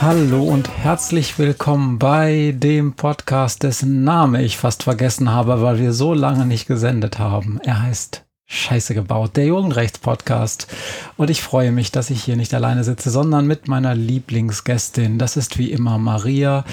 Hallo 0.00 0.42
und 0.42 0.68
herzlich 0.68 1.38
willkommen 1.38 1.98
bei 1.98 2.54
dem 2.56 2.92
Podcast, 2.92 3.62
dessen 3.62 4.04
Name 4.04 4.42
ich 4.42 4.56
fast 4.56 4.82
vergessen 4.82 5.30
habe, 5.30 5.62
weil 5.62 5.78
wir 5.78 5.92
so 5.92 6.12
lange 6.12 6.44
nicht 6.46 6.66
gesendet 6.66 7.18
haben. 7.18 7.60
Er 7.64 7.82
heißt 7.82 8.24
Scheiße 8.46 8.94
gebaut, 8.94 9.36
der 9.36 9.46
Jugendrechts-Podcast. 9.46 10.68
Und 11.16 11.30
ich 11.30 11.42
freue 11.42 11.72
mich, 11.72 11.90
dass 11.90 12.10
ich 12.10 12.24
hier 12.24 12.36
nicht 12.36 12.54
alleine 12.54 12.84
sitze, 12.84 13.10
sondern 13.10 13.46
mit 13.46 13.68
meiner 13.68 13.94
Lieblingsgästin. 13.94 15.18
Das 15.18 15.36
ist 15.36 15.58
wie 15.58 15.70
immer 15.70 15.98
Maria, 15.98 16.64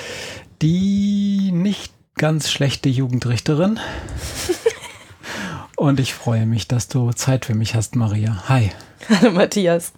die 0.61 1.51
nicht 1.53 1.93
ganz 2.15 2.49
schlechte 2.49 2.89
Jugendrichterin. 2.89 3.79
Und 5.75 5.99
ich 5.99 6.13
freue 6.13 6.45
mich, 6.45 6.67
dass 6.67 6.87
du 6.87 7.11
Zeit 7.11 7.45
für 7.45 7.55
mich 7.55 7.75
hast, 7.75 7.95
Maria. 7.95 8.43
Hi. 8.47 8.71
Hallo 9.09 9.31
Matthias. 9.31 9.93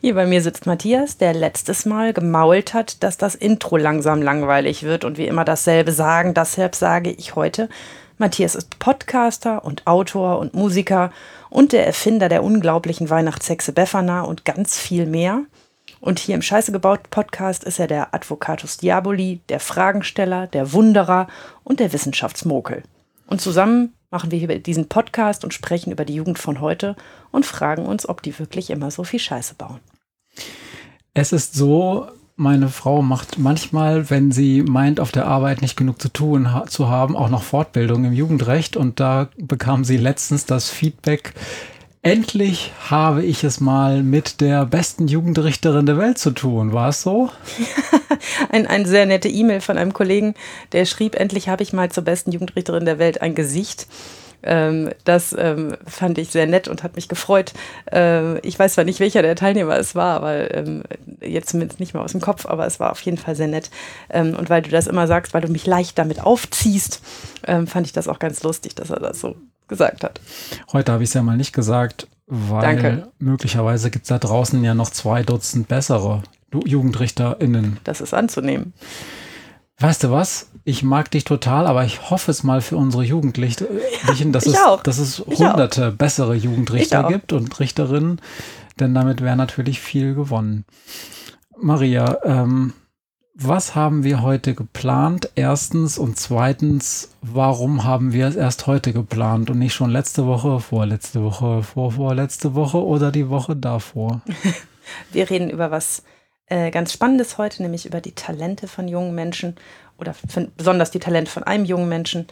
Hier 0.00 0.14
bei 0.14 0.24
mir 0.24 0.40
sitzt 0.40 0.64
Matthias, 0.64 1.18
der 1.18 1.34
letztes 1.34 1.84
Mal 1.84 2.14
gemault 2.14 2.72
hat, 2.72 3.02
dass 3.02 3.18
das 3.18 3.34
Intro 3.34 3.76
langsam 3.76 4.22
langweilig 4.22 4.82
wird 4.82 5.04
und 5.04 5.18
wir 5.18 5.28
immer 5.28 5.44
dasselbe 5.44 5.92
sagen. 5.92 6.32
Deshalb 6.32 6.74
sage 6.74 7.10
ich 7.10 7.36
heute, 7.36 7.68
Matthias 8.16 8.54
ist 8.54 8.78
Podcaster 8.78 9.62
und 9.62 9.86
Autor 9.86 10.38
und 10.38 10.54
Musiker 10.54 11.12
und 11.50 11.72
der 11.72 11.86
Erfinder 11.86 12.30
der 12.30 12.42
unglaublichen 12.42 13.10
Weihnachtshexe 13.10 13.72
Befana 13.72 14.22
und 14.22 14.46
ganz 14.46 14.78
viel 14.78 15.04
mehr. 15.04 15.42
Und 16.00 16.18
hier 16.18 16.34
im 16.34 16.42
Scheiße 16.42 16.72
gebaut 16.72 17.10
Podcast 17.10 17.62
ist 17.62 17.78
er 17.78 17.88
der 17.88 18.14
Advocatus 18.14 18.78
Diaboli, 18.78 19.40
der 19.50 19.60
Fragensteller, 19.60 20.46
der 20.46 20.72
Wunderer 20.72 21.26
und 21.62 21.78
der 21.78 21.92
Wissenschaftsmokel. 21.92 22.84
Und 23.26 23.42
zusammen 23.42 23.92
machen 24.10 24.30
wir 24.30 24.38
hier 24.38 24.58
diesen 24.58 24.88
Podcast 24.88 25.44
und 25.44 25.54
sprechen 25.54 25.92
über 25.92 26.04
die 26.04 26.14
Jugend 26.14 26.38
von 26.38 26.60
heute 26.60 26.96
und 27.30 27.46
fragen 27.46 27.86
uns, 27.86 28.08
ob 28.08 28.22
die 28.22 28.38
wirklich 28.38 28.70
immer 28.70 28.90
so 28.90 29.04
viel 29.04 29.20
Scheiße 29.20 29.54
bauen. 29.54 29.80
Es 31.14 31.32
ist 31.32 31.54
so, 31.54 32.08
meine 32.36 32.68
Frau 32.68 33.00
macht 33.00 33.38
manchmal, 33.38 34.10
wenn 34.10 34.30
sie 34.30 34.62
meint, 34.62 35.00
auf 35.00 35.10
der 35.10 35.26
Arbeit 35.26 35.62
nicht 35.62 35.76
genug 35.76 36.00
zu 36.00 36.10
tun 36.10 36.52
ha 36.52 36.66
zu 36.66 36.88
haben, 36.88 37.16
auch 37.16 37.30
noch 37.30 37.42
Fortbildung 37.42 38.04
im 38.04 38.12
Jugendrecht. 38.12 38.76
Und 38.76 39.00
da 39.00 39.28
bekam 39.38 39.84
sie 39.84 39.96
letztens 39.96 40.44
das 40.44 40.68
Feedback, 40.68 41.32
endlich 42.06 42.72
habe 42.88 43.24
ich 43.24 43.42
es 43.42 43.60
mal 43.60 44.02
mit 44.02 44.40
der 44.40 44.64
besten 44.64 45.08
Jugendrichterin 45.08 45.86
der 45.86 45.98
Welt 45.98 46.18
zu 46.18 46.30
tun. 46.30 46.72
War 46.72 46.90
es 46.90 47.02
so? 47.02 47.30
ein, 48.50 48.66
ein 48.66 48.86
sehr 48.86 49.06
nette 49.06 49.28
E-Mail 49.28 49.60
von 49.60 49.76
einem 49.76 49.92
Kollegen, 49.92 50.34
der 50.70 50.84
schrieb, 50.84 51.16
endlich 51.16 51.48
habe 51.48 51.64
ich 51.64 51.72
mal 51.72 51.90
zur 51.90 52.04
besten 52.04 52.30
Jugendrichterin 52.30 52.84
der 52.84 53.00
Welt 53.00 53.22
ein 53.22 53.34
Gesicht. 53.34 53.88
Ähm, 54.44 54.90
das 55.02 55.34
ähm, 55.36 55.76
fand 55.84 56.18
ich 56.18 56.28
sehr 56.28 56.46
nett 56.46 56.68
und 56.68 56.84
hat 56.84 56.94
mich 56.94 57.08
gefreut. 57.08 57.52
Äh, 57.92 58.38
ich 58.46 58.56
weiß 58.56 58.74
zwar 58.74 58.84
nicht, 58.84 59.00
welcher 59.00 59.22
der 59.22 59.34
Teilnehmer 59.34 59.76
es 59.76 59.96
war, 59.96 60.22
weil 60.22 60.48
ähm, 60.52 60.82
jetzt 61.20 61.48
zumindest 61.48 61.80
nicht 61.80 61.92
mehr 61.92 62.04
aus 62.04 62.12
dem 62.12 62.20
Kopf, 62.20 62.46
aber 62.46 62.66
es 62.66 62.78
war 62.78 62.92
auf 62.92 63.00
jeden 63.00 63.18
Fall 63.18 63.34
sehr 63.34 63.48
nett. 63.48 63.70
Ähm, 64.10 64.36
und 64.36 64.48
weil 64.48 64.62
du 64.62 64.70
das 64.70 64.86
immer 64.86 65.08
sagst, 65.08 65.34
weil 65.34 65.42
du 65.42 65.48
mich 65.48 65.66
leicht 65.66 65.98
damit 65.98 66.20
aufziehst, 66.20 67.02
ähm, 67.48 67.66
fand 67.66 67.86
ich 67.86 67.92
das 67.92 68.06
auch 68.06 68.20
ganz 68.20 68.44
lustig, 68.44 68.76
dass 68.76 68.90
er 68.90 69.00
das 69.00 69.20
so 69.20 69.34
gesagt 69.68 70.04
hat. 70.04 70.20
Heute 70.72 70.92
habe 70.92 71.02
ich 71.02 71.10
es 71.10 71.14
ja 71.14 71.22
mal 71.22 71.36
nicht 71.36 71.52
gesagt, 71.52 72.08
weil 72.26 72.62
Danke. 72.62 73.08
möglicherweise 73.18 73.90
gibt 73.90 74.04
es 74.04 74.08
da 74.08 74.18
draußen 74.18 74.62
ja 74.64 74.74
noch 74.74 74.90
zwei 74.90 75.22
Dutzend 75.22 75.68
bessere 75.68 76.22
JugendrichterInnen. 76.52 77.78
Das 77.84 78.00
ist 78.00 78.14
anzunehmen. 78.14 78.72
Weißt 79.78 80.04
du 80.04 80.10
was? 80.10 80.48
Ich 80.64 80.82
mag 80.82 81.10
dich 81.10 81.24
total, 81.24 81.66
aber 81.66 81.84
ich 81.84 82.10
hoffe 82.10 82.30
es 82.30 82.42
mal 82.42 82.62
für 82.62 82.76
unsere 82.76 83.04
Jugendlichen, 83.04 83.66
dass, 84.32 84.46
es, 84.46 84.58
dass 84.82 84.98
es 84.98 85.18
hunderte 85.18 85.92
bessere 85.92 86.34
Jugendrichter 86.34 87.04
gibt 87.08 87.32
und 87.32 87.60
Richterinnen, 87.60 88.20
denn 88.80 88.94
damit 88.94 89.20
wäre 89.20 89.36
natürlich 89.36 89.80
viel 89.80 90.14
gewonnen. 90.14 90.64
Maria, 91.58 92.18
ähm, 92.24 92.72
was 93.38 93.74
haben 93.74 94.02
wir 94.02 94.22
heute 94.22 94.54
geplant? 94.54 95.28
Erstens 95.34 95.98
und 95.98 96.18
zweitens, 96.18 97.10
warum 97.20 97.84
haben 97.84 98.14
wir 98.14 98.26
es 98.26 98.34
erst 98.34 98.66
heute 98.66 98.94
geplant 98.94 99.50
und 99.50 99.58
nicht 99.58 99.74
schon 99.74 99.90
letzte 99.90 100.26
Woche, 100.26 100.58
vorletzte 100.58 101.22
Woche, 101.22 101.62
vorvorletzte 101.62 102.54
Woche 102.54 102.82
oder 102.82 103.12
die 103.12 103.28
Woche 103.28 103.54
davor? 103.54 104.22
wir 105.12 105.28
reden 105.28 105.50
über 105.50 105.70
was 105.70 106.02
äh, 106.46 106.70
ganz 106.70 106.94
Spannendes 106.94 107.36
heute, 107.36 107.62
nämlich 107.62 107.84
über 107.84 108.00
die 108.00 108.14
Talente 108.14 108.68
von 108.68 108.88
jungen 108.88 109.14
Menschen 109.14 109.56
oder 109.98 110.14
besonders 110.56 110.90
die 110.90 110.98
Talente 110.98 111.30
von 111.30 111.42
einem 111.42 111.66
jungen 111.66 111.90
Menschen 111.90 112.26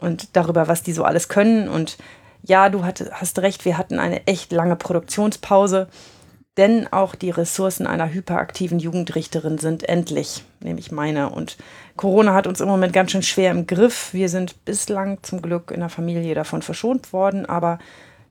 und 0.00 0.34
darüber, 0.34 0.66
was 0.66 0.82
die 0.82 0.94
so 0.94 1.04
alles 1.04 1.28
können. 1.28 1.68
Und 1.68 1.98
ja, 2.42 2.70
du 2.70 2.84
hatte, 2.84 3.10
hast 3.12 3.38
recht, 3.40 3.66
wir 3.66 3.76
hatten 3.76 3.98
eine 3.98 4.26
echt 4.26 4.50
lange 4.52 4.76
Produktionspause, 4.76 5.88
denn 6.58 6.92
auch 6.92 7.14
die 7.14 7.30
Ressourcen 7.30 7.86
einer 7.86 8.12
hyperaktiven 8.12 8.80
Jugendrichterin 8.80 9.58
sind 9.58 9.88
endlich, 9.88 10.44
nämlich 10.60 10.90
meine. 10.90 11.30
Und 11.30 11.56
Corona 11.96 12.34
hat 12.34 12.48
uns 12.48 12.60
im 12.60 12.68
Moment 12.68 12.92
ganz 12.92 13.12
schön 13.12 13.22
schwer 13.22 13.52
im 13.52 13.66
Griff. 13.66 14.12
Wir 14.12 14.28
sind 14.28 14.64
bislang 14.64 15.22
zum 15.22 15.40
Glück 15.40 15.70
in 15.70 15.80
der 15.80 15.88
Familie 15.88 16.34
davon 16.34 16.60
verschont 16.60 17.12
worden, 17.12 17.46
aber 17.46 17.78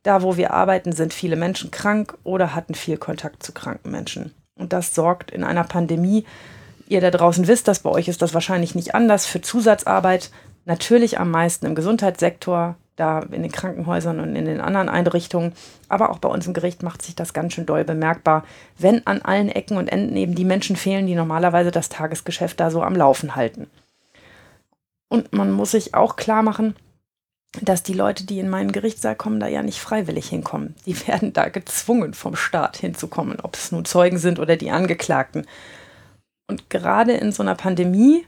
da, 0.03 0.21
wo 0.21 0.37
wir 0.37 0.51
arbeiten, 0.51 0.91
sind 0.91 1.13
viele 1.13 1.37
Menschen 1.37 1.71
krank 1.71 2.17
oder 2.23 2.53
hatten 2.53 2.75
viel 2.75 2.97
Kontakt 2.97 3.43
zu 3.43 3.53
kranken 3.53 3.91
Menschen. 3.91 4.33
Und 4.55 4.73
das 4.73 4.93
sorgt 4.93 5.31
in 5.31 5.43
einer 5.43 5.63
Pandemie, 5.63 6.25
ihr 6.89 7.01
da 7.01 7.11
draußen 7.11 7.47
wisst 7.47 7.67
das, 7.67 7.79
bei 7.79 7.89
euch 7.89 8.09
ist 8.09 8.21
das 8.21 8.33
wahrscheinlich 8.33 8.75
nicht 8.75 8.93
anders, 8.93 9.25
für 9.25 9.41
Zusatzarbeit 9.41 10.31
natürlich 10.65 11.19
am 11.19 11.31
meisten 11.31 11.65
im 11.65 11.75
Gesundheitssektor, 11.75 12.75
da 12.97 13.19
in 13.19 13.43
den 13.43 13.51
Krankenhäusern 13.51 14.19
und 14.19 14.35
in 14.35 14.45
den 14.45 14.59
anderen 14.59 14.89
Einrichtungen. 14.89 15.53
Aber 15.87 16.09
auch 16.09 16.19
bei 16.19 16.27
uns 16.27 16.45
im 16.45 16.53
Gericht 16.53 16.83
macht 16.83 17.01
sich 17.01 17.15
das 17.15 17.33
ganz 17.33 17.53
schön 17.53 17.65
doll 17.65 17.85
bemerkbar, 17.85 18.43
wenn 18.77 19.07
an 19.07 19.21
allen 19.21 19.49
Ecken 19.49 19.77
und 19.77 19.87
Enden 19.87 20.17
eben 20.17 20.35
die 20.35 20.45
Menschen 20.45 20.75
fehlen, 20.75 21.07
die 21.07 21.15
normalerweise 21.15 21.71
das 21.71 21.89
Tagesgeschäft 21.89 22.59
da 22.59 22.69
so 22.69 22.83
am 22.83 22.95
Laufen 22.95 23.35
halten. 23.35 23.67
Und 25.09 25.31
man 25.31 25.51
muss 25.51 25.71
sich 25.71 25.93
auch 25.93 26.17
klar 26.17 26.43
machen, 26.43 26.75
dass 27.61 27.83
die 27.83 27.93
Leute, 27.93 28.25
die 28.25 28.39
in 28.39 28.49
meinen 28.49 28.71
Gerichtssaal 28.71 29.15
kommen, 29.15 29.39
da 29.39 29.47
ja 29.47 29.63
nicht 29.63 29.79
freiwillig 29.79 30.27
hinkommen. 30.29 30.75
Die 30.85 31.07
werden 31.07 31.33
da 31.33 31.49
gezwungen, 31.49 32.13
vom 32.13 32.35
Staat 32.35 32.77
hinzukommen, 32.77 33.39
ob 33.41 33.55
es 33.55 33.71
nun 33.71 33.85
Zeugen 33.85 34.17
sind 34.17 34.39
oder 34.39 34.57
die 34.57 34.71
Angeklagten. 34.71 35.45
Und 36.47 36.69
gerade 36.69 37.13
in 37.13 37.31
so 37.31 37.43
einer 37.43 37.55
Pandemie, 37.55 38.25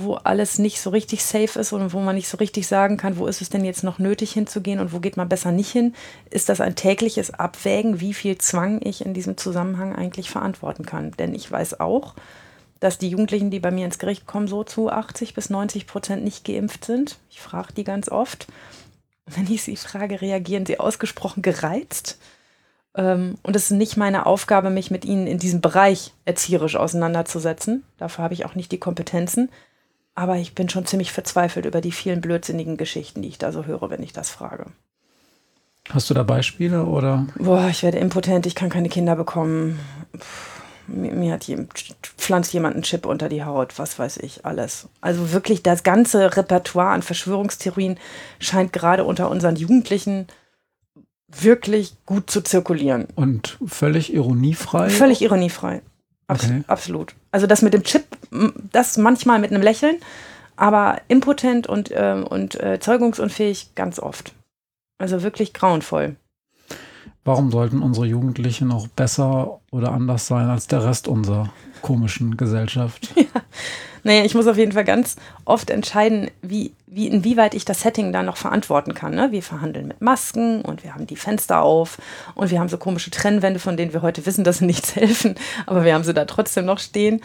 wo 0.00 0.14
alles 0.14 0.58
nicht 0.58 0.80
so 0.80 0.90
richtig 0.90 1.24
safe 1.24 1.58
ist 1.58 1.72
und 1.72 1.92
wo 1.92 1.98
man 1.98 2.14
nicht 2.14 2.28
so 2.28 2.36
richtig 2.36 2.68
sagen 2.68 2.96
kann, 2.96 3.18
wo 3.18 3.26
ist 3.26 3.42
es 3.42 3.50
denn 3.50 3.64
jetzt 3.64 3.82
noch 3.82 3.98
nötig 3.98 4.32
hinzugehen 4.32 4.78
und 4.78 4.92
wo 4.92 5.00
geht 5.00 5.16
man 5.16 5.28
besser 5.28 5.50
nicht 5.50 5.72
hin, 5.72 5.94
ist 6.30 6.48
das 6.48 6.60
ein 6.60 6.76
tägliches 6.76 7.34
Abwägen, 7.34 8.00
wie 8.00 8.14
viel 8.14 8.38
Zwang 8.38 8.80
ich 8.82 9.04
in 9.04 9.12
diesem 9.12 9.36
Zusammenhang 9.36 9.96
eigentlich 9.96 10.30
verantworten 10.30 10.86
kann. 10.86 11.10
Denn 11.18 11.34
ich 11.34 11.50
weiß 11.50 11.80
auch, 11.80 12.14
dass 12.78 12.98
die 12.98 13.08
Jugendlichen, 13.08 13.50
die 13.50 13.58
bei 13.58 13.72
mir 13.72 13.84
ins 13.84 13.98
Gericht 13.98 14.24
kommen, 14.26 14.46
so 14.46 14.62
zu 14.62 14.88
80 14.88 15.34
bis 15.34 15.50
90 15.50 15.88
Prozent 15.88 16.22
nicht 16.22 16.44
geimpft 16.44 16.84
sind. 16.84 17.18
Ich 17.28 17.40
frage 17.40 17.72
die 17.74 17.84
ganz 17.84 18.08
oft. 18.08 18.46
Wenn 19.26 19.52
ich 19.52 19.62
sie 19.64 19.76
frage, 19.76 20.20
reagieren 20.20 20.64
sie 20.64 20.78
ausgesprochen 20.78 21.42
gereizt. 21.42 22.18
Ähm, 22.94 23.36
und 23.42 23.56
es 23.56 23.64
ist 23.64 23.76
nicht 23.76 23.96
meine 23.96 24.26
Aufgabe, 24.26 24.70
mich 24.70 24.92
mit 24.92 25.04
ihnen 25.04 25.26
in 25.26 25.38
diesem 25.38 25.60
Bereich 25.60 26.12
erzieherisch 26.24 26.76
auseinanderzusetzen. 26.76 27.84
Dafür 27.98 28.24
habe 28.24 28.34
ich 28.34 28.44
auch 28.44 28.54
nicht 28.54 28.70
die 28.70 28.78
Kompetenzen. 28.78 29.50
Aber 30.18 30.36
ich 30.36 30.54
bin 30.54 30.68
schon 30.68 30.86
ziemlich 30.86 31.12
verzweifelt 31.12 31.64
über 31.64 31.80
die 31.80 31.92
vielen 31.92 32.20
blödsinnigen 32.20 32.76
Geschichten, 32.76 33.22
die 33.22 33.28
ich 33.28 33.38
da 33.38 33.52
so 33.52 33.66
höre, 33.66 33.88
wenn 33.90 34.02
ich 34.02 34.12
das 34.12 34.30
frage. 34.30 34.66
Hast 35.90 36.10
du 36.10 36.14
da 36.14 36.22
Beispiele 36.22 36.84
oder? 36.84 37.26
Boah, 37.36 37.68
ich 37.68 37.82
werde 37.82 37.98
impotent, 37.98 38.44
ich 38.46 38.54
kann 38.54 38.68
keine 38.68 38.88
Kinder 38.88 39.16
bekommen. 39.16 39.78
Puh 40.12 40.58
mir, 40.88 41.12
mir 41.12 41.32
hat 41.32 41.44
je, 41.44 41.66
pflanzt 42.16 42.52
jemand 42.52 42.74
einen 42.74 42.82
Chip 42.82 43.06
unter 43.06 43.28
die 43.28 43.44
Haut, 43.44 43.78
was 43.78 43.98
weiß 43.98 44.18
ich, 44.18 44.44
alles. 44.44 44.88
Also 45.00 45.32
wirklich 45.32 45.62
das 45.62 45.82
ganze 45.82 46.36
Repertoire 46.36 46.90
an 46.90 47.02
Verschwörungstheorien 47.02 47.98
scheint 48.40 48.72
gerade 48.72 49.04
unter 49.04 49.30
unseren 49.30 49.56
Jugendlichen 49.56 50.26
wirklich 51.28 51.94
gut 52.06 52.30
zu 52.30 52.40
zirkulieren. 52.40 53.06
Und 53.14 53.58
völlig 53.66 54.12
ironiefrei? 54.12 54.88
Völlig 54.88 55.20
ironiefrei. 55.20 55.82
Abs 56.28 56.44
okay. 56.44 56.62
Absolut. 56.66 57.14
Also 57.32 57.46
das 57.46 57.62
mit 57.62 57.74
dem 57.74 57.82
Chip, 57.82 58.04
das 58.72 58.96
manchmal 58.96 59.40
mit 59.40 59.50
einem 59.50 59.62
Lächeln, 59.62 59.96
aber 60.56 61.00
impotent 61.08 61.66
und, 61.66 61.90
äh, 61.90 62.22
und 62.28 62.60
äh, 62.60 62.78
zeugungsunfähig 62.78 63.74
ganz 63.74 63.98
oft. 63.98 64.34
Also 64.98 65.22
wirklich 65.22 65.54
grauenvoll. 65.54 66.16
Warum 67.24 67.50
sollten 67.50 67.82
unsere 67.82 68.06
Jugendlichen 68.06 68.68
noch 68.68 68.88
besser 68.88 69.60
oder 69.70 69.92
anders 69.92 70.26
sein 70.26 70.48
als 70.48 70.66
der 70.66 70.84
Rest 70.84 71.08
unserer 71.08 71.50
komischen 71.82 72.36
Gesellschaft? 72.36 73.10
Ja. 73.18 73.42
Naja, 74.04 74.24
ich 74.24 74.34
muss 74.34 74.46
auf 74.46 74.56
jeden 74.56 74.72
Fall 74.72 74.84
ganz 74.84 75.16
oft 75.44 75.70
entscheiden, 75.70 76.30
wie, 76.40 76.72
wie, 76.86 77.08
inwieweit 77.08 77.52
ich 77.54 77.64
das 77.64 77.80
Setting 77.80 78.12
da 78.12 78.22
noch 78.22 78.36
verantworten 78.36 78.94
kann. 78.94 79.14
Ne? 79.14 79.32
Wir 79.32 79.42
verhandeln 79.42 79.88
mit 79.88 80.00
Masken 80.00 80.62
und 80.62 80.84
wir 80.84 80.94
haben 80.94 81.06
die 81.06 81.16
Fenster 81.16 81.62
auf 81.62 81.98
und 82.34 82.50
wir 82.50 82.60
haben 82.60 82.68
so 82.68 82.78
komische 82.78 83.10
Trennwände, 83.10 83.58
von 83.58 83.76
denen 83.76 83.92
wir 83.92 84.02
heute 84.02 84.24
wissen, 84.24 84.44
dass 84.44 84.58
sie 84.58 84.66
nichts 84.66 84.94
helfen, 84.96 85.34
aber 85.66 85.84
wir 85.84 85.94
haben 85.94 86.04
sie 86.04 86.14
da 86.14 86.24
trotzdem 86.24 86.64
noch 86.64 86.78
stehen. 86.78 87.20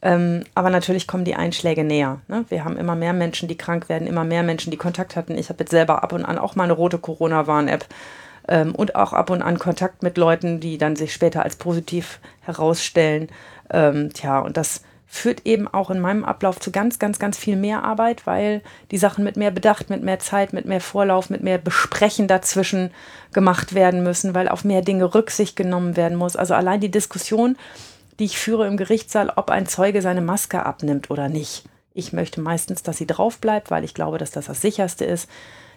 Ähm, 0.00 0.44
aber 0.54 0.70
natürlich 0.70 1.06
kommen 1.06 1.24
die 1.24 1.34
Einschläge 1.34 1.82
näher. 1.82 2.20
Ne? 2.28 2.44
Wir 2.48 2.64
haben 2.64 2.76
immer 2.76 2.94
mehr 2.94 3.12
Menschen, 3.12 3.48
die 3.48 3.56
krank 3.56 3.88
werden, 3.88 4.06
immer 4.06 4.24
mehr 4.24 4.42
Menschen, 4.42 4.70
die 4.70 4.76
Kontakt 4.76 5.16
hatten. 5.16 5.36
Ich 5.36 5.48
habe 5.48 5.60
jetzt 5.60 5.70
selber 5.70 6.02
ab 6.02 6.12
und 6.12 6.24
an 6.24 6.38
auch 6.38 6.54
mal 6.54 6.64
eine 6.64 6.72
rote 6.72 6.98
Corona-Warn-App 6.98 7.86
ähm, 8.48 8.74
und 8.74 8.94
auch 8.94 9.12
ab 9.12 9.30
und 9.30 9.42
an 9.42 9.58
Kontakt 9.58 10.02
mit 10.02 10.16
Leuten, 10.16 10.60
die 10.60 10.78
dann 10.78 10.96
sich 10.96 11.12
später 11.12 11.42
als 11.42 11.56
positiv 11.56 12.20
herausstellen. 12.40 13.28
Ähm, 13.70 14.12
tja, 14.12 14.40
und 14.40 14.56
das 14.56 14.82
führt 15.10 15.46
eben 15.46 15.66
auch 15.66 15.90
in 15.90 16.00
meinem 16.00 16.22
Ablauf 16.22 16.60
zu 16.60 16.70
ganz, 16.70 16.98
ganz, 16.98 17.18
ganz 17.18 17.38
viel 17.38 17.56
mehr 17.56 17.82
Arbeit, 17.82 18.26
weil 18.26 18.62
die 18.90 18.98
Sachen 18.98 19.24
mit 19.24 19.38
mehr 19.38 19.50
Bedacht, 19.50 19.88
mit 19.88 20.02
mehr 20.02 20.18
Zeit, 20.18 20.52
mit 20.52 20.66
mehr 20.66 20.82
Vorlauf, 20.82 21.30
mit 21.30 21.42
mehr 21.42 21.56
Besprechen 21.56 22.28
dazwischen 22.28 22.90
gemacht 23.32 23.74
werden 23.74 24.02
müssen, 24.02 24.34
weil 24.34 24.48
auf 24.48 24.64
mehr 24.64 24.82
Dinge 24.82 25.14
Rücksicht 25.14 25.56
genommen 25.56 25.96
werden 25.96 26.18
muss. 26.18 26.36
Also 26.36 26.52
allein 26.52 26.80
die 26.80 26.90
Diskussion, 26.90 27.56
die 28.18 28.26
ich 28.26 28.38
führe 28.38 28.66
im 28.66 28.76
Gerichtssaal, 28.76 29.32
ob 29.34 29.50
ein 29.50 29.66
Zeuge 29.66 30.02
seine 30.02 30.20
Maske 30.20 30.66
abnimmt 30.66 31.10
oder 31.10 31.30
nicht. 31.30 31.64
Ich 31.94 32.12
möchte 32.12 32.40
meistens, 32.42 32.82
dass 32.82 32.98
sie 32.98 33.06
drauf 33.06 33.38
bleibt, 33.38 33.70
weil 33.70 33.84
ich 33.84 33.94
glaube, 33.94 34.18
dass 34.18 34.30
das 34.30 34.46
das 34.46 34.60
sicherste 34.60 35.06
ist. 35.06 35.28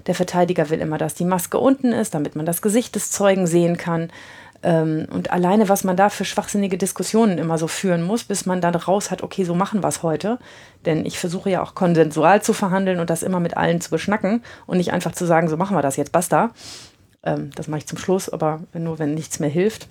Der 0.07 0.15
Verteidiger 0.15 0.69
will 0.69 0.79
immer, 0.79 0.97
dass 0.97 1.15
die 1.15 1.25
Maske 1.25 1.57
unten 1.57 1.94
ist, 1.94 2.13
damit 2.13 2.35
man 2.35 2.45
das 2.45 2.61
Gesicht 2.61 2.95
des 2.95 3.11
Zeugen 3.11 3.47
sehen 3.47 3.77
kann. 3.77 4.11
Ähm, 4.63 5.07
und 5.11 5.31
alleine, 5.31 5.69
was 5.69 5.83
man 5.83 5.97
da 5.97 6.09
für 6.09 6.25
schwachsinnige 6.25 6.77
Diskussionen 6.77 7.37
immer 7.37 7.57
so 7.57 7.67
führen 7.67 8.03
muss, 8.03 8.23
bis 8.23 8.45
man 8.45 8.61
dann 8.61 8.75
raus 8.75 9.09
hat, 9.09 9.23
okay, 9.23 9.43
so 9.43 9.55
machen 9.55 9.81
wir 9.83 9.87
es 9.87 10.03
heute. 10.03 10.37
Denn 10.85 11.05
ich 11.05 11.17
versuche 11.19 11.49
ja 11.49 11.63
auch 11.63 11.73
konsensual 11.73 12.41
zu 12.41 12.53
verhandeln 12.53 12.99
und 12.99 13.09
das 13.09 13.23
immer 13.23 13.39
mit 13.39 13.57
allen 13.57 13.81
zu 13.81 13.89
beschnacken 13.89 14.43
und 14.67 14.77
nicht 14.77 14.93
einfach 14.93 15.13
zu 15.13 15.25
sagen, 15.25 15.47
so 15.47 15.57
machen 15.57 15.75
wir 15.75 15.81
das 15.81 15.95
jetzt, 15.95 16.11
basta. 16.11 16.51
Ähm, 17.23 17.49
das 17.55 17.67
mache 17.67 17.79
ich 17.79 17.87
zum 17.87 17.97
Schluss, 17.97 18.29
aber 18.29 18.61
nur 18.73 18.99
wenn 18.99 19.13
nichts 19.13 19.39
mehr 19.39 19.49
hilft. 19.49 19.87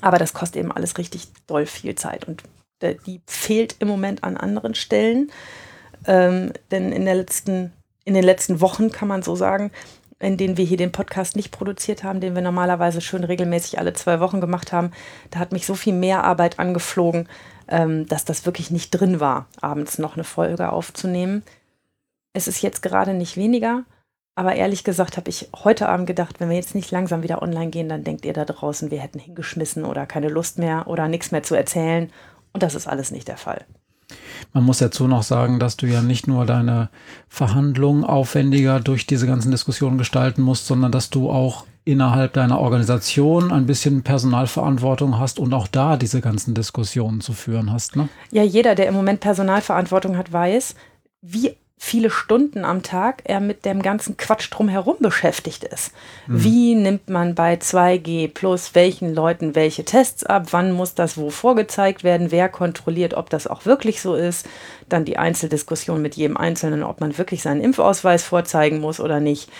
Aber 0.00 0.18
das 0.18 0.32
kostet 0.32 0.56
eben 0.56 0.72
alles 0.72 0.98
richtig 0.98 1.28
doll 1.46 1.66
viel 1.66 1.94
Zeit 1.94 2.26
und 2.26 2.42
äh, 2.80 2.96
die 3.06 3.20
fehlt 3.26 3.76
im 3.78 3.88
Moment 3.88 4.24
an 4.24 4.36
anderen 4.36 4.74
Stellen. 4.74 5.30
Ähm, 6.06 6.52
denn 6.72 6.90
in, 6.90 7.04
der 7.04 7.14
letzten, 7.14 7.72
in 8.04 8.14
den 8.14 8.24
letzten 8.24 8.60
Wochen 8.60 8.90
kann 8.90 9.06
man 9.06 9.22
so 9.22 9.36
sagen, 9.36 9.70
in 10.22 10.36
denen 10.36 10.56
wir 10.56 10.64
hier 10.64 10.76
den 10.76 10.92
Podcast 10.92 11.36
nicht 11.36 11.50
produziert 11.50 12.04
haben, 12.04 12.20
den 12.20 12.34
wir 12.34 12.42
normalerweise 12.42 13.00
schön 13.00 13.24
regelmäßig 13.24 13.78
alle 13.78 13.92
zwei 13.92 14.20
Wochen 14.20 14.40
gemacht 14.40 14.72
haben, 14.72 14.92
da 15.30 15.40
hat 15.40 15.52
mich 15.52 15.66
so 15.66 15.74
viel 15.74 15.92
mehr 15.92 16.24
Arbeit 16.24 16.58
angeflogen, 16.58 17.28
ähm, 17.68 18.06
dass 18.06 18.24
das 18.24 18.46
wirklich 18.46 18.70
nicht 18.70 18.90
drin 18.90 19.20
war, 19.20 19.46
abends 19.60 19.98
noch 19.98 20.14
eine 20.14 20.24
Folge 20.24 20.70
aufzunehmen. 20.70 21.42
Es 22.34 22.46
ist 22.46 22.62
jetzt 22.62 22.82
gerade 22.82 23.14
nicht 23.14 23.36
weniger, 23.36 23.84
aber 24.36 24.54
ehrlich 24.54 24.84
gesagt 24.84 25.16
habe 25.16 25.28
ich 25.28 25.48
heute 25.64 25.88
Abend 25.88 26.06
gedacht, 26.06 26.38
wenn 26.38 26.48
wir 26.48 26.56
jetzt 26.56 26.74
nicht 26.74 26.90
langsam 26.90 27.22
wieder 27.22 27.42
online 27.42 27.70
gehen, 27.70 27.88
dann 27.88 28.04
denkt 28.04 28.24
ihr 28.24 28.32
da 28.32 28.44
draußen, 28.44 28.90
wir 28.90 29.00
hätten 29.00 29.18
hingeschmissen 29.18 29.84
oder 29.84 30.06
keine 30.06 30.28
Lust 30.28 30.58
mehr 30.58 30.86
oder 30.86 31.08
nichts 31.08 31.32
mehr 31.32 31.42
zu 31.42 31.54
erzählen. 31.54 32.10
Und 32.52 32.62
das 32.62 32.74
ist 32.74 32.86
alles 32.86 33.10
nicht 33.10 33.28
der 33.28 33.36
Fall. 33.36 33.66
Man 34.52 34.64
muss 34.64 34.78
dazu 34.78 35.06
noch 35.08 35.22
sagen, 35.22 35.58
dass 35.58 35.76
du 35.76 35.86
ja 35.86 36.02
nicht 36.02 36.26
nur 36.26 36.46
deine 36.46 36.90
Verhandlungen 37.28 38.04
aufwendiger 38.04 38.80
durch 38.80 39.06
diese 39.06 39.26
ganzen 39.26 39.50
Diskussionen 39.50 39.98
gestalten 39.98 40.42
musst, 40.42 40.66
sondern 40.66 40.92
dass 40.92 41.10
du 41.10 41.30
auch 41.30 41.64
innerhalb 41.84 42.32
deiner 42.34 42.60
Organisation 42.60 43.50
ein 43.50 43.66
bisschen 43.66 44.02
Personalverantwortung 44.02 45.18
hast 45.18 45.38
und 45.38 45.52
auch 45.52 45.66
da 45.66 45.96
diese 45.96 46.20
ganzen 46.20 46.54
Diskussionen 46.54 47.20
zu 47.20 47.32
führen 47.32 47.72
hast. 47.72 47.96
Ne? 47.96 48.08
Ja, 48.30 48.42
jeder, 48.42 48.74
der 48.74 48.86
im 48.88 48.94
Moment 48.94 49.20
Personalverantwortung 49.20 50.16
hat, 50.16 50.32
weiß, 50.32 50.74
wie 51.22 51.56
viele 51.84 52.10
Stunden 52.10 52.64
am 52.64 52.84
Tag 52.84 53.22
er 53.24 53.40
mit 53.40 53.64
dem 53.64 53.82
ganzen 53.82 54.16
Quatsch 54.16 54.48
drumherum 54.52 54.98
beschäftigt 55.00 55.64
ist. 55.64 55.92
Mhm. 56.28 56.44
Wie 56.44 56.74
nimmt 56.76 57.10
man 57.10 57.34
bei 57.34 57.54
2G 57.54 58.32
plus 58.32 58.76
welchen 58.76 59.12
Leuten 59.12 59.56
welche 59.56 59.84
Tests 59.84 60.22
ab? 60.24 60.46
Wann 60.52 60.70
muss 60.70 60.94
das 60.94 61.18
wo 61.18 61.30
vorgezeigt 61.30 62.04
werden? 62.04 62.30
Wer 62.30 62.48
kontrolliert, 62.48 63.14
ob 63.14 63.30
das 63.30 63.48
auch 63.48 63.66
wirklich 63.66 64.00
so 64.00 64.14
ist? 64.14 64.46
Dann 64.88 65.04
die 65.04 65.18
Einzeldiskussion 65.18 66.00
mit 66.00 66.14
jedem 66.14 66.36
Einzelnen, 66.36 66.84
ob 66.84 67.00
man 67.00 67.18
wirklich 67.18 67.42
seinen 67.42 67.60
Impfausweis 67.60 68.22
vorzeigen 68.22 68.78
muss 68.78 69.00
oder 69.00 69.18
nicht. 69.18 69.50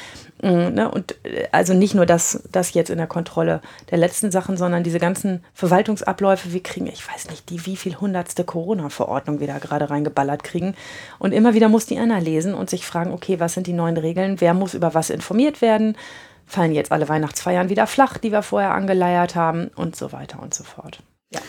Ne? 0.42 0.90
Und 0.90 1.14
äh, 1.24 1.46
also 1.52 1.72
nicht 1.72 1.94
nur 1.94 2.04
das, 2.04 2.42
das 2.50 2.74
jetzt 2.74 2.90
in 2.90 2.98
der 2.98 3.06
Kontrolle 3.06 3.60
der 3.90 3.98
letzten 3.98 4.32
Sachen, 4.32 4.56
sondern 4.56 4.82
diese 4.82 4.98
ganzen 4.98 5.44
Verwaltungsabläufe. 5.54 6.52
Wir 6.52 6.62
kriegen, 6.62 6.88
ich 6.88 7.08
weiß 7.08 7.30
nicht, 7.30 7.48
die 7.48 7.64
wie 7.64 7.76
viel 7.76 7.96
hundertste 7.96 8.42
Corona-Verordnung 8.42 9.38
wir 9.38 9.46
da 9.46 9.58
gerade 9.58 9.88
reingeballert 9.88 10.42
kriegen. 10.42 10.74
Und 11.20 11.32
immer 11.32 11.54
wieder 11.54 11.68
muss 11.68 11.86
die 11.86 11.98
einer 11.98 12.20
lesen 12.20 12.54
und 12.54 12.68
sich 12.68 12.84
fragen, 12.84 13.12
okay, 13.12 13.38
was 13.38 13.54
sind 13.54 13.68
die 13.68 13.72
neuen 13.72 13.96
Regeln? 13.96 14.40
Wer 14.40 14.52
muss 14.52 14.74
über 14.74 14.94
was 14.94 15.10
informiert 15.10 15.62
werden? 15.62 15.96
Fallen 16.44 16.72
jetzt 16.72 16.90
alle 16.90 17.08
Weihnachtsfeiern 17.08 17.68
wieder 17.68 17.86
flach, 17.86 18.18
die 18.18 18.32
wir 18.32 18.42
vorher 18.42 18.74
angeleiert 18.74 19.36
haben 19.36 19.70
und 19.76 19.94
so 19.94 20.10
weiter 20.10 20.42
und 20.42 20.54
so 20.54 20.64
fort. 20.64 20.98
Ja. 21.32 21.40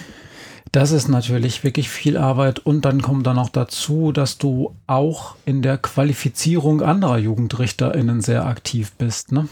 Das 0.73 0.91
ist 0.91 1.07
natürlich 1.07 1.63
wirklich 1.63 1.87
viel 1.87 2.17
Arbeit 2.17 2.57
und 2.57 2.83
dann 2.83 3.03
kommt 3.03 3.27
dann 3.27 3.35
noch 3.35 3.49
dazu, 3.49 4.11
dass 4.11 4.39
du 4.39 4.75
auch 4.87 5.35
in 5.45 5.61
der 5.61 5.77
Qualifizierung 5.77 6.81
anderer 6.81 7.19
JugendrichterInnen 7.19 8.21
sehr 8.21 8.47
aktiv 8.47 8.91
bist, 8.97 9.31
ne? 9.31 9.47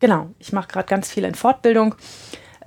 Genau, 0.00 0.30
ich 0.40 0.52
mache 0.52 0.66
gerade 0.66 0.88
ganz 0.88 1.08
viel 1.08 1.22
in 1.22 1.36
Fortbildung, 1.36 1.94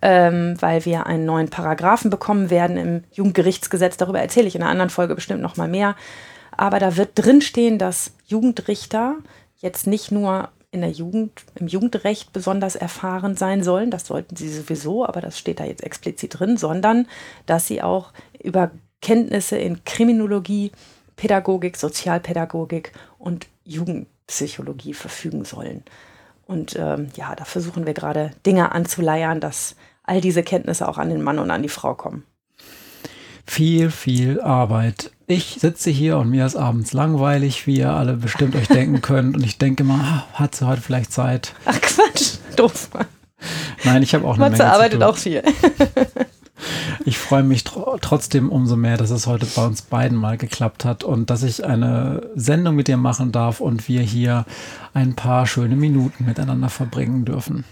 ähm, 0.02 0.56
weil 0.62 0.86
wir 0.86 1.06
einen 1.06 1.26
neuen 1.26 1.50
Paragraphen 1.50 2.10
bekommen 2.10 2.50
werden 2.50 2.78
im 2.78 3.04
Jugendgerichtsgesetz. 3.12 3.98
Darüber 3.98 4.22
erzähle 4.22 4.48
ich 4.48 4.56
in 4.56 4.62
einer 4.62 4.72
anderen 4.72 4.90
Folge 4.90 5.14
bestimmt 5.14 5.42
noch 5.42 5.58
mal 5.58 5.68
mehr. 5.68 5.98
Aber 6.56 6.80
da 6.80 6.96
wird 6.96 7.10
drinstehen, 7.16 7.78
dass 7.78 8.14
Jugendrichter 8.26 9.16
jetzt 9.58 9.86
nicht 9.86 10.14
nur 10.14 10.48
in 10.72 10.82
der 10.82 10.92
Jugend, 10.92 11.44
im 11.56 11.68
Jugendrecht 11.68 12.34
besonders 12.34 12.76
erfahren 12.76 13.36
sein 13.36 13.64
sollen. 13.64 13.92
Das 13.92 14.06
sollten 14.06 14.36
sie 14.36 14.50
sowieso, 14.50 15.06
aber 15.06 15.22
das 15.22 15.40
steht 15.40 15.60
da 15.60 15.66
jetzt 15.66 15.84
explizit 15.84 16.40
drin, 16.40 16.58
sondern 16.58 17.08
dass 17.46 17.68
sie 17.68 17.82
auch 17.82 18.12
über 18.42 18.72
Kenntnisse 19.02 19.58
in 19.58 19.84
Kriminologie, 19.86 20.72
Pädagogik, 21.16 21.78
Sozialpädagogik 21.78 22.92
und 23.18 23.48
Jugendpsychologie 23.64 24.94
verfügen 24.94 25.46
sollen. 25.46 25.84
Und 26.46 26.76
ähm, 26.78 27.10
ja, 27.16 27.36
da 27.36 27.46
versuchen 27.46 27.86
wir 27.86 27.94
gerade 27.94 28.32
Dinge 28.46 28.72
anzuleiern, 28.72 29.40
dass 29.40 29.76
all 30.04 30.22
diese 30.22 30.44
Kenntnisse 30.44 30.88
auch 30.88 30.98
an 30.98 31.10
den 31.10 31.22
Mann 31.22 31.40
und 31.40 31.52
an 31.52 31.64
die 31.64 31.70
Frau 31.70 31.94
kommen. 31.96 32.24
Viel, 33.48 33.90
viel 33.90 34.40
Arbeit 34.42 35.12
ich 35.30 35.58
sitze 35.60 35.90
hier 35.90 36.18
und 36.18 36.30
mir 36.30 36.46
ist 36.46 36.56
abends 36.56 36.94
langweilig, 36.94 37.68
wie 37.68 37.80
ihr 37.80 37.92
alle 37.92 38.14
bestimmt 38.14 38.56
euch 38.56 38.70
denken 38.70 39.02
könnt. 39.02 39.36
Und 39.36 39.44
ich 39.44 39.58
denke 39.58 39.84
mal, 39.84 40.00
ah, 40.00 40.26
hat 40.34 40.56
sie 40.56 40.66
heute 40.66 40.82
vielleicht 40.82 41.12
Zeit? 41.12 41.54
Ach 41.66 41.80
Quatsch, 41.82 42.38
doof. 42.56 42.90
Nein, 43.84 44.04
ich 44.04 44.16
habe 44.16 44.26
auch 44.26 44.36
eine 44.36 44.50
Matze 44.50 44.64
Menge 44.64 44.74
arbeitet 44.74 45.04
auch 45.04 45.18
viel. 45.18 45.44
ich 47.06 47.18
freue 47.18 47.44
mich 47.44 47.66
tr 47.66 47.98
trotzdem 48.00 48.50
umso 48.50 48.78
mehr, 48.78 48.96
dass 48.96 49.10
es 49.10 49.28
heute 49.28 49.46
bei 49.46 49.66
uns 49.66 49.82
beiden 49.82 50.18
mal 50.18 50.38
geklappt 50.38 50.86
hat 50.86 51.04
und 51.04 51.30
dass 51.30 51.44
ich 51.44 51.66
eine 51.66 52.30
Sendung 52.34 52.76
mit 52.76 52.88
dir 52.88 52.98
machen 52.98 53.34
darf 53.34 53.60
und 53.60 53.90
wir 53.90 54.02
hier 54.02 54.46
ein 54.94 55.16
paar 55.16 55.46
schöne 55.46 55.76
Minuten 55.76 56.24
miteinander 56.24 56.70
verbringen 56.70 57.26
dürfen. 57.26 57.66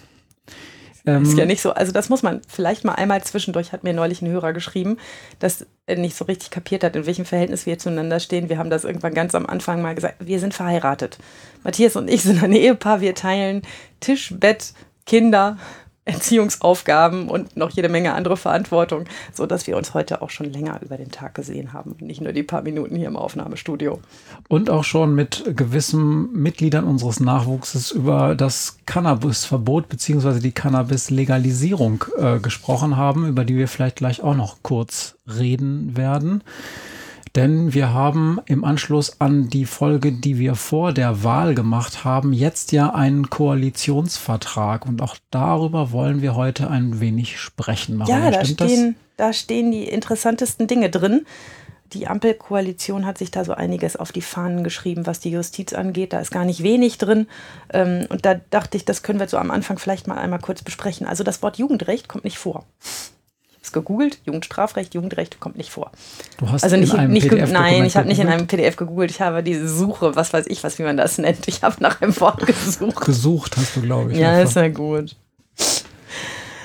Ähm, 1.06 1.24
ist 1.24 1.38
ja 1.38 1.46
nicht 1.46 1.62
so, 1.62 1.72
also 1.72 1.92
das 1.92 2.10
muss 2.10 2.24
man 2.24 2.42
vielleicht 2.48 2.84
mal 2.84 2.94
einmal 2.94 3.24
zwischendurch, 3.24 3.72
hat 3.72 3.84
mir 3.84 3.94
neulich 3.94 4.22
ein 4.22 4.30
Hörer 4.30 4.54
geschrieben, 4.54 4.98
dass 5.40 5.66
er 5.86 5.98
nicht 5.98 6.16
so 6.16 6.26
richtig 6.26 6.50
kapiert 6.50 6.84
hat, 6.84 6.96
in 6.96 7.06
welchem 7.06 7.26
Verhältnis 7.26 7.66
wir 7.66 7.78
zueinander 7.78 8.20
stehen. 8.20 8.50
Wir 8.50 8.58
haben 8.58 8.70
das 8.70 8.84
irgendwann 8.86 9.14
ganz 9.14 9.36
am 9.36 9.46
Anfang 9.46 9.82
mal 9.82 9.94
gesagt, 9.94 10.16
wir 10.20 10.40
sind 10.40 10.54
verheiratet. 10.54 11.18
Matthias 11.64 11.96
und 11.96 12.10
ich 12.10 12.24
sind 12.24 12.42
ein 12.44 12.54
Ehepaar, 12.54 13.02
wir 13.02 13.14
teilen 13.14 13.62
Tisch, 14.00 14.34
Bett, 14.38 14.74
Kinder, 15.06 15.58
Erziehungsaufgaben 16.06 17.28
und 17.30 17.58
noch 17.58 17.72
jede 17.72 17.90
Menge 17.90 18.14
andere 18.14 18.38
Verantwortung, 18.38 19.06
so 19.34 19.48
dass 19.48 19.66
wir 19.66 19.76
uns 19.76 19.96
heute 19.96 20.22
auch 20.22 20.30
schon 20.30 20.52
länger 20.52 20.80
über 20.84 20.98
den 20.98 21.10
Tag 21.10 21.34
gesehen 21.34 21.74
haben, 21.74 21.96
nicht 22.00 22.22
nur 22.22 22.32
die 22.32 22.44
paar 22.44 22.62
Minuten 22.62 22.96
hier 22.96 23.08
im 23.08 23.18
Aufnahmestudio. 23.18 24.00
Und 24.48 24.70
auch 24.70 24.84
schon 24.84 25.16
mit 25.16 25.44
gewissen 25.56 26.32
Mitgliedern 26.32 26.84
unseres 26.86 27.20
Nachwuchses 27.20 27.90
über 27.90 28.36
das 28.36 28.78
Cannabisverbot 28.86 29.90
bzw. 29.90 30.40
die 30.40 30.52
Cannabis-Legalisierung 30.52 32.06
äh, 32.18 32.40
gesprochen 32.40 32.98
haben, 32.98 33.28
über 33.28 33.44
die 33.44 33.58
wir 33.58 33.68
vielleicht 33.68 33.96
gleich 33.96 34.22
auch 34.22 34.36
noch 34.36 34.58
kurz 34.62 35.16
reden 35.28 35.98
werden 35.98 36.44
denn 37.36 37.74
wir 37.74 37.94
haben 37.94 38.40
im 38.46 38.64
Anschluss 38.64 39.20
an 39.20 39.50
die 39.50 39.66
Folge, 39.66 40.12
die 40.12 40.40
wir 40.40 40.56
vor 40.56 40.94
der 40.94 41.24
Wahl 41.24 41.54
gemacht 41.54 42.06
haben, 42.06 42.34
jetzt 42.34 42.72
ja 42.72 42.94
einen 42.94 43.30
Koalitionsvertrag 43.30 44.86
und 44.86 45.02
auch 45.02 45.18
darüber 45.32 45.92
wollen 45.92 46.22
wir 46.22 46.36
heute 46.36 46.70
ein 46.70 47.00
wenig 47.00 47.40
sprechen. 47.40 47.98
Maria, 47.98 48.20
ja, 48.20 48.32
da 48.32 48.46
stehen, 48.46 48.96
da 49.18 49.34
stehen 49.34 49.72
die 49.72 49.84
interessantesten 49.84 50.68
Dinge 50.68 50.90
drin. 50.90 51.26
Die 51.94 52.08
Ampelkoalition 52.08 53.06
hat 53.06 53.18
sich 53.18 53.32
da 53.32 53.46
so 53.46 53.54
einiges 53.54 53.96
auf 53.96 54.12
die 54.12 54.22
Fahnen 54.22 54.64
geschrieben, 54.64 55.06
was 55.06 55.20
die 55.20 55.30
Justiz 55.30 55.74
angeht. 55.74 56.14
Da 56.14 56.20
ist 56.20 56.32
gar 56.32 56.44
nicht 56.44 56.64
wenig 56.64 56.98
drin. 56.98 57.28
Ähm, 57.72 58.08
und 58.10 58.26
da 58.26 58.36
dachte 58.50 58.76
ich, 58.76 58.86
das 58.86 59.04
können 59.04 59.20
wir 59.20 59.28
so 59.28 59.38
am 59.38 59.52
Anfang 59.52 59.78
vielleicht 59.78 60.08
mal 60.08 60.18
einmal 60.18 60.40
kurz 60.40 60.64
besprechen. 60.64 61.06
Also 61.06 61.24
das 61.24 61.42
Wort 61.44 61.58
Jugendrecht 61.58 62.08
kommt 62.08 62.24
nicht 62.24 62.38
vor 62.38 62.66
gegoogelt, 63.76 64.18
Jugendstrafrecht, 64.26 64.96
Jugendrecht 64.96 65.40
kommt 65.40 65.58
nicht 65.58 65.70
vor. 65.70 65.92
Du 66.38 66.50
hast 66.50 66.64
also 66.64 66.78
nicht, 66.78 66.94
in 66.94 67.00
einem 67.00 67.14
nicht 67.14 67.30
PDF 67.30 67.52
nein, 67.52 67.86
ich 67.86 67.96
habe 67.96 68.08
nicht 68.08 68.20
in 68.20 68.28
einem 68.28 68.48
PDF 68.48 68.76
gegoogelt, 68.76 69.12
ich 69.12 69.22
habe 69.22 69.44
diese 69.44 69.70
Suche, 69.70 70.16
was 70.16 70.34
weiß 70.34 70.48
ich, 70.48 70.64
was 70.64 70.80
wie 70.80 70.84
man 70.84 70.98
das 70.98 71.20
nennt. 71.20 71.48
Ich 71.48 71.62
habe 71.62 71.76
nach 71.80 72.02
einem 72.02 72.20
Wort 72.20 72.46
gesucht. 72.48 73.06
Gesucht 73.06 73.58
hast 73.58 73.76
du, 73.76 73.82
glaube 73.82 74.14
ich. 74.14 74.18
Ja, 74.18 74.32
einfach. 74.32 74.50
ist 74.50 74.56
ja 74.56 74.68
gut. 74.70 75.16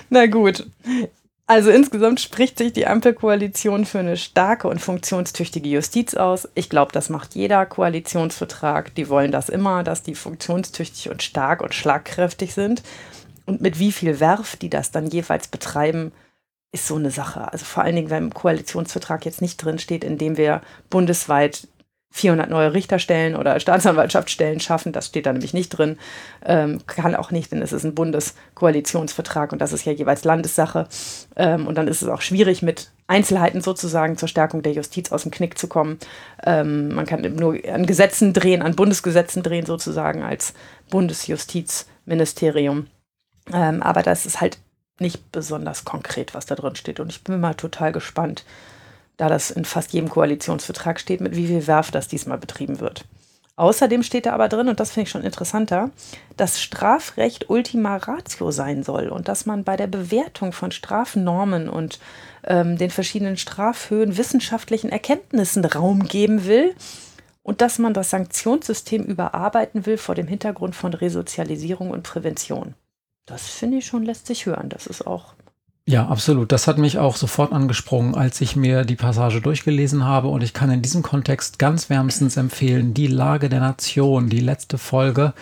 Na 0.09 0.26
gut. 0.26 0.67
Also 1.50 1.71
insgesamt 1.71 2.21
spricht 2.21 2.59
sich 2.59 2.73
die 2.73 2.87
Ampelkoalition 2.87 3.85
für 3.85 3.99
eine 3.99 4.17
starke 4.17 4.69
und 4.69 4.81
funktionstüchtige 4.81 5.69
Justiz 5.69 6.14
aus. 6.14 6.49
Ich 6.55 6.71
glaube, 6.71 6.93
das 6.93 7.09
macht 7.09 7.35
jeder 7.35 7.67
Koalitionsvertrag. 7.67 8.95
Die 8.95 9.09
wollen 9.09 9.33
das 9.33 9.49
immer, 9.49 9.83
dass 9.83 10.05
die 10.05 10.14
funktionstüchtig 10.14 11.11
und 11.11 11.25
stark 11.25 11.61
und 11.61 11.75
schlagkräftig 11.75 12.55
sind. 12.55 12.85
Und 13.47 13.61
mit 13.61 13.81
wie 13.81 13.90
viel 13.90 14.21
Werf 14.21 14.55
die 14.55 14.71
das 14.71 14.93
dann 14.93 15.09
jeweils 15.09 15.49
betreiben, 15.49 16.12
ist 16.73 16.87
so 16.87 16.97
eine 16.97 17.11
Sache. 17.11 17.53
Also 17.53 17.65
vor 17.65 17.83
allen 17.83 17.97
Dingen, 17.97 18.11
wenn 18.11 18.25
im 18.25 18.35
Koalitionsvertrag 18.35 19.25
jetzt 19.25 19.43
nicht 19.43 19.57
drin 19.57 19.79
steht, 19.79 20.05
in 20.05 20.19
dem 20.19 20.37
wir 20.37 20.61
bundesweit 20.89 21.69
400 22.12 22.50
neue 22.50 22.75
Richterstellen 22.75 23.37
oder 23.37 23.61
Staatsanwaltschaftsstellen 23.61 24.59
schaffen. 24.59 24.93
Das 24.93 25.07
steht 25.07 25.27
da 25.27 25.33
nämlich 25.33 25.55
nicht 25.55 25.71
drin. 25.71 25.97
Ähm, 26.45 26.81
kann 26.87 27.15
auch 27.15 27.31
nicht, 27.31 27.53
denn 27.53 27.62
es 27.62 27.73
ist 27.73 27.85
ein 27.85 27.95
Bundeskoalitionsvertrag 27.95 29.53
und 29.53 29.61
das 29.61 29.73
ist 29.73 29.85
ja 29.85 29.93
jeweils 29.93 30.25
Landessache. 30.25 30.89
Ähm, 31.37 31.69
und 31.69 31.77
dann 31.77 31.87
ist 31.87 32.03
es 32.03 32.09
auch 32.09 32.21
schwierig, 32.21 32.62
mit 32.62 32.91
Einzelheiten 33.07 33.61
sozusagen 33.61 34.17
zur 34.17 34.29
Stärkung 34.29 34.62
der 34.62 34.73
Justiz 34.73 35.12
aus 35.12 35.23
dem 35.23 35.31
Knick 35.31 35.57
zu 35.57 35.69
kommen. 35.69 35.99
Ähm, 36.45 36.89
man 36.95 37.07
kann 37.07 37.23
nur 37.37 37.57
an 37.73 37.87
Gesetzen 37.87 38.33
drehen, 38.33 38.62
an 38.62 38.75
Bundesgesetzen 38.75 39.45
drehen 39.45 39.67
sozusagen 39.67 40.23
als 40.23 40.53
Bundesjustizministerium. 40.91 42.89
Ähm, 43.53 43.83
aber 43.83 44.03
das 44.03 44.27
ist 44.27 44.41
halt 44.41 44.59
nicht 45.00 45.33
besonders 45.33 45.85
konkret, 45.85 46.35
was 46.35 46.47
da 46.47 46.54
drin 46.54 46.76
steht. 46.76 47.00
Und 47.00 47.11
ich 47.11 47.25
bin 47.25 47.40
mal 47.40 47.54
total 47.54 47.92
gespannt, 47.92 48.45
da 49.16 49.28
das 49.28 49.50
in 49.50 49.64
fast 49.64 49.92
jedem 49.92 50.09
Koalitionsvertrag 50.09 50.99
steht, 50.99 51.21
mit 51.21 51.37
wie 51.37 51.47
viel 51.47 51.66
Werf 51.66 51.90
das 51.90 52.09
diesmal 52.09 52.38
betrieben 52.38 52.80
wird. 52.80 53.04
Außerdem 53.57 54.02
steht 54.02 54.25
da 54.25 54.33
aber 54.33 54.49
drin, 54.49 54.71
und 54.71 54.80
das 54.80 54.92
finde 54.92 55.04
ich 55.04 55.11
schon 55.11 55.23
interessanter, 55.23 55.90
dass 56.38 56.62
Strafrecht 56.62 57.50
Ultima 57.50 57.99
Ratio 57.99 58.50
sein 58.52 58.83
soll 58.83 59.09
und 59.09 59.28
dass 59.28 59.45
man 59.45 59.64
bei 59.64 59.76
der 59.76 59.87
Bewertung 59.87 60.52
von 60.52 60.73
Strafnormen 60.73 61.69
und 61.69 62.00
ähm, 62.45 62.78
den 62.78 62.88
verschiedenen 62.88 63.37
Strafhöhen 63.37 64.16
wissenschaftlichen 64.16 64.88
Erkenntnissen 64.88 65.62
Raum 65.66 66.04
geben 66.04 66.47
will 66.47 66.75
und 67.42 67.61
dass 67.61 67.78
man 67.78 67.92
das 67.92 68.09
Sanktionssystem 68.09 69.04
überarbeiten 69.04 69.85
will 69.85 69.99
vor 69.99 70.14
dem 70.14 70.26
Hintergrund 70.26 70.75
von 70.75 70.95
Resozialisierung 70.95 71.90
und 71.90 72.02
Prävention. 72.02 72.75
Das 73.30 73.49
finde 73.49 73.78
ich 73.78 73.87
schon 73.87 74.04
lässt 74.04 74.26
sich 74.26 74.46
hören. 74.46 74.68
Das 74.68 74.87
ist 74.87 75.06
auch 75.06 75.34
ja, 75.87 76.06
absolut. 76.06 76.52
Das 76.52 76.68
hat 76.68 76.78
mich 76.78 76.99
auch 76.99 77.16
sofort 77.16 77.52
angesprungen, 77.52 78.14
als 78.14 78.40
ich 78.40 78.54
mir 78.54 78.84
die 78.84 78.94
Passage 78.94 79.40
durchgelesen 79.40 80.04
habe. 80.04 80.28
Und 80.28 80.42
ich 80.42 80.52
kann 80.52 80.70
in 80.70 80.82
diesem 80.82 81.02
Kontext 81.02 81.58
ganz 81.58 81.90
wärmstens 81.90 82.37
empfehlen, 82.37 82.94
die 82.94 83.08
Lage 83.08 83.49
der 83.49 83.58
Nation, 83.58 84.28
die 84.28 84.38
letzte 84.38 84.78
Folge, 84.78 85.32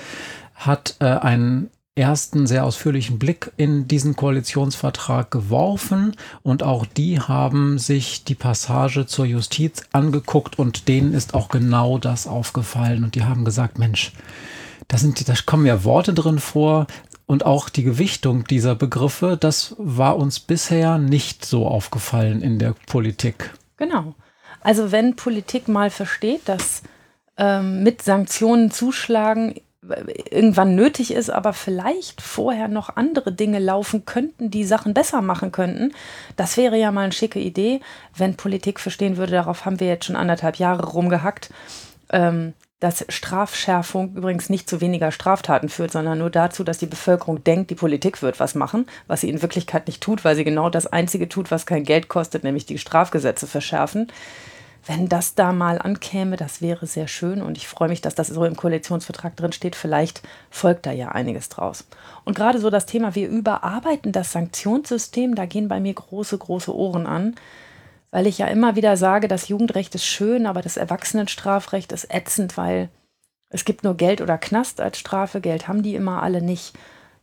hat 0.55 0.97
äh, 1.01 1.05
einen 1.05 1.69
ersten 1.97 2.47
sehr 2.47 2.65
ausführlichen 2.65 3.19
Blick 3.19 3.53
in 3.57 3.89
diesen 3.89 4.17
Koalitionsvertrag 4.17 5.31
geworfen 5.31 6.15
und 6.43 6.63
auch 6.63 6.87
die 6.87 7.21
haben 7.21 7.79
sich 7.79 8.25
die 8.25 8.37
Passage 8.37 9.07
zur 9.07 9.27
Justiz 9.27 9.83
angeguckt 9.93 10.59
und 10.59 10.89
denen 10.89 11.13
ist 11.13 11.35
auch 11.35 11.49
genau 11.49 11.99
das 11.99 12.29
aufgefallen 12.29 13.03
und 13.03 13.17
die 13.17 13.25
haben 13.25 13.45
gesagt, 13.45 13.79
Mensch, 13.79 14.13
da 14.87 14.97
sind, 14.97 15.29
da 15.29 15.35
kommen 15.45 15.67
ja 15.67 15.85
Worte 15.85 16.15
drin 16.15 16.39
vor, 16.39 16.87
und 17.29 17.45
auch 17.45 17.69
die 17.69 17.85
Gewichtung 17.85 18.45
dieser 18.45 18.75
Begriffe, 18.75 19.37
das 19.39 19.77
war 19.79 20.17
uns 20.17 20.41
bisher 20.41 20.97
nicht 20.97 21.45
so 21.45 21.67
aufgefallen 21.67 22.41
in 22.41 22.59
der 22.59 22.75
Politik. 22.87 23.53
Genau. 23.77 24.15
Also 24.63 24.93
wenn 24.93 25.15
Politik 25.15 25.69
mal 25.69 25.91
versteht, 25.91 26.49
dass 26.49 26.83
ähm, 27.37 27.83
mit 27.83 28.01
Sanktionen 28.01 28.71
zuschlagen 28.71 29.55
irgendwann 30.31 30.75
nötig 30.75 31.13
ist, 31.13 31.29
aber 31.29 31.53
vielleicht 31.53 32.23
vorher 32.23 32.67
noch 32.67 32.97
andere 32.97 33.31
Dinge 33.31 33.59
laufen 33.59 34.07
könnten, 34.07 34.51
die 34.51 34.65
Sachen 34.65 34.95
besser 34.95 35.21
machen 35.21 35.53
könnten. 35.53 35.93
Das 36.37 36.57
wäre 36.57 36.79
ja 36.79 36.91
mal 36.91 37.03
eine 37.03 37.13
schicke 37.13 37.41
Idee, 37.41 37.81
wenn 38.17 38.37
Politik 38.37 38.81
verstehen 38.81 39.19
würde. 39.19 39.33
Darauf 39.33 39.67
haben 39.67 39.81
wir 39.81 39.87
jetzt 39.87 40.07
schon 40.07 40.17
anderthalb 40.17 40.57
Jahre 40.57 40.87
rumgehackt. 40.87 41.51
Ähm, 42.11 42.55
dass 42.81 43.05
Strafschärfung 43.09 44.15
übrigens 44.15 44.51
nicht 44.51 44.69
zu 44.69 44.81
weniger 44.81 45.11
Straftaten 45.11 45.69
führt, 45.69 45.91
sondern 45.91 46.19
nur 46.19 46.31
dazu, 46.31 46.63
dass 46.63 46.79
die 46.79 46.87
Bevölkerung 46.87 47.43
denkt, 47.43 47.71
die 47.71 47.75
Politik 47.75 48.23
wird 48.23 48.39
was 48.39 48.55
machen, 48.55 48.87
was 49.09 49.23
sie 49.23 49.31
in 49.31 49.43
Wirklichkeit 49.43 49.89
nicht 49.89 50.01
tut, 50.01 50.25
weil 50.25 50.37
sie 50.37 50.45
genau 50.45 50.71
das 50.71 50.87
Einzige 50.87 51.29
tut, 51.29 51.51
was 51.51 51.67
kein 51.67 51.83
Geld 51.83 52.09
kostet, 52.09 52.45
nämlich 52.45 52.67
die 52.67 52.79
Strafgesetze 52.79 53.49
verschärfen. 53.49 54.13
Wenn 54.87 55.09
das 55.09 55.35
da 55.35 55.53
mal 55.53 55.79
ankäme, 55.79 56.37
das 56.37 56.63
wäre 56.63 56.87
sehr 56.87 57.09
schön 57.09 57.43
und 57.43 57.59
ich 57.59 57.67
freue 57.67 57.89
mich, 57.89 58.01
dass 58.01 58.15
das 58.15 58.29
so 58.29 58.45
im 58.45 58.57
Koalitionsvertrag 58.57 59.37
drin 59.37 59.53
steht. 59.53 59.75
Vielleicht 59.75 60.23
folgt 60.51 60.87
da 60.87 60.93
ja 60.93 61.09
einiges 61.09 61.49
draus. 61.49 61.85
Und 62.25 62.37
gerade 62.37 62.61
so 62.61 62.71
das 62.71 62.87
Thema, 62.87 63.15
wir 63.17 63.29
überarbeiten 63.29 64.13
das 64.13 64.33
Sanktionssystem, 64.33 65.35
da 65.35 65.47
gehen 65.47 65.69
bei 65.69 65.81
mir 65.81 65.95
große, 65.95 66.39
große 66.39 66.75
Ohren 66.75 67.07
an 67.07 67.35
weil 68.11 68.27
ich 68.27 68.39
ja 68.39 68.47
immer 68.47 68.77
wieder 68.77 68.97
sage, 68.97 69.29
das 69.29 69.49
Jugendrecht 69.49 69.95
ist 69.95 70.05
schön, 70.07 70.47
aber 70.47 70.63
das 70.63 70.77
Erwachsenenstrafrecht 70.77 71.93
ist 71.93 72.13
ätzend, 72.13 72.57
weil 72.57 72.89
es 73.51 73.65
gibt 73.65 73.85
nur 73.85 73.97
Geld 73.97 74.21
oder 74.21 74.39
Knast 74.39 74.81
als 74.81 74.99
Strafe. 74.99 75.41
Geld 75.41 75.69
haben 75.69 75.83
die 75.83 75.95
immer 75.95 76.23
alle 76.23 76.43
nicht. 76.43 76.77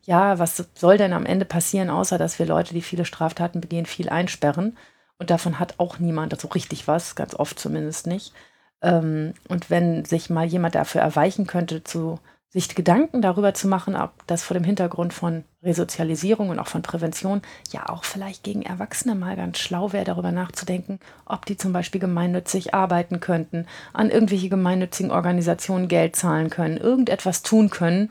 Ja, 0.04 0.38
was 0.40 0.64
soll 0.76 0.98
denn 0.98 1.14
am 1.14 1.26
Ende 1.26 1.46
passieren, 1.46 1.90
außer 1.90 2.18
dass 2.18 2.38
wir 2.40 2.46
Leute, 2.46 2.74
die 2.74 2.82
viele 2.82 3.06
Straftaten 3.06 3.62
begehen, 3.62 3.86
viel 3.86 4.10
einsperren? 4.10 4.78
Und 5.18 5.30
davon 5.30 5.60
hat 5.60 5.76
auch 5.78 6.00
niemand 6.00 6.40
so 6.40 6.48
richtig 6.50 6.88
was, 6.88 7.16
ganz 7.16 7.34
oft 7.36 7.58
zumindest 7.60 8.06
nicht. 8.08 8.34
Ähm, 8.82 9.34
und 9.48 9.70
wenn 9.70 10.06
sich 10.06 10.30
mal 10.30 10.46
jemand 10.46 10.76
dafür 10.76 11.02
erweichen 11.02 11.48
könnte, 11.48 11.84
zu 11.84 12.20
sich 12.56 12.74
Gedanken 12.74 13.22
darüber 13.22 13.54
zu 13.54 13.68
machen, 13.68 13.98
ob 13.98 14.12
das 14.28 14.42
vor 14.42 14.54
dem 14.54 14.64
Hintergrund 14.64 15.14
von 15.14 15.44
Resozialisierung 15.62 16.48
und 16.48 16.58
auch 16.58 16.68
von 16.68 16.84
Prävention 16.84 17.42
ja 17.74 17.90
auch 17.90 18.06
vielleicht 18.06 18.44
gegen 18.44 18.62
Erwachsene 18.62 19.14
mal 19.14 19.36
ganz 19.36 19.58
schlau 19.58 19.92
wäre, 19.92 20.06
darüber 20.06 20.32
nachzudenken, 20.32 21.00
ob 21.26 21.46
die 21.46 21.58
zum 21.58 21.74
Beispiel 21.74 22.00
gemeinnützig 22.00 22.74
arbeiten 22.74 23.20
könnten, 23.20 23.68
an 23.92 24.10
irgendwelche 24.10 24.48
gemeinnützigen 24.48 25.12
Organisationen 25.12 25.90
Geld 25.90 26.16
zahlen 26.16 26.50
können, 26.50 26.78
irgendetwas 26.78 27.44
tun 27.44 27.70
können, 27.70 28.08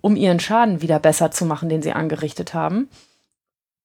um 0.00 0.16
ihren 0.16 0.40
Schaden 0.40 0.82
wieder 0.82 0.98
besser 0.98 1.30
zu 1.30 1.44
machen, 1.44 1.68
den 1.68 1.82
sie 1.82 1.92
angerichtet 1.92 2.54
haben. 2.54 2.88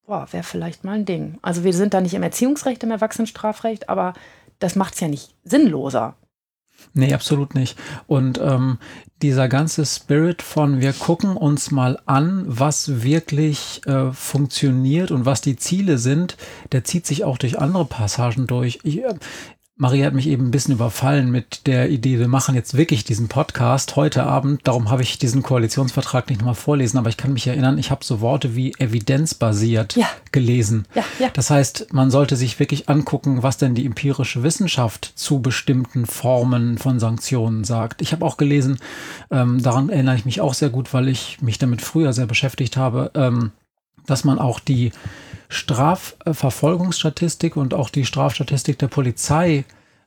Boah, 0.04 0.26
wäre 0.32 0.42
vielleicht 0.42 0.82
mal 0.82 0.96
ein 0.96 1.04
Ding. 1.04 1.38
Also 1.42 1.62
wir 1.62 1.72
sind 1.72 1.94
da 1.94 2.00
nicht 2.00 2.14
im 2.14 2.24
Erziehungsrecht, 2.24 2.82
im 2.82 2.90
Erwachsenenstrafrecht, 2.90 3.88
aber 3.88 4.14
das 4.58 4.74
macht 4.74 4.94
es 4.94 5.00
ja 5.00 5.06
nicht 5.06 5.32
sinnloser. 5.44 6.16
Nee, 6.94 7.14
absolut 7.14 7.54
nicht. 7.54 7.78
Und 8.06 8.38
ähm, 8.38 8.78
dieser 9.22 9.48
ganze 9.48 9.86
Spirit 9.86 10.42
von 10.42 10.80
wir 10.80 10.92
gucken 10.92 11.36
uns 11.36 11.70
mal 11.70 11.98
an, 12.06 12.44
was 12.46 13.02
wirklich 13.02 13.80
äh, 13.86 14.12
funktioniert 14.12 15.10
und 15.10 15.24
was 15.24 15.40
die 15.40 15.56
Ziele 15.56 15.98
sind, 15.98 16.36
der 16.72 16.84
zieht 16.84 17.06
sich 17.06 17.24
auch 17.24 17.38
durch 17.38 17.58
andere 17.58 17.84
Passagen 17.84 18.46
durch. 18.46 18.80
Ich, 18.82 18.98
äh, 18.98 19.14
Maria 19.82 20.06
hat 20.06 20.14
mich 20.14 20.28
eben 20.28 20.46
ein 20.46 20.50
bisschen 20.52 20.74
überfallen 20.74 21.32
mit 21.32 21.66
der 21.66 21.90
Idee, 21.90 22.20
wir 22.20 22.28
machen 22.28 22.54
jetzt 22.54 22.76
wirklich 22.76 23.02
diesen 23.02 23.26
Podcast 23.26 23.96
heute 23.96 24.22
Abend. 24.22 24.60
Darum 24.62 24.90
habe 24.92 25.02
ich 25.02 25.18
diesen 25.18 25.42
Koalitionsvertrag 25.42 26.30
nicht 26.30 26.38
nochmal 26.38 26.54
vorlesen, 26.54 26.98
aber 26.98 27.08
ich 27.08 27.16
kann 27.16 27.32
mich 27.32 27.48
erinnern, 27.48 27.78
ich 27.78 27.90
habe 27.90 28.04
so 28.04 28.20
Worte 28.20 28.54
wie 28.54 28.72
evidenzbasiert 28.78 29.96
ja. 29.96 30.06
gelesen. 30.30 30.86
Ja, 30.94 31.02
ja. 31.18 31.30
Das 31.32 31.50
heißt, 31.50 31.88
man 31.92 32.12
sollte 32.12 32.36
sich 32.36 32.60
wirklich 32.60 32.88
angucken, 32.88 33.42
was 33.42 33.56
denn 33.56 33.74
die 33.74 33.84
empirische 33.84 34.44
Wissenschaft 34.44 35.14
zu 35.16 35.42
bestimmten 35.42 36.06
Formen 36.06 36.78
von 36.78 37.00
Sanktionen 37.00 37.64
sagt. 37.64 38.02
Ich 38.02 38.12
habe 38.12 38.24
auch 38.24 38.36
gelesen, 38.36 38.78
ähm, 39.32 39.60
daran 39.60 39.88
erinnere 39.88 40.14
ich 40.14 40.24
mich 40.24 40.40
auch 40.40 40.54
sehr 40.54 40.70
gut, 40.70 40.94
weil 40.94 41.08
ich 41.08 41.42
mich 41.42 41.58
damit 41.58 41.82
früher 41.82 42.12
sehr 42.12 42.26
beschäftigt 42.26 42.76
habe, 42.76 43.10
ähm, 43.14 43.50
dass 44.06 44.24
man 44.24 44.38
auch 44.38 44.60
die 44.60 44.92
Strafverfolgungsstatistik 45.48 47.56
und 47.56 47.74
auch 47.74 47.90
die 47.90 48.06
Strafstatistik 48.06 48.78
der 48.78 48.88
Polizei 48.88 49.64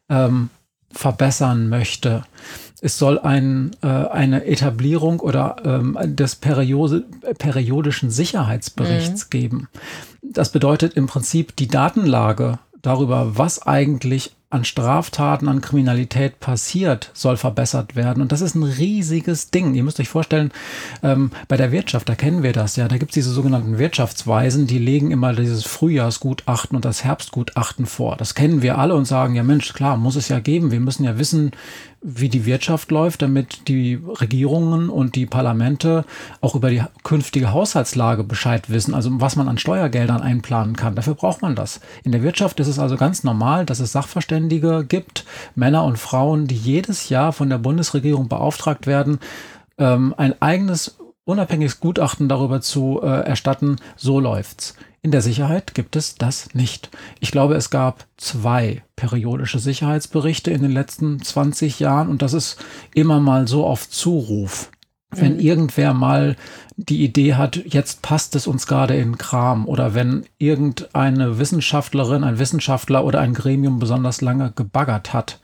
ähm, 0.09 0.49
verbessern 0.91 1.69
möchte. 1.69 2.23
Es 2.81 2.97
soll 2.97 3.19
ein, 3.19 3.71
äh, 3.81 3.87
eine 3.87 4.45
Etablierung 4.45 5.19
oder 5.19 5.57
ähm, 5.63 5.97
des 6.03 6.35
Periode, 6.35 7.05
periodischen 7.37 8.11
Sicherheitsberichts 8.11 9.25
mhm. 9.25 9.29
geben. 9.29 9.69
Das 10.21 10.51
bedeutet 10.51 10.93
im 10.93 11.07
Prinzip 11.07 11.55
die 11.55 11.67
Datenlage 11.67 12.59
darüber, 12.81 13.37
was 13.37 13.65
eigentlich 13.65 14.35
an 14.55 14.65
Straftaten, 14.65 15.47
an 15.47 15.61
Kriminalität 15.61 16.39
passiert, 16.39 17.11
soll 17.13 17.37
verbessert 17.37 17.95
werden. 17.95 18.21
Und 18.21 18.31
das 18.31 18.41
ist 18.41 18.55
ein 18.55 18.63
riesiges 18.63 19.51
Ding. 19.51 19.75
Ihr 19.75 19.83
müsst 19.83 19.99
euch 19.99 20.09
vorstellen, 20.09 20.51
ähm, 21.03 21.31
bei 21.47 21.57
der 21.57 21.71
Wirtschaft, 21.71 22.09
da 22.09 22.15
kennen 22.15 22.41
wir 22.41 22.53
das 22.53 22.75
ja, 22.75 22.87
da 22.87 22.97
gibt 22.97 23.11
es 23.11 23.15
diese 23.15 23.31
sogenannten 23.31 23.77
Wirtschaftsweisen, 23.77 24.65
die 24.65 24.79
legen 24.79 25.11
immer 25.11 25.33
dieses 25.33 25.65
Frühjahrsgutachten 25.65 26.75
und 26.75 26.85
das 26.85 27.03
Herbstgutachten 27.03 27.85
vor. 27.85 28.15
Das 28.15 28.33
kennen 28.33 28.61
wir 28.61 28.77
alle 28.77 28.95
und 28.95 29.05
sagen, 29.05 29.35
ja 29.35 29.43
Mensch, 29.43 29.73
klar, 29.73 29.97
muss 29.97 30.15
es 30.15 30.29
ja 30.29 30.39
geben. 30.39 30.71
Wir 30.71 30.79
müssen 30.79 31.03
ja 31.03 31.19
wissen, 31.19 31.51
wie 32.07 32.29
die 32.29 32.45
Wirtschaft 32.45 32.91
läuft, 32.91 33.23
damit 33.23 33.67
die 33.67 33.95
Regierungen 33.95 34.89
und 34.89 35.15
die 35.15 35.25
Parlamente 35.25 36.05
auch 36.39 36.53
über 36.53 36.69
die 36.69 36.83
künftige 37.03 37.51
Haushaltslage 37.51 38.23
Bescheid 38.23 38.69
wissen, 38.69 38.93
also 38.93 39.09
was 39.13 39.35
man 39.35 39.47
an 39.47 39.57
Steuergeldern 39.57 40.21
einplanen 40.21 40.75
kann. 40.75 40.93
Dafür 40.93 41.15
braucht 41.15 41.41
man 41.41 41.55
das. 41.55 41.81
In 42.03 42.11
der 42.11 42.21
Wirtschaft 42.21 42.59
ist 42.59 42.67
es 42.67 42.77
also 42.77 42.95
ganz 42.95 43.23
normal, 43.23 43.65
dass 43.65 43.79
es 43.79 43.91
Sachverständige 43.91 44.85
gibt, 44.87 45.25
Männer 45.55 45.83
und 45.83 45.97
Frauen, 45.97 46.45
die 46.45 46.55
jedes 46.55 47.09
Jahr 47.09 47.33
von 47.33 47.49
der 47.49 47.57
Bundesregierung 47.57 48.29
beauftragt 48.29 48.85
werden, 48.85 49.17
ähm, 49.79 50.13
ein 50.15 50.39
eigenes 50.39 50.99
unabhängiges 51.25 51.79
Gutachten 51.79 52.29
darüber 52.29 52.61
zu 52.61 53.01
äh, 53.01 53.07
erstatten, 53.07 53.77
so 53.95 54.19
läuft's. 54.19 54.75
In 55.05 55.11
der 55.11 55.21
Sicherheit 55.21 55.75
gibt 55.75 55.95
es 55.95 56.15
das 56.15 56.55
nicht. 56.55 56.89
Ich 57.19 57.29
glaube, 57.29 57.53
es 57.53 57.69
gab 57.69 58.07
zwei 58.17 58.81
periodische 58.95 59.59
Sicherheitsberichte 59.59 60.49
in 60.49 60.63
den 60.63 60.71
letzten 60.71 61.21
20 61.21 61.79
Jahren 61.79 62.09
und 62.09 62.23
das 62.23 62.33
ist 62.33 62.57
immer 62.95 63.19
mal 63.19 63.47
so 63.47 63.67
auf 63.67 63.87
Zuruf. 63.87 64.71
wenn 65.11 65.33
mhm. 65.33 65.41
irgendwer 65.41 65.93
mal 65.93 66.35
die 66.75 67.03
Idee 67.03 67.35
hat, 67.35 67.55
jetzt 67.67 68.01
passt 68.01 68.35
es 68.35 68.47
uns 68.47 68.65
gerade 68.65 68.95
in 68.95 69.19
Kram 69.19 69.67
oder 69.67 69.93
wenn 69.93 70.25
irgendeine 70.39 71.37
Wissenschaftlerin, 71.37 72.23
ein 72.23 72.39
Wissenschaftler 72.39 73.05
oder 73.05 73.19
ein 73.19 73.35
Gremium 73.35 73.77
besonders 73.77 74.21
lange 74.21 74.53
gebaggert 74.55 75.13
hat. 75.13 75.39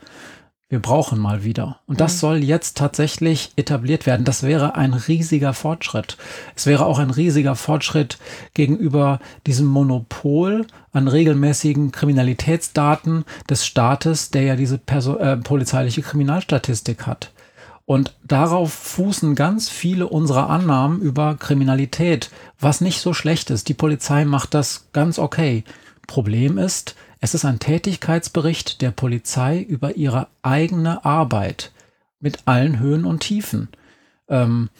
Wir 0.72 0.80
brauchen 0.80 1.18
mal 1.18 1.44
wieder. 1.44 1.80
Und 1.86 2.00
das 2.00 2.14
mhm. 2.14 2.18
soll 2.18 2.36
jetzt 2.38 2.78
tatsächlich 2.78 3.52
etabliert 3.56 4.06
werden. 4.06 4.24
Das 4.24 4.42
wäre 4.42 4.74
ein 4.74 4.94
riesiger 4.94 5.52
Fortschritt. 5.52 6.16
Es 6.56 6.64
wäre 6.64 6.86
auch 6.86 6.98
ein 6.98 7.10
riesiger 7.10 7.56
Fortschritt 7.56 8.16
gegenüber 8.54 9.20
diesem 9.46 9.66
Monopol 9.66 10.66
an 10.94 11.08
regelmäßigen 11.08 11.92
Kriminalitätsdaten 11.92 13.26
des 13.50 13.66
Staates, 13.66 14.30
der 14.30 14.44
ja 14.44 14.56
diese 14.56 14.78
Perso 14.78 15.18
äh, 15.18 15.36
polizeiliche 15.36 16.00
Kriminalstatistik 16.00 17.06
hat. 17.06 17.32
Und 17.84 18.14
darauf 18.24 18.72
fußen 18.72 19.34
ganz 19.34 19.68
viele 19.68 20.06
unserer 20.06 20.48
Annahmen 20.48 21.02
über 21.02 21.34
Kriminalität, 21.34 22.30
was 22.58 22.80
nicht 22.80 23.02
so 23.02 23.12
schlecht 23.12 23.50
ist. 23.50 23.68
Die 23.68 23.74
Polizei 23.74 24.24
macht 24.24 24.54
das 24.54 24.86
ganz 24.94 25.18
okay. 25.18 25.64
Problem 26.06 26.56
ist, 26.56 26.94
es 27.22 27.34
ist 27.34 27.44
ein 27.44 27.60
Tätigkeitsbericht 27.60 28.82
der 28.82 28.90
Polizei 28.90 29.60
über 29.60 29.96
ihre 29.96 30.26
eigene 30.42 31.04
Arbeit 31.04 31.70
mit 32.18 32.40
allen 32.46 32.80
Höhen 32.80 33.04
und 33.04 33.20
Tiefen. 33.20 33.68
Ähm, 34.28 34.70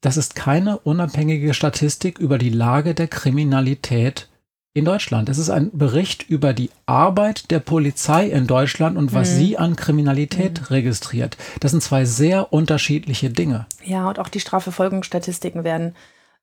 das 0.00 0.16
ist 0.16 0.34
keine 0.34 0.78
unabhängige 0.78 1.54
Statistik 1.54 2.18
über 2.18 2.36
die 2.36 2.50
Lage 2.50 2.94
der 2.94 3.06
Kriminalität 3.06 4.28
in 4.74 4.84
Deutschland. 4.84 5.28
Es 5.28 5.38
ist 5.38 5.50
ein 5.50 5.70
Bericht 5.72 6.28
über 6.28 6.52
die 6.52 6.70
Arbeit 6.86 7.52
der 7.52 7.60
Polizei 7.60 8.26
in 8.26 8.48
Deutschland 8.48 8.96
und 8.96 9.14
was 9.14 9.30
mhm. 9.30 9.36
sie 9.36 9.58
an 9.58 9.76
Kriminalität 9.76 10.60
mhm. 10.60 10.66
registriert. 10.66 11.36
Das 11.60 11.70
sind 11.70 11.82
zwei 11.82 12.04
sehr 12.04 12.52
unterschiedliche 12.52 13.30
Dinge. 13.30 13.66
Ja, 13.84 14.08
und 14.08 14.18
auch 14.18 14.28
die 14.28 14.40
Strafverfolgungsstatistiken 14.40 15.62
werden 15.62 15.94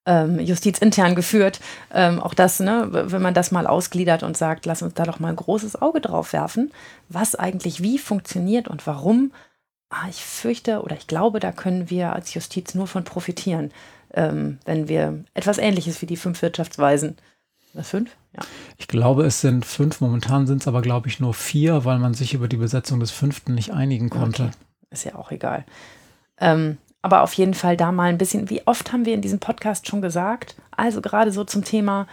ähm, 0.05 0.39
justizintern 0.39 1.15
geführt. 1.15 1.59
Ähm, 1.93 2.19
auch 2.19 2.33
das, 2.33 2.59
ne, 2.59 2.87
wenn 2.91 3.21
man 3.21 3.33
das 3.33 3.51
mal 3.51 3.67
ausgliedert 3.67 4.23
und 4.23 4.37
sagt, 4.37 4.65
lass 4.65 4.81
uns 4.81 4.93
da 4.93 5.03
doch 5.03 5.19
mal 5.19 5.29
ein 5.29 5.35
großes 5.35 5.81
Auge 5.81 6.01
drauf 6.01 6.33
werfen, 6.33 6.71
was 7.09 7.35
eigentlich 7.35 7.81
wie 7.81 7.97
funktioniert 7.97 8.67
und 8.67 8.85
warum. 8.87 9.31
Ah, 9.89 10.07
ich 10.09 10.23
fürchte 10.23 10.81
oder 10.81 10.95
ich 10.95 11.07
glaube, 11.07 11.39
da 11.39 11.51
können 11.51 11.89
wir 11.89 12.13
als 12.13 12.33
Justiz 12.33 12.73
nur 12.75 12.87
von 12.87 13.03
profitieren, 13.03 13.71
ähm, 14.13 14.59
wenn 14.65 14.87
wir 14.87 15.23
etwas 15.33 15.57
Ähnliches 15.57 16.01
wie 16.01 16.07
die 16.07 16.17
fünf 16.17 16.41
Wirtschaftsweisen 16.41 17.15
Fünf? 17.83 18.15
Ja. 18.35 18.43
Ich 18.77 18.87
glaube, 18.87 19.25
es 19.25 19.41
sind 19.41 19.65
fünf. 19.65 20.01
Momentan 20.01 20.47
sind 20.47 20.61
es 20.61 20.67
aber, 20.67 20.81
glaube 20.81 21.07
ich, 21.07 21.19
nur 21.19 21.33
vier, 21.33 21.85
weil 21.85 21.99
man 21.99 22.13
sich 22.13 22.33
über 22.33 22.47
die 22.47 22.57
Besetzung 22.57 22.99
des 22.99 23.11
fünften 23.11 23.53
nicht 23.55 23.73
einigen 23.73 24.09
konnte. 24.09 24.43
Okay. 24.43 24.53
Ist 24.91 25.03
ja 25.03 25.15
auch 25.15 25.31
egal. 25.31 25.65
Ähm, 26.39 26.77
aber 27.05 27.21
auf 27.21 27.33
jeden 27.33 27.53
Fall 27.53 27.77
da 27.77 27.91
mal 27.91 28.09
ein 28.09 28.17
bisschen, 28.17 28.49
wie 28.49 28.65
oft 28.65 28.91
haben 28.91 29.05
wir 29.05 29.13
in 29.13 29.21
diesem 29.21 29.37
Podcast 29.37 29.87
schon 29.87 30.01
gesagt, 30.01 30.55
also 30.75 31.01
gerade 31.01 31.31
so 31.31 31.43
zum 31.43 31.63
Thema, 31.63 32.07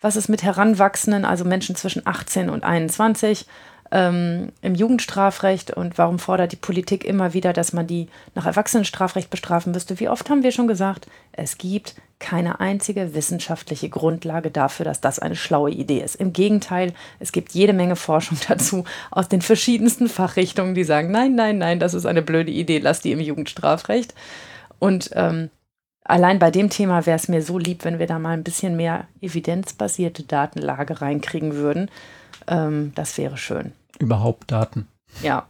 was 0.00 0.14
ist 0.14 0.28
mit 0.28 0.44
Heranwachsenden, 0.44 1.24
also 1.24 1.44
Menschen 1.44 1.74
zwischen 1.74 2.06
18 2.06 2.48
und 2.48 2.62
21, 2.62 3.46
ähm, 3.90 4.52
im 4.60 4.74
Jugendstrafrecht 4.74 5.70
und 5.70 5.98
warum 5.98 6.18
fordert 6.18 6.52
die 6.52 6.56
Politik 6.56 7.04
immer 7.04 7.34
wieder, 7.34 7.52
dass 7.52 7.72
man 7.72 7.86
die 7.86 8.08
nach 8.34 8.46
Erwachsenenstrafrecht 8.46 9.30
bestrafen 9.30 9.72
müsste? 9.72 9.98
Wie 10.00 10.08
oft 10.08 10.28
haben 10.30 10.42
wir 10.42 10.52
schon 10.52 10.68
gesagt, 10.68 11.06
es 11.32 11.58
gibt 11.58 11.94
keine 12.18 12.58
einzige 12.60 13.14
wissenschaftliche 13.14 13.88
Grundlage 13.88 14.50
dafür, 14.50 14.84
dass 14.84 15.00
das 15.00 15.18
eine 15.18 15.36
schlaue 15.36 15.70
Idee 15.70 16.00
ist. 16.00 16.16
Im 16.16 16.32
Gegenteil, 16.32 16.92
es 17.20 17.32
gibt 17.32 17.52
jede 17.52 17.72
Menge 17.72 17.96
Forschung 17.96 18.38
dazu 18.48 18.84
aus 19.10 19.28
den 19.28 19.42
verschiedensten 19.42 20.08
Fachrichtungen, 20.08 20.74
die 20.74 20.84
sagen, 20.84 21.10
nein, 21.10 21.34
nein, 21.34 21.58
nein, 21.58 21.78
das 21.78 21.94
ist 21.94 22.06
eine 22.06 22.22
blöde 22.22 22.50
Idee, 22.50 22.78
lass 22.78 23.00
die 23.00 23.12
im 23.12 23.20
Jugendstrafrecht. 23.20 24.14
Und 24.78 25.10
ähm, 25.14 25.50
allein 26.04 26.38
bei 26.38 26.50
dem 26.50 26.70
Thema 26.70 27.06
wäre 27.06 27.16
es 27.16 27.28
mir 27.28 27.42
so 27.42 27.58
lieb, 27.58 27.84
wenn 27.84 27.98
wir 27.98 28.06
da 28.06 28.18
mal 28.18 28.32
ein 28.32 28.44
bisschen 28.44 28.76
mehr 28.76 29.06
evidenzbasierte 29.20 30.24
Datenlage 30.24 31.00
reinkriegen 31.00 31.54
würden. 31.54 31.90
Ähm, 32.48 32.92
das 32.94 33.16
wäre 33.16 33.36
schön. 33.36 33.72
Überhaupt 33.98 34.50
Daten. 34.50 34.88
Ja. 35.22 35.46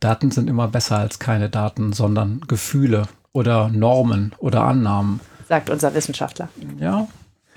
Daten 0.00 0.30
sind 0.30 0.48
immer 0.48 0.68
besser 0.68 0.98
als 0.98 1.18
keine 1.18 1.48
Daten, 1.48 1.92
sondern 1.92 2.40
Gefühle 2.46 3.08
oder 3.32 3.68
Normen 3.68 4.34
oder 4.38 4.64
Annahmen 4.64 5.20
sagt 5.48 5.70
unser 5.70 5.94
Wissenschaftler. 5.94 6.48
Ja, 6.78 7.08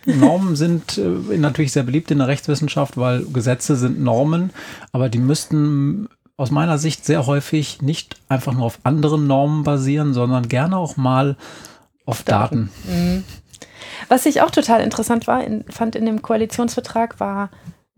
Normen 0.06 0.56
sind 0.56 0.98
äh, 0.98 1.38
natürlich 1.38 1.74
sehr 1.74 1.84
beliebt 1.84 2.10
in 2.10 2.18
der 2.18 2.28
Rechtswissenschaft, 2.28 2.98
weil 2.98 3.26
Gesetze 3.26 3.76
sind 3.76 4.02
Normen, 4.02 4.52
aber 4.92 5.10
die 5.10 5.20
müssten 5.20 6.10
aus 6.38 6.50
meiner 6.50 6.80
Sicht 6.80 7.06
sehr 7.06 7.28
häufig 7.28 7.82
nicht 7.82 8.16
einfach 8.28 8.54
nur 8.54 8.66
auf 8.66 8.80
anderen 8.84 9.28
Normen 9.28 9.64
basieren, 9.64 10.14
sondern 10.14 10.48
gerne 10.48 10.78
auch 10.78 10.98
mal 10.98 11.36
auf 12.06 12.24
Daten. 12.24 12.72
Daten. 12.88 12.92
Mhm. 12.92 13.24
Was 14.08 14.26
ich 14.26 14.42
auch 14.42 14.50
total 14.50 14.82
interessant 14.82 15.28
war, 15.28 15.44
in, 15.44 15.66
fand 15.70 15.96
in 15.96 16.06
dem 16.06 16.22
Koalitionsvertrag, 16.22 17.20
war 17.20 17.50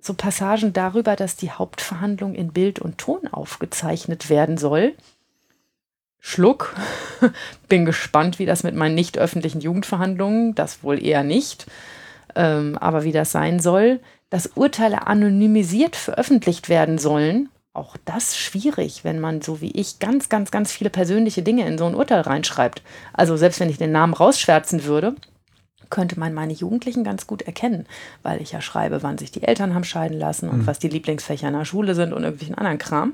so 0.06 0.14
Passagen 0.14 0.74
darüber, 0.74 1.16
dass 1.16 1.36
die 1.36 1.52
Hauptverhandlung 1.52 2.36
in 2.36 2.52
Bild 2.52 2.80
und 2.80 2.98
Ton 2.98 3.28
aufgezeichnet 3.32 4.30
werden 4.30 4.58
soll. 4.58 4.94
Schluck. 6.20 6.76
Bin 7.70 7.86
gespannt, 7.86 8.40
wie 8.40 8.46
das 8.46 8.64
mit 8.64 8.76
meinen 8.76 8.96
nicht 8.96 9.18
öffentlichen 9.18 9.62
Jugendverhandlungen, 9.62 10.56
das 10.56 10.84
wohl 10.84 11.04
eher 11.04 11.24
nicht, 11.24 11.68
ähm, 12.36 12.78
aber 12.78 13.04
wie 13.04 13.12
das 13.12 13.32
sein 13.32 13.60
soll, 13.60 14.00
dass 14.30 14.48
Urteile 14.56 15.08
anonymisiert 15.08 15.96
veröffentlicht 15.96 16.70
werden 16.70 16.98
sollen. 16.98 17.50
Auch 17.74 17.98
das 18.06 18.38
schwierig, 18.38 19.04
wenn 19.04 19.20
man 19.20 19.42
so 19.42 19.62
wie 19.62 19.72
ich 19.72 20.00
ganz, 20.00 20.30
ganz, 20.30 20.52
ganz 20.52 20.72
viele 20.72 20.90
persönliche 20.90 21.44
Dinge 21.44 21.66
in 21.66 21.78
so 21.78 21.86
ein 21.86 21.96
Urteil 21.96 22.22
reinschreibt. 22.22 22.84
Also 23.14 23.36
selbst 23.36 23.60
wenn 23.60 23.70
ich 23.70 23.78
den 23.78 23.92
Namen 23.92 24.14
rausschwärzen 24.14 24.86
würde, 24.86 25.16
könnte 25.94 26.20
man 26.20 26.34
meine 26.34 26.54
Jugendlichen 26.54 27.04
ganz 27.04 27.28
gut 27.28 27.44
erkennen, 27.44 27.86
weil 28.24 28.42
ich 28.42 28.52
ja 28.52 28.62
schreibe, 28.62 29.04
wann 29.04 29.20
sich 29.20 29.30
die 29.30 29.44
Eltern 29.44 29.76
haben 29.76 29.84
scheiden 29.84 30.18
lassen 30.18 30.50
und 30.50 30.62
mhm. 30.62 30.68
was 30.68 30.80
die 30.80 30.88
Lieblingsfächer 30.88 31.48
in 31.48 31.54
der 31.54 31.66
Schule 31.66 31.94
sind 31.94 32.14
und 32.14 32.24
irgendwelchen 32.24 32.56
anderen 32.56 32.80
Kram. 32.80 33.14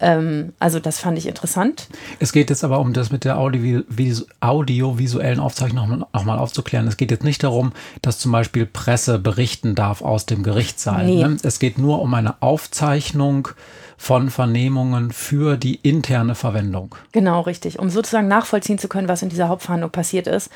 Ähm, 0.00 0.52
also 0.58 0.80
das 0.80 0.98
fand 0.98 1.16
ich 1.16 1.28
interessant. 1.28 1.86
Es 2.18 2.32
geht 2.32 2.50
jetzt 2.50 2.64
aber 2.64 2.80
um 2.80 2.92
das 2.92 3.12
mit 3.12 3.24
der 3.24 3.38
Audiovisuellen 3.38 4.28
Audio 4.40 5.44
Aufzeichnung 5.44 6.04
nochmal 6.12 6.38
aufzuklären. 6.40 6.88
Es 6.88 6.96
geht 6.96 7.12
jetzt 7.12 7.22
nicht 7.22 7.44
darum, 7.44 7.72
dass 8.02 8.18
zum 8.18 8.32
Beispiel 8.32 8.66
Presse 8.66 9.20
berichten 9.20 9.76
darf 9.76 10.02
aus 10.02 10.26
dem 10.26 10.42
Gerichtssaal. 10.42 11.06
Nee. 11.06 11.22
Ne? 11.22 11.36
Es 11.44 11.60
geht 11.60 11.78
nur 11.78 12.02
um 12.02 12.12
eine 12.14 12.42
Aufzeichnung 12.42 13.48
von 13.96 14.28
Vernehmungen 14.30 15.12
für 15.12 15.56
die 15.56 15.76
interne 15.76 16.34
Verwendung. 16.34 16.96
Genau, 17.12 17.42
richtig. 17.42 17.78
Um 17.78 17.90
sozusagen 17.90 18.28
nachvollziehen 18.28 18.78
zu 18.78 18.88
können, 18.88 19.08
was 19.08 19.22
in 19.22 19.28
dieser 19.28 19.48
Hauptverhandlung 19.48 19.92
passiert 19.92 20.26
ist. 20.26 20.50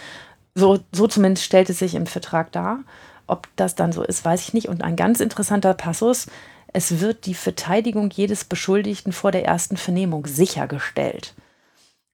So, 0.54 0.80
so 0.92 1.06
zumindest 1.06 1.44
stellt 1.44 1.70
es 1.70 1.78
sich 1.78 1.94
im 1.94 2.06
Vertrag 2.06 2.52
dar. 2.52 2.80
Ob 3.26 3.48
das 3.56 3.76
dann 3.76 3.92
so 3.92 4.02
ist, 4.02 4.24
weiß 4.24 4.40
ich 4.42 4.54
nicht. 4.54 4.68
Und 4.68 4.82
ein 4.82 4.96
ganz 4.96 5.20
interessanter 5.20 5.74
Passus 5.74 6.26
es 6.72 7.00
wird 7.00 7.26
die 7.26 7.34
Verteidigung 7.34 8.10
jedes 8.10 8.44
Beschuldigten 8.44 9.12
vor 9.12 9.32
der 9.32 9.44
ersten 9.44 9.76
Vernehmung 9.76 10.26
sichergestellt. 10.26 11.34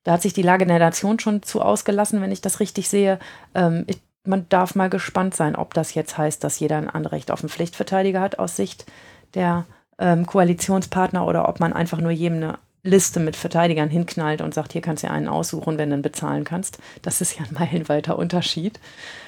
Da 0.05 0.13
hat 0.13 0.23
sich 0.23 0.33
die 0.33 0.43
Lage 0.43 0.67
der 0.67 0.79
Nation 0.79 1.19
schon 1.19 1.43
zu 1.43 1.61
ausgelassen, 1.61 2.21
wenn 2.21 2.33
ich 2.33 2.41
das 2.41 2.61
richtig 2.61 2.89
sehe. 2.89 3.19
Ähm, 3.55 3.85
ich, 3.87 4.01
man 4.25 4.49
darf 4.49 4.75
mal 4.75 4.89
gespannt 4.89 5.35
sein, 5.35 5.57
ob 5.57 5.75
das 5.75 5.95
jetzt 5.95 6.17
heißt, 6.17 6.43
dass 6.43 6.59
jeder 6.59 6.79
ein 6.79 6.91
Anrecht 6.91 7.31
auf 7.31 7.41
einen 7.41 7.49
Pflichtverteidiger 7.49 8.21
hat 8.21 8.39
aus 8.39 8.57
Sicht 8.57 8.87
der 9.35 9.67
ähm, 9.99 10.27
Koalitionspartner 10.27 11.27
oder 11.27 11.49
ob 11.49 11.61
man 11.61 11.73
einfach 11.73 11.99
nur 11.99 12.13
jedem 12.13 12.39
eine 12.39 12.59
Liste 12.87 13.21
mit 13.21 13.37
Verteidigern 13.37 13.91
hinknallt 13.91 14.41
und 14.41 14.55
sagt, 14.55 14.73
hier 14.73 14.81
kannst 14.81 15.03
du 15.03 15.11
einen 15.11 15.29
aussuchen, 15.29 15.79
wenn 15.79 15.91
du 15.91 15.97
ihn 15.97 16.03
bezahlen 16.03 16.45
kannst. 16.45 16.79
Das 17.03 17.21
ist 17.21 17.39
ja 17.39 17.45
ein 17.45 17.55
meilenweiter 17.59 18.19
Unterschied. 18.19 18.81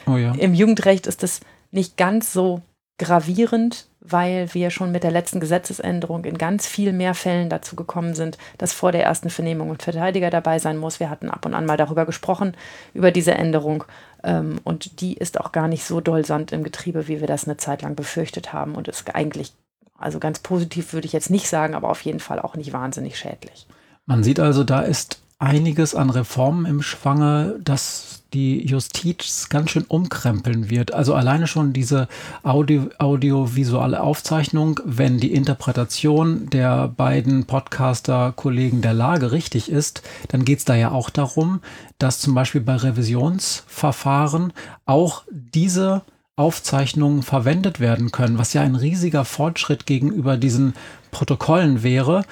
Oh 0.07 0.17
ja. 0.17 0.33
Im 0.35 0.55
Jugendrecht 0.55 1.07
ist 1.07 1.23
das 1.23 1.41
nicht 1.71 1.97
ganz 1.97 2.33
so 2.33 2.63
gravierend, 2.99 3.87
weil 4.01 4.53
wir 4.55 4.71
schon 4.71 4.91
mit 4.91 5.05
der 5.05 5.11
letzten 5.11 5.39
Gesetzesänderung 5.39 6.25
in 6.25 6.39
ganz 6.39 6.67
viel 6.67 6.93
mehr 6.93 7.15
Fällen 7.15 7.49
dazu 7.49 7.77
gekommen 7.77 8.15
sind, 8.15 8.39
dass 8.59 8.73
vor 8.73 8.91
der 8.91 9.05
ersten 9.05 9.31
Vernehmung 9.31 9.71
ein 9.71 9.79
Verteidiger 9.79 10.31
dabei 10.31 10.59
sein 10.59 10.77
muss. 10.77 10.99
Wir 10.99 11.11
hatten 11.11 11.31
ab 11.31 11.47
und 11.47 11.55
an 11.55 11.67
mal 11.67 11.77
darüber 11.77 12.07
gesprochen, 12.07 12.57
über 12.95 13.11
diese 13.13 13.35
Änderung. 13.35 13.85
Ähm, 14.25 14.61
und 14.65 15.01
die 15.01 15.15
ist 15.15 15.41
auch 15.41 15.53
gar 15.53 15.69
nicht 15.69 15.85
so 15.85 16.01
doll 16.01 16.25
Sand 16.25 16.53
im 16.53 16.65
Getriebe, 16.65 17.07
wie 17.07 17.21
wir 17.21 17.27
das 17.29 17.47
eine 17.47 17.57
Zeit 17.57 17.83
lang 17.83 17.95
befürchtet 17.95 18.53
haben. 18.53 18.75
Und 18.75 18.89
ist 18.89 19.15
eigentlich, 19.15 19.53
also 19.99 20.19
ganz 20.19 20.39
positiv 20.39 20.93
würde 20.93 21.07
ich 21.07 21.13
jetzt 21.13 21.31
nicht 21.31 21.49
sagen, 21.49 21.75
aber 21.75 21.91
auf 21.91 22.03
jeden 22.03 22.21
Fall 22.21 22.41
auch 22.41 22.57
nicht 22.57 22.73
wahnsinnig 22.73 23.19
schädlich. 23.19 23.67
Man 24.07 24.23
sieht 24.23 24.41
also, 24.41 24.65
da 24.65 24.81
ist 24.81 25.21
einiges 25.39 25.95
an 25.95 26.11
Reformen 26.11 26.67
im 26.67 26.83
Schwange, 26.83 27.57
das 27.63 28.23
die 28.35 28.67
Justiz 28.67 29.49
ganz 29.49 29.71
schön 29.71 29.85
umkrempeln 29.85 30.69
wird. 30.69 30.93
Also 30.93 31.15
alleine 31.15 31.47
schon 31.47 31.73
diese 31.73 32.09
Audio, 32.43 32.89
audiovisuelle 32.99 34.03
Aufzeichnung, 34.03 34.81
wenn 34.85 35.19
die 35.19 35.33
Interpretation 35.33 36.51
der 36.51 36.89
beiden 36.89 37.47
Podcaster-Kollegen 37.47 38.83
der 38.83 38.93
Lage 38.93 39.33
richtig 39.33 39.71
ist, 39.71 40.03
dann 40.29 40.45
geht 40.45 40.59
es 40.59 40.65
da 40.65 40.75
ja 40.75 40.91
auch 40.91 41.09
darum, 41.09 41.61
dass 41.99 42.19
zum 42.19 42.35
Beispiel 42.35 42.61
bei 42.61 42.77
Revisionsverfahren 42.77 44.53
auch 44.85 45.23
diese 45.31 46.03
Aufzeichnungen 46.39 47.23
verwendet 47.23 47.81
werden 47.81 48.13
können, 48.13 48.39
was 48.39 48.53
ja 48.53 48.63
ein 48.63 48.77
riesiger 48.77 49.25
Fortschritt 49.25 49.87
gegenüber 49.87 50.37
diesen 50.37 50.75
Protokollen 51.11 51.83
wäre, 51.83 52.25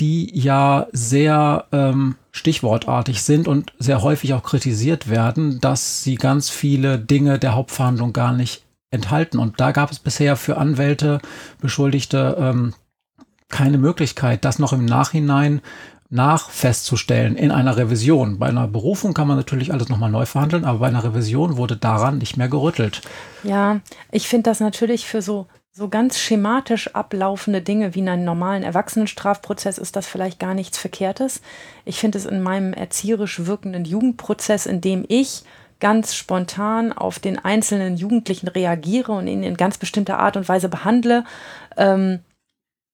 die 0.00 0.36
ja 0.36 0.88
sehr 0.92 1.66
ähm, 1.70 2.16
stichwortartig 2.32 3.22
sind 3.22 3.46
und 3.46 3.72
sehr 3.78 4.02
häufig 4.02 4.34
auch 4.34 4.42
kritisiert 4.42 5.08
werden, 5.08 5.60
dass 5.60 6.02
sie 6.02 6.16
ganz 6.16 6.50
viele 6.50 6.98
Dinge 6.98 7.38
der 7.38 7.54
Hauptverhandlung 7.54 8.12
gar 8.12 8.32
nicht 8.32 8.64
enthalten. 8.90 9.38
Und 9.38 9.60
da 9.60 9.72
gab 9.72 9.90
es 9.90 9.98
bisher 9.98 10.36
für 10.36 10.56
Anwälte, 10.56 11.20
Beschuldigte 11.60 12.36
ähm, 12.38 12.74
keine 13.48 13.78
Möglichkeit, 13.78 14.44
das 14.44 14.58
noch 14.58 14.72
im 14.72 14.86
Nachhinein 14.86 15.60
nach 16.12 16.50
festzustellen 16.50 17.36
in 17.36 17.50
einer 17.50 17.78
Revision. 17.78 18.38
Bei 18.38 18.48
einer 18.48 18.68
Berufung 18.68 19.14
kann 19.14 19.26
man 19.26 19.38
natürlich 19.38 19.72
alles 19.72 19.88
nochmal 19.88 20.10
neu 20.10 20.26
verhandeln, 20.26 20.66
aber 20.66 20.80
bei 20.80 20.88
einer 20.88 21.02
Revision 21.02 21.56
wurde 21.56 21.76
daran 21.76 22.18
nicht 22.18 22.36
mehr 22.36 22.48
gerüttelt. 22.48 23.00
Ja, 23.42 23.80
ich 24.10 24.28
finde 24.28 24.50
das 24.50 24.60
natürlich 24.60 25.06
für 25.06 25.22
so, 25.22 25.46
so 25.72 25.88
ganz 25.88 26.18
schematisch 26.18 26.94
ablaufende 26.94 27.62
Dinge 27.62 27.94
wie 27.94 28.00
in 28.00 28.10
einem 28.10 28.24
normalen 28.24 28.62
Erwachsenenstrafprozess 28.62 29.78
ist 29.78 29.96
das 29.96 30.06
vielleicht 30.06 30.38
gar 30.38 30.52
nichts 30.52 30.76
Verkehrtes. 30.76 31.40
Ich 31.86 31.98
finde 31.98 32.18
es 32.18 32.26
in 32.26 32.42
meinem 32.42 32.74
erzieherisch 32.74 33.46
wirkenden 33.46 33.86
Jugendprozess, 33.86 34.66
in 34.66 34.82
dem 34.82 35.06
ich 35.08 35.44
ganz 35.80 36.14
spontan 36.14 36.92
auf 36.92 37.20
den 37.20 37.38
einzelnen 37.38 37.96
Jugendlichen 37.96 38.48
reagiere 38.48 39.12
und 39.12 39.28
ihn 39.28 39.42
in 39.42 39.56
ganz 39.56 39.78
bestimmter 39.78 40.18
Art 40.18 40.36
und 40.36 40.46
Weise 40.46 40.68
behandle, 40.68 41.24
ähm, 41.78 42.20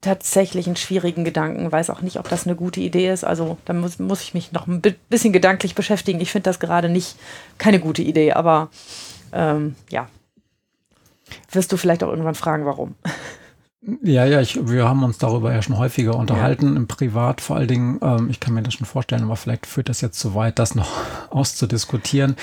tatsächlich 0.00 0.66
einen 0.66 0.76
schwierigen 0.76 1.24
Gedanken. 1.24 1.70
Weiß 1.72 1.90
auch 1.90 2.02
nicht, 2.02 2.18
ob 2.18 2.28
das 2.28 2.46
eine 2.46 2.56
gute 2.56 2.80
Idee 2.80 3.11
ist. 3.11 3.24
Also 3.24 3.58
da 3.64 3.72
muss, 3.72 3.98
muss 3.98 4.22
ich 4.22 4.34
mich 4.34 4.52
noch 4.52 4.66
ein 4.66 4.80
bisschen 5.08 5.32
gedanklich 5.32 5.74
beschäftigen. 5.74 6.20
Ich 6.20 6.30
finde 6.30 6.44
das 6.44 6.61
gerade 6.61 6.88
nicht 6.88 7.16
keine 7.58 7.80
gute 7.80 8.02
Idee, 8.02 8.32
aber 8.32 8.70
ähm, 9.32 9.74
ja. 9.90 10.08
Wirst 11.50 11.72
du 11.72 11.76
vielleicht 11.76 12.02
auch 12.02 12.08
irgendwann 12.08 12.34
fragen, 12.34 12.64
warum? 12.64 12.94
Ja, 14.02 14.26
ja, 14.26 14.40
ich, 14.40 14.68
wir 14.68 14.88
haben 14.88 15.04
uns 15.04 15.18
darüber 15.18 15.52
ja 15.54 15.62
schon 15.62 15.78
häufiger 15.78 16.16
unterhalten, 16.16 16.72
ja. 16.72 16.76
im 16.76 16.88
Privat 16.88 17.40
vor 17.40 17.56
allen 17.56 17.68
Dingen. 17.68 18.00
Ähm, 18.02 18.28
ich 18.28 18.40
kann 18.40 18.52
mir 18.52 18.62
das 18.62 18.74
schon 18.74 18.87
vorstellen, 18.87 19.22
aber 19.22 19.37
vielleicht 19.37 19.66
führt 19.66 19.88
das 19.88 20.00
jetzt 20.00 20.18
zu 20.18 20.34
weit, 20.34 20.58
das 20.58 20.74
noch 20.74 20.90
auszudiskutieren. 21.30 22.34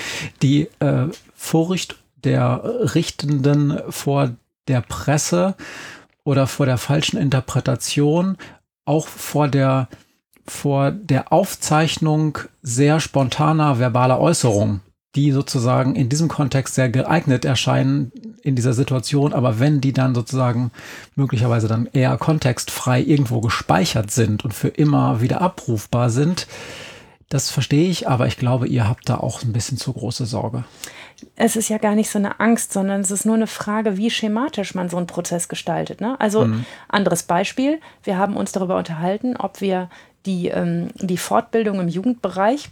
Die 0.41 0.69
äh, 0.79 1.07
Furcht 1.35 1.97
der 2.23 2.63
Richtenden 2.95 3.79
vor 3.89 4.31
der 4.67 4.81
Presse 4.81 5.55
oder 6.25 6.47
vor 6.47 6.65
der 6.65 6.77
falschen 6.77 7.17
Interpretation, 7.17 8.35
auch 8.83 9.07
vor 9.07 9.47
der, 9.47 9.87
vor 10.45 10.91
der 10.91 11.31
Aufzeichnung 11.31 12.39
sehr 12.61 12.99
spontaner 12.99 13.79
verbaler 13.79 14.19
Äußerungen, 14.19 14.81
die 15.15 15.31
sozusagen 15.31 15.95
in 15.95 16.09
diesem 16.09 16.27
Kontext 16.27 16.75
sehr 16.75 16.89
geeignet 16.89 17.45
erscheinen 17.45 18.11
in 18.41 18.55
dieser 18.55 18.73
Situation, 18.73 19.33
aber 19.33 19.59
wenn 19.59 19.79
die 19.81 19.93
dann 19.93 20.13
sozusagen 20.13 20.71
möglicherweise 21.15 21.67
dann 21.67 21.87
eher 21.93 22.17
kontextfrei 22.17 23.01
irgendwo 23.01 23.39
gespeichert 23.39 24.11
sind 24.11 24.43
und 24.43 24.53
für 24.53 24.67
immer 24.67 25.21
wieder 25.21 25.41
abrufbar 25.41 26.09
sind, 26.09 26.47
das 27.29 27.49
verstehe 27.49 27.89
ich, 27.89 28.07
aber 28.07 28.27
ich 28.27 28.37
glaube, 28.37 28.67
ihr 28.67 28.87
habt 28.87 29.09
da 29.09 29.17
auch 29.17 29.41
ein 29.41 29.53
bisschen 29.53 29.77
zu 29.77 29.93
große 29.93 30.25
Sorge 30.25 30.63
es 31.35 31.55
ist 31.55 31.69
ja 31.69 31.77
gar 31.77 31.95
nicht 31.95 32.09
so 32.09 32.19
eine 32.19 32.39
Angst, 32.39 32.73
sondern 32.73 33.01
es 33.01 33.11
ist 33.11 33.25
nur 33.25 33.35
eine 33.35 33.47
Frage, 33.47 33.97
wie 33.97 34.09
schematisch 34.09 34.75
man 34.75 34.89
so 34.89 34.97
einen 34.97 35.07
Prozess 35.07 35.47
gestaltet. 35.47 36.01
Ne? 36.01 36.19
Also 36.19 36.45
mhm. 36.45 36.65
anderes 36.87 37.23
Beispiel, 37.23 37.79
wir 38.03 38.17
haben 38.17 38.35
uns 38.35 38.51
darüber 38.51 38.77
unterhalten, 38.77 39.35
ob 39.37 39.61
wir 39.61 39.89
die, 40.25 40.47
ähm, 40.47 40.89
die 40.95 41.17
Fortbildung 41.17 41.79
im 41.79 41.87
Jugendbereich 41.87 42.69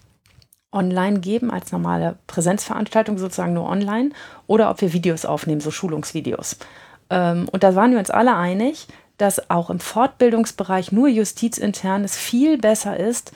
online 0.72 1.20
geben 1.20 1.52
als 1.52 1.72
normale 1.72 2.18
Präsenzveranstaltung, 2.28 3.18
sozusagen 3.18 3.54
nur 3.54 3.70
online, 3.70 4.10
oder 4.48 4.70
ob 4.70 4.82
wir 4.82 4.92
Videos 4.92 5.26
aufnehmen, 5.26 5.62
so 5.62 5.72
Schulungsvideos. 5.72 6.58
Ähm, 7.10 7.48
und 7.52 7.64
da 7.64 7.76
waren 7.76 7.92
wir 7.92 8.00
uns 8.00 8.10
alle 8.10 8.36
einig, 8.36 8.88
dass 9.18 9.50
auch 9.50 9.70
im 9.70 9.80
Fortbildungsbereich 9.80 10.92
nur 10.92 11.08
justizintern 11.08 12.04
es 12.04 12.18
viel 12.18 12.58
besser 12.58 13.00
ist, 13.00 13.32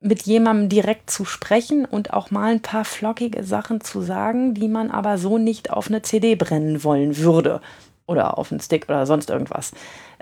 mit 0.00 0.22
jemandem 0.22 0.68
direkt 0.68 1.10
zu 1.10 1.24
sprechen 1.24 1.84
und 1.84 2.12
auch 2.12 2.30
mal 2.30 2.52
ein 2.52 2.62
paar 2.62 2.84
flockige 2.84 3.44
Sachen 3.44 3.80
zu 3.80 4.00
sagen, 4.02 4.54
die 4.54 4.68
man 4.68 4.90
aber 4.90 5.18
so 5.18 5.38
nicht 5.38 5.70
auf 5.70 5.88
eine 5.88 6.02
CD 6.02 6.34
brennen 6.34 6.84
wollen 6.84 7.18
würde 7.18 7.60
oder 8.06 8.38
auf 8.38 8.50
einen 8.50 8.60
Stick 8.60 8.86
oder 8.88 9.06
sonst 9.06 9.30
irgendwas. 9.30 9.72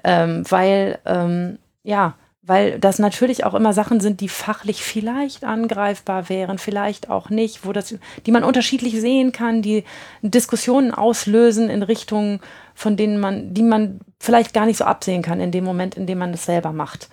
Ähm, 0.05 0.45
weil, 0.49 0.99
ähm, 1.07 1.59
ja, 1.83 2.15
weil 2.43 2.79
das 2.79 2.99
natürlich 2.99 3.45
auch 3.45 3.55
immer 3.55 3.75
Sachen 3.75 4.01
sind, 4.01 4.21
die 4.21 4.29
fachlich 4.29 4.83
vielleicht 4.83 5.45
angreifbar 5.45 6.29
wären, 6.31 6.59
vielleicht 6.59 7.11
auch 7.11 7.29
nicht, 7.29 7.67
wo 7.67 7.73
das, 7.73 7.95
die 8.25 8.33
man 8.33 8.43
unterschiedlich 8.43 8.99
sehen 9.01 9.33
kann, 9.33 9.61
die 9.61 9.85
Diskussionen 10.23 10.93
auslösen 10.93 11.69
in 11.69 11.83
Richtungen, 11.83 12.41
von 12.75 12.97
denen 12.97 13.21
man, 13.21 13.53
die 13.53 13.63
man 13.63 14.01
vielleicht 14.19 14.55
gar 14.55 14.65
nicht 14.65 14.79
so 14.79 14.85
absehen 14.85 15.21
kann 15.21 15.41
in 15.41 15.51
dem 15.53 15.65
Moment, 15.65 15.95
in 15.95 16.07
dem 16.07 16.19
man 16.19 16.33
das 16.33 16.47
selber 16.47 16.73
macht. 16.73 17.09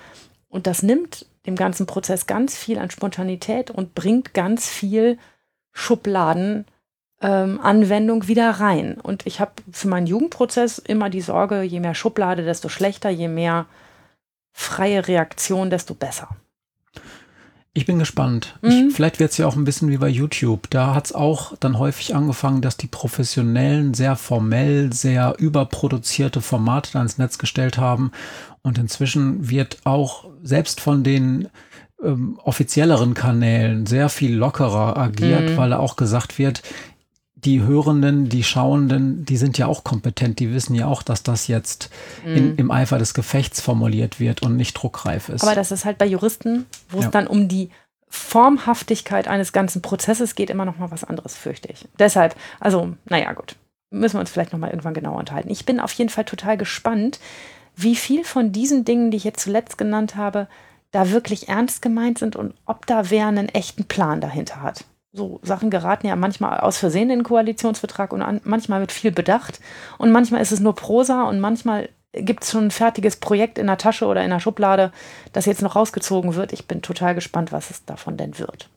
Und 0.49 0.67
das 0.67 0.83
nimmt 0.83 1.25
dem 1.45 1.55
ganzen 1.55 1.85
Prozess 1.85 2.27
ganz 2.27 2.57
viel 2.57 2.79
an 2.79 2.89
Spontanität 2.89 3.71
und 3.71 3.95
bringt 3.95 4.33
ganz 4.33 4.67
viel 4.69 5.17
Schubladen. 5.71 6.65
Ähm, 7.21 7.59
wieder 8.27 8.49
rein. 8.51 8.99
Und 9.01 9.25
ich 9.25 9.39
habe 9.39 9.53
für 9.71 9.87
meinen 9.87 10.07
Jugendprozess 10.07 10.79
immer 10.79 11.09
die 11.09 11.21
Sorge, 11.21 11.61
je 11.61 11.79
mehr 11.79 11.95
Schublade, 11.95 12.43
desto 12.43 12.69
schlechter, 12.69 13.09
je 13.09 13.27
mehr 13.27 13.67
freie 14.51 15.07
Reaktion, 15.07 15.69
desto 15.69 15.93
besser. 15.93 16.29
Ich 17.77 17.85
bin 17.85 17.99
gespannt. 17.99 18.57
Mhm. 18.61 18.69
Ich, 18.69 18.95
vielleicht 18.95 19.19
wird 19.19 19.31
es 19.31 19.37
ja 19.37 19.45
auch 19.47 19.57
ein 19.57 19.65
bisschen 19.65 19.89
wie 19.89 19.97
bei 19.97 20.07
YouTube. 20.07 20.69
Da 20.69 20.95
hat 20.95 21.07
es 21.07 21.13
auch 21.13 21.57
dann 21.59 21.77
häufig 21.77 22.15
angefangen, 22.15 22.61
dass 22.61 22.77
die 22.77 22.87
Professionellen 22.87 23.93
sehr 23.93 24.15
formell, 24.15 24.93
sehr 24.93 25.35
überproduzierte 25.37 26.39
Formate 26.39 26.93
dann 26.93 27.03
ins 27.03 27.17
Netz 27.17 27.37
gestellt 27.37 27.77
haben 27.77 28.11
und 28.61 28.77
inzwischen 28.77 29.49
wird 29.49 29.79
auch 29.83 30.25
selbst 30.41 30.79
von 30.79 31.03
den 31.03 31.49
ähm, 32.01 32.39
offizielleren 32.41 33.13
Kanälen 33.13 33.85
sehr 33.85 34.07
viel 34.07 34.33
lockerer 34.33 34.95
agiert, 34.95 35.49
mhm. 35.49 35.57
weil 35.57 35.71
da 35.71 35.79
auch 35.79 35.97
gesagt 35.97 36.39
wird, 36.39 36.63
die 37.45 37.61
Hörenden, 37.61 38.27
die 38.27 38.43
Schauenden, 38.43 39.23
die 39.25 39.37
sind 39.37 39.57
ja 39.57 39.67
auch 39.67 39.83
kompetent, 39.83 40.39
die 40.39 40.53
wissen 40.53 40.75
ja 40.75 40.87
auch, 40.87 41.03
dass 41.03 41.23
das 41.23 41.47
jetzt 41.47 41.89
mhm. 42.25 42.35
in, 42.35 42.55
im 42.57 42.71
Eifer 42.71 42.97
des 42.97 43.13
Gefechts 43.13 43.61
formuliert 43.61 44.19
wird 44.19 44.41
und 44.41 44.55
nicht 44.57 44.73
druckreif 44.73 45.29
ist. 45.29 45.43
Aber 45.43 45.55
das 45.55 45.71
ist 45.71 45.85
halt 45.85 45.97
bei 45.97 46.05
Juristen, 46.05 46.65
wo 46.89 46.99
ja. 46.99 47.05
es 47.05 47.11
dann 47.11 47.27
um 47.27 47.47
die 47.47 47.69
Formhaftigkeit 48.07 49.27
eines 49.27 49.51
ganzen 49.51 49.81
Prozesses 49.81 50.35
geht, 50.35 50.49
immer 50.49 50.65
noch 50.65 50.77
mal 50.77 50.91
was 50.91 51.03
anderes, 51.03 51.35
fürchte 51.35 51.69
ich. 51.71 51.87
Deshalb, 51.99 52.35
also, 52.59 52.93
naja, 53.05 53.33
gut. 53.33 53.55
Müssen 53.91 54.15
wir 54.15 54.21
uns 54.21 54.31
vielleicht 54.31 54.51
noch 54.51 54.59
mal 54.59 54.69
irgendwann 54.69 54.93
genauer 54.93 55.19
unterhalten. 55.19 55.51
Ich 55.51 55.65
bin 55.65 55.79
auf 55.79 55.91
jeden 55.93 56.09
Fall 56.09 56.25
total 56.25 56.57
gespannt, 56.57 57.19
wie 57.75 57.95
viel 57.95 58.23
von 58.23 58.51
diesen 58.51 58.85
Dingen, 58.85 59.11
die 59.11 59.17
ich 59.17 59.23
jetzt 59.23 59.43
zuletzt 59.43 59.77
genannt 59.77 60.15
habe, 60.15 60.47
da 60.91 61.11
wirklich 61.11 61.49
ernst 61.49 61.81
gemeint 61.81 62.17
sind 62.17 62.35
und 62.35 62.55
ob 62.65 62.85
da 62.87 63.09
wer 63.09 63.27
einen 63.27 63.49
echten 63.49 63.83
Plan 63.83 64.21
dahinter 64.21 64.61
hat. 64.61 64.85
So 65.15 65.39
Sachen 65.43 65.69
geraten 65.69 66.07
ja 66.07 66.15
manchmal 66.17 66.59
aus 66.59 66.77
Versehen 66.77 67.09
in 67.09 67.19
den 67.19 67.23
Koalitionsvertrag 67.23 68.11
und 68.11 68.21
an, 68.21 68.41
manchmal 68.43 68.81
mit 68.81 68.91
viel 68.91 69.11
Bedacht 69.11 69.61
und 69.97 70.11
manchmal 70.11 70.41
ist 70.41 70.51
es 70.51 70.59
nur 70.59 70.75
Prosa 70.75 71.23
und 71.23 71.39
manchmal 71.39 71.87
gibt 72.11 72.43
es 72.43 72.51
schon 72.51 72.65
ein 72.65 72.71
fertiges 72.71 73.15
Projekt 73.15 73.57
in 73.57 73.67
der 73.67 73.77
Tasche 73.77 74.07
oder 74.07 74.23
in 74.23 74.29
der 74.29 74.41
Schublade, 74.41 74.91
das 75.31 75.45
jetzt 75.45 75.61
noch 75.61 75.75
rausgezogen 75.75 76.35
wird. 76.35 76.51
Ich 76.51 76.67
bin 76.67 76.81
total 76.81 77.15
gespannt, 77.15 77.53
was 77.53 77.69
es 77.69 77.85
davon 77.85 78.17
denn 78.17 78.37
wird. 78.37 78.69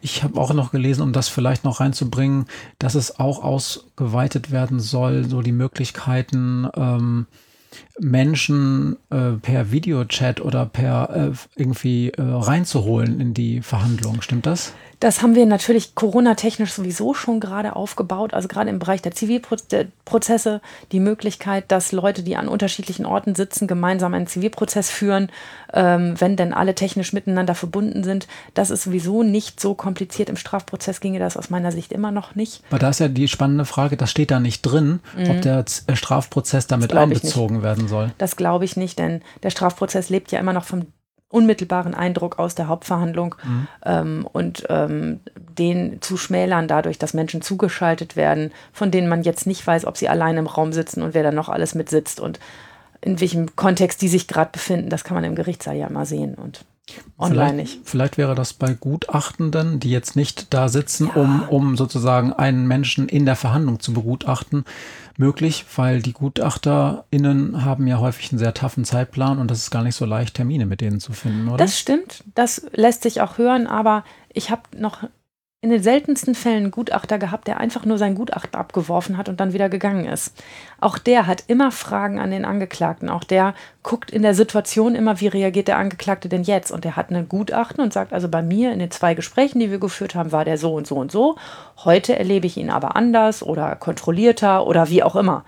Ich 0.00 0.22
habe 0.22 0.40
auch 0.40 0.52
noch 0.52 0.72
gelesen, 0.72 1.02
um 1.02 1.12
das 1.12 1.28
vielleicht 1.28 1.64
noch 1.64 1.80
reinzubringen, 1.80 2.46
dass 2.78 2.94
es 2.94 3.18
auch 3.18 3.42
ausgeweitet 3.42 4.50
werden 4.50 4.80
soll, 4.80 5.24
so 5.24 5.42
die 5.42 5.52
Möglichkeiten, 5.52 6.68
ähm, 6.76 7.26
Menschen 7.98 8.96
äh, 9.10 9.32
per 9.32 9.70
Videochat 9.70 10.40
oder 10.40 10.66
per 10.66 11.10
äh, 11.10 11.32
irgendwie 11.56 12.10
äh, 12.10 12.20
reinzuholen 12.20 13.20
in 13.20 13.34
die 13.34 13.62
Verhandlungen. 13.62 14.22
Stimmt 14.22 14.46
das? 14.46 14.74
Das 15.00 15.22
haben 15.22 15.34
wir 15.34 15.46
natürlich 15.46 15.94
Corona-technisch 15.94 16.72
sowieso 16.72 17.14
schon 17.14 17.40
gerade 17.40 17.76
aufgebaut, 17.76 18.34
also 18.34 18.48
gerade 18.48 18.70
im 18.70 18.78
Bereich 18.78 19.02
der 19.02 19.12
Zivilprozesse, 19.12 20.60
die 20.92 21.00
Möglichkeit, 21.00 21.70
dass 21.70 21.92
Leute, 21.92 22.22
die 22.22 22.36
an 22.36 22.48
unterschiedlichen 22.48 23.06
Orten 23.06 23.34
sitzen, 23.34 23.66
gemeinsam 23.66 24.14
einen 24.14 24.26
Zivilprozess 24.26 24.90
führen, 24.90 25.30
ähm, 25.72 26.14
wenn 26.18 26.36
denn 26.36 26.52
alle 26.52 26.74
technisch 26.74 27.12
miteinander 27.12 27.54
verbunden 27.54 28.04
sind. 28.04 28.26
Das 28.54 28.70
ist 28.70 28.84
sowieso 28.84 29.22
nicht 29.22 29.60
so 29.60 29.74
kompliziert. 29.74 30.28
Im 30.28 30.36
Strafprozess 30.36 31.00
ginge 31.00 31.18
das 31.18 31.36
aus 31.36 31.50
meiner 31.50 31.72
Sicht 31.72 31.92
immer 31.92 32.10
noch 32.10 32.34
nicht. 32.34 32.62
Aber 32.70 32.78
da 32.78 32.90
ist 32.90 33.00
ja 33.00 33.08
die 33.08 33.28
spannende 33.28 33.64
Frage, 33.64 33.96
das 33.96 34.10
steht 34.10 34.30
da 34.30 34.40
nicht 34.40 34.62
drin, 34.62 35.00
mhm. 35.16 35.30
ob 35.30 35.42
der 35.42 35.64
äh, 35.86 35.96
Strafprozess 35.96 36.66
damit 36.66 36.92
einbezogen 36.92 37.62
werden 37.62 37.88
soll. 37.88 38.12
Das 38.18 38.36
glaube 38.36 38.64
ich 38.64 38.76
nicht, 38.76 38.98
denn 38.98 39.22
der 39.42 39.50
Strafprozess 39.50 40.08
lebt 40.08 40.32
ja 40.32 40.38
immer 40.38 40.52
noch 40.52 40.64
vom 40.64 40.86
unmittelbaren 41.34 41.94
Eindruck 41.94 42.38
aus 42.38 42.54
der 42.54 42.68
Hauptverhandlung 42.68 43.34
mhm. 43.42 43.68
ähm, 43.84 44.28
und 44.32 44.64
ähm, 44.68 45.20
den 45.58 46.00
zu 46.00 46.16
schmälern 46.16 46.68
dadurch, 46.68 46.98
dass 46.98 47.14
Menschen 47.14 47.42
zugeschaltet 47.42 48.16
werden, 48.16 48.52
von 48.72 48.90
denen 48.90 49.08
man 49.08 49.22
jetzt 49.22 49.46
nicht 49.46 49.66
weiß, 49.66 49.84
ob 49.84 49.96
sie 49.96 50.08
allein 50.08 50.36
im 50.36 50.46
Raum 50.46 50.72
sitzen 50.72 51.02
und 51.02 51.14
wer 51.14 51.22
da 51.22 51.32
noch 51.32 51.48
alles 51.48 51.74
mitsitzt 51.74 52.20
und 52.20 52.38
in 53.00 53.20
welchem 53.20 53.54
Kontext 53.54 54.00
die 54.00 54.08
sich 54.08 54.28
gerade 54.28 54.50
befinden, 54.52 54.88
das 54.88 55.04
kann 55.04 55.14
man 55.14 55.24
im 55.24 55.34
Gerichtssaal 55.34 55.76
ja 55.76 55.90
mal 55.90 56.06
sehen. 56.06 56.34
Und 56.36 56.64
online 57.18 57.34
vielleicht, 57.34 57.56
nicht. 57.56 57.80
Vielleicht 57.84 58.18
wäre 58.18 58.34
das 58.34 58.52
bei 58.52 58.72
Gutachtenden, 58.72 59.80
die 59.80 59.90
jetzt 59.90 60.16
nicht 60.16 60.54
da 60.54 60.68
sitzen, 60.68 61.10
ja. 61.14 61.20
um, 61.20 61.42
um 61.48 61.76
sozusagen 61.76 62.32
einen 62.32 62.66
Menschen 62.66 63.08
in 63.08 63.26
der 63.26 63.36
Verhandlung 63.36 63.80
zu 63.80 63.92
begutachten, 63.92 64.64
möglich, 65.18 65.64
weil 65.76 66.02
die 66.02 66.12
GutachterInnen 66.12 67.64
haben 67.64 67.86
ja 67.86 67.98
häufig 67.98 68.32
einen 68.32 68.38
sehr 68.38 68.54
taffen 68.54 68.84
Zeitplan 68.84 69.38
und 69.38 69.50
das 69.50 69.58
ist 69.58 69.70
gar 69.70 69.82
nicht 69.82 69.96
so 69.96 70.04
leicht, 70.04 70.34
Termine 70.34 70.66
mit 70.66 70.80
denen 70.80 71.00
zu 71.00 71.12
finden, 71.12 71.48
oder? 71.48 71.56
Das 71.56 71.78
stimmt, 71.78 72.24
das 72.34 72.66
lässt 72.72 73.02
sich 73.02 73.20
auch 73.20 73.38
hören, 73.38 73.66
aber 73.66 74.04
ich 74.32 74.50
habe 74.50 74.62
noch 74.76 75.04
in 75.64 75.70
den 75.70 75.82
seltensten 75.82 76.34
Fällen 76.34 76.64
einen 76.64 76.70
Gutachter 76.70 77.18
gehabt, 77.18 77.48
der 77.48 77.58
einfach 77.58 77.86
nur 77.86 77.96
sein 77.96 78.14
Gutachten 78.14 78.54
abgeworfen 78.54 79.16
hat 79.16 79.30
und 79.30 79.40
dann 79.40 79.54
wieder 79.54 79.70
gegangen 79.70 80.04
ist. 80.04 80.34
Auch 80.78 80.98
der 80.98 81.26
hat 81.26 81.44
immer 81.46 81.72
Fragen 81.72 82.20
an 82.20 82.30
den 82.30 82.44
Angeklagten. 82.44 83.08
Auch 83.08 83.24
der 83.24 83.54
guckt 83.82 84.10
in 84.10 84.20
der 84.20 84.34
Situation 84.34 84.94
immer, 84.94 85.20
wie 85.20 85.28
reagiert 85.28 85.68
der 85.68 85.78
Angeklagte 85.78 86.28
denn 86.28 86.42
jetzt? 86.42 86.70
Und 86.70 86.84
der 86.84 86.96
hat 86.96 87.10
ein 87.10 87.30
Gutachten 87.30 87.82
und 87.82 87.94
sagt, 87.94 88.12
also 88.12 88.28
bei 88.28 88.42
mir 88.42 88.72
in 88.72 88.78
den 88.78 88.90
zwei 88.90 89.14
Gesprächen, 89.14 89.58
die 89.58 89.70
wir 89.70 89.78
geführt 89.78 90.14
haben, 90.14 90.32
war 90.32 90.44
der 90.44 90.58
so 90.58 90.74
und 90.74 90.86
so 90.86 90.96
und 90.96 91.10
so. 91.10 91.36
Heute 91.82 92.18
erlebe 92.18 92.46
ich 92.46 92.58
ihn 92.58 92.68
aber 92.68 92.94
anders 92.94 93.42
oder 93.42 93.74
kontrollierter 93.74 94.66
oder 94.66 94.90
wie 94.90 95.02
auch 95.02 95.16
immer. 95.16 95.46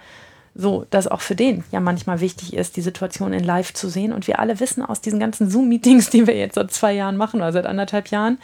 So, 0.54 0.86
dass 0.88 1.08
auch 1.08 1.20
für 1.20 1.34
den 1.34 1.62
ja 1.72 1.80
manchmal 1.80 2.20
wichtig 2.20 2.54
ist, 2.54 2.78
die 2.78 2.80
Situation 2.80 3.34
in 3.34 3.44
Live 3.44 3.74
zu 3.74 3.90
sehen. 3.90 4.14
Und 4.14 4.26
wir 4.26 4.38
alle 4.38 4.60
wissen 4.60 4.82
aus 4.82 5.02
diesen 5.02 5.20
ganzen 5.20 5.50
Zoom-Meetings, 5.50 6.08
die 6.10 6.26
wir 6.26 6.38
jetzt 6.38 6.54
seit 6.54 6.72
zwei 6.72 6.94
Jahren 6.94 7.18
machen 7.18 7.42
oder 7.42 7.52
seit 7.52 7.66
anderthalb 7.66 8.08
Jahren, 8.08 8.38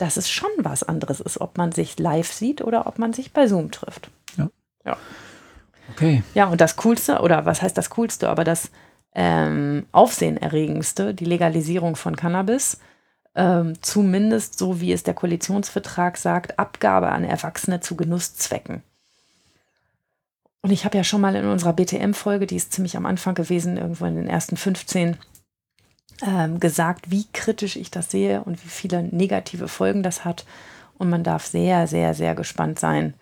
dass 0.00 0.16
es 0.16 0.30
schon 0.30 0.50
was 0.58 0.82
anderes 0.82 1.20
ist, 1.20 1.40
ob 1.40 1.58
man 1.58 1.72
sich 1.72 1.98
live 1.98 2.32
sieht 2.32 2.62
oder 2.62 2.86
ob 2.86 2.98
man 2.98 3.12
sich 3.12 3.32
bei 3.32 3.46
Zoom 3.46 3.70
trifft. 3.70 4.10
Ja. 4.36 4.50
Ja. 4.84 4.96
Okay. 5.92 6.22
Ja, 6.34 6.46
und 6.46 6.60
das 6.60 6.76
Coolste, 6.76 7.20
oder 7.20 7.44
was 7.44 7.62
heißt 7.62 7.76
das 7.76 7.90
Coolste, 7.90 8.28
aber 8.28 8.44
das 8.44 8.70
ähm, 9.14 9.86
Aufsehenerregendste, 9.92 11.14
die 11.14 11.24
Legalisierung 11.24 11.96
von 11.96 12.16
Cannabis, 12.16 12.78
ähm, 13.34 13.74
zumindest 13.82 14.58
so 14.58 14.80
wie 14.80 14.92
es 14.92 15.02
der 15.02 15.14
Koalitionsvertrag 15.14 16.16
sagt, 16.16 16.58
Abgabe 16.58 17.10
an 17.10 17.24
Erwachsene 17.24 17.80
zu 17.80 17.96
Genusszwecken. 17.96 18.82
Und 20.62 20.70
ich 20.70 20.84
habe 20.84 20.96
ja 20.96 21.04
schon 21.04 21.20
mal 21.20 21.34
in 21.34 21.46
unserer 21.46 21.72
BTM-Folge, 21.72 22.46
die 22.46 22.56
ist 22.56 22.72
ziemlich 22.72 22.96
am 22.96 23.06
Anfang 23.06 23.34
gewesen, 23.34 23.76
irgendwo 23.76 24.04
in 24.04 24.16
den 24.16 24.26
ersten 24.26 24.56
15, 24.56 25.16
ähm, 26.26 26.60
gesagt, 26.60 27.10
wie 27.10 27.26
kritisch 27.32 27.76
ich 27.76 27.90
das 27.90 28.10
sehe 28.10 28.42
und 28.42 28.64
wie 28.64 28.68
viele 28.68 29.02
negative 29.02 29.68
Folgen 29.68 30.02
das 30.02 30.24
hat. 30.24 30.44
Und 30.98 31.10
man 31.10 31.24
darf 31.24 31.46
sehr, 31.46 31.86
sehr, 31.86 32.14
sehr 32.14 32.34
gespannt 32.34 32.78
sein, 32.78 33.14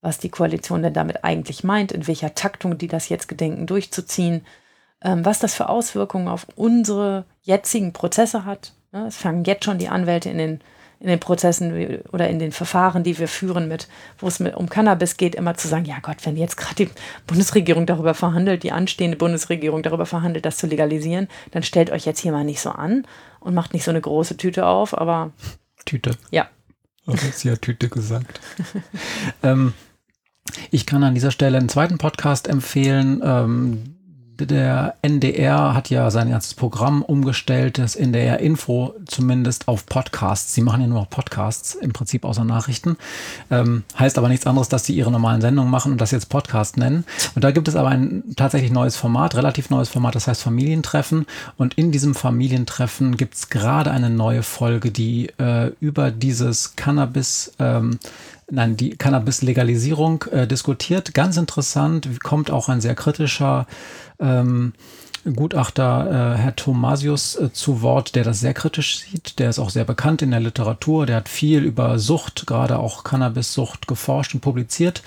was 0.00 0.18
die 0.18 0.28
Koalition 0.28 0.82
denn 0.82 0.92
damit 0.92 1.24
eigentlich 1.24 1.64
meint, 1.64 1.90
in 1.90 2.06
welcher 2.06 2.34
Taktung 2.34 2.76
die 2.76 2.88
das 2.88 3.08
jetzt 3.08 3.28
gedenken 3.28 3.66
durchzuziehen, 3.66 4.44
ähm, 5.02 5.24
was 5.24 5.38
das 5.38 5.54
für 5.54 5.68
Auswirkungen 5.68 6.28
auf 6.28 6.46
unsere 6.56 7.24
jetzigen 7.42 7.92
Prozesse 7.92 8.44
hat. 8.44 8.74
Ja, 8.92 9.06
es 9.06 9.16
fangen 9.16 9.44
jetzt 9.44 9.64
schon 9.64 9.78
die 9.78 9.88
Anwälte 9.88 10.28
in 10.30 10.38
den 10.38 10.60
in 11.00 11.08
den 11.08 11.20
Prozessen 11.20 12.02
oder 12.12 12.28
in 12.28 12.38
den 12.38 12.52
Verfahren, 12.52 13.04
die 13.04 13.18
wir 13.18 13.28
führen, 13.28 13.68
mit, 13.68 13.88
wo 14.18 14.26
es 14.26 14.40
um 14.40 14.68
Cannabis 14.68 15.16
geht, 15.16 15.34
immer 15.34 15.54
zu 15.54 15.68
sagen, 15.68 15.84
ja 15.84 15.98
Gott, 16.00 16.24
wenn 16.24 16.36
jetzt 16.36 16.56
gerade 16.56 16.86
die 16.86 16.90
Bundesregierung 17.26 17.86
darüber 17.86 18.14
verhandelt, 18.14 18.62
die 18.62 18.72
anstehende 18.72 19.16
Bundesregierung 19.16 19.82
darüber 19.82 20.06
verhandelt, 20.06 20.46
das 20.46 20.56
zu 20.56 20.66
legalisieren, 20.66 21.28
dann 21.50 21.62
stellt 21.62 21.90
euch 21.90 22.06
jetzt 22.06 22.20
hier 22.20 22.32
mal 22.32 22.44
nicht 22.44 22.60
so 22.60 22.70
an 22.70 23.06
und 23.40 23.54
macht 23.54 23.74
nicht 23.74 23.84
so 23.84 23.90
eine 23.90 24.00
große 24.00 24.36
Tüte 24.36 24.66
auf, 24.66 24.96
aber. 24.96 25.32
Tüte. 25.84 26.12
Ja. 26.30 26.48
Habe 27.06 27.18
sie 27.18 27.48
ja 27.48 27.56
Tüte 27.56 27.88
gesagt. 27.88 28.40
ähm, 29.42 29.74
ich 30.70 30.86
kann 30.86 31.02
an 31.04 31.14
dieser 31.14 31.30
Stelle 31.30 31.58
einen 31.58 31.68
zweiten 31.68 31.98
Podcast 31.98 32.48
empfehlen. 32.48 33.20
Ähm, 33.22 33.93
der 34.40 34.96
NDR 35.02 35.74
hat 35.74 35.90
ja 35.90 36.10
sein 36.10 36.30
ganzes 36.30 36.54
Programm 36.54 37.02
umgestellt, 37.02 37.78
das 37.78 37.94
NDR 37.94 38.40
Info 38.40 38.94
zumindest 39.06 39.68
auf 39.68 39.86
Podcasts. 39.86 40.54
Sie 40.54 40.60
machen 40.60 40.80
ja 40.80 40.86
nur 40.86 41.00
noch 41.00 41.10
Podcasts, 41.10 41.74
im 41.74 41.92
Prinzip 41.92 42.24
außer 42.24 42.44
Nachrichten. 42.44 42.96
Ähm, 43.50 43.84
heißt 43.98 44.18
aber 44.18 44.28
nichts 44.28 44.46
anderes, 44.46 44.68
dass 44.68 44.84
sie 44.84 44.94
ihre 44.94 45.10
normalen 45.10 45.40
Sendungen 45.40 45.70
machen 45.70 45.92
und 45.92 46.00
das 46.00 46.10
jetzt 46.10 46.28
Podcast 46.28 46.76
nennen. 46.76 47.04
Und 47.34 47.44
da 47.44 47.52
gibt 47.52 47.68
es 47.68 47.76
aber 47.76 47.90
ein 47.90 48.24
tatsächlich 48.36 48.72
neues 48.72 48.96
Format, 48.96 49.36
relativ 49.36 49.70
neues 49.70 49.88
Format, 49.88 50.14
das 50.14 50.26
heißt 50.26 50.42
Familientreffen. 50.42 51.26
Und 51.56 51.74
in 51.74 51.92
diesem 51.92 52.14
Familientreffen 52.14 53.16
gibt 53.16 53.34
es 53.34 53.50
gerade 53.50 53.90
eine 53.90 54.10
neue 54.10 54.42
Folge, 54.42 54.90
die 54.90 55.28
äh, 55.38 55.72
über 55.80 56.10
dieses 56.10 56.76
Cannabis 56.76 57.52
ähm, 57.58 57.98
nein, 58.50 58.76
die 58.76 58.90
Cannabis-Legalisierung 58.90 60.24
äh, 60.30 60.46
diskutiert. 60.46 61.14
Ganz 61.14 61.36
interessant, 61.36 62.08
kommt 62.22 62.50
auch 62.50 62.68
ein 62.68 62.80
sehr 62.80 62.94
kritischer 62.94 63.66
ähm, 64.20 64.72
Gutachter 65.32 66.34
äh, 66.34 66.38
Herr 66.38 66.54
Thomasius 66.54 67.36
äh, 67.36 67.52
zu 67.52 67.80
Wort, 67.80 68.14
der 68.14 68.24
das 68.24 68.40
sehr 68.40 68.52
kritisch 68.52 68.98
sieht. 68.98 69.38
Der 69.38 69.48
ist 69.48 69.58
auch 69.58 69.70
sehr 69.70 69.84
bekannt 69.84 70.20
in 70.20 70.30
der 70.30 70.40
Literatur. 70.40 71.06
Der 71.06 71.16
hat 71.16 71.28
viel 71.28 71.60
über 71.60 71.98
Sucht, 71.98 72.46
gerade 72.46 72.78
auch 72.78 73.04
Cannabis-Sucht 73.04 73.86
geforscht 73.86 74.34
und 74.34 74.40
publiziert. 74.40 75.02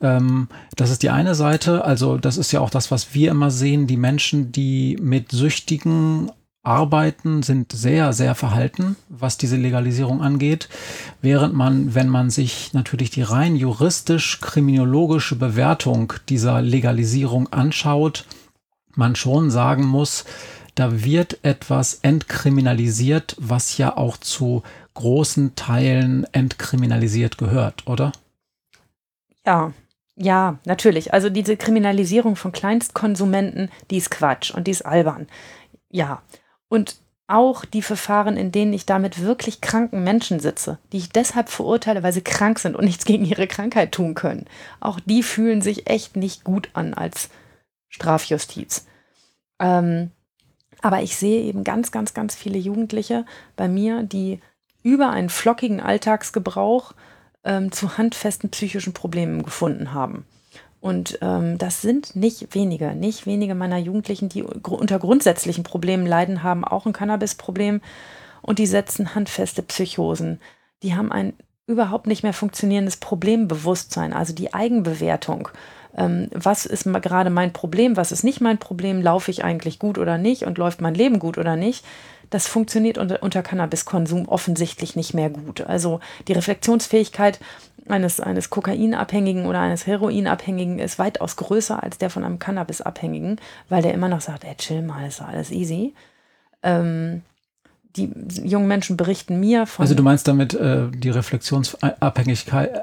Ähm, 0.00 0.48
das 0.76 0.90
ist 0.90 1.02
die 1.02 1.10
eine 1.10 1.34
Seite. 1.34 1.84
Also 1.84 2.16
das 2.16 2.38
ist 2.38 2.52
ja 2.52 2.60
auch 2.60 2.70
das, 2.70 2.90
was 2.90 3.14
wir 3.14 3.30
immer 3.30 3.50
sehen. 3.50 3.86
Die 3.86 3.98
Menschen, 3.98 4.50
die 4.50 4.96
mit 5.00 5.30
Süchtigen 5.30 6.32
arbeiten, 6.62 7.42
sind 7.42 7.72
sehr, 7.72 8.12
sehr 8.12 8.34
verhalten, 8.34 8.96
was 9.08 9.38
diese 9.38 9.56
Legalisierung 9.56 10.20
angeht, 10.20 10.68
während 11.22 11.54
man, 11.54 11.94
wenn 11.94 12.08
man 12.08 12.30
sich 12.30 12.72
natürlich 12.74 13.10
die 13.10 13.22
rein 13.22 13.56
juristisch-kriminologische 13.56 15.36
Bewertung 15.36 16.12
dieser 16.28 16.60
Legalisierung 16.60 17.50
anschaut, 17.52 18.26
man 18.94 19.16
schon 19.16 19.50
sagen 19.50 19.84
muss, 19.84 20.24
da 20.74 21.02
wird 21.04 21.38
etwas 21.42 22.00
entkriminalisiert, 22.02 23.36
was 23.38 23.78
ja 23.78 23.96
auch 23.96 24.16
zu 24.16 24.62
großen 24.94 25.54
Teilen 25.54 26.24
entkriminalisiert 26.32 27.38
gehört, 27.38 27.86
oder? 27.86 28.12
Ja, 29.46 29.72
ja, 30.16 30.58
natürlich. 30.66 31.14
Also 31.14 31.30
diese 31.30 31.56
Kriminalisierung 31.56 32.36
von 32.36 32.52
Kleinstkonsumenten, 32.52 33.70
die 33.90 33.96
ist 33.96 34.10
Quatsch 34.10 34.50
und 34.50 34.66
die 34.66 34.72
ist 34.72 34.84
albern. 34.84 35.26
Ja, 35.90 36.22
und 36.70 36.96
auch 37.26 37.64
die 37.64 37.82
Verfahren, 37.82 38.36
in 38.36 38.50
denen 38.50 38.72
ich 38.72 38.86
da 38.86 38.98
mit 38.98 39.20
wirklich 39.20 39.60
kranken 39.60 40.02
Menschen 40.02 40.40
sitze, 40.40 40.78
die 40.92 40.98
ich 40.98 41.10
deshalb 41.10 41.48
verurteile, 41.48 42.02
weil 42.02 42.12
sie 42.12 42.22
krank 42.22 42.58
sind 42.58 42.74
und 42.74 42.84
nichts 42.84 43.04
gegen 43.04 43.24
ihre 43.24 43.46
Krankheit 43.46 43.92
tun 43.92 44.14
können, 44.14 44.46
auch 44.80 44.98
die 44.98 45.22
fühlen 45.22 45.60
sich 45.60 45.88
echt 45.88 46.16
nicht 46.16 46.42
gut 46.42 46.70
an 46.72 46.94
als 46.94 47.28
Strafjustiz. 47.88 48.86
Ähm, 49.60 50.10
aber 50.82 51.02
ich 51.02 51.16
sehe 51.16 51.42
eben 51.42 51.62
ganz, 51.62 51.92
ganz, 51.92 52.14
ganz 52.14 52.34
viele 52.34 52.58
Jugendliche 52.58 53.26
bei 53.54 53.68
mir, 53.68 54.02
die 54.02 54.40
über 54.82 55.10
einen 55.10 55.28
flockigen 55.28 55.80
Alltagsgebrauch 55.80 56.94
ähm, 57.44 57.70
zu 57.70 57.98
handfesten 57.98 58.50
psychischen 58.50 58.92
Problemen 58.94 59.42
gefunden 59.42 59.92
haben. 59.92 60.24
Und 60.80 61.18
ähm, 61.20 61.58
das 61.58 61.82
sind 61.82 62.16
nicht 62.16 62.54
wenige, 62.54 62.94
nicht 62.94 63.26
wenige 63.26 63.54
meiner 63.54 63.78
Jugendlichen, 63.78 64.28
die 64.30 64.42
unter 64.42 64.98
grundsätzlichen 64.98 65.62
Problemen 65.62 66.06
leiden, 66.06 66.42
haben 66.42 66.64
auch 66.64 66.86
ein 66.86 66.94
Cannabis-Problem 66.94 67.82
und 68.40 68.58
die 68.58 68.66
setzen 68.66 69.14
handfeste 69.14 69.62
Psychosen. 69.62 70.40
Die 70.82 70.94
haben 70.94 71.12
ein 71.12 71.34
überhaupt 71.66 72.06
nicht 72.06 72.22
mehr 72.22 72.32
funktionierendes 72.32 72.96
Problembewusstsein, 72.96 74.12
also 74.12 74.34
die 74.34 74.54
Eigenbewertung. 74.54 75.50
Ähm, 75.94 76.28
was 76.32 76.64
ist 76.64 76.84
gerade 76.84 77.30
mein 77.30 77.52
Problem, 77.52 77.96
was 77.96 78.10
ist 78.10 78.24
nicht 78.24 78.40
mein 78.40 78.58
Problem, 78.58 79.02
laufe 79.02 79.30
ich 79.30 79.44
eigentlich 79.44 79.78
gut 79.78 79.98
oder 79.98 80.16
nicht 80.16 80.44
und 80.44 80.56
läuft 80.56 80.80
mein 80.80 80.94
Leben 80.94 81.18
gut 81.18 81.36
oder 81.36 81.56
nicht 81.56 81.84
das 82.30 82.46
funktioniert 82.46 82.96
unter, 82.96 83.22
unter 83.22 83.42
Cannabiskonsum 83.42 84.26
offensichtlich 84.28 84.96
nicht 84.96 85.14
mehr 85.14 85.30
gut. 85.30 85.60
Also 85.62 86.00
die 86.28 86.32
Reflexionsfähigkeit 86.32 87.40
eines, 87.92 88.20
eines 88.20 88.50
Kokainabhängigen 88.50 89.46
oder 89.46 89.60
eines 89.60 89.86
Heroinabhängigen 89.86 90.78
ist 90.78 90.98
weitaus 90.98 91.36
größer 91.36 91.82
als 91.82 91.98
der 91.98 92.10
von 92.10 92.24
einem 92.24 92.38
Cannabisabhängigen, 92.38 93.40
weil 93.68 93.82
der 93.82 93.94
immer 93.94 94.08
noch 94.08 94.20
sagt, 94.20 94.44
ey, 94.44 94.54
chill 94.56 94.82
mal, 94.82 95.06
ist 95.06 95.20
alles 95.20 95.50
easy. 95.50 95.94
Ähm, 96.62 97.22
die 97.96 98.10
jungen 98.44 98.68
Menschen 98.68 98.96
berichten 98.96 99.40
mir 99.40 99.66
von. 99.66 99.82
Also 99.82 99.94
du 99.94 100.02
meinst 100.02 100.28
damit 100.28 100.54
äh, 100.54 100.88
die 100.90 101.10
Reflexionsabhängigkeit, 101.10 102.82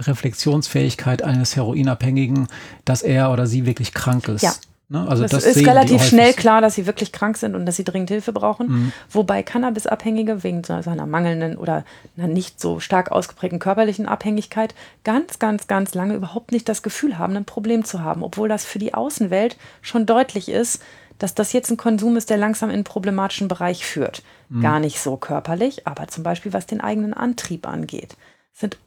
Reflexionsfähigkeit 0.00 1.22
eines 1.22 1.56
Heroinabhängigen, 1.56 2.48
dass 2.84 3.02
er 3.02 3.30
oder 3.32 3.46
sie 3.46 3.66
wirklich 3.66 3.94
krank 3.94 4.28
ist. 4.28 4.42
Ja, 4.42 4.54
Ne? 4.90 5.06
Also 5.08 5.22
das, 5.22 5.30
das 5.30 5.44
ist 5.44 5.64
relativ 5.66 6.02
schnell 6.02 6.32
klar, 6.34 6.60
dass 6.60 6.74
sie 6.74 6.84
wirklich 6.84 7.12
krank 7.12 7.36
sind 7.36 7.54
und 7.54 7.64
dass 7.64 7.76
sie 7.76 7.84
dringend 7.84 8.10
Hilfe 8.10 8.32
brauchen. 8.32 8.68
Mhm. 8.68 8.92
Wobei 9.08 9.44
Cannabisabhängige 9.44 10.42
wegen 10.42 10.64
seiner 10.64 11.06
mangelnden 11.06 11.56
oder 11.56 11.84
einer 12.16 12.26
nicht 12.26 12.60
so 12.60 12.80
stark 12.80 13.12
ausgeprägten 13.12 13.60
körperlichen 13.60 14.06
Abhängigkeit 14.06 14.74
ganz, 15.04 15.38
ganz, 15.38 15.68
ganz 15.68 15.94
lange 15.94 16.14
überhaupt 16.14 16.50
nicht 16.50 16.68
das 16.68 16.82
Gefühl 16.82 17.18
haben, 17.18 17.36
ein 17.36 17.44
Problem 17.44 17.84
zu 17.84 18.02
haben, 18.02 18.24
obwohl 18.24 18.48
das 18.48 18.64
für 18.64 18.80
die 18.80 18.92
Außenwelt 18.92 19.56
schon 19.80 20.06
deutlich 20.06 20.48
ist, 20.48 20.82
dass 21.18 21.34
das 21.34 21.52
jetzt 21.52 21.70
ein 21.70 21.76
Konsum 21.76 22.16
ist, 22.16 22.28
der 22.28 22.38
langsam 22.38 22.70
in 22.70 22.76
einen 22.76 22.84
problematischen 22.84 23.46
Bereich 23.46 23.86
führt. 23.86 24.24
Mhm. 24.48 24.60
Gar 24.60 24.80
nicht 24.80 24.98
so 24.98 25.16
körperlich, 25.16 25.86
aber 25.86 26.08
zum 26.08 26.24
Beispiel 26.24 26.52
was 26.52 26.66
den 26.66 26.80
eigenen 26.80 27.14
Antrieb 27.14 27.68
angeht 27.68 28.16
sind 28.60 28.78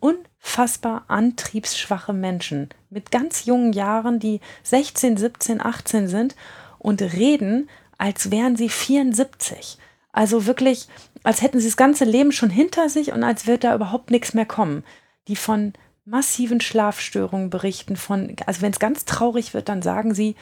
unfassbar 0.43 1.05
antriebsschwache 1.07 2.13
Menschen 2.13 2.69
mit 2.89 3.11
ganz 3.11 3.45
jungen 3.45 3.73
Jahren, 3.73 4.19
die 4.19 4.39
16, 4.63 5.17
17, 5.17 5.65
18 5.65 6.07
sind 6.07 6.35
und 6.77 7.01
reden, 7.01 7.69
als 7.97 8.29
wären 8.29 8.55
sie 8.55 8.69
74. 8.69 9.79
Also 10.11 10.45
wirklich, 10.45 10.87
als 11.23 11.41
hätten 11.41 11.59
sie 11.59 11.67
das 11.67 11.77
ganze 11.77 12.05
Leben 12.05 12.31
schon 12.31 12.51
hinter 12.51 12.89
sich 12.89 13.13
und 13.13 13.23
als 13.23 13.47
wird 13.47 13.63
da 13.63 13.73
überhaupt 13.73 14.11
nichts 14.11 14.35
mehr 14.35 14.45
kommen. 14.45 14.83
Die 15.27 15.35
von 15.35 15.73
massiven 16.05 16.61
Schlafstörungen 16.61 17.49
berichten, 17.49 17.95
von, 17.95 18.35
also 18.45 18.61
wenn 18.61 18.73
es 18.73 18.79
ganz 18.79 19.05
traurig 19.05 19.55
wird, 19.55 19.69
dann 19.69 19.81
sagen 19.81 20.13
sie, 20.13 20.35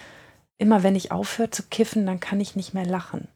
immer 0.58 0.84
wenn 0.84 0.96
ich 0.96 1.12
aufhöre 1.12 1.52
zu 1.52 1.64
kiffen, 1.64 2.06
dann 2.06 2.20
kann 2.20 2.42
ich 2.42 2.56
nicht 2.56 2.74
mehr 2.74 2.86
lachen. 2.86 3.30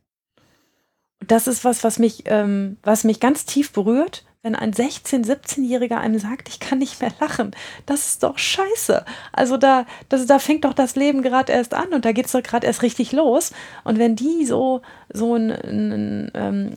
Und 1.22 1.32
das 1.32 1.48
ist 1.48 1.64
was, 1.64 1.84
was 1.86 2.00
mich, 2.00 2.24
ähm, 2.26 2.78
was 2.84 3.06
mich 3.06 3.20
ganz 3.22 3.46
tief 3.46 3.72
berührt, 3.72 4.26
wenn 4.46 4.56
ein 4.56 4.74
16-, 4.74 5.26
17-Jähriger 5.26 5.98
einem 5.98 6.20
sagt, 6.20 6.50
ich 6.50 6.60
kann 6.60 6.78
nicht 6.78 7.02
mehr 7.02 7.12
lachen. 7.20 7.56
Das 7.88 8.06
ist 8.06 8.22
doch 8.22 8.38
scheiße. 8.38 9.04
Also 9.34 9.58
da, 9.58 9.88
das, 10.08 10.28
da 10.28 10.38
fängt 10.38 10.66
doch 10.66 10.74
das 10.74 10.96
Leben 10.96 11.24
gerade 11.24 11.52
erst 11.52 11.74
an 11.74 11.94
und 11.94 12.06
da 12.06 12.12
geht 12.12 12.28
es 12.28 12.32
doch 12.32 12.44
gerade 12.44 12.68
erst 12.68 12.84
richtig 12.84 13.12
los. 13.12 13.54
Und 13.86 13.98
wenn 13.98 14.16
die 14.16 14.46
so, 14.46 14.84
so 15.12 15.34
einen 15.34 16.30
ähm, 16.36 16.76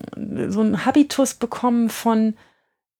so 0.50 0.62
ein 0.62 0.86
Habitus 0.86 1.34
bekommen 1.34 1.90
von, 1.90 2.36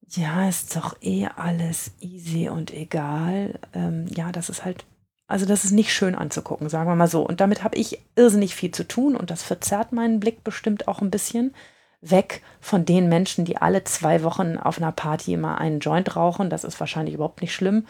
ja, 0.07 0.47
ist 0.47 0.77
doch 0.77 0.97
eh 1.01 1.29
alles 1.35 1.93
easy 2.01 2.51
und 2.51 2.71
egal, 2.71 3.59
ähm, 3.73 4.05
ja, 4.15 4.33
das 4.33 4.51
ist 4.51 4.67
halt 4.67 4.85
also 5.31 5.45
das 5.45 5.65
ist 5.65 5.73
nicht 5.73 5.93
schön 5.93 6.15
anzugucken, 6.15 6.71
sagen 6.71 6.91
wir 6.91 6.97
mal 6.97 7.09
so. 7.09 7.27
Und 7.27 7.41
damit 7.41 7.63
habe 7.63 7.77
ich 7.77 8.01
irrsinnig 8.17 8.55
viel 8.55 8.71
zu 8.71 8.87
tun 8.87 9.15
und 9.15 9.31
das 9.31 9.43
verzerrt 9.43 9.93
meinen 9.93 10.21
Blick 10.21 10.43
bestimmt 10.45 10.89
auch 10.89 11.03
ein 11.03 11.11
bisschen 11.11 11.55
weg 12.01 12.43
von 12.61 12.85
den 12.85 13.09
Menschen, 13.09 13.45
die 13.45 13.57
alle 13.57 13.83
zwei 13.85 14.23
Wochen 14.23 14.57
auf 14.57 14.79
einer 14.79 14.93
Party 14.93 15.35
immer 15.35 15.59
einen 15.59 15.81
Joint 15.81 16.15
rauchen. 16.15 16.49
Das 16.49 16.65
ist 16.65 16.79
wahrscheinlich 16.79 17.15
überhaupt 17.15 17.41
nicht 17.41 17.55
schlimm, 17.55 17.87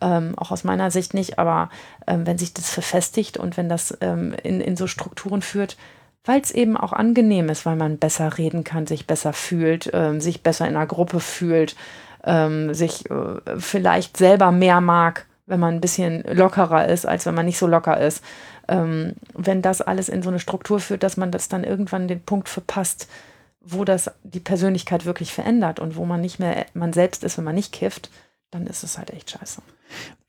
ähm, 0.00 0.34
auch 0.36 0.50
aus 0.50 0.64
meiner 0.64 0.90
Sicht 0.90 1.14
nicht. 1.14 1.38
Aber 1.38 1.70
ähm, 2.06 2.26
wenn 2.26 2.38
sich 2.38 2.52
das 2.52 2.70
verfestigt 2.70 3.36
und 3.36 3.56
wenn 3.56 3.68
das 3.68 3.96
ähm, 4.00 4.34
in, 4.42 4.60
in 4.60 4.76
so 4.76 4.86
Strukturen 4.86 5.42
führt, 5.42 5.76
weil 6.24 6.40
es 6.40 6.50
eben 6.50 6.76
auch 6.76 6.92
angenehm 6.92 7.48
ist, 7.48 7.66
weil 7.66 7.76
man 7.76 7.98
besser 7.98 8.38
reden 8.38 8.64
kann, 8.64 8.86
sich 8.86 9.06
besser 9.06 9.32
fühlt, 9.32 9.90
ähm, 9.92 10.20
sich 10.20 10.42
besser 10.42 10.66
in 10.66 10.74
einer 10.74 10.86
Gruppe 10.86 11.20
fühlt, 11.20 11.76
ähm, 12.24 12.74
sich 12.74 13.08
äh, 13.10 13.58
vielleicht 13.58 14.16
selber 14.16 14.50
mehr 14.50 14.80
mag 14.80 15.26
wenn 15.46 15.60
man 15.60 15.74
ein 15.74 15.80
bisschen 15.80 16.22
lockerer 16.22 16.88
ist, 16.88 17.06
als 17.06 17.26
wenn 17.26 17.34
man 17.34 17.46
nicht 17.46 17.58
so 17.58 17.66
locker 17.66 18.00
ist. 18.00 18.24
Ähm, 18.68 19.14
wenn 19.34 19.60
das 19.60 19.82
alles 19.82 20.08
in 20.08 20.22
so 20.22 20.30
eine 20.30 20.40
Struktur 20.40 20.80
führt, 20.80 21.02
dass 21.02 21.16
man 21.16 21.30
das 21.30 21.48
dann 21.48 21.64
irgendwann 21.64 22.08
den 22.08 22.22
Punkt 22.22 22.48
verpasst, 22.48 23.08
wo 23.64 23.84
das 23.84 24.10
die 24.22 24.40
Persönlichkeit 24.40 25.04
wirklich 25.04 25.32
verändert 25.32 25.80
und 25.80 25.96
wo 25.96 26.04
man 26.04 26.20
nicht 26.20 26.38
mehr 26.38 26.66
man 26.74 26.92
selbst 26.92 27.24
ist, 27.24 27.38
wenn 27.38 27.44
man 27.44 27.54
nicht 27.54 27.72
kifft, 27.72 28.10
dann 28.50 28.66
ist 28.66 28.84
es 28.84 28.98
halt 28.98 29.10
echt 29.10 29.30
scheiße. 29.30 29.62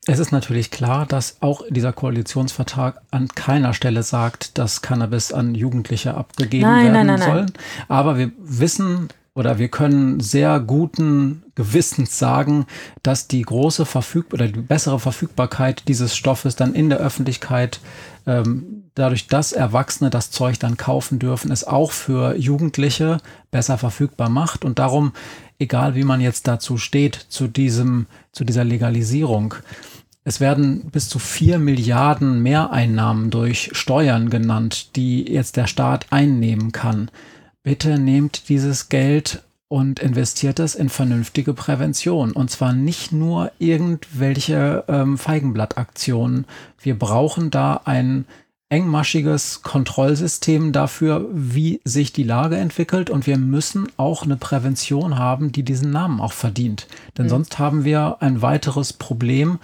Es 0.08 0.20
ist 0.20 0.30
natürlich 0.30 0.70
klar, 0.70 1.04
dass 1.04 1.38
auch 1.40 1.62
dieser 1.68 1.92
Koalitionsvertrag 1.92 3.00
an 3.10 3.28
keiner 3.28 3.74
Stelle 3.74 4.04
sagt, 4.04 4.56
dass 4.56 4.80
Cannabis 4.80 5.32
an 5.32 5.54
Jugendliche 5.54 6.14
abgegeben 6.14 6.62
nein, 6.62 6.92
werden 6.92 7.06
nein, 7.06 7.18
nein, 7.18 7.28
soll. 7.28 7.46
Aber 7.88 8.16
wir 8.16 8.30
wissen 8.38 9.08
oder 9.36 9.58
wir 9.58 9.68
können 9.68 10.18
sehr 10.18 10.58
guten 10.60 11.42
Gewissens 11.54 12.18
sagen, 12.18 12.64
dass 13.02 13.28
die 13.28 13.42
große 13.42 13.84
Verfüg 13.84 14.32
oder 14.32 14.48
die 14.48 14.60
bessere 14.62 14.98
Verfügbarkeit 14.98 15.86
dieses 15.88 16.16
Stoffes 16.16 16.56
dann 16.56 16.74
in 16.74 16.88
der 16.88 16.98
Öffentlichkeit 16.98 17.80
ähm, 18.26 18.84
dadurch, 18.94 19.26
dass 19.26 19.52
Erwachsene 19.52 20.08
das 20.08 20.30
Zeug 20.30 20.58
dann 20.58 20.78
kaufen 20.78 21.18
dürfen, 21.18 21.52
es 21.52 21.64
auch 21.64 21.92
für 21.92 22.34
Jugendliche 22.34 23.18
besser 23.50 23.76
verfügbar 23.76 24.30
macht. 24.30 24.64
Und 24.64 24.78
darum, 24.78 25.12
egal 25.58 25.94
wie 25.94 26.04
man 26.04 26.22
jetzt 26.22 26.48
dazu 26.48 26.78
steht, 26.78 27.14
zu 27.28 27.46
diesem, 27.46 28.06
zu 28.32 28.42
dieser 28.44 28.64
Legalisierung, 28.64 29.54
es 30.24 30.40
werden 30.40 30.88
bis 30.90 31.10
zu 31.10 31.18
vier 31.18 31.58
Milliarden 31.58 32.42
Mehreinnahmen 32.42 33.30
durch 33.30 33.68
Steuern 33.72 34.30
genannt, 34.30 34.96
die 34.96 35.30
jetzt 35.30 35.58
der 35.58 35.66
Staat 35.66 36.06
einnehmen 36.10 36.72
kann 36.72 37.10
bitte 37.66 37.98
nehmt 37.98 38.48
dieses 38.48 38.90
Geld 38.90 39.42
und 39.66 39.98
investiert 39.98 40.60
es 40.60 40.76
in 40.76 40.88
vernünftige 40.88 41.52
Prävention. 41.52 42.30
Und 42.30 42.48
zwar 42.48 42.72
nicht 42.72 43.10
nur 43.10 43.50
irgendwelche 43.58 44.84
ähm, 44.86 45.18
Feigenblattaktionen. 45.18 46.44
Wir 46.78 46.96
brauchen 46.96 47.50
da 47.50 47.80
ein 47.84 48.24
engmaschiges 48.68 49.62
Kontrollsystem 49.62 50.70
dafür, 50.70 51.26
wie 51.32 51.80
sich 51.82 52.12
die 52.12 52.22
Lage 52.22 52.56
entwickelt. 52.56 53.10
Und 53.10 53.26
wir 53.26 53.36
müssen 53.36 53.88
auch 53.96 54.22
eine 54.22 54.36
Prävention 54.36 55.18
haben, 55.18 55.50
die 55.50 55.64
diesen 55.64 55.90
Namen 55.90 56.20
auch 56.20 56.34
verdient. 56.34 56.86
Denn 57.18 57.24
mhm. 57.24 57.30
sonst 57.30 57.58
haben 57.58 57.84
wir 57.84 58.18
ein 58.20 58.42
weiteres 58.42 58.92
Problem 58.92 59.58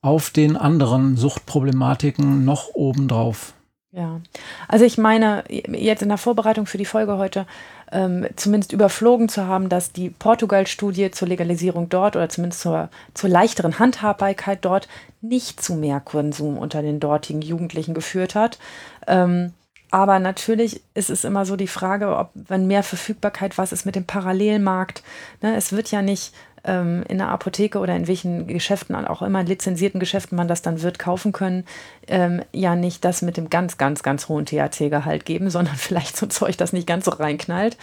auf 0.00 0.30
den 0.30 0.56
anderen 0.56 1.18
Suchtproblematiken 1.18 2.46
noch 2.46 2.68
obendrauf. 2.72 3.52
Ja, 3.96 4.20
also 4.68 4.84
ich 4.84 4.98
meine, 4.98 5.42
jetzt 5.48 6.02
in 6.02 6.10
der 6.10 6.18
Vorbereitung 6.18 6.66
für 6.66 6.76
die 6.76 6.84
Folge 6.84 7.16
heute 7.16 7.46
ähm, 7.90 8.26
zumindest 8.36 8.74
überflogen 8.74 9.30
zu 9.30 9.46
haben, 9.46 9.70
dass 9.70 9.90
die 9.90 10.10
Portugal-Studie 10.10 11.12
zur 11.12 11.28
Legalisierung 11.28 11.88
dort 11.88 12.14
oder 12.14 12.28
zumindest 12.28 12.60
zur, 12.60 12.90
zur 13.14 13.30
leichteren 13.30 13.78
Handhabbarkeit 13.78 14.58
dort 14.66 14.86
nicht 15.22 15.62
zu 15.62 15.74
mehr 15.74 16.00
Konsum 16.00 16.58
unter 16.58 16.82
den 16.82 17.00
dortigen 17.00 17.40
Jugendlichen 17.40 17.94
geführt 17.94 18.34
hat. 18.34 18.58
Ähm, 19.06 19.54
aber 19.90 20.18
natürlich 20.18 20.82
ist 20.92 21.08
es 21.08 21.24
immer 21.24 21.46
so 21.46 21.56
die 21.56 21.66
Frage, 21.66 22.18
ob 22.18 22.28
wenn 22.34 22.66
mehr 22.66 22.82
Verfügbarkeit, 22.82 23.56
was 23.56 23.72
ist 23.72 23.86
mit 23.86 23.96
dem 23.96 24.04
Parallelmarkt? 24.04 25.02
Ne, 25.40 25.56
es 25.56 25.72
wird 25.72 25.90
ja 25.90 26.02
nicht 26.02 26.34
ähm, 26.66 27.04
in 27.08 27.18
der 27.18 27.28
Apotheke 27.28 27.78
oder 27.78 27.96
in 27.96 28.08
welchen 28.08 28.46
Geschäften, 28.46 28.94
auch 28.94 29.22
immer 29.22 29.42
lizenzierten 29.42 30.00
Geschäften 30.00 30.36
man 30.36 30.48
das 30.48 30.62
dann 30.62 30.82
wird 30.82 30.98
kaufen 30.98 31.32
können, 31.32 31.64
ähm, 32.08 32.42
ja 32.52 32.76
nicht 32.76 33.04
das 33.04 33.22
mit 33.22 33.36
dem 33.36 33.50
ganz, 33.50 33.78
ganz, 33.78 34.02
ganz 34.02 34.28
hohen 34.28 34.46
THC-Gehalt 34.46 35.24
geben, 35.24 35.50
sondern 35.50 35.74
vielleicht 35.76 36.16
so 36.16 36.26
Zeug, 36.26 36.56
das 36.56 36.72
nicht 36.72 36.86
ganz 36.86 37.04
so 37.06 37.12
reinknallt. 37.12 37.76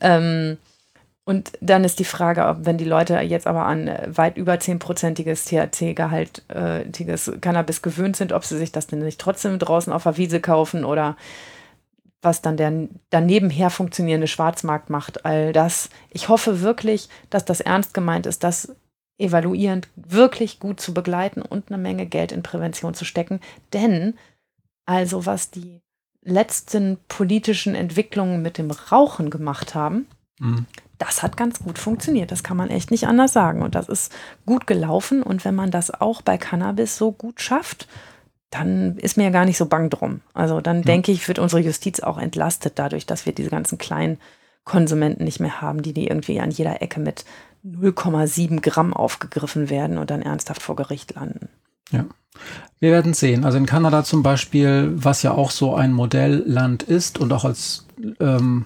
Ähm, 0.00 0.58
und 1.24 1.52
dann 1.60 1.84
ist 1.84 1.98
die 1.98 2.04
Frage, 2.04 2.46
ob, 2.46 2.64
wenn 2.64 2.78
die 2.78 2.86
Leute 2.86 3.18
jetzt 3.20 3.46
aber 3.46 3.66
an 3.66 3.90
weit 4.06 4.38
über 4.38 4.54
10-prozentiges 4.54 5.44
THC-gehaltiges 5.44 7.28
äh, 7.28 7.38
Cannabis 7.38 7.82
gewöhnt 7.82 8.16
sind, 8.16 8.32
ob 8.32 8.46
sie 8.46 8.56
sich 8.56 8.72
das 8.72 8.86
denn 8.86 9.00
nicht 9.00 9.20
trotzdem 9.20 9.58
draußen 9.58 9.92
auf 9.92 10.04
der 10.04 10.16
Wiese 10.16 10.40
kaufen 10.40 10.86
oder 10.86 11.16
was 12.22 12.42
dann 12.42 12.56
der 12.56 12.88
daneben 13.10 13.50
her 13.50 13.70
funktionierende 13.70 14.26
Schwarzmarkt 14.26 14.90
macht, 14.90 15.24
all 15.24 15.52
das. 15.52 15.88
Ich 16.10 16.28
hoffe 16.28 16.60
wirklich, 16.60 17.08
dass 17.30 17.44
das 17.44 17.60
ernst 17.60 17.94
gemeint 17.94 18.26
ist, 18.26 18.42
das 18.42 18.74
evaluierend 19.18 19.88
wirklich 19.96 20.60
gut 20.60 20.80
zu 20.80 20.94
begleiten 20.94 21.42
und 21.42 21.68
eine 21.68 21.78
Menge 21.78 22.06
Geld 22.06 22.32
in 22.32 22.42
Prävention 22.42 22.94
zu 22.94 23.04
stecken. 23.04 23.40
Denn, 23.72 24.14
also 24.86 25.26
was 25.26 25.50
die 25.50 25.80
letzten 26.22 26.98
politischen 27.08 27.74
Entwicklungen 27.74 28.42
mit 28.42 28.58
dem 28.58 28.70
Rauchen 28.70 29.30
gemacht 29.30 29.74
haben, 29.74 30.06
mhm. 30.38 30.66
das 30.98 31.22
hat 31.22 31.36
ganz 31.36 31.60
gut 31.60 31.78
funktioniert. 31.78 32.30
Das 32.30 32.42
kann 32.42 32.56
man 32.56 32.70
echt 32.70 32.90
nicht 32.90 33.06
anders 33.06 33.32
sagen. 33.32 33.62
Und 33.62 33.74
das 33.74 33.88
ist 33.88 34.14
gut 34.46 34.66
gelaufen. 34.66 35.22
Und 35.22 35.44
wenn 35.44 35.54
man 35.54 35.70
das 35.70 35.90
auch 35.90 36.22
bei 36.22 36.38
Cannabis 36.38 36.96
so 36.96 37.12
gut 37.12 37.40
schafft, 37.40 37.88
dann 38.50 38.96
ist 38.96 39.16
mir 39.16 39.24
ja 39.24 39.30
gar 39.30 39.44
nicht 39.44 39.58
so 39.58 39.66
bang 39.66 39.90
drum. 39.90 40.20
Also 40.32 40.60
dann 40.60 40.82
denke 40.82 41.12
ich, 41.12 41.28
wird 41.28 41.38
unsere 41.38 41.60
Justiz 41.60 42.00
auch 42.00 42.18
entlastet 42.18 42.74
dadurch, 42.76 43.04
dass 43.04 43.26
wir 43.26 43.34
diese 43.34 43.50
ganzen 43.50 43.76
kleinen 43.78 44.18
Konsumenten 44.64 45.24
nicht 45.24 45.40
mehr 45.40 45.60
haben, 45.60 45.82
die, 45.82 45.92
die 45.92 46.06
irgendwie 46.06 46.40
an 46.40 46.50
jeder 46.50 46.80
Ecke 46.82 47.00
mit 47.00 47.24
0,7 47.66 48.60
Gramm 48.60 48.94
aufgegriffen 48.94 49.70
werden 49.70 49.98
und 49.98 50.10
dann 50.10 50.22
ernsthaft 50.22 50.62
vor 50.62 50.76
Gericht 50.76 51.14
landen. 51.14 51.48
Ja. 51.90 52.04
Wir 52.78 52.92
werden 52.92 53.14
sehen. 53.14 53.44
Also 53.44 53.58
in 53.58 53.66
Kanada 53.66 54.04
zum 54.04 54.22
Beispiel, 54.22 54.92
was 54.94 55.22
ja 55.22 55.32
auch 55.32 55.50
so 55.50 55.74
ein 55.74 55.92
Modellland 55.92 56.82
ist 56.84 57.18
und 57.18 57.32
auch 57.32 57.44
als 57.44 57.86
ähm, 58.20 58.64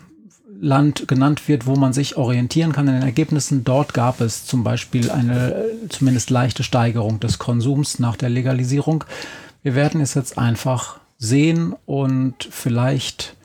Land 0.60 1.08
genannt 1.08 1.48
wird, 1.48 1.66
wo 1.66 1.74
man 1.74 1.92
sich 1.92 2.16
orientieren 2.16 2.72
kann 2.72 2.86
in 2.86 2.94
den 2.94 3.02
Ergebnissen. 3.02 3.64
Dort 3.64 3.94
gab 3.94 4.20
es 4.20 4.44
zum 4.44 4.62
Beispiel 4.62 5.10
eine 5.10 5.54
äh, 5.54 5.88
zumindest 5.88 6.30
leichte 6.30 6.62
Steigerung 6.62 7.18
des 7.18 7.38
Konsums 7.38 7.98
nach 7.98 8.16
der 8.16 8.28
Legalisierung. 8.28 9.04
Wir 9.62 9.74
werden 9.74 10.00
es 10.00 10.14
jetzt 10.14 10.38
einfach 10.38 11.00
sehen 11.18 11.74
und 11.86 12.48
vielleicht, 12.50 13.36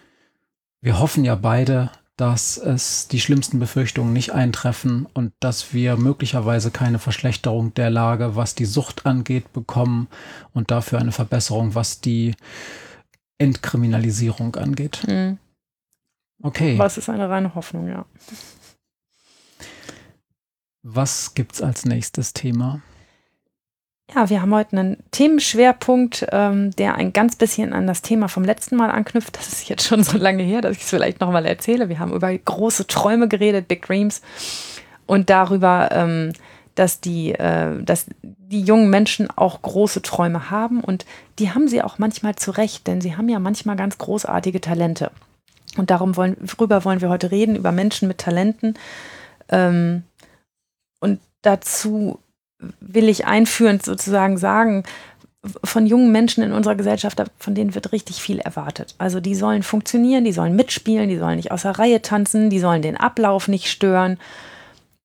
wir 0.82 1.00
hoffen 1.00 1.24
ja 1.24 1.36
beide, 1.36 1.92
dass 2.18 2.58
es 2.58 3.08
die 3.08 3.20
schlimmsten 3.20 3.60
Befürchtungen 3.60 4.12
nicht 4.12 4.34
eintreffen 4.34 5.06
und 5.14 5.34
dass 5.40 5.74
wir 5.74 5.96
möglicherweise 5.98 6.72
keine 6.72 6.98
Verschlechterung 6.98 7.76
der 7.76 7.92
Lage, 7.92 8.36
was 8.36 8.56
die 8.56 8.66
Sucht 8.66 9.06
angeht, 9.06 9.54
bekommen 9.54 10.08
und 10.54 10.72
dafür 10.72 10.98
eine 10.98 11.12
Verbesserung, 11.12 11.76
was 11.76 12.02
die 12.02 12.34
Entkriminalisierung 13.38 14.56
angeht. 14.56 15.04
Mhm. 15.08 15.38
Okay. 16.42 16.80
Was 16.80 16.98
ist 16.98 17.10
eine 17.10 17.30
reine 17.30 17.54
Hoffnung, 17.54 17.88
ja. 17.88 18.06
Was 20.82 21.36
gibt's 21.36 21.62
als 21.62 21.86
nächstes 21.86 22.34
Thema? 22.34 22.82
Ja, 24.16 24.30
wir 24.30 24.42
haben 24.42 24.54
heute 24.54 24.78
einen 24.78 24.98
Themenschwerpunkt, 25.12 26.28
ähm, 26.32 26.72
der 26.72 26.96
ein 26.96 27.12
ganz 27.12 27.36
bisschen 27.36 27.74
an 27.74 27.88
das 27.88 28.02
Thema 28.02 28.30
vom 28.30 28.46
letzten 28.46 28.78
Mal 28.78 28.90
anknüpft. 28.90 29.38
Das 29.38 29.50
ist 29.50 29.68
jetzt 29.68 29.86
schon 29.86 30.04
so 30.04 30.18
lange 30.18 30.44
her, 30.44 30.62
dass 30.62 30.78
ich 30.78 30.84
es 30.84 30.90
vielleicht 30.90 31.20
nochmal 31.20 31.46
erzähle. 31.46 31.90
Wir 31.90 32.00
haben 32.00 32.14
über 32.14 32.36
große 32.36 32.88
Träume 32.88 33.28
geredet, 33.28 33.68
Big 33.68 33.86
Dreams, 33.86 34.22
und 35.08 35.30
darüber, 35.30 35.90
ähm, 35.92 36.32
dass, 36.76 37.02
die, 37.02 37.34
äh, 37.34 37.84
dass 37.84 38.06
die 38.22 38.62
jungen 38.62 38.90
Menschen 38.90 39.30
auch 39.30 39.62
große 39.62 40.02
Träume 40.02 40.52
haben 40.52 40.82
und 40.82 41.06
die 41.40 41.52
haben 41.52 41.68
sie 41.68 41.82
auch 41.82 41.98
manchmal 41.98 42.36
zu 42.36 42.52
Recht, 42.52 42.88
denn 42.88 43.02
sie 43.02 43.18
haben 43.18 43.28
ja 43.28 43.40
manchmal 43.40 43.76
ganz 43.76 43.98
großartige 43.98 44.62
Talente. 44.62 45.12
Und 45.76 45.90
darum 45.90 46.16
wollen, 46.16 46.38
worüber 46.40 46.86
wollen 46.86 47.02
wir 47.02 47.10
heute 47.10 47.32
reden, 47.32 47.58
über 47.58 47.74
Menschen 47.74 48.08
mit 48.08 48.20
Talenten. 48.20 48.76
Ähm, 49.50 50.04
und 51.00 51.20
dazu 51.42 52.20
will 52.80 53.10
ich 53.10 53.26
einführend 53.26 53.84
sozusagen 53.84 54.38
sagen, 54.38 54.84
von 55.64 55.86
jungen 55.86 56.12
Menschen 56.12 56.44
in 56.44 56.52
unserer 56.52 56.76
Gesellschaft, 56.76 57.22
von 57.38 57.56
denen 57.56 57.76
wird 57.76 57.92
richtig 57.92 58.22
viel 58.22 58.40
erwartet. 58.40 58.96
Also 58.98 59.20
die 59.20 59.36
sollen 59.36 59.64
funktionieren, 59.64 60.26
die 60.26 60.32
sollen 60.32 60.56
mitspielen, 60.56 61.10
die 61.10 61.18
sollen 61.18 61.38
nicht 61.38 61.52
außer 61.52 61.72
Reihe 61.72 62.02
tanzen, 62.02 62.50
die 62.50 62.60
sollen 62.60 62.82
den 62.82 62.98
Ablauf 62.98 63.48
nicht 63.48 63.68
stören. 63.68 64.18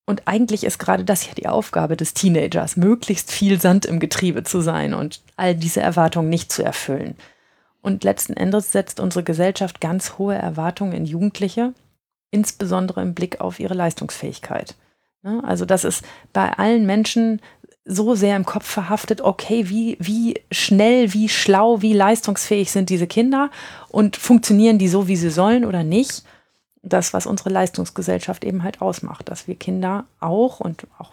Und 0.04 0.22
eigentlich 0.26 0.64
ist 0.64 0.78
gerade 0.78 1.04
das 1.04 1.26
ja 1.26 1.34
die 1.34 1.48
Aufgabe 1.48 1.96
des 1.96 2.14
Teenagers, 2.14 2.76
möglichst 2.76 3.30
viel 3.30 3.60
Sand 3.60 3.86
im 3.86 4.00
Getriebe 4.00 4.42
zu 4.42 4.60
sein 4.60 4.94
und 4.94 5.20
all 5.36 5.54
diese 5.54 5.80
Erwartungen 5.80 6.28
nicht 6.28 6.50
zu 6.50 6.64
erfüllen. 6.64 7.16
Und 7.82 8.04
letzten 8.04 8.34
Endes 8.34 8.72
setzt 8.72 9.00
unsere 9.00 9.22
Gesellschaft 9.22 9.80
ganz 9.80 10.18
hohe 10.18 10.34
Erwartungen 10.34 10.92
in 10.92 11.04
Jugendliche, 11.04 11.72
insbesondere 12.30 13.02
im 13.02 13.14
Blick 13.14 13.40
auf 13.40 13.60
ihre 13.60 13.74
Leistungsfähigkeit. 13.74 14.74
Ne? 15.22 15.42
Also 15.44 15.64
das 15.64 15.84
ist 15.84 16.04
bei 16.32 16.52
allen 16.52 16.86
Menschen 16.86 17.40
so 17.84 18.14
sehr 18.14 18.36
im 18.36 18.44
Kopf 18.44 18.66
verhaftet, 18.66 19.22
okay, 19.22 19.68
wie, 19.68 19.96
wie 19.98 20.40
schnell, 20.52 21.12
wie 21.14 21.28
schlau, 21.28 21.82
wie 21.82 21.92
leistungsfähig 21.92 22.70
sind 22.70 22.90
diese 22.90 23.06
Kinder 23.06 23.50
und 23.88 24.16
funktionieren 24.16 24.78
die 24.78 24.88
so, 24.88 25.08
wie 25.08 25.16
sie 25.16 25.30
sollen 25.30 25.64
oder 25.64 25.82
nicht? 25.82 26.22
Das, 26.84 27.12
was 27.12 27.26
unsere 27.26 27.50
Leistungsgesellschaft 27.50 28.44
eben 28.44 28.62
halt 28.62 28.80
ausmacht, 28.80 29.28
dass 29.28 29.46
wir 29.46 29.54
Kinder 29.54 30.04
auch 30.20 30.60
und 30.60 30.86
auch, 30.98 31.12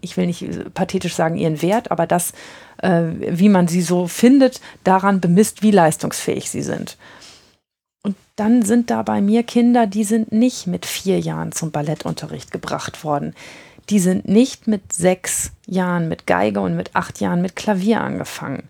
ich 0.00 0.16
will 0.16 0.26
nicht 0.26 0.74
pathetisch 0.74 1.14
sagen 1.14 1.36
ihren 1.36 1.60
Wert, 1.62 1.90
aber 1.90 2.06
das, 2.06 2.32
äh, 2.78 3.02
wie 3.18 3.48
man 3.48 3.68
sie 3.68 3.82
so 3.82 4.06
findet, 4.06 4.60
daran 4.84 5.20
bemisst, 5.20 5.62
wie 5.62 5.72
leistungsfähig 5.72 6.50
sie 6.50 6.62
sind. 6.62 6.96
Und 8.02 8.16
dann 8.36 8.62
sind 8.62 8.90
da 8.90 9.02
bei 9.02 9.20
mir 9.20 9.42
Kinder, 9.42 9.86
die 9.86 10.04
sind 10.04 10.32
nicht 10.32 10.66
mit 10.66 10.86
vier 10.86 11.18
Jahren 11.18 11.52
zum 11.52 11.70
Ballettunterricht 11.70 12.52
gebracht 12.52 13.04
worden 13.04 13.34
die 13.90 13.98
sind 13.98 14.28
nicht 14.28 14.66
mit 14.66 14.92
sechs 14.92 15.52
Jahren 15.66 16.08
mit 16.08 16.26
Geige 16.26 16.60
und 16.60 16.76
mit 16.76 16.94
acht 16.94 17.20
Jahren 17.20 17.42
mit 17.42 17.56
Klavier 17.56 18.00
angefangen. 18.00 18.68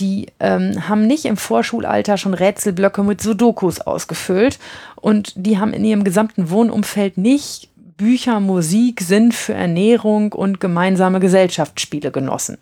Die 0.00 0.26
ähm, 0.40 0.88
haben 0.88 1.06
nicht 1.06 1.24
im 1.24 1.36
Vorschulalter 1.36 2.16
schon 2.16 2.34
Rätselblöcke 2.34 3.04
mit 3.04 3.20
Sudokus 3.20 3.80
ausgefüllt 3.80 4.58
und 4.96 5.32
die 5.36 5.58
haben 5.58 5.72
in 5.72 5.84
ihrem 5.84 6.02
gesamten 6.02 6.50
Wohnumfeld 6.50 7.16
nicht 7.16 7.68
Bücher, 7.96 8.40
Musik, 8.40 9.02
Sinn 9.02 9.30
für 9.30 9.54
Ernährung 9.54 10.32
und 10.32 10.60
gemeinsame 10.60 11.20
Gesellschaftsspiele 11.20 12.10
genossen. 12.10 12.58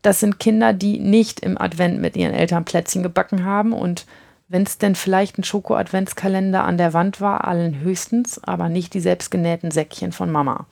Das 0.00 0.20
sind 0.20 0.38
Kinder, 0.38 0.72
die 0.72 0.98
nicht 0.98 1.40
im 1.40 1.60
Advent 1.60 2.00
mit 2.00 2.16
ihren 2.16 2.32
Eltern 2.32 2.64
Plätzchen 2.64 3.02
gebacken 3.02 3.44
haben 3.44 3.74
und 3.74 4.06
wenn 4.48 4.62
es 4.62 4.78
denn 4.78 4.94
vielleicht 4.94 5.38
ein 5.38 5.44
Schoko-Adventskalender 5.44 6.64
an 6.64 6.78
der 6.78 6.92
Wand 6.92 7.20
war, 7.20 7.46
allen 7.46 7.80
höchstens, 7.80 8.42
aber 8.42 8.68
nicht 8.68 8.94
die 8.94 9.00
selbstgenähten 9.00 9.70
Säckchen 9.70 10.12
von 10.12 10.30
Mama. 10.30 10.66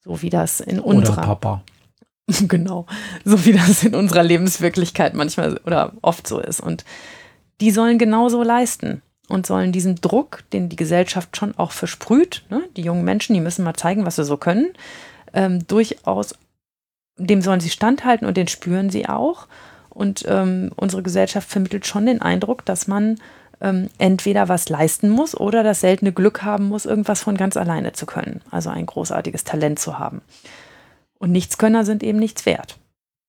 So 0.00 0.20
wie 0.20 0.30
das 0.30 0.60
in 0.60 0.78
unserer. 0.78 1.18
Oder 1.18 1.26
Papa. 1.26 1.62
genau. 2.48 2.86
So 3.24 3.44
wie 3.44 3.52
das 3.52 3.82
in 3.82 3.94
unserer 3.94 4.22
Lebenswirklichkeit 4.22 5.14
manchmal 5.14 5.58
oder 5.64 5.92
oft 6.02 6.26
so 6.26 6.38
ist. 6.40 6.60
Und 6.60 6.84
die 7.60 7.70
sollen 7.70 7.98
genauso 7.98 8.42
leisten 8.42 9.02
und 9.28 9.46
sollen 9.46 9.72
diesen 9.72 9.96
Druck, 9.96 10.42
den 10.52 10.68
die 10.68 10.76
Gesellschaft 10.76 11.36
schon 11.36 11.56
auch 11.56 11.72
versprüht, 11.72 12.44
ne? 12.50 12.62
die 12.76 12.82
jungen 12.82 13.04
Menschen, 13.04 13.34
die 13.34 13.40
müssen 13.40 13.64
mal 13.64 13.74
zeigen, 13.74 14.04
was 14.04 14.16
sie 14.16 14.24
so 14.24 14.36
können, 14.36 14.72
ähm, 15.32 15.66
durchaus, 15.66 16.34
dem 17.16 17.40
sollen 17.40 17.60
sie 17.60 17.70
standhalten 17.70 18.26
und 18.26 18.36
den 18.36 18.48
spüren 18.48 18.90
sie 18.90 19.08
auch. 19.08 19.46
Und 19.94 20.24
ähm, 20.28 20.72
unsere 20.76 21.02
Gesellschaft 21.02 21.48
vermittelt 21.48 21.86
schon 21.86 22.06
den 22.06 22.20
Eindruck, 22.20 22.64
dass 22.64 22.86
man 22.86 23.16
ähm, 23.60 23.88
entweder 23.98 24.48
was 24.48 24.68
leisten 24.68 25.08
muss 25.08 25.36
oder 25.36 25.62
das 25.62 25.80
seltene 25.80 26.12
Glück 26.12 26.42
haben 26.42 26.68
muss, 26.68 26.84
irgendwas 26.84 27.22
von 27.22 27.36
ganz 27.36 27.56
alleine 27.56 27.92
zu 27.92 28.04
können. 28.04 28.40
Also 28.50 28.70
ein 28.70 28.86
großartiges 28.86 29.44
Talent 29.44 29.78
zu 29.78 29.98
haben. 29.98 30.20
Und 31.18 31.32
Nichtskönner 31.32 31.84
sind 31.84 32.02
eben 32.02 32.18
nichts 32.18 32.44
wert. 32.44 32.78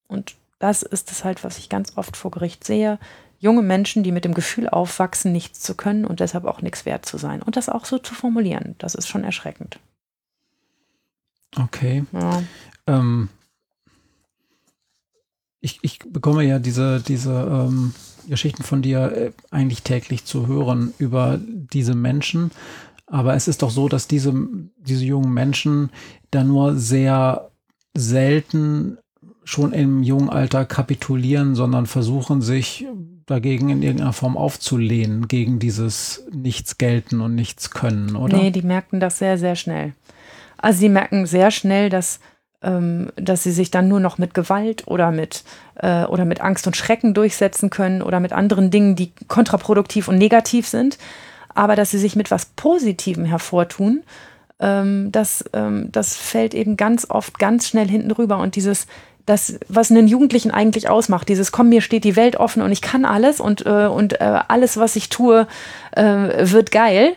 Und 0.07 0.35
das 0.59 0.81
ist 0.81 1.11
es 1.11 1.23
halt, 1.23 1.43
was 1.43 1.57
ich 1.57 1.69
ganz 1.69 1.97
oft 1.97 2.17
vor 2.17 2.31
Gericht 2.31 2.63
sehe. 2.63 2.99
Junge 3.39 3.61
Menschen, 3.61 4.03
die 4.03 4.11
mit 4.11 4.25
dem 4.25 4.33
Gefühl 4.33 4.67
aufwachsen, 4.67 5.31
nichts 5.31 5.59
zu 5.59 5.75
können 5.75 6.05
und 6.05 6.19
deshalb 6.19 6.45
auch 6.45 6.61
nichts 6.61 6.85
wert 6.85 7.05
zu 7.05 7.17
sein. 7.17 7.41
Und 7.41 7.57
das 7.57 7.69
auch 7.69 7.85
so 7.85 7.99
zu 7.99 8.15
formulieren, 8.15 8.75
das 8.79 8.95
ist 8.95 9.07
schon 9.07 9.23
erschreckend. 9.23 9.79
Okay. 11.55 12.05
Ja. 12.11 12.43
Ähm, 12.87 13.29
ich, 15.65 15.79
ich 15.81 15.99
bekomme 15.99 16.43
ja 16.43 16.59
diese, 16.59 17.01
diese 17.01 17.31
ähm, 17.31 17.93
Geschichten 18.29 18.63
von 18.63 18.83
dir 18.83 19.11
äh, 19.11 19.31
eigentlich 19.49 19.81
täglich 19.81 20.23
zu 20.23 20.45
hören 20.45 20.93
über 20.99 21.39
diese 21.41 21.95
Menschen. 21.95 22.51
Aber 23.07 23.33
es 23.33 23.47
ist 23.47 23.63
doch 23.63 23.71
so, 23.71 23.89
dass 23.89 24.07
diese, 24.07 24.33
diese 24.77 25.05
jungen 25.05 25.33
Menschen 25.33 25.89
da 26.29 26.43
nur 26.43 26.75
sehr 26.75 27.49
selten 27.95 28.99
schon 29.43 29.73
im 29.73 30.03
jungen 30.03 30.29
Alter 30.29 30.65
kapitulieren, 30.65 31.55
sondern 31.55 31.87
versuchen 31.87 32.41
sich 32.41 32.85
dagegen 33.25 33.69
in 33.69 33.81
irgendeiner 33.81 34.13
Form 34.13 34.37
aufzulehnen, 34.37 35.27
gegen 35.27 35.57
dieses 35.57 36.27
Nichts 36.31 36.77
gelten 36.77 37.21
und 37.21 37.33
nichts 37.33 37.71
können, 37.71 38.15
oder? 38.15 38.37
Nee, 38.37 38.51
die 38.51 38.61
merken 38.61 38.99
das 38.99 39.17
sehr, 39.17 39.39
sehr 39.39 39.55
schnell. 39.55 39.93
Also 40.57 40.79
sie 40.79 40.89
merken 40.89 41.25
sehr 41.25 41.49
schnell, 41.49 41.89
dass 41.89 42.19
dass 42.61 43.43
sie 43.43 43.51
sich 43.51 43.69
dann 43.69 43.87
nur 43.87 43.99
noch 43.99 44.17
mit 44.17 44.33
Gewalt 44.33 44.87
oder 44.87 45.11
mit, 45.11 45.43
äh, 45.75 46.05
oder 46.05 46.25
mit 46.25 46.41
Angst 46.41 46.65
und 46.65 46.75
Schrecken 46.75 47.13
durchsetzen 47.13 47.69
können 47.69 48.01
oder 48.01 48.19
mit 48.19 48.33
anderen 48.33 48.71
Dingen, 48.71 48.95
die 48.95 49.11
kontraproduktiv 49.27 50.07
und 50.07 50.17
negativ 50.17 50.67
sind, 50.67 50.97
aber 51.53 51.75
dass 51.75 51.91
sie 51.91 51.99
sich 51.99 52.15
mit 52.15 52.31
was 52.31 52.45
Positivem 52.45 53.25
hervortun, 53.25 54.03
ähm, 54.59 55.11
das, 55.11 55.45
ähm, 55.53 55.89
das 55.91 56.15
fällt 56.15 56.53
eben 56.53 56.77
ganz 56.77 57.09
oft 57.09 57.39
ganz 57.39 57.67
schnell 57.67 57.87
hinten 57.87 58.11
rüber 58.11 58.37
und 58.39 58.55
dieses 58.55 58.87
das, 59.25 59.57
was 59.67 59.89
einen 59.89 60.07
Jugendlichen 60.07 60.51
eigentlich 60.51 60.87
ausmacht, 60.87 61.27
dieses 61.29 61.51
Komm, 61.51 61.69
mir 61.69 61.81
steht 61.81 62.03
die 62.03 62.15
Welt 62.15 62.35
offen 62.35 62.61
und 62.61 62.71
ich 62.71 62.81
kann 62.81 63.05
alles 63.05 63.39
und, 63.39 63.65
äh, 63.65 63.87
und 63.87 64.21
äh, 64.21 64.39
alles, 64.47 64.77
was 64.77 64.95
ich 64.95 65.09
tue, 65.09 65.47
äh, 65.95 66.03
wird 66.51 66.71
geil 66.71 67.15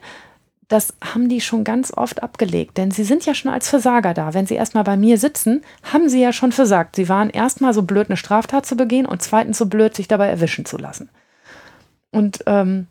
das 0.68 0.92
haben 1.02 1.30
die 1.30 1.40
schon 1.40 1.64
ganz 1.64 1.92
oft 1.96 2.22
abgelegt, 2.22 2.76
denn 2.76 2.90
sie 2.90 3.04
sind 3.04 3.24
ja 3.24 3.34
schon 3.34 3.50
als 3.50 3.70
Versager 3.70 4.12
da. 4.12 4.34
Wenn 4.34 4.46
sie 4.46 4.54
erstmal 4.54 4.84
bei 4.84 4.98
mir 4.98 5.18
sitzen, 5.18 5.62
haben 5.82 6.10
sie 6.10 6.20
ja 6.20 6.32
schon 6.32 6.52
versagt. 6.52 6.96
Sie 6.96 7.08
waren 7.08 7.30
erstmal 7.30 7.72
so 7.72 7.82
blöd, 7.82 8.08
eine 8.08 8.18
Straftat 8.18 8.66
zu 8.66 8.76
begehen 8.76 9.06
und 9.06 9.22
zweitens 9.22 9.56
so 9.56 9.66
blöd, 9.66 9.96
sich 9.96 10.08
dabei 10.08 10.28
erwischen 10.28 10.66
zu 10.66 10.76
lassen. 10.76 11.08
Und 12.10 12.44
ähm, 12.46 12.86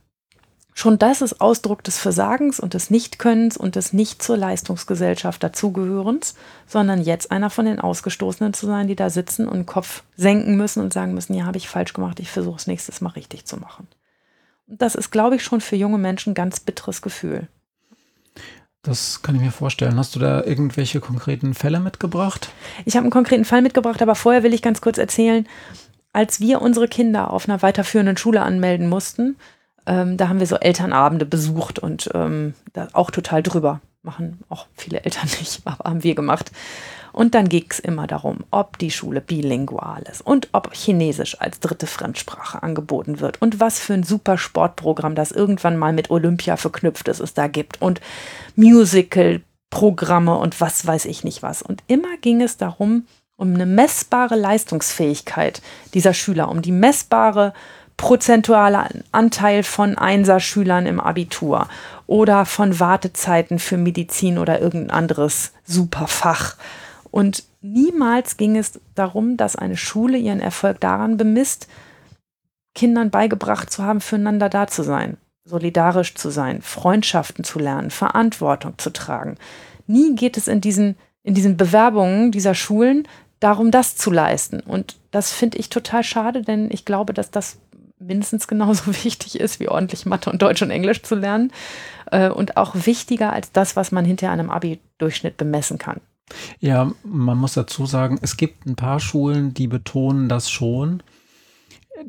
schon 0.74 0.98
das 0.98 1.22
ist 1.22 1.40
Ausdruck 1.40 1.84
des 1.84 2.00
Versagens 2.00 2.60
und 2.60 2.74
des 2.74 2.90
Nichtkönnens 2.90 3.58
und 3.58 3.76
des 3.76 3.94
nicht 3.94 4.24
zur 4.24 4.38
Leistungsgesellschaft 4.38 5.44
dazugehörens, 5.44 6.34
sondern 6.66 7.04
jetzt 7.04 7.30
einer 7.30 7.52
von 7.52 7.66
den 7.66 7.80
Ausgestoßenen 7.80 8.54
zu 8.54 8.66
sein, 8.66 8.88
die 8.88 8.96
da 8.96 9.12
sitzen 9.12 9.48
und 9.48 9.58
den 9.58 9.66
Kopf 9.68 10.02
senken 10.16 10.58
müssen 10.58 10.82
und 10.82 10.94
sagen 10.94 11.14
müssen, 11.14 11.36
ja, 11.36 11.46
habe 11.46 11.58
ich 11.58 11.70
falsch 11.70 11.94
gemacht, 11.94 12.20
ich 12.20 12.32
versuche 12.32 12.58
es 12.58 12.66
nächstes 12.66 13.02
Mal 13.02 13.12
richtig 13.12 13.46
zu 13.46 13.58
machen. 13.58 13.88
Und 14.66 14.82
das 14.82 14.96
ist, 14.96 15.12
glaube 15.12 15.36
ich, 15.36 15.44
schon 15.44 15.62
für 15.62 15.76
junge 15.76 16.00
Menschen 16.00 16.32
ein 16.32 16.36
ganz 16.36 16.60
bitteres 16.60 17.04
Gefühl. 17.04 17.48
Das 18.88 19.22
kann 19.22 19.36
ich 19.36 19.42
mir 19.42 19.52
vorstellen. 19.52 19.98
Hast 19.98 20.16
du 20.16 20.20
da 20.20 20.44
irgendwelche 20.46 21.02
konkreten 21.02 21.54
Fälle 21.54 21.82
mitgebracht? 21.82 22.50
Ich 22.86 22.96
habe 22.96 23.04
einen 23.04 23.12
konkreten 23.12 23.44
Fall 23.44 23.62
mitgebracht, 23.62 24.02
aber 24.02 24.16
vorher 24.16 24.44
will 24.44 24.54
ich 24.54 24.62
ganz 24.62 24.80
kurz 24.80 24.98
erzählen, 24.98 25.46
als 26.14 26.40
wir 26.40 26.62
unsere 26.62 26.88
Kinder 26.88 27.32
auf 27.32 27.50
einer 27.50 27.62
weiterführenden 27.62 28.16
Schule 28.16 28.42
anmelden 28.44 28.88
mussten, 28.88 29.36
ähm, 29.86 30.16
da 30.16 30.30
haben 30.30 30.40
wir 30.40 30.48
so 30.48 30.56
Elternabende 30.56 31.26
besucht 31.26 31.80
und 31.80 32.10
ähm, 32.14 32.54
da 32.72 32.88
auch 32.94 33.12
total 33.12 33.44
drüber. 33.44 33.82
Machen 34.04 34.40
auch 34.48 34.68
viele 34.74 35.04
Eltern 35.04 35.28
nicht, 35.40 35.62
aber 35.66 35.90
haben 35.90 36.04
wir 36.04 36.16
gemacht. 36.16 36.52
Und 37.18 37.34
dann 37.34 37.50
ging 37.50 37.66
es 37.68 37.80
immer 37.80 38.06
darum, 38.06 38.42
ob 38.52 38.78
die 38.78 38.92
Schule 38.92 39.22
bilingual 39.22 40.04
ist 40.04 40.22
und 40.22 40.50
ob 40.52 40.72
Chinesisch 40.76 41.42
als 41.42 41.60
dritte 41.60 41.88
Fremdsprache 41.88 42.62
angeboten 42.62 43.20
wird 43.20 43.42
und 43.42 43.60
was 43.60 43.80
für 43.80 43.96
ein 43.96 44.04
super 44.04 44.38
Sportprogramm, 44.38 45.16
das 45.16 45.32
irgendwann 45.32 45.78
mal 45.78 45.94
mit 45.94 46.12
Olympia 46.12 46.58
verknüpft 46.58 47.08
ist, 47.08 47.20
es 47.20 47.34
da 47.34 47.48
gibt 47.48 47.82
und 47.82 48.02
Musical-Programme 48.56 50.38
und 50.38 50.62
was 50.62 50.86
weiß 50.86 51.06
ich 51.06 51.24
nicht 51.24 51.42
was. 51.42 51.64
Und 51.64 51.82
immer 51.88 52.18
ging 52.22 52.40
es 52.44 52.58
darum, 52.58 53.08
um 53.36 53.56
eine 53.56 53.66
messbare 53.66 54.36
Leistungsfähigkeit 54.36 55.64
dieser 55.96 56.14
Schüler, 56.14 56.50
um 56.50 56.62
die 56.62 56.72
messbare 56.72 57.54
prozentuale 57.98 58.90
Anteil 59.12 59.64
von 59.64 59.98
Einserschülern 59.98 60.86
im 60.86 61.00
Abitur 61.00 61.68
oder 62.06 62.46
von 62.46 62.80
Wartezeiten 62.80 63.58
für 63.58 63.78
Medizin 63.78 64.38
oder 64.38 64.62
irgendein 64.62 64.92
anderes 64.92 65.54
Superfach. 65.66 66.58
Und 67.12 67.44
niemals 67.62 68.38
ging 68.38 68.58
es 68.58 68.80
darum, 68.96 69.38
dass 69.38 69.56
eine 69.56 69.78
Schule 69.78 70.18
ihren 70.18 70.40
Erfolg 70.40 70.80
daran 70.80 71.18
bemisst, 71.18 71.68
Kindern 72.76 73.10
beigebracht 73.10 73.72
zu 73.72 73.84
haben, 73.84 74.02
füreinander 74.02 74.50
da 74.50 74.68
zu 74.68 74.84
sein, 74.84 75.18
solidarisch 75.46 76.16
zu 76.16 76.30
sein, 76.30 76.62
Freundschaften 76.62 77.44
zu 77.44 77.60
lernen, 77.60 77.90
Verantwortung 77.90 78.78
zu 78.78 78.92
tragen. 78.92 79.38
Nie 79.88 80.16
geht 80.16 80.38
es 80.38 80.48
in 80.48 80.62
diesen, 80.62 80.96
in 81.24 81.34
diesen 81.34 81.58
Bewerbungen 81.58 82.32
dieser 82.32 82.54
Schulen 82.54 83.08
darum, 83.40 83.72
das 83.72 83.96
zu 83.96 84.12
leisten. 84.12 84.60
Und 84.60 84.98
das 85.12 85.32
finde 85.32 85.58
ich 85.58 85.70
total 85.70 86.04
schade, 86.04 86.42
denn 86.42 86.70
ich 86.72 86.86
glaube, 86.86 87.14
dass 87.14 87.32
das 87.32 87.58
mindestens 88.00 88.48
genauso 88.48 88.88
wichtig 89.04 89.40
ist, 89.40 89.60
wie 89.60 89.70
ordentlich 89.70 90.06
Mathe 90.06 90.30
und 90.30 90.42
Deutsch 90.42 90.62
und 90.62 90.72
Englisch 90.72 91.02
zu 91.02 91.16
lernen. 91.16 91.52
Äh, 92.12 92.30
und 92.30 92.58
auch 92.58 92.76
wichtiger 92.76 93.34
als 93.34 93.52
das, 93.52 93.76
was 93.76 93.92
man 93.92 94.06
hinter 94.06 94.32
einem 94.32 94.50
Abi-Durchschnitt 94.50 95.38
bemessen 95.38 95.78
kann. 95.78 96.00
Ja, 96.60 96.92
man 97.04 97.38
muss 97.38 97.54
dazu 97.54 97.86
sagen, 97.86 98.20
es 98.22 98.38
gibt 98.38 98.66
ein 98.66 98.76
paar 98.76 99.00
Schulen, 99.00 99.54
die 99.54 99.68
betonen 99.68 100.30
das 100.30 100.50
schon. 100.50 101.02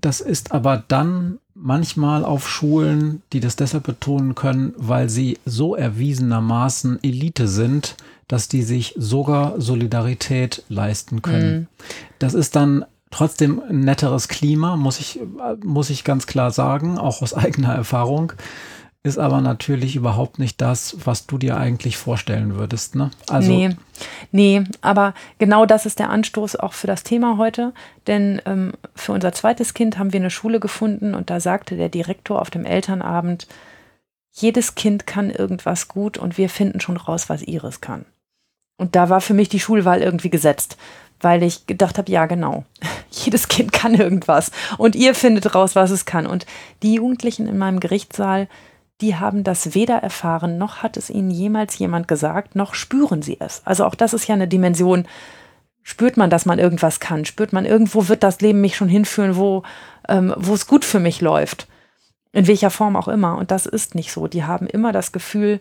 Das 0.00 0.20
ist 0.20 0.52
aber 0.52 0.82
dann 0.86 1.38
manchmal 1.54 2.24
auf 2.24 2.48
Schulen, 2.48 3.22
die 3.32 3.40
das 3.40 3.56
deshalb 3.56 3.84
betonen 3.84 4.34
können, 4.34 4.74
weil 4.76 5.08
sie 5.08 5.38
so 5.44 5.74
erwiesenermaßen 5.74 7.02
Elite 7.02 7.48
sind, 7.48 7.96
dass 8.28 8.48
die 8.48 8.62
sich 8.62 8.94
sogar 8.96 9.60
Solidarität 9.60 10.62
leisten 10.68 11.22
können. 11.22 11.60
Mhm. 11.60 11.66
Das 12.18 12.34
ist 12.34 12.54
dann 12.56 12.84
trotzdem 13.10 13.60
ein 13.68 13.80
netteres 13.80 14.28
Klima, 14.28 14.76
muss 14.76 15.00
ich, 15.00 15.20
muss 15.64 15.90
ich 15.90 16.04
ganz 16.04 16.26
klar 16.26 16.50
sagen, 16.50 16.98
auch 16.98 17.22
aus 17.22 17.34
eigener 17.34 17.74
Erfahrung 17.74 18.32
ist 19.04 19.18
aber 19.18 19.40
natürlich 19.40 19.96
überhaupt 19.96 20.38
nicht 20.38 20.60
das, 20.60 20.96
was 21.04 21.26
du 21.26 21.38
dir 21.38 21.56
eigentlich 21.56 21.96
vorstellen 21.96 22.56
würdest. 22.56 22.94
Ne? 22.94 23.10
Also 23.28 23.50
nee, 23.50 23.76
nee, 24.32 24.64
aber 24.80 25.14
genau 25.38 25.66
das 25.66 25.86
ist 25.86 25.98
der 25.98 26.10
Anstoß 26.10 26.56
auch 26.56 26.72
für 26.72 26.86
das 26.88 27.04
Thema 27.04 27.38
heute. 27.38 27.72
Denn 28.06 28.42
ähm, 28.44 28.72
für 28.94 29.12
unser 29.12 29.32
zweites 29.32 29.72
Kind 29.72 29.98
haben 29.98 30.12
wir 30.12 30.20
eine 30.20 30.30
Schule 30.30 30.60
gefunden 30.60 31.14
und 31.14 31.30
da 31.30 31.40
sagte 31.40 31.76
der 31.76 31.88
Direktor 31.88 32.40
auf 32.40 32.50
dem 32.50 32.64
Elternabend, 32.64 33.46
jedes 34.32 34.74
Kind 34.74 35.06
kann 35.06 35.30
irgendwas 35.30 35.88
gut 35.88 36.18
und 36.18 36.36
wir 36.36 36.48
finden 36.48 36.80
schon 36.80 36.96
raus, 36.96 37.28
was 37.28 37.42
ihres 37.42 37.80
kann. 37.80 38.04
Und 38.78 38.94
da 38.94 39.08
war 39.08 39.20
für 39.20 39.34
mich 39.34 39.48
die 39.48 39.60
Schulwahl 39.60 40.00
irgendwie 40.00 40.30
gesetzt, 40.30 40.76
weil 41.20 41.42
ich 41.42 41.66
gedacht 41.66 41.98
habe, 41.98 42.10
ja 42.10 42.26
genau, 42.26 42.64
jedes 43.10 43.48
Kind 43.48 43.72
kann 43.72 43.94
irgendwas 43.94 44.50
und 44.76 44.96
ihr 44.96 45.14
findet 45.14 45.54
raus, 45.54 45.76
was 45.76 45.90
es 45.90 46.04
kann. 46.04 46.26
Und 46.26 46.46
die 46.82 46.94
Jugendlichen 46.94 47.46
in 47.46 47.58
meinem 47.58 47.80
Gerichtssaal, 47.80 48.48
die 49.00 49.16
haben 49.16 49.44
das 49.44 49.74
weder 49.74 49.96
erfahren, 49.96 50.58
noch 50.58 50.82
hat 50.82 50.96
es 50.96 51.10
ihnen 51.10 51.30
jemals 51.30 51.78
jemand 51.78 52.08
gesagt, 52.08 52.56
noch 52.56 52.74
spüren 52.74 53.22
sie 53.22 53.36
es. 53.40 53.62
Also 53.64 53.84
auch 53.84 53.94
das 53.94 54.12
ist 54.12 54.26
ja 54.26 54.34
eine 54.34 54.48
Dimension, 54.48 55.06
spürt 55.82 56.16
man, 56.16 56.30
dass 56.30 56.46
man 56.46 56.58
irgendwas 56.58 57.00
kann, 57.00 57.24
spürt 57.24 57.52
man, 57.52 57.64
irgendwo 57.64 58.08
wird 58.08 58.22
das 58.22 58.40
Leben 58.40 58.60
mich 58.60 58.76
schon 58.76 58.88
hinführen, 58.88 59.36
wo, 59.36 59.62
ähm, 60.08 60.34
wo 60.36 60.52
es 60.54 60.66
gut 60.66 60.84
für 60.84 61.00
mich 61.00 61.20
läuft. 61.20 61.68
In 62.32 62.46
welcher 62.46 62.70
Form 62.70 62.94
auch 62.94 63.08
immer. 63.08 63.38
Und 63.38 63.50
das 63.50 63.64
ist 63.64 63.94
nicht 63.94 64.12
so. 64.12 64.26
Die 64.26 64.44
haben 64.44 64.66
immer 64.66 64.92
das 64.92 65.12
Gefühl, 65.12 65.60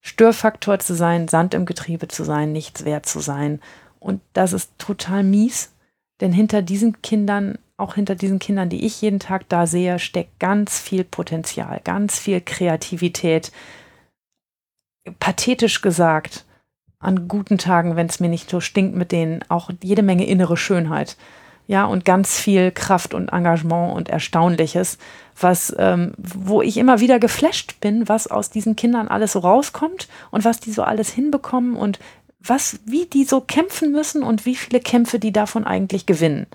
Störfaktor 0.00 0.78
zu 0.78 0.94
sein, 0.94 1.26
Sand 1.26 1.54
im 1.54 1.66
Getriebe 1.66 2.06
zu 2.06 2.22
sein, 2.22 2.52
nichts 2.52 2.84
wert 2.84 3.06
zu 3.06 3.20
sein. 3.20 3.60
Und 3.98 4.20
das 4.32 4.52
ist 4.52 4.70
total 4.78 5.24
mies, 5.24 5.72
denn 6.20 6.32
hinter 6.32 6.62
diesen 6.62 7.00
Kindern 7.02 7.58
auch 7.76 7.94
hinter 7.96 8.14
diesen 8.14 8.38
Kindern, 8.38 8.68
die 8.68 8.84
ich 8.84 9.00
jeden 9.02 9.18
Tag 9.18 9.48
da 9.48 9.66
sehe, 9.66 9.98
steckt 9.98 10.38
ganz 10.38 10.78
viel 10.78 11.04
Potenzial, 11.04 11.80
ganz 11.82 12.18
viel 12.18 12.40
Kreativität. 12.40 13.50
Pathetisch 15.18 15.82
gesagt, 15.82 16.44
an 17.00 17.28
guten 17.28 17.58
Tagen, 17.58 17.96
wenn 17.96 18.06
es 18.06 18.20
mir 18.20 18.28
nicht 18.28 18.48
so 18.48 18.60
stinkt 18.60 18.94
mit 18.96 19.12
denen, 19.12 19.44
auch 19.48 19.70
jede 19.82 20.02
Menge 20.02 20.26
innere 20.26 20.56
Schönheit. 20.56 21.16
Ja, 21.66 21.86
und 21.86 22.04
ganz 22.04 22.38
viel 22.38 22.70
Kraft 22.70 23.14
und 23.14 23.30
Engagement 23.30 23.96
und 23.96 24.10
Erstaunliches, 24.10 24.98
was, 25.40 25.74
ähm, 25.78 26.12
wo 26.18 26.60
ich 26.60 26.76
immer 26.76 27.00
wieder 27.00 27.18
geflasht 27.18 27.80
bin, 27.80 28.06
was 28.06 28.26
aus 28.26 28.50
diesen 28.50 28.76
Kindern 28.76 29.08
alles 29.08 29.32
so 29.32 29.38
rauskommt 29.38 30.08
und 30.30 30.44
was 30.44 30.60
die 30.60 30.72
so 30.72 30.82
alles 30.82 31.10
hinbekommen 31.10 31.74
und 31.74 31.98
was, 32.38 32.80
wie 32.84 33.06
die 33.06 33.24
so 33.24 33.40
kämpfen 33.40 33.92
müssen 33.92 34.22
und 34.22 34.44
wie 34.44 34.56
viele 34.56 34.80
Kämpfe 34.80 35.18
die 35.18 35.32
davon 35.32 35.64
eigentlich 35.64 36.04
gewinnen. 36.04 36.46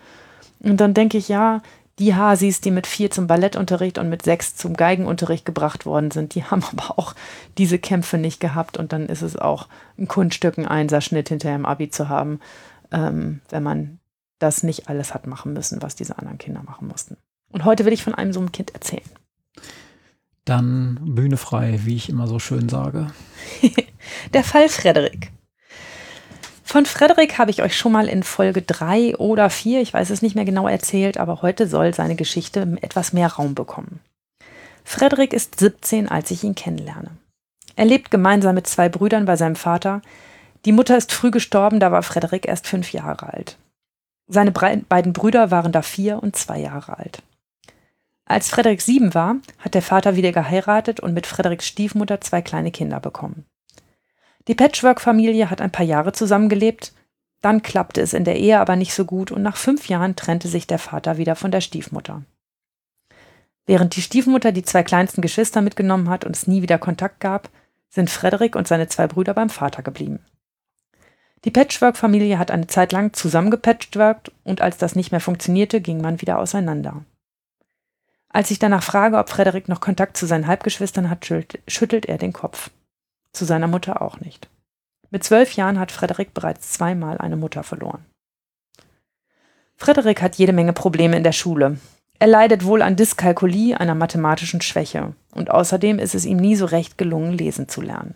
Und 0.60 0.78
dann 0.78 0.93
denke 0.93 1.18
ich, 1.18 1.30
ja, 1.30 1.62
die 1.99 2.16
Hasis, 2.16 2.62
die 2.62 2.72
mit 2.72 2.88
vier 2.88 3.12
zum 3.12 3.28
Ballettunterricht 3.28 3.97
und 3.97 4.10
mit 4.10 4.24
sechs 4.24 4.55
zum 4.55 4.76
Geigenunterricht 4.76 5.45
gebracht 5.45 5.86
worden 5.86 6.12
sind, 6.12 6.34
die 6.34 6.43
haben 6.45 6.64
aber 6.72 6.97
auch 6.97 7.14
diese 7.57 7.78
Kämpfe 7.78 8.18
nicht 8.18 8.39
gehabt. 8.39 8.78
Und 8.78 8.93
dann 8.93 9.07
ist 9.07 9.22
es 9.22 9.36
auch 9.36 9.68
ein 9.97 10.07
Kunststück, 10.07 10.57
einen 10.57 10.68
Einserschnitt 10.68 11.30
hinterher 11.30 11.57
im 11.57 11.66
Abi 11.66 11.89
zu 11.89 12.10
haben, 12.10 12.39
ähm, 12.91 13.41
wenn 13.49 13.64
man 13.64 13.99
das 14.39 14.64
nicht 14.64 14.88
alles 14.88 15.14
hat 15.14 15.28
machen 15.28 15.53
müssen, 15.53 15.82
was 15.82 15.95
diese 15.95 16.18
anderen 16.18 16.38
Kinder 16.38 16.64
machen 16.64 16.88
mussten. 16.88 17.18
Und 17.51 17.66
heute 17.66 17.84
will 17.86 17.93
ich 17.93 18.03
von 18.03 18.16
einem 18.16 18.32
so 18.32 18.39
einem 18.39 18.53
Kind 18.53 18.74
erzählen. 18.74 19.03
Dann 20.45 20.99
Bühne 21.03 21.38
frei, 21.38 21.82
wie 21.84 21.95
ich 21.95 22.10
immer 22.10 22.28
so 22.28 22.39
schön 22.39 22.70
sage. 22.70 23.07
Der 24.34 24.43
Fall 24.43 24.70
Frederik. 24.70 25.32
Von 26.72 26.86
Frederik 26.86 27.40
habe 27.40 27.50
ich 27.50 27.64
euch 27.64 27.76
schon 27.76 27.92
mal 27.92 28.08
in 28.08 28.22
Folge 28.22 28.62
3 28.62 29.16
oder 29.16 29.50
4, 29.50 29.82
ich 29.82 29.92
weiß 29.92 30.12
es 30.12 30.22
nicht 30.22 30.36
mehr 30.36 30.46
genau 30.46 30.68
erzählt, 30.68 31.18
aber 31.18 31.42
heute 31.42 31.68
soll 31.68 31.96
seine 31.96 32.14
Geschichte 32.14 32.78
etwas 32.84 33.12
mehr 33.12 33.28
Raum 33.28 33.56
bekommen. 33.56 34.02
Frederik 34.84 35.34
ist 35.34 35.60
17, 35.60 36.10
als 36.10 36.30
ich 36.30 36.44
ihn 36.44 36.54
kennenlerne. 36.54 37.10
Er 37.76 37.86
lebt 37.86 38.12
gemeinsam 38.12 38.54
mit 38.54 38.68
zwei 38.68 38.88
Brüdern 38.88 39.26
bei 39.26 39.36
seinem 39.36 39.56
Vater. 39.56 40.04
Die 40.66 40.72
Mutter 40.72 40.96
ist 40.96 41.12
früh 41.12 41.32
gestorben, 41.32 41.80
da 41.80 41.92
war 41.92 42.04
Frederik 42.04 42.48
erst 42.48 42.68
fünf 42.68 42.94
Jahre 42.94 43.34
alt. 43.34 43.58
Seine 44.28 44.52
beiden 44.52 45.12
Brüder 45.12 45.50
waren 45.50 45.72
da 45.72 45.82
vier 45.82 46.22
und 46.22 46.36
zwei 46.36 46.60
Jahre 46.60 47.00
alt. 47.00 47.24
Als 48.26 48.48
Frederik 48.48 48.84
sieben 48.84 49.16
war, 49.16 49.38
hat 49.58 49.74
der 49.74 49.82
Vater 49.82 50.16
wieder 50.16 50.32
geheiratet 50.32 51.00
und 51.00 51.16
mit 51.16 51.26
Frederiks 51.26 51.66
Stiefmutter 51.66 52.22
zwei 52.22 52.44
kleine 52.44 52.70
Kinder 52.70 53.00
bekommen. 53.00 53.49
Die 54.48 54.56
Patchwork-Familie 54.56 55.50
hat 55.50 55.62
ein 55.62 55.72
paar 55.72 55.86
Jahre 55.86 56.12
zusammengelebt, 56.12 56.94
dann 57.42 57.62
klappte 57.62 58.02
es 58.02 58.14
in 58.14 58.26
der 58.26 58.38
Ehe 58.38 58.60
aber 58.60 58.76
nicht 58.76 58.94
so 58.94 59.06
gut 59.06 59.32
und 59.32 59.42
nach 59.42 59.58
fünf 59.58 59.88
Jahren 59.88 60.16
trennte 60.16 60.48
sich 60.48 60.68
der 60.68 60.80
Vater 60.80 61.18
wieder 61.18 61.36
von 61.36 61.52
der 61.52 61.62
Stiefmutter. 61.62 62.24
Während 63.66 63.96
die 63.96 64.02
Stiefmutter 64.02 64.52
die 64.52 64.64
zwei 64.64 64.84
kleinsten 64.84 65.22
Geschwister 65.22 65.62
mitgenommen 65.62 66.10
hat 66.10 66.26
und 66.26 66.36
es 66.36 66.48
nie 66.48 66.62
wieder 66.62 66.80
Kontakt 66.80 67.20
gab, 67.20 67.50
sind 67.90 68.10
Frederik 68.10 68.56
und 68.56 68.68
seine 68.68 68.88
zwei 68.88 69.08
Brüder 69.08 69.34
beim 69.34 69.50
Vater 69.50 69.84
geblieben. 69.84 70.20
Die 71.46 71.52
Patchwork-Familie 71.52 72.38
hat 72.38 72.52
eine 72.52 72.68
Zeit 72.68 72.92
lang 72.92 73.14
zusammengepatchworkt 73.14 74.32
und 74.44 74.62
als 74.62 74.78
das 74.78 74.96
nicht 74.96 75.12
mehr 75.12 75.22
funktionierte, 75.22 75.80
ging 75.80 76.02
man 76.02 76.20
wieder 76.22 76.40
auseinander. 76.40 77.06
Als 78.28 78.52
ich 78.52 78.60
danach 78.60 78.84
frage, 78.84 79.18
ob 79.18 79.30
Frederik 79.30 79.70
noch 79.70 79.80
Kontakt 79.82 80.18
zu 80.18 80.26
seinen 80.26 80.48
Halbgeschwistern 80.48 81.10
hat, 81.10 81.26
schüttelt 81.68 82.06
er 82.08 82.18
den 82.18 82.34
Kopf. 82.34 82.70
Zu 83.34 83.46
seiner 83.46 83.68
Mutter 83.68 84.02
auch 84.02 84.20
nicht. 84.20 84.50
Mit 85.12 85.24
zwölf 85.24 85.54
Jahren 85.54 85.80
hat 85.80 85.92
Frederik 85.92 86.34
bereits 86.34 86.72
zweimal 86.72 87.18
eine 87.18 87.38
Mutter 87.38 87.64
verloren. 87.64 88.06
Frederik 89.76 90.22
hat 90.22 90.36
jede 90.36 90.54
Menge 90.54 90.74
Probleme 90.74 91.16
in 91.16 91.24
der 91.24 91.32
Schule. 91.32 91.78
Er 92.20 92.28
leidet 92.28 92.66
wohl 92.66 92.82
an 92.82 92.98
Dyskalkulie, 92.98 93.80
einer 93.80 93.96
mathematischen 93.96 94.62
Schwäche. 94.62 95.14
Und 95.32 95.52
außerdem 95.52 96.00
ist 96.00 96.16
es 96.16 96.26
ihm 96.26 96.38
nie 96.38 96.56
so 96.56 96.66
recht 96.66 96.98
gelungen, 96.98 97.32
lesen 97.32 97.70
zu 97.70 97.82
lernen. 97.82 98.16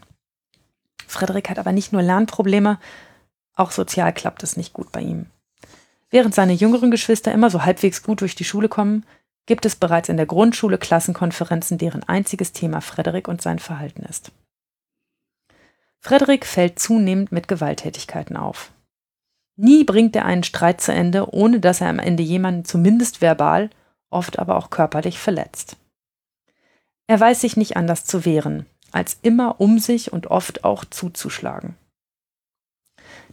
Frederik 1.07 1.49
hat 1.49 1.59
aber 1.59 1.71
nicht 1.71 1.93
nur 1.93 2.01
Lernprobleme, 2.01 2.79
auch 3.55 3.71
sozial 3.71 4.13
klappt 4.13 4.43
es 4.43 4.57
nicht 4.57 4.73
gut 4.73 4.91
bei 4.91 5.01
ihm. 5.01 5.27
Während 6.09 6.35
seine 6.35 6.53
jüngeren 6.53 6.91
Geschwister 6.91 7.31
immer 7.31 7.49
so 7.49 7.63
halbwegs 7.63 8.03
gut 8.03 8.21
durch 8.21 8.35
die 8.35 8.43
Schule 8.43 8.67
kommen, 8.67 9.05
gibt 9.45 9.65
es 9.65 9.75
bereits 9.75 10.09
in 10.09 10.17
der 10.17 10.25
Grundschule 10.25 10.77
Klassenkonferenzen, 10.77 11.77
deren 11.77 12.03
einziges 12.03 12.51
Thema 12.51 12.81
Frederik 12.81 13.27
und 13.27 13.41
sein 13.41 13.59
Verhalten 13.59 14.03
ist. 14.03 14.31
Frederik 16.03 16.45
fällt 16.45 16.79
zunehmend 16.79 17.31
mit 17.31 17.47
Gewalttätigkeiten 17.47 18.35
auf. 18.35 18.73
Nie 19.55 19.85
bringt 19.85 20.15
er 20.17 20.25
einen 20.25 20.43
Streit 20.43 20.81
zu 20.81 20.91
Ende, 20.91 21.33
ohne 21.33 21.61
dass 21.61 21.79
er 21.79 21.87
am 21.87 21.99
Ende 21.99 22.23
jemanden 22.23 22.65
zumindest 22.65 23.21
verbal, 23.21 23.69
oft 24.09 24.37
aber 24.37 24.57
auch 24.57 24.69
körperlich 24.69 25.17
verletzt. 25.17 25.77
Er 27.07 27.21
weiß 27.21 27.39
sich 27.39 27.55
nicht 27.55 27.77
anders 27.77 28.03
zu 28.03 28.25
wehren, 28.25 28.65
als 28.91 29.17
immer 29.21 29.61
um 29.61 29.79
sich 29.79 30.11
und 30.11 30.27
oft 30.27 30.65
auch 30.65 30.83
zuzuschlagen. 30.83 31.77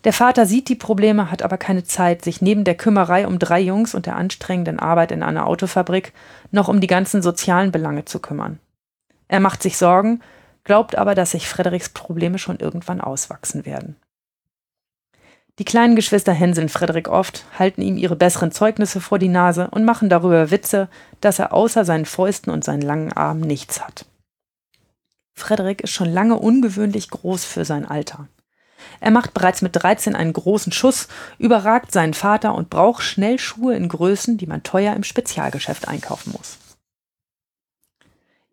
Der 0.05 0.13
Vater 0.13 0.47
sieht 0.47 0.69
die 0.69 0.77
Probleme, 0.77 1.31
hat 1.31 1.43
aber 1.43 1.59
keine 1.59 1.83
Zeit, 1.83 2.23
sich 2.23 2.41
neben 2.41 2.63
der 2.63 2.77
Kümmerei 2.77 3.27
um 3.27 3.41
drei 3.41 3.61
Jungs 3.61 3.95
und 3.97 4.07
der 4.07 4.15
anstrengenden 4.15 4.79
Arbeit 4.79 5.11
in 5.11 5.25
einer 5.25 5.47
Autofabrik 5.47 6.13
noch 6.53 6.69
um 6.69 6.81
die 6.81 6.87
ganzen 6.87 7.21
sozialen 7.21 7.73
Belange 7.73 8.05
zu 8.05 8.21
kümmern. 8.21 8.61
Er 9.27 9.41
macht 9.41 9.63
sich 9.63 9.77
Sorgen, 9.77 10.23
glaubt 10.71 10.95
aber, 10.95 11.17
dass 11.17 11.33
sich 11.33 11.49
Frederiks 11.49 11.89
Probleme 11.89 12.39
schon 12.39 12.61
irgendwann 12.61 13.01
auswachsen 13.01 13.67
werden. 13.67 13.97
Die 15.59 15.65
kleinen 15.65 15.97
Geschwister 15.97 16.33
hänseln 16.33 16.69
Frederik 16.69 17.09
oft, 17.09 17.45
halten 17.59 17.83
ihm 17.83 17.97
ihre 17.97 18.15
besseren 18.15 18.53
Zeugnisse 18.53 19.01
vor 19.01 19.19
die 19.19 19.27
Nase 19.27 19.67
und 19.73 19.85
machen 19.85 20.09
darüber 20.09 20.53
Witze, 20.53 20.89
dass 21.21 21.41
er 21.41 21.53
außer 21.53 21.85
seinen 21.85 22.07
Fäusten 22.07 22.53
und 22.53 22.63
seinen 22.63 22.83
langen 22.83 23.13
Armen 23.13 23.41
nichts 23.41 23.85
hat. 23.85 24.07
Frederik 25.35 25.81
ist 25.81 25.91
schon 25.91 26.09
lange 26.09 26.39
ungewöhnlich 26.39 27.11
groß 27.11 27.45
für 27.45 27.65
sein 27.65 27.85
Alter. 27.85 28.29
Er 29.01 29.11
macht 29.11 29.35
bereits 29.35 29.63
mit 29.63 29.75
13 29.75 30.15
einen 30.15 30.35
großen 30.35 30.71
Schuss, 30.71 31.09
überragt 31.39 31.91
seinen 31.91 32.15
Vater 32.15 32.55
und 32.55 32.71
braucht 32.71 33.03
schnell 33.03 33.41
Schuhe 33.41 33.75
in 33.75 33.89
Größen, 33.89 34.39
die 34.39 34.47
man 34.47 34.63
teuer 34.63 34.95
im 34.95 35.03
Spezialgeschäft 35.03 35.89
einkaufen 35.89 36.31
muss. 36.31 36.60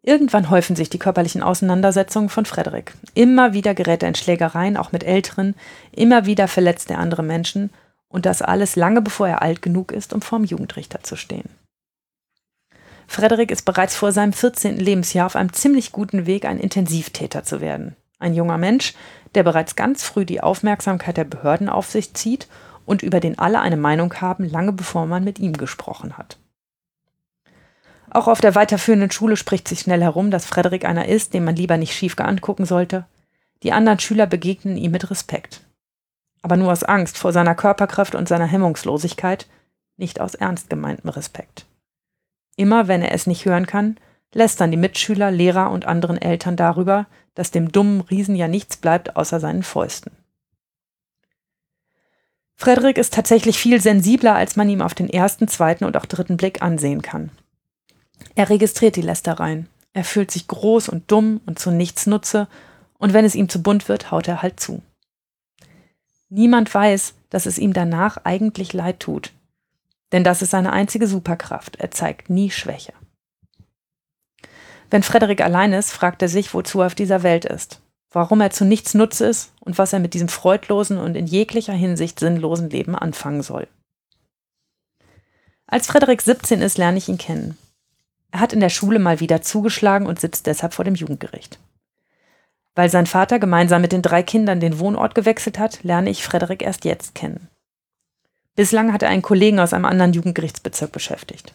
Irgendwann 0.08 0.50
häufen 0.50 0.78
sich 0.78 0.90
die 0.90 1.00
körperlichen 1.00 1.44
Auseinandersetzungen 1.44 2.30
von 2.30 2.46
Frederik. 2.46 2.94
Immer 3.14 3.52
wieder 3.52 3.76
gerät 3.76 4.04
er 4.04 4.08
in 4.08 4.16
Schlägereien, 4.16 4.78
auch 4.78 4.94
mit 4.94 5.04
Älteren, 5.04 5.54
immer 5.92 6.26
wieder 6.26 6.48
verletzt 6.48 6.90
er 6.90 7.00
andere 7.00 7.24
Menschen 7.24 7.72
und 8.08 8.26
das 8.26 8.42
alles 8.42 8.78
lange 8.78 9.02
bevor 9.02 9.28
er 9.28 9.42
alt 9.42 9.62
genug 9.62 9.92
ist, 9.92 10.14
um 10.14 10.22
vorm 10.22 10.46
Jugendrichter 10.46 11.04
zu 11.04 11.18
stehen. 11.18 11.50
Frederik 13.06 13.52
ist 13.52 13.66
bereits 13.66 13.98
vor 13.98 14.14
seinem 14.14 14.32
14. 14.32 14.78
Lebensjahr 14.78 15.26
auf 15.26 15.36
einem 15.36 15.52
ziemlich 15.52 15.92
guten 15.92 16.26
Weg, 16.26 16.46
ein 16.46 16.62
Intensivtäter 16.62 17.44
zu 17.44 17.60
werden. 17.60 17.98
Ein 18.18 18.34
junger 18.34 18.58
Mensch, 18.58 18.94
der 19.36 19.44
bereits 19.44 19.76
ganz 19.76 20.06
früh 20.06 20.24
die 20.24 20.40
Aufmerksamkeit 20.40 21.18
der 21.18 21.26
Behörden 21.26 21.68
auf 21.68 21.88
sich 21.88 22.14
zieht 22.14 22.48
und 22.86 23.04
über 23.04 23.20
den 23.20 23.38
alle 23.40 23.60
eine 23.60 23.76
Meinung 23.76 24.14
haben, 24.22 24.50
lange 24.50 24.72
bevor 24.72 25.06
man 25.06 25.26
mit 25.26 25.38
ihm 25.38 25.52
gesprochen 25.52 26.18
hat. 26.18 26.38
Auch 28.18 28.28
auf 28.28 28.42
der 28.42 28.56
weiterführenden 28.56 29.12
Schule 29.12 29.38
spricht 29.38 29.68
sich 29.68 29.82
schnell 29.82 30.02
herum, 30.02 30.32
dass 30.32 30.48
Frederik 30.48 30.86
einer 30.86 31.08
ist, 31.08 31.36
den 31.36 31.44
man 31.44 31.56
lieber 31.56 31.78
nicht 31.78 31.94
schief 31.94 32.16
angucken 32.18 32.66
sollte. 32.66 33.06
Die 33.62 33.72
anderen 33.72 34.00
Schüler 34.00 34.26
begegnen 34.26 34.76
ihm 34.76 34.90
mit 34.90 35.12
Respekt. 35.12 35.62
Aber 36.42 36.58
nur 36.58 36.72
aus 36.72 36.84
Angst 36.84 37.20
vor 37.20 37.32
seiner 37.32 37.54
Körperkraft 37.54 38.16
und 38.16 38.28
seiner 38.28 38.48
Hemmungslosigkeit, 38.48 39.46
nicht 39.98 40.20
aus 40.20 40.34
ernst 40.34 40.68
gemeintem 40.68 41.10
Respekt. 41.10 41.68
Immer 42.56 42.88
wenn 42.88 43.04
er 43.04 43.12
es 43.12 43.28
nicht 43.28 43.46
hören 43.46 43.68
kann, 43.68 43.98
lästern 44.34 44.72
die 44.72 44.78
Mitschüler, 44.78 45.30
Lehrer 45.30 45.70
und 45.70 45.86
anderen 45.86 46.20
Eltern 46.20 46.56
darüber, 46.56 47.06
dass 47.36 47.52
dem 47.52 47.72
dummen 47.72 48.02
Riesen 48.02 48.36
ja 48.36 48.48
nichts 48.48 48.78
bleibt 48.78 49.16
außer 49.16 49.40
seinen 49.40 49.62
Fäusten. 49.62 50.12
Frederik 52.56 52.98
ist 52.98 53.14
tatsächlich 53.14 53.60
viel 53.60 53.80
sensibler, 53.80 54.34
als 54.34 54.56
man 54.56 54.68
ihm 54.70 54.82
auf 54.82 54.96
den 54.96 55.08
ersten, 55.08 55.48
zweiten 55.48 55.86
und 55.86 55.96
auch 55.96 56.08
dritten 56.08 56.38
Blick 56.38 56.64
ansehen 56.64 57.04
kann. 57.04 57.30
Er 58.38 58.52
registriert 58.52 58.96
die 58.96 59.02
Lästereien. 59.02 59.68
Er 59.94 60.04
fühlt 60.04 60.30
sich 60.30 60.48
groß 60.48 60.90
und 60.90 61.10
dumm 61.10 61.42
und 61.48 61.58
zu 61.58 61.72
nichts 61.72 62.06
Nutze, 62.06 62.48
und 63.00 63.12
wenn 63.14 63.26
es 63.26 63.34
ihm 63.34 63.50
zu 63.50 63.64
bunt 63.64 63.90
wird, 63.90 64.12
haut 64.12 64.28
er 64.28 64.44
halt 64.44 64.60
zu. 64.60 64.84
Niemand 66.30 66.72
weiß, 66.72 67.16
dass 67.32 67.48
es 67.48 67.58
ihm 67.58 67.74
danach 67.74 68.18
eigentlich 68.26 68.74
leid 68.74 69.00
tut. 69.00 69.34
Denn 70.12 70.24
das 70.24 70.44
ist 70.44 70.52
seine 70.52 70.72
einzige 70.72 71.08
Superkraft. 71.08 71.78
Er 71.78 71.90
zeigt 71.90 72.30
nie 72.30 72.52
Schwäche. 72.52 72.94
Wenn 74.92 75.02
Frederik 75.02 75.42
allein 75.42 75.74
ist, 75.74 75.92
fragt 75.92 76.22
er 76.22 76.30
sich, 76.30 76.54
wozu 76.54 76.82
er 76.82 76.88
auf 76.88 76.96
dieser 76.96 77.24
Welt 77.24 77.44
ist, 77.44 77.82
warum 78.12 78.40
er 78.40 78.52
zu 78.52 78.66
nichts 78.66 78.94
Nutze 78.94 79.26
ist 79.26 79.52
und 79.62 79.80
was 79.80 79.94
er 79.94 80.00
mit 80.00 80.14
diesem 80.14 80.30
freudlosen 80.30 81.00
und 81.00 81.16
in 81.16 81.26
jeglicher 81.26 81.74
Hinsicht 81.74 82.20
sinnlosen 82.20 82.70
Leben 82.70 82.96
anfangen 82.96 83.42
soll. 83.42 83.68
Als 85.66 85.88
Frederik 85.88 86.22
17 86.22 86.62
ist, 86.62 86.78
lerne 86.78 87.00
ich 87.00 87.10
ihn 87.10 87.18
kennen. 87.18 87.58
Er 88.32 88.40
hat 88.40 88.54
in 88.54 88.60
der 88.60 88.70
Schule 88.70 89.00
mal 89.00 89.20
wieder 89.20 89.42
zugeschlagen 89.42 90.08
und 90.08 90.20
sitzt 90.20 90.48
deshalb 90.48 90.74
vor 90.74 90.86
dem 90.86 90.96
Jugendgericht. 90.96 91.60
Weil 92.76 92.90
sein 92.90 93.08
Vater 93.08 93.40
gemeinsam 93.40 93.82
mit 93.82 93.92
den 93.92 94.02
drei 94.02 94.22
Kindern 94.22 94.60
den 94.60 94.80
Wohnort 94.80 95.16
gewechselt 95.16 95.58
hat, 95.58 95.84
lerne 95.84 96.10
ich 96.10 96.24
Frederik 96.24 96.62
erst 96.62 96.86
jetzt 96.86 97.16
kennen. 97.16 97.48
Bislang 98.56 98.92
hat 98.94 99.04
er 99.04 99.10
einen 99.10 99.22
Kollegen 99.22 99.60
aus 99.60 99.74
einem 99.74 99.86
anderen 99.86 100.14
Jugendgerichtsbezirk 100.14 100.92
beschäftigt. 100.92 101.54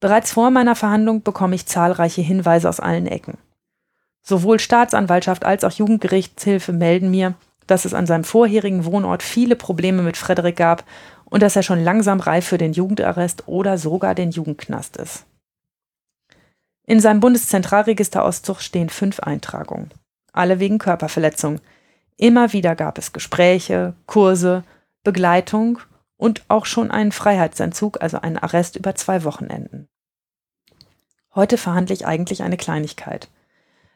Bereits 0.00 0.32
vor 0.32 0.50
meiner 0.50 0.76
Verhandlung 0.76 1.22
bekomme 1.22 1.54
ich 1.54 1.66
zahlreiche 1.66 2.22
Hinweise 2.22 2.68
aus 2.68 2.80
allen 2.80 3.06
Ecken. 3.06 3.36
Sowohl 4.22 4.60
Staatsanwaltschaft 4.60 5.44
als 5.44 5.64
auch 5.64 5.72
Jugendgerichtshilfe 5.72 6.72
melden 6.72 7.10
mir, 7.10 7.34
dass 7.66 7.84
es 7.84 7.94
an 7.94 8.06
seinem 8.06 8.24
vorherigen 8.24 8.84
Wohnort 8.84 9.22
viele 9.22 9.56
Probleme 9.56 10.02
mit 10.02 10.16
Frederik 10.16 10.56
gab 10.56 10.84
und 11.30 11.42
dass 11.42 11.56
er 11.56 11.62
schon 11.62 11.82
langsam 11.82 12.20
reif 12.20 12.46
für 12.46 12.58
den 12.58 12.72
Jugendarrest 12.72 13.46
oder 13.46 13.78
sogar 13.78 14.14
den 14.14 14.30
Jugendknast 14.30 14.96
ist. 14.96 15.24
In 16.86 17.00
seinem 17.00 17.20
Bundeszentralregisterauszug 17.20 18.60
stehen 18.60 18.88
fünf 18.88 19.20
Eintragungen, 19.20 19.90
alle 20.32 20.58
wegen 20.58 20.78
Körperverletzung. 20.78 21.60
Immer 22.16 22.52
wieder 22.52 22.74
gab 22.74 22.98
es 22.98 23.12
Gespräche, 23.12 23.94
Kurse, 24.06 24.64
Begleitung 25.04 25.80
und 26.16 26.44
auch 26.48 26.66
schon 26.66 26.90
einen 26.90 27.12
Freiheitsentzug, 27.12 28.00
also 28.00 28.20
einen 28.20 28.38
Arrest 28.38 28.76
über 28.76 28.94
zwei 28.94 29.24
Wochenenden. 29.24 29.88
Heute 31.34 31.58
verhandle 31.58 31.94
ich 31.94 32.06
eigentlich 32.06 32.42
eine 32.42 32.56
Kleinigkeit. 32.56 33.28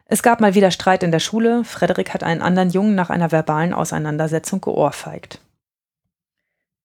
Es 0.05 0.22
gab 0.22 0.41
mal 0.41 0.55
wieder 0.55 0.70
Streit 0.70 1.03
in 1.03 1.11
der 1.11 1.18
Schule, 1.18 1.64
Frederik 1.64 2.12
hat 2.12 2.22
einen 2.22 2.43
anderen 2.43 2.70
Jungen 2.70 2.95
nach 2.95 3.09
einer 3.09 3.33
verbalen 3.33 3.72
Auseinandersetzung 3.72 4.61
geohrfeigt. 4.61 5.41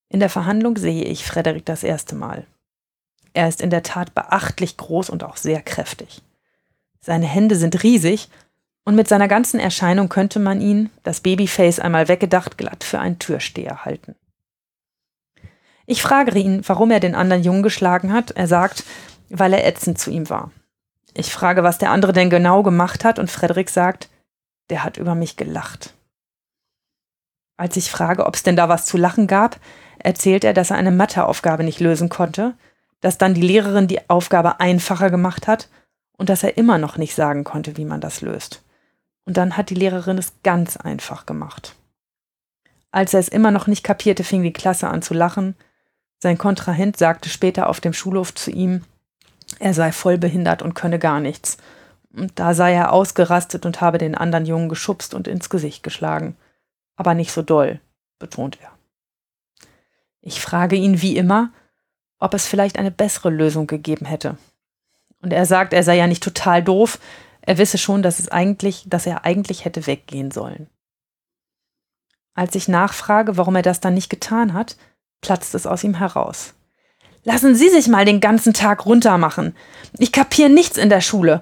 In 0.09 0.19
der 0.19 0.29
Verhandlung 0.29 0.77
sehe 0.77 1.03
ich 1.03 1.25
Frederik 1.25 1.65
das 1.65 1.83
erste 1.83 2.15
Mal. 2.15 2.45
Er 3.33 3.47
ist 3.47 3.61
in 3.61 3.69
der 3.69 3.83
Tat 3.83 4.15
beachtlich 4.15 4.77
groß 4.77 5.09
und 5.09 5.23
auch 5.23 5.37
sehr 5.37 5.61
kräftig. 5.61 6.21
Seine 6.99 7.27
Hände 7.27 7.55
sind 7.55 7.83
riesig 7.83 8.29
und 8.83 8.95
mit 8.95 9.07
seiner 9.07 9.27
ganzen 9.27 9.59
Erscheinung 9.59 10.09
könnte 10.09 10.39
man 10.39 10.61
ihn, 10.61 10.89
das 11.03 11.19
Babyface 11.19 11.79
einmal 11.79 12.07
weggedacht, 12.07 12.57
glatt 12.57 12.83
für 12.83 12.99
einen 12.99 13.19
Türsteher 13.19 13.85
halten. 13.85 14.15
Ich 15.85 16.01
frage 16.01 16.37
ihn, 16.37 16.61
warum 16.67 16.91
er 16.91 16.99
den 16.99 17.15
anderen 17.15 17.43
Jungen 17.43 17.63
geschlagen 17.63 18.11
hat. 18.11 18.31
Er 18.31 18.47
sagt, 18.47 18.83
weil 19.29 19.53
er 19.53 19.65
ätzend 19.65 19.99
zu 19.99 20.11
ihm 20.11 20.29
war. 20.29 20.51
Ich 21.13 21.31
frage, 21.31 21.63
was 21.63 21.77
der 21.77 21.91
andere 21.91 22.13
denn 22.13 22.29
genau 22.29 22.61
gemacht 22.61 23.03
hat, 23.03 23.19
und 23.19 23.31
Frederik 23.31 23.69
sagt, 23.69 24.09
der 24.69 24.83
hat 24.83 24.97
über 24.97 25.15
mich 25.15 25.37
gelacht. 25.37 25.93
Als 27.55 27.77
ich 27.77 27.89
frage, 27.89 28.25
ob 28.25 28.35
es 28.35 28.43
denn 28.43 28.55
da 28.55 28.69
was 28.69 28.85
zu 28.85 28.97
lachen 28.97 29.27
gab, 29.27 29.59
erzählt 30.07 30.45
er, 30.45 30.53
dass 30.53 30.71
er 30.71 30.77
eine 30.77 30.91
Matheaufgabe 30.91 31.65
nicht 31.65 31.81
lösen 31.81 32.07
konnte, 32.07 32.53
dass 33.01 33.17
dann 33.17 33.33
die 33.33 33.41
Lehrerin 33.41 33.89
die 33.89 34.09
Aufgabe 34.09 34.61
einfacher 34.61 35.09
gemacht 35.09 35.47
hat 35.47 35.67
und 36.17 36.29
dass 36.29 36.43
er 36.43 36.57
immer 36.57 36.77
noch 36.77 36.95
nicht 36.95 37.13
sagen 37.13 37.43
konnte, 37.43 37.75
wie 37.75 37.83
man 37.83 37.99
das 37.99 38.21
löst. 38.21 38.63
Und 39.25 39.35
dann 39.35 39.57
hat 39.57 39.69
die 39.69 39.75
Lehrerin 39.75 40.17
es 40.17 40.31
ganz 40.43 40.77
einfach 40.77 41.25
gemacht. 41.25 41.75
Als 42.89 43.13
er 43.13 43.19
es 43.19 43.27
immer 43.27 43.51
noch 43.51 43.67
nicht 43.67 43.83
kapierte, 43.83 44.23
fing 44.23 44.43
die 44.43 44.53
Klasse 44.53 44.87
an 44.87 45.01
zu 45.01 45.13
lachen. 45.13 45.55
Sein 46.19 46.37
Kontrahent 46.37 46.95
sagte 46.95 47.27
später 47.27 47.67
auf 47.67 47.81
dem 47.81 47.91
Schulhof 47.91 48.33
zu 48.33 48.49
ihm, 48.49 48.85
er 49.59 49.73
sei 49.73 49.91
voll 49.91 50.17
behindert 50.17 50.61
und 50.61 50.73
könne 50.73 50.99
gar 50.99 51.19
nichts. 51.19 51.57
Und 52.13 52.39
da 52.39 52.53
sei 52.53 52.71
er 52.71 52.93
ausgerastet 52.93 53.65
und 53.65 53.81
habe 53.81 53.97
den 53.97 54.15
anderen 54.15 54.45
Jungen 54.45 54.69
geschubst 54.69 55.13
und 55.13 55.27
ins 55.27 55.49
Gesicht 55.49 55.83
geschlagen. 55.83 56.37
Aber 56.95 57.13
nicht 57.13 57.33
so 57.33 57.41
doll, 57.41 57.81
betont 58.19 58.57
er. 58.61 58.76
Ich 60.27 60.41
frage 60.41 60.75
ihn 60.75 61.01
wie 61.01 61.15
immer, 61.15 61.53
ob 62.19 62.33
es 62.33 62.45
vielleicht 62.45 62.77
eine 62.77 62.91
bessere 62.91 63.29
Lösung 63.29 63.65
gegeben 63.65 64.05
hätte. 64.05 64.37
Und 65.21 65.31
er 65.31 65.45
sagt, 65.45 65.71
er 65.71 65.83
sei 65.83 65.95
ja 65.95 66.05
nicht 66.05 66.21
total 66.21 66.61
doof, 66.61 66.99
er 67.39 67.57
wisse 67.57 67.77
schon, 67.77 68.03
dass 68.03 68.19
es 68.19 68.27
eigentlich, 68.27 68.83
dass 68.87 69.05
er 69.05 69.23
eigentlich 69.23 69.63
hätte 69.63 69.87
weggehen 69.87 70.31
sollen. 70.31 70.67
Als 72.33 72.55
ich 72.55 72.67
nachfrage, 72.67 73.37
warum 73.37 73.55
er 73.55 73.61
das 73.61 73.79
dann 73.79 73.93
nicht 73.93 74.09
getan 74.09 74.51
hat, 74.51 74.75
platzt 75.21 75.55
es 75.55 75.65
aus 75.65 75.85
ihm 75.85 75.93
heraus. 75.93 76.55
Lassen 77.23 77.55
Sie 77.55 77.69
sich 77.69 77.87
mal 77.87 78.03
den 78.03 78.19
ganzen 78.19 78.53
Tag 78.53 78.85
runtermachen. 78.85 79.55
Ich 79.97 80.11
kapiere 80.11 80.49
nichts 80.49 80.75
in 80.75 80.89
der 80.89 81.01
Schule. 81.01 81.41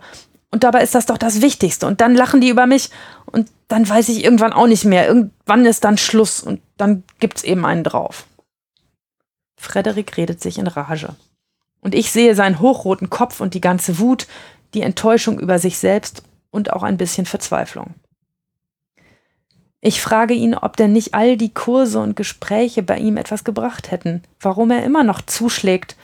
Und 0.51 0.63
dabei 0.63 0.83
ist 0.83 0.93
das 0.93 1.07
doch 1.07 1.17
das 1.17 1.41
Wichtigste. 1.41 1.87
Und 1.87 2.01
dann 2.01 2.13
lachen 2.13 2.39
die 2.39 2.49
über 2.49 2.67
mich 2.67 2.91
und 3.25 3.49
dann 3.67 3.89
weiß 3.89 4.09
ich 4.09 4.23
irgendwann 4.23 4.53
auch 4.53 4.67
nicht 4.67 4.85
mehr. 4.85 5.07
Irgendwann 5.07 5.65
ist 5.65 5.83
dann 5.85 5.97
Schluss 5.97 6.39
und 6.39 6.61
dann 6.77 7.03
gibt's 7.19 7.43
eben 7.43 7.65
einen 7.65 7.83
drauf. 7.83 8.27
Frederik 9.57 10.17
redet 10.17 10.41
sich 10.41 10.57
in 10.57 10.67
Rage. 10.67 11.15
Und 11.81 11.95
ich 11.95 12.11
sehe 12.11 12.35
seinen 12.35 12.59
hochroten 12.59 13.09
Kopf 13.09 13.41
und 13.41 13.53
die 13.53 13.61
ganze 13.61 13.99
Wut, 13.99 14.27
die 14.73 14.81
Enttäuschung 14.81 15.39
über 15.39 15.59
sich 15.59 15.77
selbst 15.77 16.23
und 16.51 16.73
auch 16.73 16.83
ein 16.83 16.97
bisschen 16.97 17.25
Verzweiflung. 17.25 17.93
Ich 19.81 20.01
frage 20.01 20.33
ihn, 20.33 20.55
ob 20.55 20.77
denn 20.77 20.93
nicht 20.93 21.13
all 21.13 21.37
die 21.37 21.53
Kurse 21.53 21.99
und 21.99 22.15
Gespräche 22.15 22.81
bei 22.81 22.97
ihm 22.97 23.17
etwas 23.17 23.43
gebracht 23.43 23.91
hätten, 23.91 24.23
warum 24.39 24.71
er 24.71 24.83
immer 24.83 25.03
noch 25.03 25.21
zuschlägt, 25.21 25.95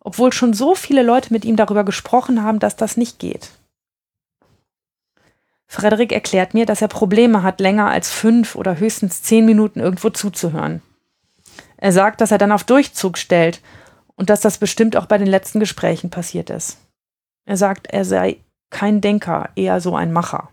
obwohl 0.00 0.32
schon 0.32 0.54
so 0.54 0.74
viele 0.74 1.02
Leute 1.02 1.32
mit 1.32 1.44
ihm 1.44 1.54
darüber 1.54 1.84
gesprochen 1.84 2.42
haben, 2.42 2.58
dass 2.58 2.74
das 2.74 2.96
nicht 2.96 3.20
geht. 3.20 3.50
Frederik 5.68 6.12
erklärt 6.12 6.54
mir, 6.54 6.66
dass 6.66 6.82
er 6.82 6.88
Probleme 6.88 7.42
hat, 7.42 7.60
länger 7.60 7.88
als 7.88 8.10
fünf 8.10 8.56
oder 8.56 8.80
höchstens 8.80 9.22
zehn 9.22 9.44
Minuten 9.44 9.80
irgendwo 9.80 10.10
zuzuhören. 10.10 10.82
Er 11.78 11.92
sagt, 11.92 12.20
dass 12.20 12.30
er 12.30 12.38
dann 12.38 12.52
auf 12.52 12.64
Durchzug 12.64 13.16
stellt 13.16 13.60
und 14.16 14.30
dass 14.30 14.40
das 14.40 14.58
bestimmt 14.58 14.96
auch 14.96 15.06
bei 15.06 15.16
den 15.16 15.28
letzten 15.28 15.60
Gesprächen 15.60 16.10
passiert 16.10 16.50
ist. 16.50 16.78
Er 17.46 17.56
sagt, 17.56 17.86
er 17.86 18.04
sei 18.04 18.38
kein 18.70 19.00
Denker, 19.00 19.48
eher 19.54 19.80
so 19.80 19.96
ein 19.96 20.12
Macher. 20.12 20.50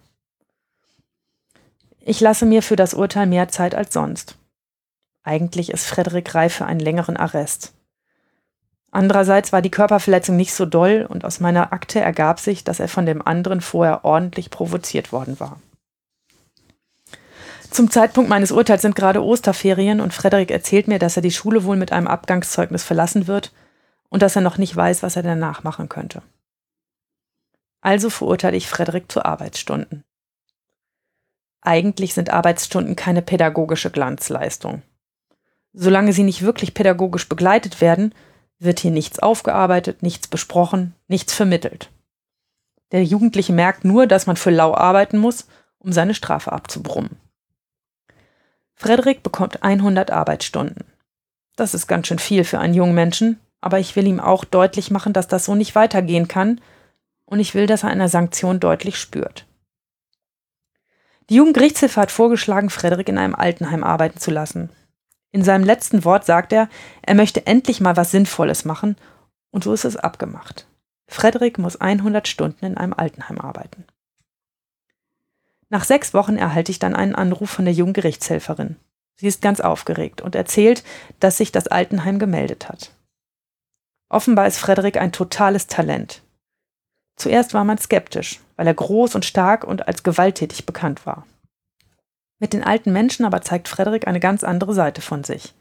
Ich 1.99 2.21
lasse 2.21 2.45
mir 2.45 2.61
für 2.61 2.75
das 2.75 2.93
Urteil 2.93 3.25
mehr 3.25 3.49
Zeit 3.49 3.73
als 3.75 3.91
sonst. 3.91 4.37
Eigentlich 5.23 5.71
ist 5.71 5.87
Frederik 5.87 6.35
reif 6.35 6.53
für 6.53 6.65
einen 6.65 6.79
längeren 6.79 7.17
Arrest. 7.17 7.73
Andererseits 8.91 9.51
war 9.51 9.63
die 9.63 9.71
Körperverletzung 9.71 10.37
nicht 10.37 10.53
so 10.53 10.67
doll 10.67 11.05
und 11.09 11.25
aus 11.25 11.39
meiner 11.39 11.73
Akte 11.73 11.99
ergab 11.99 12.39
sich, 12.39 12.63
dass 12.63 12.79
er 12.79 12.87
von 12.87 13.07
dem 13.07 13.25
anderen 13.25 13.59
vorher 13.59 14.05
ordentlich 14.05 14.51
provoziert 14.51 15.11
worden 15.11 15.39
war. 15.39 15.59
Zum 17.75 17.91
Zeitpunkt 17.91 18.29
meines 18.29 18.53
Urteils 18.53 18.83
sind 18.83 18.95
gerade 18.95 19.21
Osterferien 19.21 19.99
und 19.99 20.13
Frederik 20.13 20.49
erzählt 20.49 20.87
mir, 20.87 20.97
dass 20.97 21.17
er 21.17 21.21
die 21.21 21.29
Schule 21.29 21.65
wohl 21.65 21.75
mit 21.75 21.91
einem 21.91 22.07
Abgangszeugnis 22.07 22.85
verlassen 22.85 23.27
wird 23.27 23.51
und 24.07 24.21
dass 24.21 24.37
er 24.37 24.41
noch 24.41 24.57
nicht 24.57 24.73
weiß, 24.73 25.03
was 25.03 25.17
er 25.17 25.23
danach 25.23 25.65
machen 25.65 25.89
könnte. 25.89 26.21
Also 27.81 28.09
verurteile 28.09 28.55
ich 28.55 28.69
Frederik 28.69 29.11
zu 29.11 29.25
Arbeitsstunden. 29.25 30.05
Eigentlich 31.59 32.13
sind 32.13 32.29
Arbeitsstunden 32.29 32.95
keine 32.95 33.21
pädagogische 33.21 33.91
Glanzleistung. 33.91 34.81
Solange 35.73 36.13
sie 36.13 36.23
nicht 36.23 36.43
wirklich 36.43 36.75
pädagogisch 36.75 37.27
begleitet 37.27 37.81
werden, 37.81 38.15
wird 38.57 38.79
hier 38.79 38.91
nichts 38.91 39.19
aufgearbeitet, 39.19 40.01
nichts 40.01 40.29
besprochen, 40.29 40.95
nichts 41.09 41.33
vermittelt. 41.33 41.91
Der 42.93 43.03
Jugendliche 43.03 43.51
merkt 43.51 43.83
nur, 43.83 44.07
dass 44.07 44.27
man 44.27 44.37
für 44.37 44.51
lau 44.51 44.73
arbeiten 44.73 45.17
muss, 45.17 45.49
um 45.77 45.91
seine 45.91 46.13
Strafe 46.13 46.53
abzubrummen. 46.53 47.17
Frederik 48.75 49.23
bekommt 49.23 49.63
100 49.63 50.11
Arbeitsstunden. 50.11 50.83
Das 51.55 51.73
ist 51.73 51.87
ganz 51.87 52.07
schön 52.07 52.19
viel 52.19 52.43
für 52.43 52.59
einen 52.59 52.73
jungen 52.73 52.95
Menschen, 52.95 53.39
aber 53.61 53.79
ich 53.79 53.95
will 53.95 54.05
ihm 54.05 54.19
auch 54.19 54.43
deutlich 54.43 54.91
machen, 54.91 55.13
dass 55.13 55.27
das 55.27 55.45
so 55.45 55.55
nicht 55.55 55.75
weitergehen 55.75 56.27
kann 56.27 56.61
und 57.25 57.39
ich 57.39 57.55
will, 57.55 57.65
dass 57.65 57.83
er 57.83 57.89
eine 57.89 58.09
Sanktion 58.09 58.59
deutlich 58.59 58.97
spürt. 58.97 59.45
Die 61.29 61.35
Jugendgerichtshilfe 61.35 61.99
hat 61.99 62.11
vorgeschlagen, 62.11 62.69
Frederik 62.69 63.09
in 63.09 63.17
einem 63.17 63.33
Altenheim 63.33 63.83
arbeiten 63.83 64.19
zu 64.19 64.29
lassen. 64.29 64.69
In 65.31 65.43
seinem 65.43 65.63
letzten 65.63 66.05
Wort 66.05 66.25
sagt 66.25 66.53
er, 66.53 66.69
er 67.01 67.15
möchte 67.15 67.47
endlich 67.47 67.81
mal 67.81 67.97
was 67.97 68.11
Sinnvolles 68.11 68.65
machen 68.65 68.95
und 69.51 69.63
so 69.63 69.73
ist 69.73 69.85
es 69.85 69.97
abgemacht. 69.97 70.67
Frederik 71.07 71.57
muss 71.57 71.79
100 71.79 72.27
Stunden 72.27 72.65
in 72.65 72.77
einem 72.77 72.93
Altenheim 72.93 73.39
arbeiten. 73.39 73.85
Nach 75.75 75.83
sechs 75.83 76.13
Wochen 76.13 76.37
erhalte 76.37 76.71
ich 76.71 76.79
dann 76.79 76.95
einen 76.95 77.15
Anruf 77.15 77.49
von 77.49 77.65
der 77.65 77.73
Jugendgerichtshelferin. 77.73 78.77
Sie 79.17 79.27
ist 79.27 79.41
ganz 79.41 79.59
aufgeregt 79.59 80.21
und 80.21 80.33
erzählt, 80.33 80.85
dass 81.19 81.35
sich 81.35 81.51
das 81.51 81.67
Altenheim 81.67 82.17
gemeldet 82.17 82.69
hat. 82.69 82.93
Offenbar 84.07 84.47
ist 84.47 84.57
Frederik 84.57 84.95
ein 84.95 85.11
totales 85.11 85.67
Talent. 85.67 86.21
Zuerst 87.17 87.53
war 87.53 87.65
man 87.65 87.77
skeptisch, 87.77 88.39
weil 88.55 88.67
er 88.67 88.73
groß 88.73 89.15
und 89.15 89.25
stark 89.25 89.65
und 89.65 89.85
als 89.85 90.03
gewalttätig 90.03 90.65
bekannt 90.65 91.05
war. 91.05 91.27
Mit 92.39 92.53
den 92.53 92.63
alten 92.63 92.93
Menschen 92.93 93.25
aber 93.25 93.41
zeigt 93.41 93.67
Frederik 93.67 94.07
eine 94.07 94.21
ganz 94.21 94.45
andere 94.45 94.73
Seite 94.73 95.01
von 95.01 95.25
sich. 95.25 95.53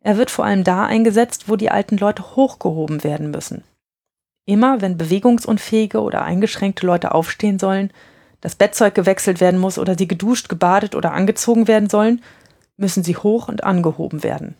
Er 0.00 0.16
wird 0.16 0.30
vor 0.30 0.46
allem 0.46 0.64
da 0.64 0.86
eingesetzt, 0.86 1.50
wo 1.50 1.56
die 1.56 1.70
alten 1.70 1.98
Leute 1.98 2.34
hochgehoben 2.34 3.04
werden 3.04 3.30
müssen. 3.30 3.62
Immer 4.46 4.80
wenn 4.80 4.96
bewegungsunfähige 4.96 6.00
oder 6.00 6.22
eingeschränkte 6.22 6.86
Leute 6.86 7.12
aufstehen 7.12 7.58
sollen, 7.58 7.92
das 8.42 8.56
Bettzeug 8.56 8.94
gewechselt 8.94 9.40
werden 9.40 9.58
muss 9.58 9.78
oder 9.78 9.96
sie 9.96 10.08
geduscht, 10.08 10.50
gebadet 10.50 10.94
oder 10.94 11.12
angezogen 11.12 11.68
werden 11.68 11.88
sollen, 11.88 12.22
müssen 12.76 13.04
sie 13.04 13.16
hoch 13.16 13.48
und 13.48 13.64
angehoben 13.64 14.22
werden. 14.22 14.56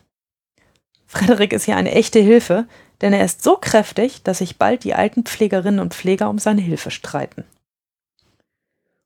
Frederik 1.07 1.53
ist 1.53 1.65
hier 1.65 1.77
eine 1.77 1.93
echte 1.93 2.21
Hilfe, 2.21 2.67
denn 3.03 3.13
er 3.13 3.25
ist 3.25 3.43
so 3.43 3.57
kräftig, 3.57 4.23
dass 4.23 4.39
sich 4.39 4.57
bald 4.57 4.85
die 4.85 4.95
alten 4.95 5.25
Pflegerinnen 5.25 5.81
und 5.81 5.95
Pfleger 5.95 6.31
um 6.31 6.39
seine 6.39 6.63
Hilfe 6.63 6.91
streiten. 6.91 7.45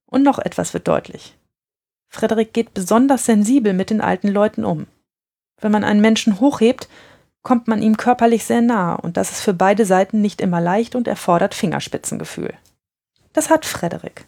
Und 0.05 0.23
noch 0.23 0.39
etwas 0.39 0.75
wird 0.75 0.87
deutlich. 0.87 1.37
Frederik 2.09 2.53
geht 2.53 2.75
besonders 2.75 3.25
sensibel 3.25 3.73
mit 3.73 3.91
den 3.91 4.01
alten 4.01 4.29
Leuten 4.29 4.65
um. 4.65 4.87
Wenn 5.61 5.73
man 5.73 5.85
einen 5.85 6.03
Menschen 6.03 6.39
hochhebt, 6.39 6.89
kommt 7.43 7.67
man 7.67 7.81
ihm 7.81 7.97
körperlich 7.97 8.45
sehr 8.45 8.61
nahe 8.61 8.99
und 8.99 9.17
das 9.17 9.31
ist 9.31 9.41
für 9.41 9.55
beide 9.55 9.87
Seiten 9.87 10.21
nicht 10.21 10.43
immer 10.43 10.61
leicht 10.61 10.95
und 10.95 11.09
erfordert 11.09 11.55
Fingerspitzengefühl. 11.55 12.53
Das 13.33 13.49
hat 13.51 13.65
Frederik. 13.65 14.27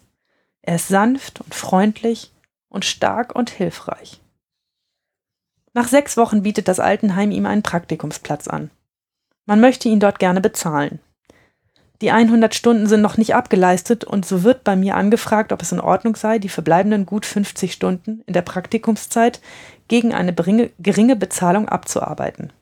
Er 0.68 0.74
ist 0.74 0.88
sanft 0.88 1.40
und 1.40 1.54
freundlich 1.54 2.30
und 2.68 2.84
stark 2.84 3.34
und 3.34 3.48
hilfreich. 3.48 4.20
Nach 5.72 5.88
sechs 5.88 6.18
Wochen 6.18 6.42
bietet 6.42 6.68
das 6.68 6.78
Altenheim 6.78 7.30
ihm 7.30 7.46
einen 7.46 7.62
Praktikumsplatz 7.62 8.48
an. 8.48 8.68
Man 9.46 9.62
möchte 9.62 9.88
ihn 9.88 9.98
dort 9.98 10.18
gerne 10.18 10.42
bezahlen. 10.42 10.98
Die 12.02 12.10
100 12.10 12.54
Stunden 12.54 12.86
sind 12.86 13.00
noch 13.00 13.16
nicht 13.16 13.34
abgeleistet 13.34 14.04
und 14.04 14.26
so 14.26 14.42
wird 14.42 14.62
bei 14.62 14.76
mir 14.76 14.96
angefragt, 14.96 15.52
ob 15.52 15.62
es 15.62 15.72
in 15.72 15.80
Ordnung 15.80 16.16
sei, 16.16 16.38
die 16.38 16.50
verbleibenden 16.50 17.06
gut 17.06 17.24
50 17.24 17.72
Stunden 17.72 18.20
in 18.26 18.34
der 18.34 18.42
Praktikumszeit 18.42 19.40
gegen 19.88 20.12
eine 20.12 20.34
geringe 20.34 21.16
Bezahlung 21.16 21.66
abzuarbeiten. 21.70 22.52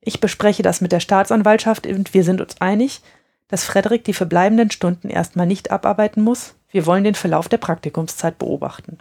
Ich 0.00 0.20
bespreche 0.20 0.62
das 0.62 0.80
mit 0.80 0.92
der 0.92 1.00
Staatsanwaltschaft 1.00 1.86
und 1.86 2.14
wir 2.14 2.24
sind 2.24 2.40
uns 2.40 2.58
einig, 2.62 3.02
dass 3.48 3.64
Frederik 3.64 4.04
die 4.04 4.14
verbleibenden 4.14 4.70
Stunden 4.70 5.10
erstmal 5.10 5.46
nicht 5.46 5.70
abarbeiten 5.70 6.22
muss. 6.22 6.54
Wir 6.70 6.86
wollen 6.86 7.04
den 7.04 7.14
Verlauf 7.14 7.48
der 7.48 7.58
Praktikumszeit 7.58 8.38
beobachten. 8.38 8.98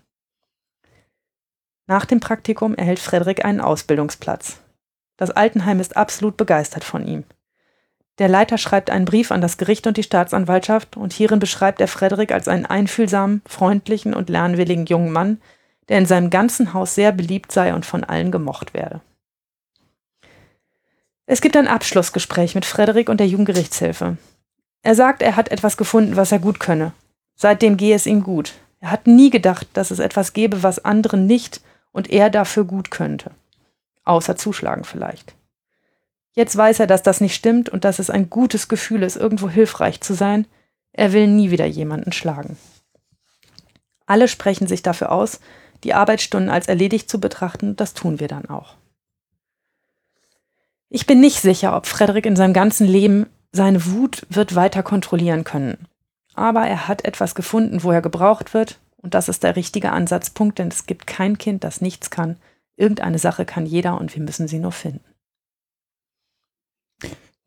Nach 1.86 2.06
dem 2.06 2.20
Praktikum 2.20 2.76
erhält 2.76 3.00
Frederik 3.00 3.46
einen 3.46 3.62
Ausbildungsplatz. 3.62 4.60
Das 5.18 5.32
Altenheim 5.32 5.80
ist 5.80 5.98
absolut 5.98 6.38
begeistert 6.38 6.84
von 6.84 7.08
ihm. 7.08 7.24
Der 8.20 8.28
Leiter 8.28 8.58
schreibt 8.58 8.90
einen 8.90 9.06
Brief 9.06 9.32
an 9.32 9.42
das 9.42 9.58
Gericht 9.58 9.86
und 9.86 9.98
die 9.98 10.04
Staatsanwaltschaft 10.04 10.98
und 10.98 11.14
hierin 11.14 11.40
beschreibt 11.40 11.80
er 11.80 11.88
Frederik 11.88 12.32
als 12.32 12.48
einen 12.48 12.66
einfühlsamen, 12.66 13.42
freundlichen 13.46 14.14
und 14.14 14.30
lernwilligen 14.30 14.86
jungen 14.86 15.12
Mann, 15.12 15.40
der 15.88 16.00
in 16.00 16.06
seinem 16.06 16.30
ganzen 16.30 16.74
Haus 16.74 16.96
sehr 16.96 17.12
beliebt 17.12 17.52
sei 17.52 17.74
und 17.74 17.86
von 17.86 18.04
allen 18.04 18.32
gemocht 18.32 18.74
werde. 18.74 19.02
Es 21.26 21.42
gibt 21.42 21.58
ein 21.58 21.68
Abschlussgespräch 21.68 22.56
mit 22.56 22.66
Frederik 22.66 23.10
und 23.10 23.20
der 23.20 23.28
Jugendgerichtshilfe. 23.28 24.18
Er 24.82 24.96
sagt, 24.96 25.22
er 25.22 25.36
hat 25.36 25.50
etwas 25.50 25.78
gefunden, 25.78 26.16
was 26.16 26.32
er 26.32 26.40
gut 26.40 26.60
könne. 26.60 26.94
Seitdem 27.38 27.78
gehe 27.78 27.96
es 27.96 28.08
ihm 28.08 28.24
gut. 28.24 28.56
Er 28.80 28.92
hat 28.92 29.08
nie 29.08 29.30
gedacht, 29.30 29.68
dass 29.74 29.92
es 29.92 30.00
etwas 30.00 30.34
gäbe, 30.34 30.64
was 30.64 30.84
anderen 30.84 31.28
nicht 31.28 31.62
und 31.92 32.10
er 32.10 32.30
dafür 32.30 32.66
gut 32.66 32.92
könnte. 32.92 33.32
Außer 34.04 34.36
zuschlagen 34.36 34.84
vielleicht. 34.84 35.36
Jetzt 36.34 36.58
weiß 36.58 36.82
er, 36.82 36.88
dass 36.88 37.04
das 37.04 37.22
nicht 37.22 37.36
stimmt 37.36 37.70
und 37.70 37.84
dass 37.84 38.00
es 38.00 38.10
ein 38.10 38.30
gutes 38.30 38.68
Gefühl 38.68 39.04
ist, 39.04 39.16
irgendwo 39.16 39.50
hilfreich 39.50 40.02
zu 40.02 40.14
sein. 40.14 40.46
Er 40.92 41.14
will 41.14 41.28
nie 41.28 41.52
wieder 41.52 41.66
jemanden 41.66 42.12
schlagen. 42.12 42.58
Alle 44.08 44.28
sprechen 44.28 44.68
sich 44.68 44.82
dafür 44.82 45.12
aus, 45.12 45.40
die 45.84 45.94
Arbeitsstunden 45.94 46.50
als 46.50 46.68
erledigt 46.68 47.10
zu 47.10 47.20
betrachten, 47.20 47.76
das 47.76 47.94
tun 47.94 48.20
wir 48.20 48.28
dann 48.28 48.50
auch. 48.50 48.76
Ich 50.90 51.06
bin 51.06 51.20
nicht 51.20 51.42
sicher, 51.42 51.76
ob 51.76 51.86
Frederik 51.86 52.26
in 52.26 52.36
seinem 52.36 52.54
ganzen 52.54 52.88
Leben 52.88 53.28
seine 53.52 53.86
Wut 53.86 54.26
wird 54.30 54.56
weiter 54.56 54.82
kontrollieren 54.82 55.44
können. 55.44 55.88
Aber 56.38 56.68
er 56.68 56.88
hat 56.88 57.04
etwas 57.04 57.34
gefunden, 57.34 57.82
wo 57.82 57.92
er 57.92 58.04
gebraucht 58.04 58.54
wird 58.54 58.78
und 58.98 59.16
das 59.16 59.28
ist 59.28 59.42
der 59.42 59.56
richtige 59.56 59.92
Ansatzpunkt, 59.92 60.60
denn 60.60 60.68
es 60.68 60.86
gibt 60.86 61.08
kein 61.08 61.40
Kind, 61.40 61.64
das 61.64 61.82
nichts 61.82 62.12
kann. 62.12 62.38
Irgendeine 62.76 63.18
Sache 63.18 63.44
kann 63.44 63.66
jeder 63.66 64.00
und 64.00 64.16
wir 64.16 64.22
müssen 64.22 64.48
sie 64.48 64.60
nur 64.60 64.72
finden. 64.72 65.04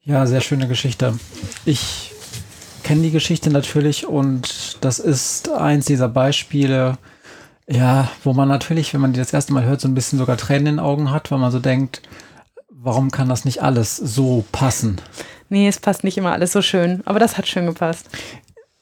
Ja, 0.03 0.26
sehr 0.26 0.41
schöne 0.41 0.66
Geschichte. 0.66 1.16
Ich 1.64 2.12
kenne 2.82 3.03
die 3.03 3.12
Geschichte 3.12 3.51
natürlich 3.51 4.09
und 4.09 4.78
das 4.80 4.99
ist 4.99 5.51
eins 5.51 5.84
dieser 5.84 6.09
Beispiele, 6.09 6.99
ja, 7.68 8.11
wo 8.24 8.32
man 8.32 8.49
natürlich, 8.49 8.93
wenn 8.93 9.01
man 9.01 9.12
die 9.12 9.20
das 9.20 9.32
erste 9.32 9.53
Mal 9.53 9.66
hört, 9.66 9.80
so 9.80 9.86
ein 9.86 9.95
bisschen 9.95 10.18
sogar 10.18 10.36
Tränen 10.36 10.66
in 10.66 10.76
den 10.76 10.80
Augen 10.80 11.12
hat, 11.12 11.30
weil 11.30 11.38
man 11.38 11.53
so 11.53 11.61
denkt, 11.61 12.03
warum 12.68 13.12
kann 13.12 13.28
das 13.28 13.45
nicht 13.45 13.62
alles 13.62 13.95
so 13.95 14.45
passen? 14.51 15.01
Nee, 15.49 15.68
es 15.68 15.78
passt 15.78 16.03
nicht 16.03 16.18
immer 16.18 16.32
alles 16.32 16.51
so 16.51 16.61
schön, 16.61 17.03
aber 17.05 17.20
das 17.20 17.38
hat 17.38 17.47
schön 17.47 17.66
gepasst. 17.66 18.09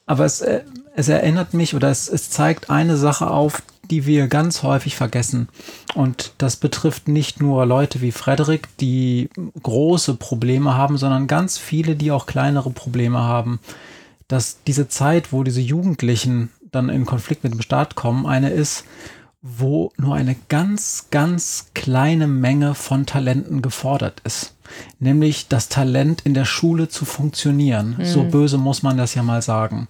Aber 0.09 0.25
es, 0.25 0.41
äh, 0.41 0.61
es 0.95 1.07
erinnert 1.07 1.53
mich 1.53 1.75
oder 1.75 1.91
es, 1.91 2.09
es 2.09 2.31
zeigt 2.31 2.71
eine 2.71 2.97
Sache 2.97 3.29
auf, 3.29 3.61
die 3.91 4.07
wir 4.07 4.27
ganz 4.27 4.63
häufig 4.63 4.95
vergessen. 4.95 5.49
Und 5.93 6.33
das 6.39 6.57
betrifft 6.57 7.07
nicht 7.07 7.39
nur 7.39 7.67
Leute 7.67 8.01
wie 8.01 8.11
Frederik, 8.11 8.67
die 8.79 9.29
große 9.61 10.15
Probleme 10.15 10.73
haben, 10.73 10.97
sondern 10.97 11.27
ganz 11.27 11.59
viele, 11.59 11.95
die 11.95 12.09
auch 12.09 12.25
kleinere 12.25 12.71
Probleme 12.71 13.19
haben. 13.19 13.59
Dass 14.27 14.63
diese 14.65 14.87
Zeit, 14.87 15.31
wo 15.31 15.43
diese 15.43 15.61
Jugendlichen 15.61 16.49
dann 16.71 16.89
in 16.89 17.05
Konflikt 17.05 17.43
mit 17.43 17.53
dem 17.53 17.61
Staat 17.61 17.93
kommen, 17.93 18.25
eine 18.25 18.49
ist, 18.49 18.85
wo 19.41 19.91
nur 19.97 20.15
eine 20.15 20.35
ganz, 20.49 21.07
ganz 21.11 21.67
kleine 21.73 22.27
Menge 22.27 22.75
von 22.75 23.05
Talenten 23.05 23.61
gefordert 23.61 24.21
ist 24.23 24.53
nämlich 24.99 25.47
das 25.47 25.69
Talent 25.69 26.21
in 26.23 26.33
der 26.33 26.45
Schule 26.45 26.89
zu 26.89 27.05
funktionieren. 27.05 27.95
Mhm. 27.97 28.05
So 28.05 28.23
böse 28.23 28.57
muss 28.57 28.83
man 28.83 28.97
das 28.97 29.15
ja 29.15 29.23
mal 29.23 29.41
sagen. 29.41 29.87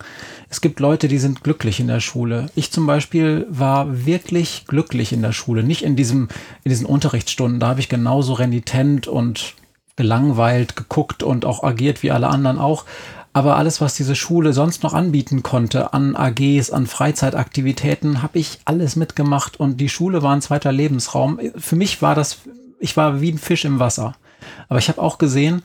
Es 0.50 0.62
gibt 0.62 0.80
Leute, 0.80 1.08
die 1.08 1.18
sind 1.18 1.44
glücklich 1.44 1.80
in 1.80 1.88
der 1.88 2.00
Schule. 2.00 2.48
Ich 2.56 2.72
zum 2.72 2.86
Beispiel 2.86 3.46
war 3.50 4.06
wirklich 4.06 4.66
glücklich 4.68 5.14
in 5.14 5.22
der 5.22 5.32
Schule, 5.32 5.64
nicht 5.64 5.84
in 5.84 5.96
diesem, 5.96 6.30
in 6.64 6.70
diesen 6.70 6.86
Unterrichtsstunden. 6.86 7.60
Da 7.60 7.68
habe 7.68 7.80
ich 7.80 7.90
genauso 7.90 8.34
renitent 8.34 9.08
und 9.08 9.56
gelangweilt 9.96 10.76
geguckt 10.76 11.24
und 11.24 11.46
auch 11.46 11.64
agiert 11.64 12.04
wie 12.04 12.12
alle 12.12 12.28
anderen 12.28 12.58
auch. 12.58 12.86
Aber 13.32 13.58
alles, 13.58 13.80
was 13.80 13.94
diese 13.94 14.16
Schule 14.16 14.54
sonst 14.54 14.82
noch 14.84 14.94
anbieten 14.94 15.44
konnte, 15.44 15.94
an 15.94 16.16
AGs, 16.16 16.72
an 16.72 16.88
Freizeitaktivitäten, 16.88 18.24
habe 18.24 18.40
ich 18.40 18.60
alles 18.66 18.96
mitgemacht 18.96 19.60
und 19.60 19.78
die 19.78 19.90
Schule 19.90 20.24
war 20.24 20.36
ein 20.36 20.42
zweiter 20.42 20.72
Lebensraum. 20.72 21.40
Für 21.56 21.76
mich 21.76 22.02
war 22.02 22.16
das, 22.16 22.40
ich 22.80 22.98
war 22.98 23.22
wie 23.22 23.32
ein 23.32 23.38
Fisch 23.38 23.66
im 23.66 23.80
Wasser. 23.80 24.16
Aber 24.68 24.80
ich 24.80 24.90
habe 24.90 25.02
auch 25.02 25.18
gesehen, 25.20 25.62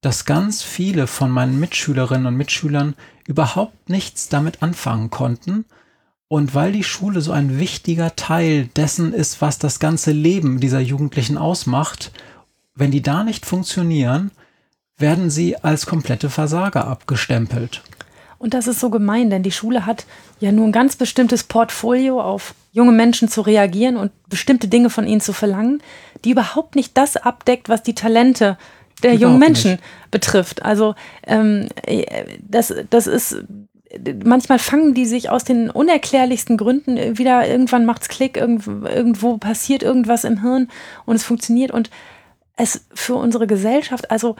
dass 0.00 0.24
ganz 0.24 0.62
viele 0.62 1.06
von 1.06 1.30
meinen 1.30 1.60
Mitschülerinnen 1.60 2.26
und 2.26 2.36
Mitschülern 2.36 2.94
überhaupt 3.26 3.88
nichts 3.88 4.28
damit 4.28 4.62
anfangen 4.62 5.10
konnten. 5.10 5.64
Und 6.28 6.54
weil 6.54 6.72
die 6.72 6.84
Schule 6.84 7.20
so 7.20 7.30
ein 7.30 7.60
wichtiger 7.60 8.16
Teil 8.16 8.66
dessen 8.74 9.12
ist, 9.12 9.40
was 9.40 9.58
das 9.58 9.78
ganze 9.78 10.10
Leben 10.10 10.58
dieser 10.60 10.80
Jugendlichen 10.80 11.38
ausmacht, 11.38 12.10
wenn 12.74 12.90
die 12.90 13.02
da 13.02 13.22
nicht 13.22 13.46
funktionieren, 13.46 14.32
werden 14.98 15.30
sie 15.30 15.56
als 15.56 15.86
komplette 15.86 16.30
Versager 16.30 16.86
abgestempelt. 16.86 17.82
Und 18.38 18.54
das 18.54 18.66
ist 18.66 18.80
so 18.80 18.90
gemein, 18.90 19.30
denn 19.30 19.42
die 19.42 19.52
Schule 19.52 19.86
hat 19.86 20.04
ja 20.40 20.52
nur 20.52 20.66
ein 20.66 20.72
ganz 20.72 20.96
bestimmtes 20.96 21.44
Portfolio 21.44 22.20
auf 22.20 22.54
junge 22.72 22.92
Menschen 22.92 23.28
zu 23.28 23.40
reagieren 23.40 23.96
und 23.96 24.12
bestimmte 24.28 24.68
Dinge 24.68 24.90
von 24.90 25.06
ihnen 25.06 25.22
zu 25.22 25.32
verlangen, 25.32 25.82
die 26.24 26.32
überhaupt 26.32 26.76
nicht 26.76 26.96
das 26.96 27.16
abdeckt, 27.16 27.68
was 27.68 27.82
die 27.82 27.94
Talente 27.94 28.58
der 29.02 29.14
Überhaupt 29.14 29.22
jungen 29.22 29.38
Menschen 29.38 29.70
nicht. 29.72 30.10
betrifft. 30.10 30.62
Also 30.62 30.94
ähm, 31.26 31.68
das, 32.40 32.74
das 32.90 33.06
ist 33.06 33.42
manchmal 34.24 34.58
fangen 34.58 34.94
die 34.94 35.06
sich 35.06 35.30
aus 35.30 35.44
den 35.44 35.70
unerklärlichsten 35.70 36.56
Gründen 36.56 37.18
wieder, 37.18 37.48
irgendwann 37.48 37.86
macht 37.86 38.02
es 38.02 38.08
Klick, 38.08 38.36
irgendwo 38.36 39.38
passiert 39.38 39.82
irgendwas 39.82 40.24
im 40.24 40.42
Hirn 40.42 40.68
und 41.06 41.16
es 41.16 41.24
funktioniert. 41.24 41.70
Und 41.70 41.90
es 42.56 42.86
für 42.94 43.14
unsere 43.14 43.46
Gesellschaft, 43.46 44.10
also 44.10 44.36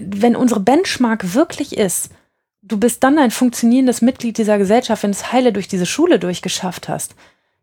wenn 0.00 0.36
unsere 0.36 0.60
Benchmark 0.60 1.34
wirklich 1.34 1.76
ist, 1.76 2.10
du 2.62 2.78
bist 2.78 3.04
dann 3.04 3.18
ein 3.18 3.30
funktionierendes 3.30 4.02
Mitglied 4.02 4.38
dieser 4.38 4.58
Gesellschaft, 4.58 5.02
wenn 5.02 5.12
du 5.12 5.16
es 5.16 5.32
heile 5.32 5.52
durch 5.52 5.68
diese 5.68 5.86
Schule 5.86 6.18
durchgeschafft 6.18 6.88
hast. 6.88 7.14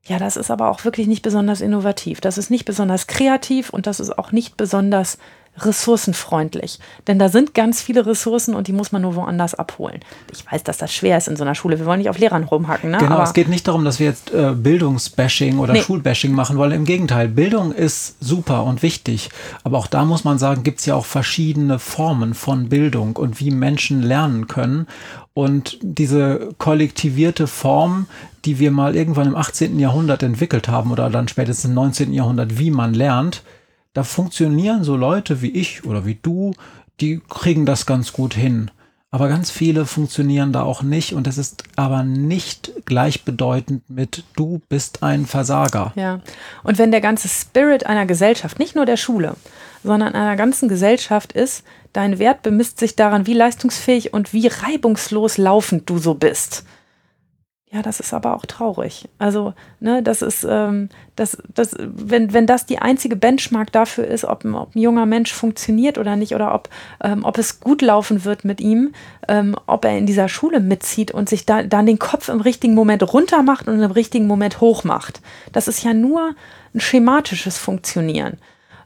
Ja, 0.05 0.17
das 0.17 0.35
ist 0.35 0.49
aber 0.49 0.69
auch 0.69 0.83
wirklich 0.83 1.07
nicht 1.07 1.21
besonders 1.21 1.61
innovativ. 1.61 2.21
Das 2.21 2.37
ist 2.37 2.49
nicht 2.49 2.65
besonders 2.65 3.07
kreativ 3.07 3.69
und 3.69 3.85
das 3.85 3.99
ist 3.99 4.17
auch 4.17 4.31
nicht 4.31 4.57
besonders 4.57 5.17
ressourcenfreundlich. 5.57 6.79
Denn 7.07 7.19
da 7.19 7.29
sind 7.29 7.53
ganz 7.53 7.81
viele 7.81 8.05
Ressourcen 8.05 8.55
und 8.55 8.67
die 8.67 8.73
muss 8.73 8.91
man 8.91 9.01
nur 9.01 9.15
woanders 9.15 9.53
abholen. 9.53 9.99
Ich 10.31 10.49
weiß, 10.49 10.63
dass 10.63 10.77
das 10.77 10.93
schwer 10.93 11.17
ist 11.17 11.27
in 11.27 11.35
so 11.35 11.43
einer 11.43 11.55
Schule. 11.55 11.77
Wir 11.77 11.85
wollen 11.85 11.99
nicht 11.99 12.09
auf 12.09 12.17
Lehrern 12.17 12.43
rumhacken. 12.43 12.91
Ne? 12.91 12.97
Genau, 12.97 13.15
Aber 13.15 13.23
es 13.23 13.33
geht 13.33 13.49
nicht 13.49 13.67
darum, 13.67 13.83
dass 13.85 13.99
wir 13.99 14.07
jetzt 14.07 14.33
äh, 14.33 14.53
Bildungsbashing 14.53 15.59
oder 15.59 15.73
nee. 15.73 15.81
Schulbashing 15.81 16.31
machen 16.31 16.57
wollen. 16.57 16.71
Im 16.71 16.85
Gegenteil, 16.85 17.27
Bildung 17.27 17.73
ist 17.73 18.15
super 18.19 18.63
und 18.63 18.81
wichtig. 18.81 19.29
Aber 19.63 19.77
auch 19.77 19.87
da 19.87 20.05
muss 20.05 20.23
man 20.23 20.39
sagen, 20.39 20.63
gibt 20.63 20.79
es 20.79 20.85
ja 20.85 20.95
auch 20.95 21.05
verschiedene 21.05 21.79
Formen 21.79 22.33
von 22.33 22.69
Bildung 22.69 23.15
und 23.17 23.39
wie 23.39 23.51
Menschen 23.51 24.01
lernen 24.01 24.47
können. 24.47 24.87
Und 25.33 25.77
diese 25.81 26.49
kollektivierte 26.57 27.47
Form, 27.47 28.07
die 28.43 28.59
wir 28.59 28.71
mal 28.71 28.95
irgendwann 28.95 29.27
im 29.27 29.35
18. 29.35 29.79
Jahrhundert 29.79 30.23
entwickelt 30.23 30.67
haben 30.67 30.91
oder 30.91 31.09
dann 31.09 31.27
spätestens 31.27 31.65
im 31.65 31.73
19. 31.73 32.13
Jahrhundert, 32.13 32.57
wie 32.57 32.71
man 32.71 32.93
lernt, 32.93 33.43
da 33.93 34.03
funktionieren 34.03 34.83
so 34.83 34.95
Leute 34.95 35.41
wie 35.41 35.51
ich 35.51 35.85
oder 35.85 36.05
wie 36.05 36.15
du, 36.15 36.53
die 36.99 37.21
kriegen 37.29 37.65
das 37.65 37.85
ganz 37.85 38.13
gut 38.13 38.33
hin. 38.33 38.71
Aber 39.13 39.27
ganz 39.27 39.51
viele 39.51 39.85
funktionieren 39.85 40.53
da 40.53 40.63
auch 40.63 40.83
nicht 40.83 41.13
und 41.13 41.27
es 41.27 41.37
ist 41.37 41.65
aber 41.75 42.03
nicht 42.03 42.71
gleichbedeutend 42.85 43.89
mit 43.89 44.23
du 44.37 44.61
bist 44.69 45.03
ein 45.03 45.25
Versager. 45.25 45.91
Ja. 45.95 46.21
Und 46.63 46.77
wenn 46.77 46.91
der 46.91 47.01
ganze 47.01 47.27
Spirit 47.27 47.85
einer 47.85 48.05
Gesellschaft, 48.05 48.57
nicht 48.57 48.73
nur 48.73 48.85
der 48.85 48.95
Schule, 48.95 49.35
sondern 49.83 50.13
einer 50.13 50.37
ganzen 50.37 50.69
Gesellschaft 50.69 51.33
ist, 51.33 51.65
dein 51.91 52.19
Wert 52.19 52.41
bemisst 52.41 52.79
sich 52.79 52.95
daran, 52.95 53.27
wie 53.27 53.33
leistungsfähig 53.33 54.13
und 54.13 54.31
wie 54.31 54.47
reibungslos 54.47 55.37
laufend 55.37 55.89
du 55.89 55.97
so 55.97 56.13
bist 56.13 56.63
ja, 57.73 57.81
das 57.81 58.01
ist 58.01 58.13
aber 58.13 58.35
auch 58.35 58.45
traurig. 58.45 59.07
Also, 59.17 59.53
ne, 59.79 60.03
das 60.03 60.21
ist, 60.21 60.45
ähm, 60.47 60.89
das, 61.15 61.37
das, 61.53 61.73
wenn, 61.79 62.33
wenn 62.33 62.45
das 62.45 62.65
die 62.65 62.79
einzige 62.79 63.15
Benchmark 63.15 63.71
dafür 63.71 64.05
ist, 64.05 64.25
ob, 64.25 64.43
ob 64.43 64.75
ein 64.75 64.79
junger 64.79 65.05
Mensch 65.05 65.31
funktioniert 65.31 65.97
oder 65.97 66.17
nicht, 66.17 66.35
oder 66.35 66.53
ob, 66.53 66.67
ähm, 67.01 67.23
ob 67.23 67.37
es 67.37 67.61
gut 67.61 67.81
laufen 67.81 68.25
wird 68.25 68.43
mit 68.43 68.59
ihm, 68.59 68.91
ähm, 69.29 69.55
ob 69.67 69.85
er 69.85 69.97
in 69.97 70.05
dieser 70.05 70.27
Schule 70.27 70.59
mitzieht 70.59 71.11
und 71.11 71.29
sich 71.29 71.45
da, 71.45 71.63
dann 71.63 71.85
den 71.85 71.97
Kopf 71.97 72.27
im 72.27 72.41
richtigen 72.41 72.75
Moment 72.75 73.13
runter 73.13 73.41
macht 73.41 73.69
und 73.69 73.81
im 73.81 73.91
richtigen 73.91 74.27
Moment 74.27 74.59
hoch 74.59 74.83
macht. 74.83 75.21
Das 75.53 75.69
ist 75.69 75.81
ja 75.81 75.93
nur 75.93 76.35
ein 76.75 76.81
schematisches 76.81 77.57
Funktionieren. 77.57 78.37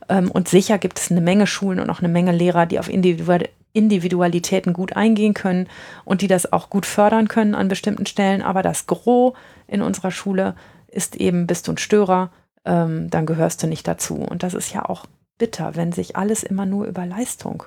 Ähm, 0.09 0.29
und 0.29 0.47
sicher 0.47 0.77
gibt 0.77 0.99
es 0.99 1.09
eine 1.09 1.21
Menge 1.21 1.47
Schulen 1.47 1.79
und 1.79 1.89
auch 1.89 1.99
eine 1.99 2.09
Menge 2.09 2.33
Lehrer, 2.33 2.67
die 2.67 2.77
auf 2.77 2.89
individuelle 2.89 3.49
Individualitäten 3.75 4.73
gut 4.73 4.95
eingehen 4.95 5.33
können 5.33 5.67
und 6.05 6.21
die 6.21 6.27
das 6.27 6.51
auch 6.51 6.69
gut 6.69 6.85
fördern 6.85 7.27
können 7.27 7.55
an 7.55 7.67
bestimmten 7.67 8.05
Stellen. 8.05 8.41
Aber 8.41 8.61
das 8.61 8.87
Gros 8.87 9.33
in 9.67 9.81
unserer 9.81 10.11
Schule 10.11 10.55
ist 10.87 11.15
eben, 11.15 11.45
bist 11.47 11.67
du 11.67 11.73
ein 11.73 11.77
Störer, 11.77 12.31
ähm, 12.63 13.09
dann 13.09 13.25
gehörst 13.25 13.61
du 13.61 13.67
nicht 13.67 13.87
dazu. 13.87 14.15
Und 14.15 14.43
das 14.43 14.53
ist 14.53 14.73
ja 14.73 14.85
auch 14.87 15.05
bitter, 15.37 15.75
wenn 15.75 15.91
sich 15.91 16.15
alles 16.15 16.43
immer 16.43 16.65
nur 16.65 16.85
über 16.85 17.05
Leistung 17.05 17.63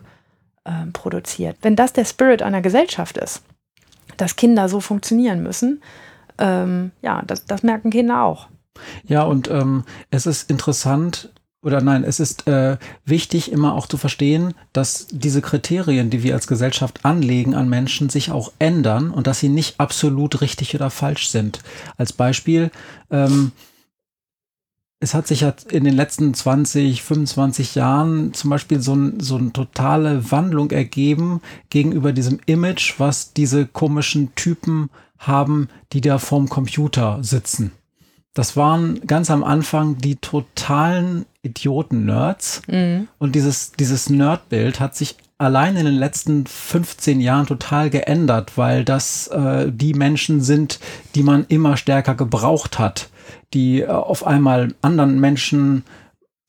ähm, 0.65 0.93
produziert. 0.93 1.57
Wenn 1.63 1.77
das 1.77 1.93
der 1.93 2.05
Spirit 2.05 2.43
einer 2.43 2.63
Gesellschaft 2.63 3.19
ist, 3.19 3.43
dass 4.17 4.37
Kinder 4.37 4.69
so 4.69 4.81
funktionieren 4.81 5.43
müssen, 5.43 5.83
ähm, 6.39 6.93
ja, 7.03 7.23
das, 7.27 7.45
das 7.45 7.63
merken 7.63 7.91
Kinder 7.91 8.23
auch. 8.23 8.49
Ja, 9.05 9.25
und 9.25 9.51
ähm, 9.51 9.85
es 10.11 10.27
ist 10.27 10.51
interessant, 10.51 11.33
oder 11.63 11.81
nein, 11.81 12.05
es 12.05 12.21
ist 12.21 12.47
äh, 12.47 12.79
wichtig, 13.05 13.51
immer 13.51 13.75
auch 13.75 13.89
zu 13.89 13.97
verstehen, 13.97 14.55
dass 14.73 15.09
diese 15.11 15.43
Kriterien, 15.43 16.09
die 16.09 16.23
wir 16.23 16.35
als 16.35 16.47
Gesellschaft 16.47 17.05
anlegen 17.05 17.55
an 17.55 17.69
Menschen, 17.69 18.09
sich 18.09 18.31
auch 18.31 18.53
ändern 18.59 19.11
und 19.11 19.27
dass 19.27 19.41
sie 19.41 19.49
nicht 19.49 19.81
absolut 19.81 20.41
richtig 20.41 20.75
oder 20.77 20.91
falsch 20.91 21.29
sind. 21.29 21.61
Als 21.97 22.13
Beispiel, 22.13 22.71
ähm, 23.11 23.51
es 25.01 25.15
hat 25.15 25.27
sich 25.27 25.41
ja 25.41 25.55
in 25.71 25.85
den 25.85 25.95
letzten 25.95 26.33
20, 26.33 27.03
25 27.03 27.75
Jahren 27.75 28.35
zum 28.35 28.51
Beispiel 28.51 28.81
so, 28.81 28.95
ein, 28.95 29.21
so 29.21 29.37
eine 29.37 29.53
totale 29.53 30.31
Wandlung 30.31 30.71
ergeben 30.71 31.41
gegenüber 31.71 32.13
diesem 32.13 32.39
Image, 32.47 32.95
was 32.99 33.33
diese 33.33 33.67
komischen 33.67 34.35
Typen 34.37 34.91
haben, 35.19 35.69
die 35.93 36.01
da 36.01 36.19
vorm 36.19 36.49
Computer 36.49 37.19
sitzen. 37.23 37.73
Das 38.35 38.57
waren 38.57 39.01
ganz 39.07 39.31
am 39.31 39.43
Anfang 39.43 39.99
die 39.99 40.17
totalen 40.17 41.27
Idioten-Nerds. 41.49 42.63
Mhm. 42.67 43.09
Und 43.19 43.35
dieses, 43.35 43.73
dieses 43.73 44.11
Nerd-Bild 44.11 44.81
hat 44.81 44.97
sich 44.97 45.17
allein 45.39 45.77
in 45.77 45.85
den 45.85 45.95
letzten 45.95 46.47
15 46.47 47.21
Jahren 47.21 47.47
total 47.47 47.91
geändert, 47.91 48.53
weil 48.57 48.85
das 48.85 49.29
äh, 49.29 49.71
die 49.73 49.95
Menschen 49.95 50.41
sind, 50.41 50.81
die 51.15 51.23
man 51.23 51.47
immer 51.49 51.77
stärker 51.77 52.15
gebraucht 52.15 52.79
hat, 52.79 53.09
die 53.55 53.83
äh, 53.83 53.87
auf 53.87 54.27
einmal 54.27 54.75
anderen 54.83 55.21
Menschen 55.21 55.85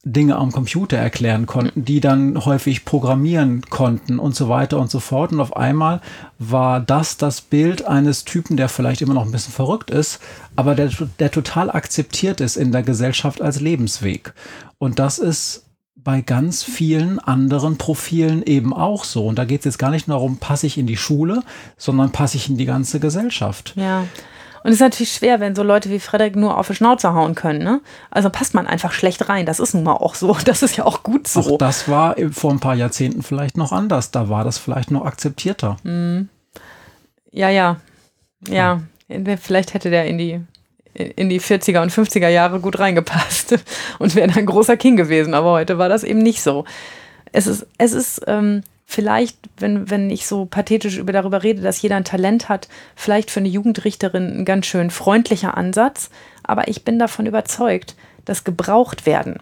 Dinge 0.05 0.37
am 0.37 0.53
Computer 0.53 0.97
erklären 0.97 1.45
konnten, 1.45 1.83
die 1.83 1.99
dann 1.99 2.45
häufig 2.45 2.85
programmieren 2.85 3.61
konnten 3.69 4.17
und 4.17 4.33
so 4.33 4.47
weiter 4.47 4.79
und 4.79 4.89
so 4.89 5.01
fort. 5.01 5.33
Und 5.33 5.41
auf 5.41 5.57
einmal 5.57 5.99
war 6.37 6.79
das 6.79 7.17
das 7.17 7.41
Bild 7.41 7.85
eines 7.85 8.23
Typen, 8.23 8.55
der 8.55 8.69
vielleicht 8.69 9.01
immer 9.01 9.13
noch 9.13 9.25
ein 9.25 9.31
bisschen 9.31 9.53
verrückt 9.53 9.91
ist, 9.91 10.19
aber 10.55 10.73
der, 10.73 10.89
der 11.19 11.31
total 11.31 11.69
akzeptiert 11.69 12.39
ist 12.39 12.55
in 12.55 12.71
der 12.71 12.83
Gesellschaft 12.83 13.41
als 13.41 13.59
Lebensweg. 13.59 14.33
Und 14.77 14.99
das 14.99 15.19
ist 15.19 15.65
bei 15.95 16.21
ganz 16.21 16.63
vielen 16.63 17.19
anderen 17.19 17.77
Profilen 17.77 18.41
eben 18.43 18.73
auch 18.73 19.03
so. 19.03 19.27
Und 19.27 19.37
da 19.37 19.43
geht 19.43 19.59
es 19.59 19.65
jetzt 19.65 19.79
gar 19.79 19.91
nicht 19.91 20.07
nur 20.07 20.15
darum, 20.15 20.37
passe 20.37 20.65
ich 20.65 20.77
in 20.77 20.87
die 20.87 20.95
Schule, 20.95 21.43
sondern 21.77 22.11
passe 22.11 22.37
ich 22.37 22.49
in 22.49 22.57
die 22.57 22.65
ganze 22.65 23.01
Gesellschaft. 23.01 23.73
Ja. 23.75 24.05
Und 24.63 24.71
es 24.71 24.75
ist 24.75 24.81
natürlich 24.81 25.13
schwer, 25.13 25.39
wenn 25.39 25.55
so 25.55 25.63
Leute 25.63 25.89
wie 25.89 25.99
Frederik 25.99 26.35
nur 26.35 26.57
auf 26.57 26.67
die 26.67 26.75
Schnauze 26.75 27.13
hauen 27.13 27.35
können. 27.35 27.63
Ne? 27.63 27.81
Also 28.11 28.29
passt 28.29 28.53
man 28.53 28.67
einfach 28.67 28.91
schlecht 28.91 29.29
rein. 29.29 29.45
Das 29.45 29.59
ist 29.59 29.73
nun 29.73 29.83
mal 29.83 29.93
auch 29.93 30.15
so. 30.15 30.35
Das 30.45 30.63
ist 30.63 30.77
ja 30.77 30.85
auch 30.85 31.03
gut 31.03 31.27
so. 31.27 31.41
Auch 31.41 31.57
das 31.57 31.87
war 31.87 32.15
vor 32.31 32.51
ein 32.51 32.59
paar 32.59 32.75
Jahrzehnten 32.75 33.21
vielleicht 33.21 33.55
noch 33.57 33.71
anders. 33.71 34.11
Da 34.11 34.29
war 34.29 34.43
das 34.43 34.57
vielleicht 34.57 34.91
noch 34.91 35.05
akzeptierter. 35.05 35.77
Mhm. 35.83 36.29
Ja, 37.31 37.49
ja. 37.49 37.77
Ja. 38.47 38.81
Vielleicht 39.41 39.73
hätte 39.73 39.89
der 39.89 40.05
in 40.05 40.17
die, 40.17 40.41
in 40.93 41.29
die 41.29 41.39
40er 41.39 41.81
und 41.81 41.91
50er 41.91 42.29
Jahre 42.29 42.59
gut 42.59 42.79
reingepasst 42.79 43.57
und 43.99 44.15
wäre 44.15 44.31
ein 44.31 44.45
großer 44.45 44.77
King 44.77 44.95
gewesen. 44.95 45.33
Aber 45.33 45.51
heute 45.51 45.77
war 45.77 45.89
das 45.89 46.03
eben 46.03 46.19
nicht 46.19 46.41
so. 46.41 46.65
Es 47.31 47.47
ist, 47.47 47.67
es 47.77 47.93
ist 47.93 48.21
ähm, 48.27 48.63
vielleicht, 48.89 49.37
wenn, 49.57 49.91
wenn 49.91 50.09
ich 50.09 50.25
so 50.25 50.45
pathetisch 50.45 50.97
über, 50.97 51.13
darüber 51.13 51.43
rede, 51.43 51.61
dass 51.61 51.79
jeder 51.79 51.95
ein 51.95 52.03
Talent 52.03 52.49
hat, 52.49 52.67
vielleicht 52.95 53.29
für 53.29 53.39
eine 53.39 53.47
Jugendrichterin 53.47 54.39
ein 54.39 54.45
ganz 54.45 54.65
schön 54.65 54.89
freundlicher 54.89 55.55
Ansatz. 55.55 56.09
Aber 56.41 56.67
ich 56.67 56.83
bin 56.83 56.97
davon 56.97 57.27
überzeugt, 57.27 57.95
dass 58.25 58.43
gebraucht 58.43 59.05
werden, 59.05 59.37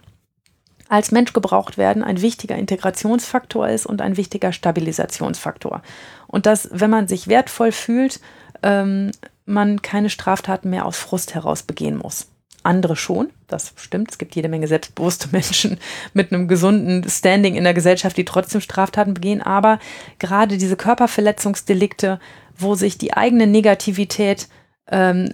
als 0.89 1.11
Mensch 1.11 1.31
gebraucht 1.31 1.77
werden, 1.77 2.03
ein 2.03 2.21
wichtiger 2.21 2.57
Integrationsfaktor 2.57 3.69
ist 3.69 3.85
und 3.85 4.01
ein 4.01 4.17
wichtiger 4.17 4.51
Stabilisationsfaktor. 4.51 5.81
Und 6.27 6.45
dass, 6.45 6.67
wenn 6.73 6.89
man 6.89 7.07
sich 7.07 7.29
wertvoll 7.29 7.71
fühlt, 7.71 8.19
ähm, 8.63 9.11
man 9.45 9.81
keine 9.81 10.09
Straftaten 10.09 10.69
mehr 10.69 10.85
aus 10.85 10.97
Frust 10.97 11.35
heraus 11.35 11.63
begehen 11.63 11.97
muss 11.97 12.27
andere 12.67 12.95
schon. 12.95 13.29
Das 13.47 13.73
stimmt. 13.77 14.11
Es 14.11 14.17
gibt 14.17 14.35
jede 14.35 14.49
Menge 14.49 14.67
selbstbewusste 14.67 15.29
Menschen 15.31 15.79
mit 16.13 16.31
einem 16.31 16.47
gesunden 16.47 17.09
Standing 17.09 17.55
in 17.55 17.63
der 17.63 17.73
Gesellschaft, 17.73 18.17
die 18.17 18.25
trotzdem 18.25 18.61
Straftaten 18.61 19.13
begehen. 19.13 19.41
Aber 19.41 19.79
gerade 20.19 20.57
diese 20.57 20.75
Körperverletzungsdelikte, 20.75 22.19
wo 22.57 22.75
sich 22.75 22.97
die 22.97 23.13
eigene 23.13 23.47
Negativität 23.47 24.47
ähm, 24.89 25.29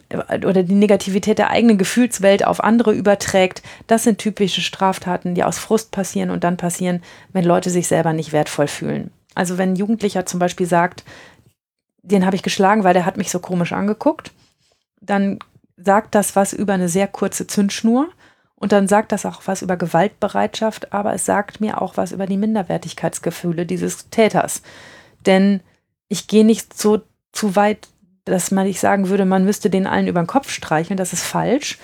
oder 0.45 0.63
die 0.63 0.75
Negativität 0.75 1.39
der 1.39 1.49
eigenen 1.49 1.77
Gefühlswelt 1.77 2.45
auf 2.45 2.63
andere 2.63 2.93
überträgt, 2.93 3.63
das 3.87 4.03
sind 4.03 4.19
typische 4.19 4.61
Straftaten, 4.61 5.35
die 5.35 5.43
aus 5.43 5.57
Frust 5.57 5.91
passieren 5.91 6.29
und 6.29 6.43
dann 6.43 6.57
passieren, 6.57 7.01
wenn 7.31 7.45
Leute 7.45 7.69
sich 7.69 7.87
selber 7.87 8.13
nicht 8.13 8.31
wertvoll 8.31 8.67
fühlen. 8.67 9.11
Also 9.35 9.57
wenn 9.57 9.73
ein 9.73 9.75
Jugendlicher 9.75 10.25
zum 10.25 10.39
Beispiel 10.39 10.67
sagt, 10.67 11.03
den 12.03 12.25
habe 12.25 12.35
ich 12.35 12.43
geschlagen, 12.43 12.83
weil 12.83 12.93
der 12.93 13.05
hat 13.05 13.17
mich 13.17 13.31
so 13.31 13.39
komisch 13.39 13.73
angeguckt, 13.73 14.31
dann 15.01 15.39
sagt 15.77 16.15
das 16.15 16.35
was 16.35 16.53
über 16.53 16.73
eine 16.73 16.89
sehr 16.89 17.07
kurze 17.07 17.47
Zündschnur 17.47 18.09
und 18.55 18.71
dann 18.71 18.87
sagt 18.87 19.11
das 19.11 19.25
auch 19.25 19.41
was 19.45 19.61
über 19.61 19.75
Gewaltbereitschaft, 19.75 20.93
aber 20.93 21.13
es 21.13 21.25
sagt 21.25 21.59
mir 21.59 21.81
auch 21.81 21.97
was 21.97 22.11
über 22.11 22.27
die 22.27 22.37
Minderwertigkeitsgefühle 22.37 23.65
dieses 23.65 24.09
Täters. 24.09 24.61
Denn 25.25 25.61
ich 26.07 26.27
gehe 26.27 26.45
nicht 26.45 26.77
so 26.77 27.01
zu 27.31 27.55
weit, 27.55 27.87
dass 28.25 28.51
man 28.51 28.67
ich 28.67 28.79
sagen 28.79 29.09
würde, 29.09 29.25
man 29.25 29.43
müsste 29.43 29.69
den 29.69 29.87
allen 29.87 30.07
über 30.07 30.21
den 30.21 30.27
Kopf 30.27 30.49
streicheln, 30.49 30.97
das 30.97 31.11
ist 31.11 31.23
falsch. 31.23 31.77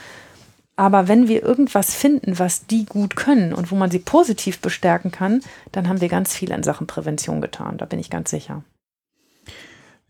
Aber 0.77 1.09
wenn 1.09 1.27
wir 1.27 1.43
irgendwas 1.43 1.93
finden, 1.93 2.39
was 2.39 2.65
die 2.65 2.85
gut 2.85 3.17
können 3.17 3.53
und 3.53 3.71
wo 3.71 3.75
man 3.75 3.91
sie 3.91 3.99
positiv 3.99 4.59
bestärken 4.59 5.11
kann, 5.11 5.41
dann 5.73 5.89
haben 5.89 5.99
wir 5.99 6.07
ganz 6.07 6.33
viel 6.33 6.51
in 6.51 6.63
Sachen 6.63 6.87
Prävention 6.87 7.41
getan. 7.41 7.77
Da 7.77 7.85
bin 7.85 7.99
ich 7.99 8.09
ganz 8.09 8.29
sicher. 8.29 8.63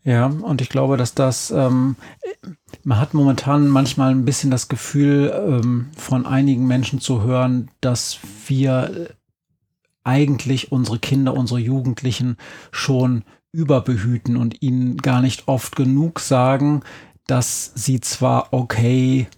Ja, 0.02 0.26
und 0.26 0.62
ich 0.62 0.70
glaube, 0.70 0.96
dass 0.96 1.14
das, 1.14 1.50
ähm, 1.50 1.96
man 2.84 2.98
hat 2.98 3.12
momentan 3.12 3.68
manchmal 3.68 4.12
ein 4.12 4.24
bisschen 4.24 4.50
das 4.50 4.68
Gefühl, 4.68 5.32
ähm, 5.34 5.90
von 5.96 6.24
einigen 6.24 6.66
Menschen 6.66 7.00
zu 7.00 7.22
hören, 7.22 7.70
dass 7.80 8.18
wir 8.46 9.10
eigentlich 10.02 10.72
unsere 10.72 10.98
Kinder, 10.98 11.34
unsere 11.34 11.60
Jugendlichen 11.60 12.38
schon 12.72 13.24
überbehüten 13.52 14.36
und 14.36 14.62
ihnen 14.62 14.96
gar 14.96 15.20
nicht 15.20 15.48
oft 15.48 15.76
genug 15.76 16.20
sagen, 16.20 16.82
dass 17.26 17.72
sie 17.74 18.00
zwar 18.00 18.52
okay 18.52 19.28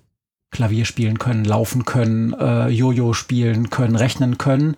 Klavier 0.50 0.84
spielen 0.84 1.18
können, 1.18 1.44
laufen 1.44 1.84
können, 1.86 2.34
äh, 2.34 2.68
Jojo 2.68 3.14
spielen 3.14 3.70
können, 3.70 3.96
rechnen 3.96 4.36
können, 4.38 4.76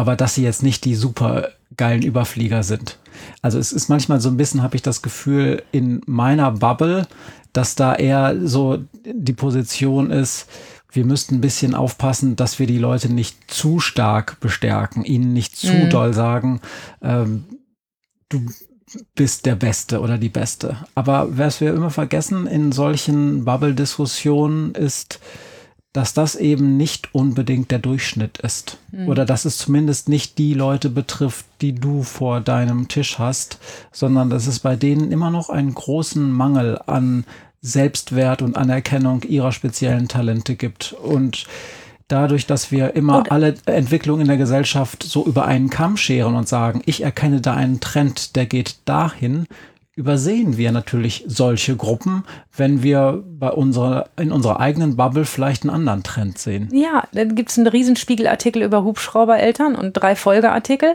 aber 0.00 0.16
dass 0.16 0.34
sie 0.34 0.42
jetzt 0.42 0.62
nicht 0.62 0.86
die 0.86 0.94
super 0.94 1.50
geilen 1.76 2.00
Überflieger 2.00 2.62
sind. 2.62 2.96
Also 3.42 3.58
es 3.58 3.70
ist 3.70 3.90
manchmal 3.90 4.18
so 4.18 4.30
ein 4.30 4.38
bisschen, 4.38 4.62
habe 4.62 4.74
ich 4.74 4.80
das 4.80 5.02
Gefühl, 5.02 5.62
in 5.72 6.00
meiner 6.06 6.52
Bubble, 6.52 7.06
dass 7.52 7.74
da 7.74 7.94
eher 7.94 8.34
so 8.42 8.78
die 9.04 9.34
Position 9.34 10.10
ist, 10.10 10.48
wir 10.90 11.04
müssten 11.04 11.34
ein 11.34 11.40
bisschen 11.42 11.74
aufpassen, 11.74 12.34
dass 12.34 12.58
wir 12.58 12.66
die 12.66 12.78
Leute 12.78 13.12
nicht 13.12 13.50
zu 13.50 13.78
stark 13.78 14.40
bestärken, 14.40 15.04
ihnen 15.04 15.34
nicht 15.34 15.54
zu 15.54 15.70
mhm. 15.70 15.90
doll 15.90 16.14
sagen, 16.14 16.62
ähm, 17.02 17.44
du 18.30 18.46
bist 19.14 19.44
der 19.44 19.54
Beste 19.54 20.00
oder 20.00 20.16
die 20.16 20.30
Beste. 20.30 20.78
Aber 20.94 21.36
was 21.36 21.60
wir 21.60 21.74
immer 21.74 21.90
vergessen 21.90 22.46
in 22.46 22.72
solchen 22.72 23.44
Bubble-Diskussionen 23.44 24.74
ist, 24.74 25.20
dass 25.92 26.14
das 26.14 26.36
eben 26.36 26.76
nicht 26.76 27.14
unbedingt 27.14 27.70
der 27.70 27.80
Durchschnitt 27.80 28.38
ist. 28.38 28.78
Mhm. 28.92 29.08
Oder 29.08 29.24
dass 29.24 29.44
es 29.44 29.58
zumindest 29.58 30.08
nicht 30.08 30.38
die 30.38 30.54
Leute 30.54 30.88
betrifft, 30.88 31.46
die 31.60 31.74
du 31.74 32.02
vor 32.02 32.40
deinem 32.40 32.86
Tisch 32.88 33.18
hast, 33.18 33.58
sondern 33.90 34.30
dass 34.30 34.46
es 34.46 34.60
bei 34.60 34.76
denen 34.76 35.10
immer 35.10 35.30
noch 35.30 35.50
einen 35.50 35.74
großen 35.74 36.30
Mangel 36.30 36.80
an 36.86 37.24
Selbstwert 37.60 38.40
und 38.40 38.56
Anerkennung 38.56 39.22
ihrer 39.24 39.52
speziellen 39.52 40.08
Talente 40.08 40.54
gibt. 40.54 40.92
Und 40.92 41.46
dadurch, 42.06 42.46
dass 42.46 42.70
wir 42.70 42.94
immer 42.94 43.18
und 43.18 43.32
alle 43.32 43.54
Entwicklungen 43.66 44.22
in 44.22 44.28
der 44.28 44.36
Gesellschaft 44.36 45.02
so 45.02 45.26
über 45.26 45.44
einen 45.44 45.70
Kamm 45.70 45.96
scheren 45.96 46.36
und 46.36 46.48
sagen, 46.48 46.82
ich 46.86 47.02
erkenne 47.02 47.40
da 47.40 47.54
einen 47.54 47.80
Trend, 47.80 48.36
der 48.36 48.46
geht 48.46 48.76
dahin, 48.84 49.46
übersehen 50.00 50.56
wir 50.56 50.72
natürlich 50.72 51.24
solche 51.26 51.76
Gruppen, 51.76 52.24
wenn 52.56 52.82
wir 52.82 53.22
bei 53.38 53.50
unserer, 53.50 54.08
in 54.18 54.32
unserer 54.32 54.58
eigenen 54.58 54.96
Bubble 54.96 55.26
vielleicht 55.26 55.62
einen 55.62 55.74
anderen 55.74 56.02
Trend 56.02 56.38
sehen. 56.38 56.70
Ja, 56.72 57.04
dann 57.12 57.34
gibt 57.34 57.50
es 57.50 57.58
einen 57.58 57.66
Riesenspiegelartikel 57.66 58.62
über 58.62 58.82
Hubschraubereltern 58.82 59.74
und 59.76 59.92
drei 59.92 60.16
Folgeartikel. 60.16 60.94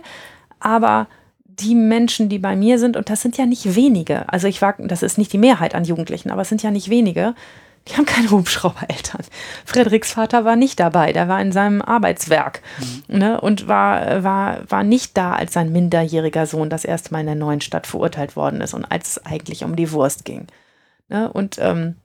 Aber 0.60 1.08
die 1.46 1.76
Menschen, 1.76 2.30
die 2.30 2.40
bei 2.40 2.56
mir 2.56 2.80
sind, 2.80 2.98
und 2.98 3.12
das 3.12 3.22
sind 3.22 3.38
ja 3.38 3.46
nicht 3.46 3.76
wenige, 3.76 4.28
also 4.28 4.48
ich 4.48 4.64
wage, 4.64 4.88
das 4.88 5.04
ist 5.04 5.20
nicht 5.20 5.32
die 5.32 5.38
Mehrheit 5.38 5.76
an 5.76 5.84
Jugendlichen, 5.84 6.32
aber 6.32 6.42
es 6.42 6.50
sind 6.50 6.64
ja 6.64 6.72
nicht 6.72 6.90
wenige, 6.90 7.36
die 7.88 7.96
haben 7.96 8.06
keine 8.06 8.32
Hubschraubereltern. 8.32 9.22
Frederiks 9.64 10.14
Vater 10.14 10.44
war 10.44 10.56
nicht 10.56 10.80
dabei, 10.80 11.14
der 11.14 11.28
war 11.28 11.40
in 11.40 11.52
seinem 11.52 11.82
Arbeitswerk 11.82 12.62
mhm. 12.80 13.20
ne, 13.20 13.42
und 13.42 13.68
war, 13.68 14.24
war, 14.24 14.70
war 14.70 14.84
nicht 14.84 15.16
da, 15.18 15.34
als 15.34 15.54
sein 15.54 15.72
minderjähriger 15.72 16.48
Sohn 16.48 16.70
das 16.70 16.86
erste 16.86 17.12
Mal 17.12 17.20
in 17.22 17.28
der 17.28 17.36
neuen 17.36 17.62
Stadt 17.62 17.86
verurteilt 17.86 18.36
worden 18.36 18.62
ist 18.62 18.74
und 18.74 18.86
als 18.86 19.18
es 19.18 19.26
eigentlich 19.26 19.64
um 19.64 19.76
die 19.76 19.92
Wurst 19.92 20.26
ging. 20.26 20.48
Ne, 21.10 21.32
und 21.32 21.58
ähm, 21.60 21.96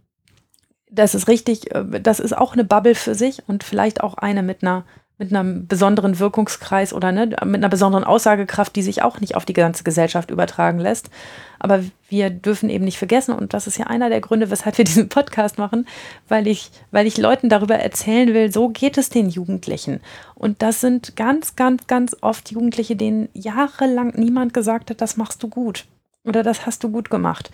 das 0.91 1.15
ist 1.15 1.29
richtig, 1.29 1.75
äh, 1.75 2.01
das 2.01 2.21
ist 2.21 2.37
auch 2.37 2.53
eine 2.53 2.65
Bubble 2.65 2.95
für 2.95 3.15
sich 3.15 3.43
und 3.49 3.65
vielleicht 3.65 4.03
auch 4.03 4.15
eine 4.15 4.43
mit 4.43 4.63
einer 4.63 4.85
mit 5.21 5.35
einem 5.35 5.67
besonderen 5.67 6.19
Wirkungskreis 6.19 6.95
oder 6.95 7.13
ne, 7.13 7.27
mit 7.27 7.57
einer 7.57 7.69
besonderen 7.69 8.05
Aussagekraft, 8.05 8.75
die 8.75 8.83
sich 8.83 9.03
auch 9.03 9.21
nicht 9.21 9.37
auf 9.37 9.45
die 9.45 9.53
ganze 9.53 9.85
Gesellschaft 9.85 10.31
übertragen 10.31 10.81
lässt. 10.81 11.11
Aber 11.59 11.85
wir 12.09 12.31
dürfen 12.31 12.71
eben 12.71 12.87
nicht 12.87 12.97
vergessen, 12.97 13.35
und 13.35 13.53
das 13.53 13.67
ist 13.67 13.77
ja 13.77 13.87
einer 13.87 14.09
der 14.09 14.23
Gründe, 14.23 14.51
weshalb 14.51 14.79
wir 14.79 14.85
diesen 14.87 15.11
Podcast 15.11 15.59
machen, 15.59 15.87
weil 16.27 16.47
ich, 16.47 16.71
weil 16.91 17.07
ich 17.07 17.19
Leuten 17.19 17.51
darüber 17.51 17.77
erzählen 17.77 18.33
will, 18.33 18.51
so 18.51 18.71
geht 18.71 18.97
es 18.97 19.11
den 19.11 19.29
Jugendlichen. 19.29 20.01
Und 20.35 20.63
das 20.63 20.81
sind 20.81 21.17
ganz, 21.17 21.55
ganz, 21.55 21.87
ganz 21.87 22.17
oft 22.23 22.51
Jugendliche, 22.51 22.97
denen 22.97 23.29
jahrelang 23.35 24.15
niemand 24.17 24.55
gesagt 24.55 24.89
hat, 24.89 25.03
das 25.03 25.19
machst 25.19 25.43
du 25.43 25.49
gut 25.49 25.85
oder 26.25 26.43
das 26.43 26.65
hast 26.65 26.83
du 26.83 26.91
gut 26.91 27.11
gemacht 27.11 27.51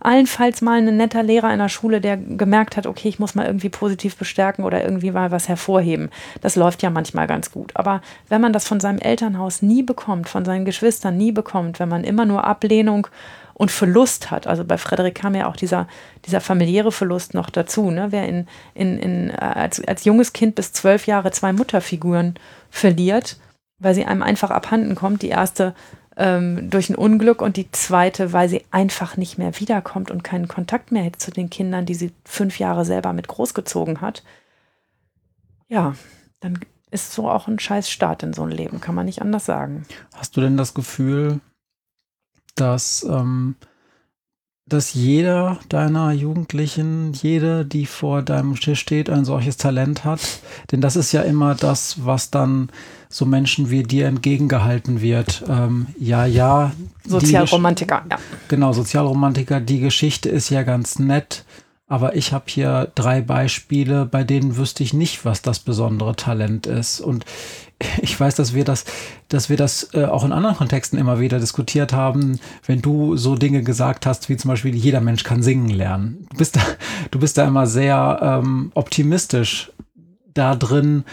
allenfalls 0.00 0.62
mal 0.62 0.78
ein 0.78 0.96
netter 0.96 1.22
Lehrer 1.22 1.52
in 1.52 1.58
der 1.58 1.68
Schule, 1.68 2.00
der 2.00 2.16
gemerkt 2.16 2.76
hat, 2.76 2.86
okay, 2.86 3.08
ich 3.08 3.18
muss 3.18 3.34
mal 3.34 3.46
irgendwie 3.46 3.68
positiv 3.68 4.16
bestärken 4.16 4.64
oder 4.64 4.82
irgendwie 4.82 5.10
mal 5.10 5.30
was 5.30 5.48
hervorheben. 5.48 6.10
Das 6.40 6.56
läuft 6.56 6.82
ja 6.82 6.90
manchmal 6.90 7.26
ganz 7.26 7.50
gut. 7.50 7.72
Aber 7.74 8.00
wenn 8.28 8.40
man 8.40 8.52
das 8.52 8.66
von 8.66 8.80
seinem 8.80 8.98
Elternhaus 8.98 9.62
nie 9.62 9.82
bekommt, 9.82 10.28
von 10.28 10.44
seinen 10.44 10.64
Geschwistern 10.64 11.16
nie 11.16 11.32
bekommt, 11.32 11.80
wenn 11.80 11.88
man 11.88 12.04
immer 12.04 12.24
nur 12.24 12.44
Ablehnung 12.44 13.06
und 13.54 13.70
Verlust 13.70 14.30
hat, 14.30 14.46
also 14.46 14.64
bei 14.64 14.78
Frederik 14.78 15.14
kam 15.14 15.34
ja 15.34 15.46
auch 15.46 15.56
dieser, 15.56 15.86
dieser 16.26 16.40
familiäre 16.40 16.92
Verlust 16.92 17.34
noch 17.34 17.50
dazu, 17.50 17.90
ne? 17.90 18.06
wer 18.10 18.26
in, 18.26 18.46
in, 18.74 18.98
in, 18.98 19.30
als, 19.32 19.86
als 19.86 20.04
junges 20.04 20.32
Kind 20.32 20.54
bis 20.54 20.72
zwölf 20.72 21.06
Jahre 21.06 21.30
zwei 21.30 21.52
Mutterfiguren 21.52 22.34
verliert, 22.70 23.38
weil 23.78 23.94
sie 23.94 24.06
einem 24.06 24.22
einfach 24.22 24.50
abhanden 24.50 24.94
kommt. 24.94 25.22
Die 25.22 25.28
erste 25.28 25.74
ähm, 26.20 26.68
durch 26.68 26.90
ein 26.90 26.96
Unglück 26.96 27.40
und 27.40 27.56
die 27.56 27.70
zweite, 27.72 28.34
weil 28.34 28.48
sie 28.48 28.62
einfach 28.70 29.16
nicht 29.16 29.38
mehr 29.38 29.58
wiederkommt 29.58 30.10
und 30.10 30.22
keinen 30.22 30.48
Kontakt 30.48 30.92
mehr 30.92 31.06
hat 31.06 31.16
zu 31.16 31.30
den 31.30 31.48
Kindern, 31.48 31.86
die 31.86 31.94
sie 31.94 32.12
fünf 32.26 32.58
Jahre 32.58 32.84
selber 32.84 33.14
mit 33.14 33.26
großgezogen 33.26 34.02
hat. 34.02 34.22
Ja, 35.68 35.94
dann 36.40 36.60
ist 36.90 37.12
so 37.12 37.30
auch 37.30 37.48
ein 37.48 37.58
scheiß 37.58 37.88
Start 37.88 38.22
in 38.22 38.34
so 38.34 38.42
ein 38.42 38.50
Leben, 38.50 38.82
kann 38.82 38.94
man 38.94 39.06
nicht 39.06 39.22
anders 39.22 39.46
sagen. 39.46 39.86
Hast 40.14 40.36
du 40.36 40.42
denn 40.42 40.58
das 40.58 40.74
Gefühl, 40.74 41.40
dass, 42.54 43.02
ähm, 43.08 43.54
dass 44.66 44.92
jeder 44.92 45.58
deiner 45.70 46.12
Jugendlichen, 46.12 47.14
jede, 47.14 47.64
die 47.64 47.86
vor 47.86 48.20
deinem 48.20 48.56
Tisch 48.56 48.80
steht, 48.80 49.08
ein 49.08 49.24
solches 49.24 49.56
Talent 49.56 50.04
hat? 50.04 50.20
Denn 50.70 50.82
das 50.82 50.96
ist 50.96 51.12
ja 51.12 51.22
immer 51.22 51.54
das, 51.54 52.04
was 52.04 52.30
dann 52.30 52.70
so 53.10 53.26
Menschen 53.26 53.70
wie 53.70 53.82
dir 53.82 54.06
entgegengehalten 54.06 55.00
wird. 55.00 55.42
Ähm, 55.48 55.88
ja, 55.98 56.24
ja. 56.24 56.72
Sozialromantiker, 57.04 58.04
ja. 58.08 58.18
Genau, 58.48 58.72
Sozialromantiker. 58.72 59.60
Die 59.60 59.80
Geschichte 59.80 60.28
ist 60.28 60.48
ja 60.48 60.62
ganz 60.62 61.00
nett, 61.00 61.44
aber 61.88 62.14
ich 62.14 62.32
habe 62.32 62.44
hier 62.46 62.92
drei 62.94 63.20
Beispiele, 63.20 64.06
bei 64.06 64.22
denen 64.22 64.56
wüsste 64.56 64.84
ich 64.84 64.94
nicht, 64.94 65.24
was 65.24 65.42
das 65.42 65.58
besondere 65.58 66.14
Talent 66.14 66.68
ist. 66.68 67.00
Und 67.00 67.24
ich 68.00 68.18
weiß, 68.18 68.36
dass 68.36 68.54
wir 68.54 68.64
das, 68.64 68.84
dass 69.26 69.48
wir 69.48 69.56
das 69.56 69.92
äh, 69.92 70.04
auch 70.04 70.22
in 70.22 70.32
anderen 70.32 70.56
Kontexten 70.56 70.96
immer 70.96 71.18
wieder 71.18 71.40
diskutiert 71.40 71.92
haben, 71.92 72.38
wenn 72.64 72.80
du 72.80 73.16
so 73.16 73.34
Dinge 73.34 73.64
gesagt 73.64 74.06
hast, 74.06 74.28
wie 74.28 74.36
zum 74.36 74.50
Beispiel, 74.50 74.76
jeder 74.76 75.00
Mensch 75.00 75.24
kann 75.24 75.42
singen 75.42 75.68
lernen. 75.68 76.28
Du 76.30 76.36
bist 76.36 76.54
da, 76.54 76.60
du 77.10 77.18
bist 77.18 77.36
da 77.36 77.44
immer 77.44 77.66
sehr 77.66 78.20
ähm, 78.22 78.70
optimistisch 78.74 79.72
da 80.32 80.54
drin, 80.54 81.04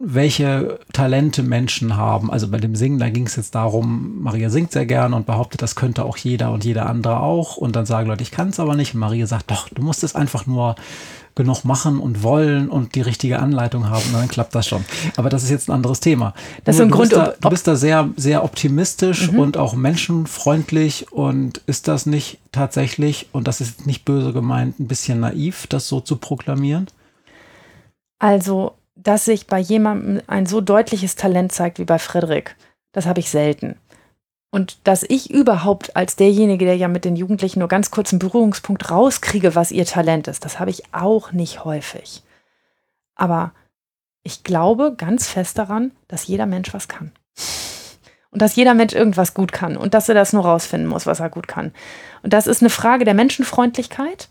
welche 0.00 0.78
Talente 0.92 1.42
Menschen 1.42 1.96
haben. 1.96 2.30
Also 2.30 2.48
bei 2.48 2.58
dem 2.58 2.74
Singen, 2.74 2.98
da 2.98 3.08
ging 3.10 3.26
es 3.26 3.36
jetzt 3.36 3.54
darum, 3.54 4.22
Maria 4.22 4.50
singt 4.50 4.72
sehr 4.72 4.86
gerne 4.86 5.14
und 5.16 5.26
behauptet, 5.26 5.62
das 5.62 5.74
könnte 5.74 6.04
auch 6.04 6.16
jeder 6.16 6.52
und 6.52 6.64
jeder 6.64 6.86
andere 6.86 7.20
auch. 7.20 7.56
Und 7.56 7.76
dann 7.76 7.86
sagen 7.86 8.08
Leute, 8.08 8.22
ich 8.22 8.30
kann 8.30 8.48
es 8.48 8.60
aber 8.60 8.76
nicht. 8.76 8.94
Und 8.94 9.00
Maria 9.00 9.26
sagt, 9.26 9.50
doch, 9.50 9.68
du 9.68 9.82
musst 9.82 10.04
es 10.04 10.14
einfach 10.14 10.46
nur 10.46 10.76
genug 11.38 11.64
machen 11.64 12.00
und 12.00 12.22
wollen 12.24 12.68
und 12.68 12.96
die 12.96 13.00
richtige 13.00 13.38
Anleitung 13.38 13.88
haben, 13.88 14.02
und 14.08 14.14
dann 14.14 14.28
klappt 14.28 14.54
das 14.56 14.66
schon. 14.66 14.84
Aber 15.16 15.30
das 15.30 15.44
ist 15.44 15.50
jetzt 15.50 15.68
ein 15.68 15.72
anderes 15.72 16.00
Thema. 16.00 16.34
Das 16.64 16.74
ist 16.74 16.82
ein 16.82 16.90
Grund, 16.90 17.12
da, 17.12 17.32
du 17.40 17.48
bist 17.48 17.66
da 17.68 17.76
sehr, 17.76 18.10
sehr 18.16 18.42
optimistisch 18.42 19.30
mhm. 19.30 19.38
und 19.38 19.56
auch 19.56 19.74
menschenfreundlich 19.74 21.12
und 21.12 21.58
ist 21.66 21.86
das 21.86 22.06
nicht 22.06 22.38
tatsächlich, 22.50 23.28
und 23.30 23.46
das 23.46 23.60
ist 23.60 23.86
nicht 23.86 24.04
böse 24.04 24.32
gemeint, 24.32 24.80
ein 24.80 24.88
bisschen 24.88 25.20
naiv, 25.20 25.68
das 25.68 25.86
so 25.86 26.00
zu 26.00 26.16
proklamieren? 26.16 26.88
Also 28.18 28.72
dass 29.02 29.24
sich 29.24 29.46
bei 29.46 29.58
jemandem 29.58 30.20
ein 30.26 30.46
so 30.46 30.60
deutliches 30.60 31.14
Talent 31.14 31.52
zeigt 31.52 31.78
wie 31.78 31.84
bei 31.84 31.98
Frederik. 31.98 32.56
Das 32.92 33.06
habe 33.06 33.20
ich 33.20 33.30
selten. 33.30 33.76
Und 34.50 34.78
dass 34.84 35.02
ich 35.02 35.30
überhaupt 35.30 35.94
als 35.94 36.16
derjenige, 36.16 36.64
der 36.64 36.76
ja 36.76 36.88
mit 36.88 37.04
den 37.04 37.16
Jugendlichen 37.16 37.60
nur 37.60 37.68
ganz 37.68 37.90
kurz 37.90 38.12
einen 38.12 38.18
Berührungspunkt 38.18 38.90
rauskriege, 38.90 39.54
was 39.54 39.70
ihr 39.70 39.84
Talent 39.84 40.26
ist, 40.26 40.44
das 40.44 40.58
habe 40.58 40.70
ich 40.70 40.82
auch 40.92 41.32
nicht 41.32 41.64
häufig. 41.64 42.22
Aber 43.14 43.52
ich 44.22 44.42
glaube 44.42 44.94
ganz 44.96 45.28
fest 45.28 45.58
daran, 45.58 45.92
dass 46.08 46.26
jeder 46.26 46.46
Mensch 46.46 46.72
was 46.72 46.88
kann. 46.88 47.12
Und 48.30 48.42
dass 48.42 48.56
jeder 48.56 48.74
Mensch 48.74 48.94
irgendwas 48.94 49.32
gut 49.32 49.52
kann 49.52 49.76
und 49.76 49.94
dass 49.94 50.08
er 50.08 50.14
das 50.14 50.32
nur 50.32 50.44
rausfinden 50.44 50.88
muss, 50.88 51.06
was 51.06 51.20
er 51.20 51.30
gut 51.30 51.48
kann. 51.48 51.72
Und 52.22 52.32
das 52.32 52.46
ist 52.46 52.62
eine 52.62 52.70
Frage 52.70 53.04
der 53.04 53.14
Menschenfreundlichkeit 53.14 54.28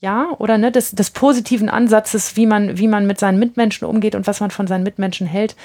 ja, 0.00 0.28
oder 0.38 0.58
ne, 0.58 0.70
des, 0.70 0.92
des 0.92 1.10
positiven 1.10 1.68
Ansatzes, 1.68 2.36
wie 2.36 2.46
man, 2.46 2.78
wie 2.78 2.88
man 2.88 3.06
mit 3.06 3.18
seinen 3.18 3.38
Mitmenschen 3.38 3.86
umgeht 3.86 4.14
und 4.14 4.26
was 4.26 4.40
man 4.40 4.50
von 4.50 4.66
seinen 4.66 4.84
Mitmenschen 4.84 5.26
hält. 5.26 5.56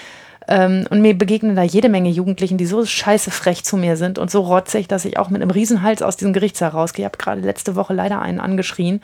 Ähm, 0.48 0.86
und 0.90 1.02
mir 1.02 1.18
begegnen 1.18 1.56
da 1.56 1.64
jede 1.64 1.88
Menge 1.88 2.10
Jugendlichen, 2.10 2.58
die 2.58 2.66
so 2.66 2.86
scheiße 2.86 3.32
frech 3.32 3.64
zu 3.64 3.78
mir 3.78 3.96
sind 3.96 4.18
und 4.18 4.32
so 4.32 4.42
rotzig, 4.42 4.88
dass 4.88 5.06
ich 5.06 5.18
auch 5.18 5.30
mit 5.30 5.42
einem 5.42 5.52
Riesenhals 5.52 6.02
aus 6.02 6.18
diesem 6.18 6.34
Gerichtssaal 6.34 6.72
rausgehe. 6.72 7.04
Ich 7.04 7.06
habe 7.06 7.18
gerade 7.18 7.42
letzte 7.42 7.76
Woche 7.76 7.94
leider 7.94 8.22
einen 8.22 8.40
angeschrien, 8.40 9.02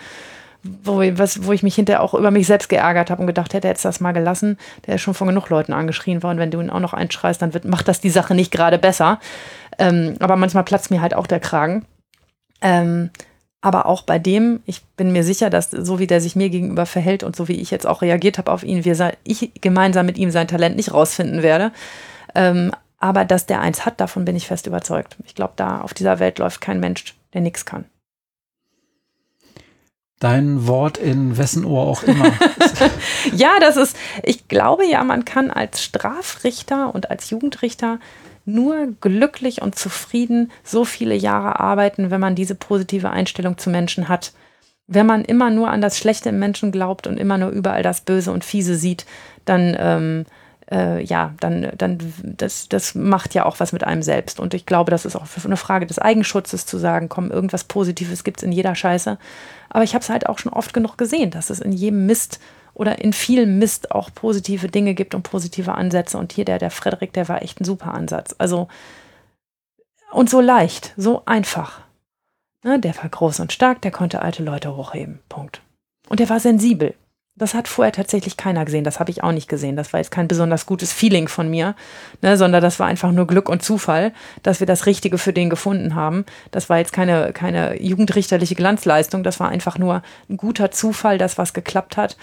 wo, 0.64 0.98
was, 0.98 1.46
wo 1.46 1.54
ich 1.54 1.64
mich 1.64 1.76
hinterher 1.76 2.02
auch 2.04 2.14
über 2.14 2.32
mich 2.32 2.48
selbst 2.48 2.68
geärgert 2.68 3.10
habe 3.10 3.22
und 3.22 3.28
gedacht 3.28 3.54
hätte, 3.54 3.70
hätte 3.70 3.84
das 3.84 4.02
mal 4.02 4.12
gelassen. 4.12 4.58
Der 4.88 4.96
ist 4.96 5.02
schon 5.02 5.14
von 5.14 5.28
genug 5.28 5.50
Leuten 5.50 5.72
angeschrien 5.72 6.24
worden. 6.24 6.40
Wenn 6.40 6.52
du 6.52 6.60
ihn 6.60 6.70
auch 6.70 6.82
noch 6.82 6.94
einschreist, 6.94 7.42
dann 7.42 7.54
wird, 7.54 7.66
macht 7.66 7.88
das 7.88 8.02
die 8.02 8.10
Sache 8.10 8.36
nicht 8.36 8.52
gerade 8.52 8.78
besser. 8.78 9.20
Ähm, 9.78 10.16
aber 10.20 10.36
manchmal 10.36 10.66
platzt 10.66 10.92
mir 10.92 11.02
halt 11.02 11.14
auch 11.14 11.28
der 11.28 11.40
Kragen. 11.40 11.86
Ähm, 12.62 13.12
aber 13.62 13.86
auch 13.88 14.04
bei 14.04 14.20
dem, 14.20 14.62
ich 14.66 14.86
bin 14.96 15.12
mir 15.12 15.24
sicher, 15.24 15.50
dass 15.50 15.70
so 15.72 16.00
wie 16.00 16.08
der 16.08 16.22
sich 16.22 16.36
mir 16.36 16.50
gegenüber 16.50 16.86
verhält 16.86 17.24
und 17.24 17.36
so 17.36 17.48
wie 17.48 17.60
ich 17.60 17.72
jetzt 17.72 17.86
auch 17.86 18.02
reagiert 18.02 18.38
habe 18.38 18.52
auf 18.52 18.64
ihn, 18.64 18.86
wir, 18.86 19.14
ich 19.24 19.52
gemeinsam 19.60 20.06
mit 20.06 20.18
ihm 20.18 20.32
sein 20.32 20.48
Talent 20.48 20.78
nicht 20.78 20.94
rausfinden 20.94 21.44
werde. 21.44 21.72
Ähm, 22.36 22.72
aber 23.00 23.26
dass 23.26 23.46
der 23.46 23.62
eins 23.62 23.86
hat, 23.86 24.00
davon 24.00 24.26
bin 24.26 24.36
ich 24.36 24.48
fest 24.48 24.68
überzeugt. 24.68 25.18
Ich 25.26 25.36
glaube, 25.36 25.54
da 25.56 25.82
auf 25.82 25.94
dieser 25.94 26.20
Welt 26.20 26.40
läuft 26.40 26.62
kein 26.62 26.80
Mensch, 26.80 27.16
der 27.34 27.42
nichts 27.42 27.66
kann. 27.66 27.86
Dein 30.20 30.68
Wort 30.68 30.98
in 30.98 31.38
wessen 31.38 31.64
Ohr 31.64 31.88
auch 31.88 32.04
immer. 32.04 32.32
ja, 33.34 33.52
das 33.60 33.78
ist, 33.78 33.96
ich 34.24 34.48
glaube 34.48 34.86
ja, 34.86 35.04
man 35.04 35.26
kann 35.26 35.50
als 35.50 35.82
Strafrichter 35.82 36.94
und 36.94 37.10
als 37.10 37.30
Jugendrichter 37.30 38.00
nur 38.54 38.88
glücklich 39.02 39.62
und 39.62 39.76
zufrieden 39.76 40.52
so 40.64 40.86
viele 40.86 41.16
Jahre 41.16 41.60
arbeiten, 41.60 42.12
wenn 42.12 42.22
man 42.22 42.36
diese 42.36 42.56
positive 42.56 43.10
Einstellung 43.10 43.58
zu 43.58 43.70
Menschen 43.70 44.10
hat. 44.10 44.34
Wenn 44.88 45.06
man 45.06 45.24
immer 45.24 45.50
nur 45.52 45.70
an 45.70 45.82
das 45.82 45.98
Schlechte 45.98 46.30
im 46.30 46.40
Menschen 46.40 46.72
glaubt 46.72 47.08
und 47.08 47.18
immer 47.18 47.38
nur 47.38 47.50
überall 47.50 47.84
das 47.84 48.02
Böse 48.02 48.32
und 48.32 48.44
Fiese 48.44 48.76
sieht, 48.76 49.06
dann, 49.46 49.76
ähm, 49.80 50.26
äh, 50.72 51.04
ja, 51.04 51.34
dann, 51.40 51.72
dann 51.78 52.00
das, 52.24 52.70
das 52.70 52.96
macht 52.96 53.34
ja 53.34 53.46
auch 53.46 53.60
was 53.60 53.72
mit 53.72 53.84
einem 53.84 54.02
selbst. 54.02 54.40
Und 54.40 54.54
ich 54.54 54.66
glaube, 54.66 54.90
das 54.90 55.06
ist 55.06 55.16
auch 55.16 55.28
eine 55.46 55.58
Frage 55.58 55.86
des 55.86 56.00
Eigenschutzes 56.00 56.66
zu 56.66 56.78
sagen, 56.78 57.08
komm, 57.08 57.30
irgendwas 57.30 57.64
Positives 57.64 58.24
gibt 58.24 58.40
es 58.40 58.44
in 58.44 58.52
jeder 58.52 58.74
Scheiße. 58.74 59.18
Aber 59.70 59.84
ich 59.84 59.94
habe 59.94 60.02
es 60.02 60.10
halt 60.10 60.28
auch 60.28 60.40
schon 60.40 60.54
oft 60.54 60.74
genug 60.74 60.98
gesehen, 60.98 61.30
dass 61.30 61.52
es 61.52 61.60
in 61.60 61.72
jedem 61.72 62.08
Mist 62.08 62.40
oder 62.80 63.00
in 63.00 63.12
viel 63.12 63.46
Mist 63.46 63.92
auch 63.92 64.10
positive 64.14 64.70
Dinge 64.70 64.94
gibt 64.94 65.14
und 65.14 65.24
positive 65.24 65.76
Ansätze. 65.76 66.18
Und 66.18 66.32
hier 66.32 66.46
der, 66.46 66.60
der 66.60 66.72
Frederik, 66.72 67.12
der 67.12 67.28
war 67.28 67.42
echt 67.42 67.60
ein 67.60 67.66
super 67.66 67.94
Ansatz. 67.94 68.34
Also, 68.38 68.70
und 70.12 70.30
so 70.30 70.40
leicht, 70.40 70.94
so 70.96 71.24
einfach. 71.26 71.82
Ne, 72.64 72.80
der 72.80 72.96
war 72.96 73.10
groß 73.10 73.42
und 73.42 73.52
stark, 73.52 73.82
der 73.82 73.92
konnte 73.92 74.22
alte 74.22 74.44
Leute 74.44 74.78
hochheben. 74.78 75.20
Punkt. 75.28 75.62
Und 76.08 76.22
der 76.22 76.30
war 76.30 76.40
sensibel. 76.40 76.96
Das 77.36 77.54
hat 77.54 77.68
vorher 77.68 77.92
tatsächlich 77.92 78.38
keiner 78.38 78.64
gesehen. 78.64 78.86
Das 78.86 79.00
habe 79.00 79.12
ich 79.12 79.24
auch 79.24 79.32
nicht 79.34 79.50
gesehen. 79.50 79.76
Das 79.76 79.92
war 79.92 80.00
jetzt 80.00 80.12
kein 80.12 80.30
besonders 80.30 80.66
gutes 80.66 80.94
Feeling 80.94 81.28
von 81.28 81.50
mir, 81.50 81.76
ne, 82.22 82.38
sondern 82.38 82.62
das 82.62 82.80
war 82.80 82.88
einfach 82.88 83.12
nur 83.12 83.28
Glück 83.28 83.50
und 83.50 83.62
Zufall, 83.62 84.14
dass 84.42 84.62
wir 84.62 84.68
das 84.68 84.86
Richtige 84.86 85.18
für 85.18 85.34
den 85.34 85.50
gefunden 85.50 85.96
haben. 85.96 86.26
Das 86.52 86.70
war 86.70 86.78
jetzt 86.78 86.94
keine, 86.94 87.34
keine 87.34 87.82
jugendrichterliche 87.82 88.56
Glanzleistung. 88.56 89.24
Das 89.24 89.42
war 89.42 89.50
einfach 89.50 89.78
nur 89.78 90.02
ein 90.30 90.38
guter 90.38 90.72
Zufall, 90.72 91.18
dass 91.18 91.38
was 91.38 91.54
geklappt 91.54 91.98
hat. 91.98 92.16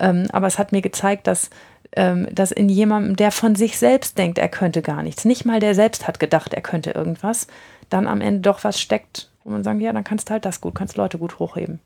Ähm, 0.00 0.26
aber 0.32 0.46
es 0.46 0.58
hat 0.58 0.72
mir 0.72 0.82
gezeigt, 0.82 1.26
dass, 1.26 1.50
ähm, 1.92 2.26
dass 2.32 2.50
in 2.50 2.68
jemandem, 2.68 3.16
der 3.16 3.30
von 3.30 3.54
sich 3.54 3.78
selbst 3.78 4.18
denkt, 4.18 4.38
er 4.38 4.48
könnte 4.48 4.82
gar 4.82 5.02
nichts, 5.02 5.24
nicht 5.24 5.44
mal 5.44 5.60
der 5.60 5.74
selbst 5.74 6.08
hat 6.08 6.18
gedacht, 6.18 6.54
er 6.54 6.62
könnte 6.62 6.90
irgendwas, 6.90 7.46
dann 7.90 8.06
am 8.06 8.20
Ende 8.20 8.40
doch 8.40 8.64
was 8.64 8.80
steckt, 8.80 9.30
wo 9.44 9.50
man 9.50 9.62
sagt, 9.62 9.80
ja, 9.80 9.92
dann 9.92 10.04
kannst 10.04 10.28
du 10.28 10.32
halt 10.32 10.44
das 10.44 10.60
gut, 10.60 10.74
kannst 10.74 10.96
Leute 10.96 11.18
gut 11.18 11.38
hochheben. 11.38 11.80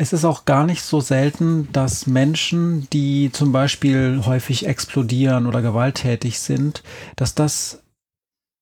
Es 0.00 0.12
ist 0.12 0.24
auch 0.24 0.44
gar 0.44 0.64
nicht 0.64 0.82
so 0.82 1.00
selten, 1.00 1.68
dass 1.72 2.06
Menschen, 2.06 2.88
die 2.92 3.32
zum 3.32 3.50
Beispiel 3.50 4.22
häufig 4.24 4.66
explodieren 4.66 5.46
oder 5.46 5.60
gewalttätig 5.60 6.38
sind, 6.38 6.84
dass 7.16 7.34
das 7.34 7.82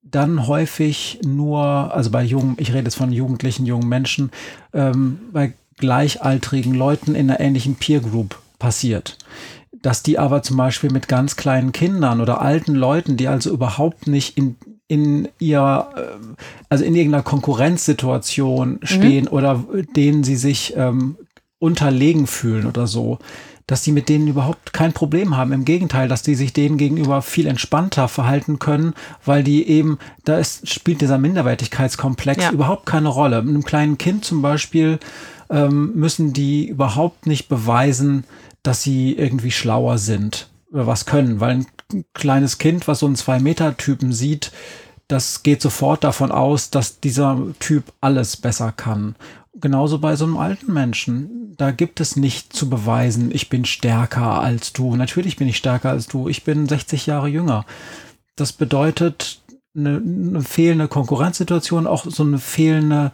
dann 0.03 0.47
häufig 0.47 1.20
nur, 1.24 1.62
also 1.62 2.11
bei 2.11 2.22
jungen, 2.22 2.57
ich 2.59 2.70
rede 2.70 2.85
jetzt 2.85 2.95
von 2.95 3.12
jugendlichen 3.12 3.66
jungen 3.66 3.89
Menschen, 3.89 4.31
ähm, 4.72 5.20
bei 5.33 5.53
gleichaltrigen 5.77 6.74
Leuten 6.74 7.14
in 7.14 7.31
einer 7.31 7.41
ähnlichen 7.41 7.77
Peer 7.77 8.01
Group 8.01 8.39
passiert. 8.59 9.18
Dass 9.72 10.03
die 10.03 10.18
aber 10.18 10.43
zum 10.43 10.57
Beispiel 10.57 10.91
mit 10.91 11.09
ganz 11.09 11.37
kleinen 11.37 11.72
Kindern 11.72 12.20
oder 12.20 12.41
alten 12.41 12.74
Leuten, 12.74 13.16
die 13.16 13.29
also 13.29 13.51
überhaupt 13.51 14.07
nicht 14.07 14.37
in, 14.37 14.57
in 14.89 15.29
ihr, 15.39 15.87
äh, 15.97 16.35
also 16.68 16.85
in 16.85 16.95
irgendeiner 16.95 17.22
Konkurrenzsituation 17.22 18.79
mhm. 18.81 18.87
stehen 18.87 19.24
mhm. 19.27 19.33
oder 19.33 19.64
denen 19.95 20.24
sie 20.24 20.37
sich 20.37 20.74
ähm, 20.77 21.16
unterlegen 21.59 22.27
fühlen 22.27 22.66
oder 22.66 22.87
so, 22.87 23.18
dass 23.66 23.83
die 23.83 23.93
mit 23.93 24.09
denen 24.09 24.29
überhaupt 24.29 24.72
kein 24.72 24.93
Problem 24.93 25.37
haben. 25.37 25.53
Im 25.53 25.64
Gegenteil, 25.64 26.07
dass 26.09 26.22
die 26.22 26.37
sich 26.37 26.53
denen 26.53 26.79
gegenüber 26.79 27.20
viel 27.20 27.47
entspannter 27.47 28.07
verhalten 28.07 28.59
können, 28.59 28.95
weil 29.24 29.43
die 29.43 29.66
eben, 29.68 29.99
da 30.24 30.39
ist, 30.39 30.68
spielt 30.68 31.01
dieser 31.01 31.18
Minderwertigkeitskomplex 31.18 32.45
ja. 32.45 32.51
überhaupt 32.53 32.87
keine 32.87 33.09
Rolle. 33.09 33.43
Mit 33.43 33.55
einem 33.55 33.64
kleinen 33.64 33.99
Kind 33.99 34.24
zum 34.24 34.41
Beispiel 34.41 35.01
ähm, 35.51 35.92
müssen 35.94 36.32
die 36.32 36.68
überhaupt 36.68 37.26
nicht 37.26 37.49
beweisen, 37.49 38.24
dass 38.62 38.82
sie 38.82 39.12
irgendwie 39.12 39.51
schlauer 39.51 39.99
sind 39.99 40.49
oder 40.72 40.86
was 40.86 41.07
können, 41.07 41.40
weil 41.40 41.64
ein 41.92 42.05
kleines 42.14 42.59
Kind, 42.59 42.88
was 42.88 43.01
so 43.01 43.07
einen 43.07 43.16
Zwei-Meter-Typen 43.16 44.12
sieht, 44.12 44.53
das 45.09 45.42
geht 45.42 45.62
sofort 45.62 46.03
davon 46.03 46.32
aus, 46.32 46.70
dass 46.70 47.01
dieser 47.01 47.40
Typ 47.61 47.92
alles 48.01 48.36
besser 48.36 48.72
kann. 48.72 49.14
Genauso 49.55 49.99
bei 49.99 50.16
so 50.16 50.24
einem 50.24 50.36
alten 50.36 50.72
Menschen. 50.72 51.55
Da 51.57 51.70
gibt 51.70 52.01
es 52.01 52.16
nicht 52.16 52.53
zu 52.53 52.68
beweisen, 52.68 53.30
ich 53.32 53.49
bin 53.49 53.64
stärker 53.64 54.40
als 54.40 54.72
du. 54.72 54.97
Natürlich 54.97 55.36
bin 55.36 55.49
ich 55.49 55.57
stärker 55.57 55.90
als 55.90 56.09
du. 56.09 56.28
Ich 56.28 56.44
bin 56.44 56.66
60 56.66 57.07
Jahre 57.07 57.28
jünger. 57.28 57.64
Das 58.34 58.53
bedeutet 58.53 59.40
eine, 59.74 59.97
eine 59.97 60.42
fehlende 60.42 60.88
Konkurrenzsituation, 60.88 61.86
auch 61.86 62.05
so 62.05 62.22
eine 62.22 62.38
fehlende 62.38 63.12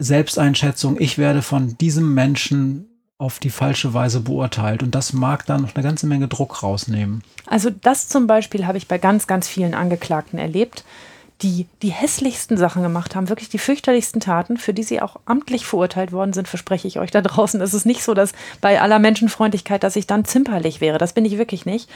Selbsteinschätzung, 0.00 0.98
ich 0.98 1.18
werde 1.18 1.42
von 1.42 1.76
diesem 1.78 2.14
Menschen 2.14 2.86
auf 3.18 3.38
die 3.38 3.50
falsche 3.50 3.92
Weise 3.92 4.20
beurteilt. 4.20 4.82
Und 4.82 4.94
das 4.94 5.12
mag 5.12 5.44
dann 5.44 5.60
noch 5.60 5.74
eine 5.74 5.84
ganze 5.84 6.06
Menge 6.06 6.26
Druck 6.26 6.62
rausnehmen. 6.62 7.22
Also 7.46 7.68
das 7.68 8.08
zum 8.08 8.26
Beispiel 8.26 8.66
habe 8.66 8.78
ich 8.78 8.88
bei 8.88 8.96
ganz, 8.96 9.26
ganz 9.26 9.46
vielen 9.46 9.74
Angeklagten 9.74 10.38
erlebt, 10.38 10.84
die 11.42 11.66
die 11.82 11.90
hässlichsten 11.90 12.56
Sachen 12.56 12.82
gemacht 12.82 13.14
haben, 13.14 13.28
wirklich 13.28 13.50
die 13.50 13.58
fürchterlichsten 13.58 14.20
Taten, 14.20 14.56
für 14.56 14.72
die 14.72 14.82
sie 14.82 15.02
auch 15.02 15.16
amtlich 15.26 15.66
verurteilt 15.66 16.12
worden 16.12 16.32
sind, 16.32 16.48
verspreche 16.48 16.88
ich 16.88 16.98
euch 16.98 17.10
da 17.10 17.20
draußen. 17.20 17.60
Es 17.60 17.74
ist 17.74 17.84
nicht 17.84 18.02
so, 18.02 18.14
dass 18.14 18.32
bei 18.62 18.80
aller 18.80 18.98
Menschenfreundlichkeit, 18.98 19.82
dass 19.82 19.96
ich 19.96 20.06
dann 20.06 20.24
zimperlich 20.24 20.80
wäre. 20.80 20.96
Das 20.96 21.12
bin 21.12 21.26
ich 21.26 21.36
wirklich 21.36 21.66
nicht. 21.66 21.90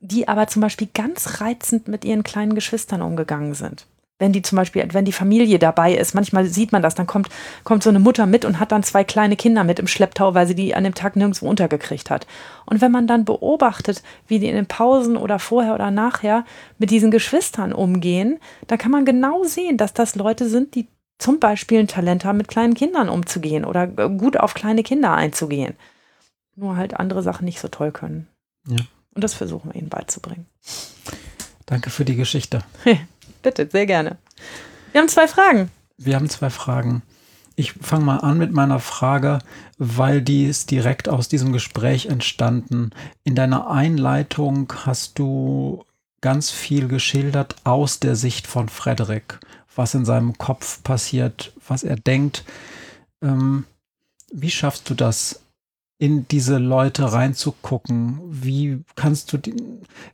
Die 0.00 0.28
aber 0.28 0.46
zum 0.46 0.62
Beispiel 0.62 0.88
ganz 0.92 1.40
reizend 1.40 1.88
mit 1.88 2.04
ihren 2.04 2.22
kleinen 2.22 2.54
Geschwistern 2.54 3.02
umgegangen 3.02 3.54
sind 3.54 3.86
wenn 4.18 4.32
die 4.32 4.42
zum 4.42 4.56
Beispiel, 4.56 4.86
wenn 4.92 5.04
die 5.04 5.12
Familie 5.12 5.58
dabei 5.58 5.94
ist, 5.94 6.14
manchmal 6.14 6.46
sieht 6.46 6.70
man 6.70 6.82
das, 6.82 6.94
dann 6.94 7.06
kommt, 7.06 7.28
kommt 7.64 7.82
so 7.82 7.90
eine 7.90 7.98
Mutter 7.98 8.26
mit 8.26 8.44
und 8.44 8.60
hat 8.60 8.70
dann 8.70 8.84
zwei 8.84 9.02
kleine 9.02 9.34
Kinder 9.36 9.64
mit 9.64 9.80
im 9.80 9.88
Schlepptau, 9.88 10.34
weil 10.34 10.46
sie 10.46 10.54
die 10.54 10.74
an 10.74 10.84
dem 10.84 10.94
Tag 10.94 11.16
nirgendwo 11.16 11.48
untergekriegt 11.48 12.10
hat. 12.10 12.26
Und 12.64 12.80
wenn 12.80 12.92
man 12.92 13.08
dann 13.08 13.24
beobachtet, 13.24 14.02
wie 14.28 14.38
die 14.38 14.48
in 14.48 14.54
den 14.54 14.66
Pausen 14.66 15.16
oder 15.16 15.40
vorher 15.40 15.74
oder 15.74 15.90
nachher 15.90 16.44
mit 16.78 16.90
diesen 16.90 17.10
Geschwistern 17.10 17.72
umgehen, 17.72 18.38
dann 18.68 18.78
kann 18.78 18.92
man 18.92 19.04
genau 19.04 19.42
sehen, 19.42 19.76
dass 19.76 19.94
das 19.94 20.14
Leute 20.14 20.48
sind, 20.48 20.76
die 20.76 20.86
zum 21.18 21.40
Beispiel 21.40 21.80
ein 21.80 21.88
Talent 21.88 22.24
haben, 22.24 22.38
mit 22.38 22.48
kleinen 22.48 22.74
Kindern 22.74 23.08
umzugehen 23.08 23.64
oder 23.64 23.86
gut 23.86 24.36
auf 24.36 24.54
kleine 24.54 24.84
Kinder 24.84 25.12
einzugehen. 25.14 25.74
Nur 26.54 26.76
halt 26.76 26.94
andere 26.94 27.22
Sachen 27.22 27.46
nicht 27.46 27.60
so 27.60 27.68
toll 27.68 27.90
können. 27.90 28.28
Ja. 28.68 28.78
Und 29.12 29.24
das 29.24 29.34
versuchen 29.34 29.72
wir 29.72 29.80
ihnen 29.80 29.88
beizubringen. 29.88 30.46
Danke 31.66 31.90
für 31.90 32.04
die 32.04 32.16
Geschichte. 32.16 32.60
Bitte, 33.44 33.68
sehr 33.70 33.84
gerne. 33.84 34.16
Wir 34.92 35.02
haben 35.02 35.08
zwei 35.08 35.28
Fragen. 35.28 35.70
Wir 35.98 36.16
haben 36.16 36.30
zwei 36.30 36.48
Fragen. 36.48 37.02
Ich 37.56 37.74
fange 37.74 38.04
mal 38.04 38.16
an 38.16 38.38
mit 38.38 38.52
meiner 38.52 38.80
Frage, 38.80 39.38
weil 39.78 40.22
die 40.22 40.46
ist 40.46 40.70
direkt 40.70 41.08
aus 41.08 41.28
diesem 41.28 41.52
Gespräch 41.52 42.06
entstanden. 42.06 42.90
In 43.22 43.34
deiner 43.34 43.70
Einleitung 43.70 44.72
hast 44.86 45.18
du 45.18 45.84
ganz 46.22 46.50
viel 46.50 46.88
geschildert 46.88 47.56
aus 47.64 48.00
der 48.00 48.16
Sicht 48.16 48.46
von 48.46 48.70
Frederik, 48.70 49.38
was 49.76 49.94
in 49.94 50.06
seinem 50.06 50.38
Kopf 50.38 50.82
passiert, 50.82 51.52
was 51.68 51.82
er 51.84 51.96
denkt. 51.96 52.44
Ähm, 53.22 53.66
wie 54.32 54.50
schaffst 54.50 54.88
du 54.88 54.94
das, 54.94 55.43
in 55.98 56.26
diese 56.28 56.58
Leute 56.58 57.12
reinzugucken? 57.12 58.20
Wie 58.28 58.82
kannst 58.96 59.32
du, 59.32 59.38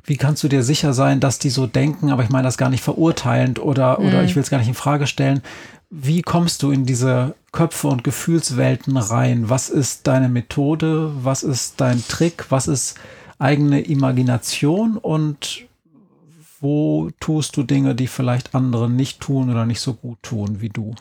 wie 0.04 0.16
kannst 0.16 0.42
du 0.42 0.48
dir 0.48 0.62
sicher 0.62 0.92
sein, 0.92 1.20
dass 1.20 1.38
die 1.38 1.50
so 1.50 1.66
denken, 1.66 2.10
aber 2.10 2.22
ich 2.22 2.30
meine 2.30 2.44
das 2.44 2.58
gar 2.58 2.70
nicht 2.70 2.84
verurteilend 2.84 3.58
oder, 3.58 3.98
mhm. 3.98 4.06
oder 4.06 4.24
ich 4.24 4.36
will 4.36 4.42
es 4.42 4.50
gar 4.50 4.58
nicht 4.58 4.68
in 4.68 4.74
Frage 4.74 5.06
stellen. 5.06 5.42
Wie 5.88 6.22
kommst 6.22 6.62
du 6.62 6.70
in 6.70 6.86
diese 6.86 7.34
Köpfe 7.50 7.88
und 7.88 8.04
Gefühlswelten 8.04 8.96
rein? 8.96 9.48
Was 9.50 9.68
ist 9.68 10.06
deine 10.06 10.28
Methode? 10.28 11.12
Was 11.24 11.42
ist 11.42 11.80
dein 11.80 12.04
Trick? 12.06 12.46
Was 12.50 12.68
ist 12.68 12.96
eigene 13.38 13.80
Imagination? 13.80 14.96
Und 14.96 15.66
wo 16.60 17.10
tust 17.18 17.56
du 17.56 17.64
Dinge, 17.64 17.94
die 17.94 18.06
vielleicht 18.06 18.54
andere 18.54 18.88
nicht 18.88 19.20
tun 19.20 19.50
oder 19.50 19.66
nicht 19.66 19.80
so 19.80 19.94
gut 19.94 20.22
tun 20.22 20.60
wie 20.60 20.68
du? 20.68 20.94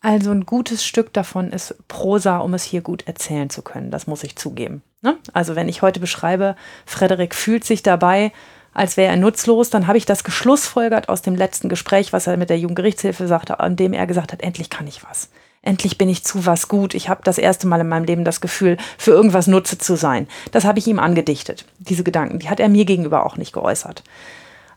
Also 0.00 0.30
ein 0.30 0.46
gutes 0.46 0.84
Stück 0.84 1.12
davon 1.12 1.50
ist 1.50 1.74
Prosa, 1.88 2.38
um 2.38 2.54
es 2.54 2.62
hier 2.62 2.82
gut 2.82 3.06
erzählen 3.08 3.50
zu 3.50 3.62
können. 3.62 3.90
Das 3.90 4.06
muss 4.06 4.22
ich 4.22 4.36
zugeben. 4.36 4.82
Ne? 5.02 5.16
Also 5.32 5.56
wenn 5.56 5.68
ich 5.68 5.82
heute 5.82 5.98
beschreibe, 5.98 6.54
Frederik 6.86 7.34
fühlt 7.34 7.64
sich 7.64 7.82
dabei, 7.82 8.32
als 8.74 8.96
wäre 8.96 9.10
er 9.10 9.16
nutzlos, 9.16 9.70
dann 9.70 9.88
habe 9.88 9.98
ich 9.98 10.06
das 10.06 10.22
geschlussfolgert 10.22 11.08
aus 11.08 11.22
dem 11.22 11.34
letzten 11.34 11.68
Gespräch, 11.68 12.12
was 12.12 12.28
er 12.28 12.36
mit 12.36 12.48
der 12.48 12.58
Jugendgerichtshilfe 12.58 13.26
sagte, 13.26 13.58
an 13.58 13.74
dem 13.74 13.92
er 13.92 14.06
gesagt 14.06 14.32
hat, 14.32 14.42
endlich 14.42 14.70
kann 14.70 14.86
ich 14.86 15.02
was. 15.04 15.30
endlich 15.62 15.98
bin 15.98 16.08
ich 16.08 16.24
zu 16.24 16.46
was 16.46 16.68
gut. 16.68 16.94
Ich 16.94 17.08
habe 17.08 17.22
das 17.24 17.38
erste 17.38 17.66
Mal 17.66 17.80
in 17.80 17.88
meinem 17.88 18.04
Leben 18.04 18.24
das 18.24 18.40
Gefühl, 18.40 18.76
für 18.96 19.10
irgendwas 19.10 19.48
Nutze 19.48 19.78
zu 19.78 19.96
sein. 19.96 20.28
Das 20.52 20.64
habe 20.64 20.78
ich 20.78 20.86
ihm 20.86 21.00
angedichtet, 21.00 21.64
diese 21.78 22.04
Gedanken. 22.04 22.38
Die 22.38 22.48
hat 22.48 22.60
er 22.60 22.68
mir 22.68 22.84
gegenüber 22.84 23.26
auch 23.26 23.36
nicht 23.36 23.52
geäußert. 23.52 24.04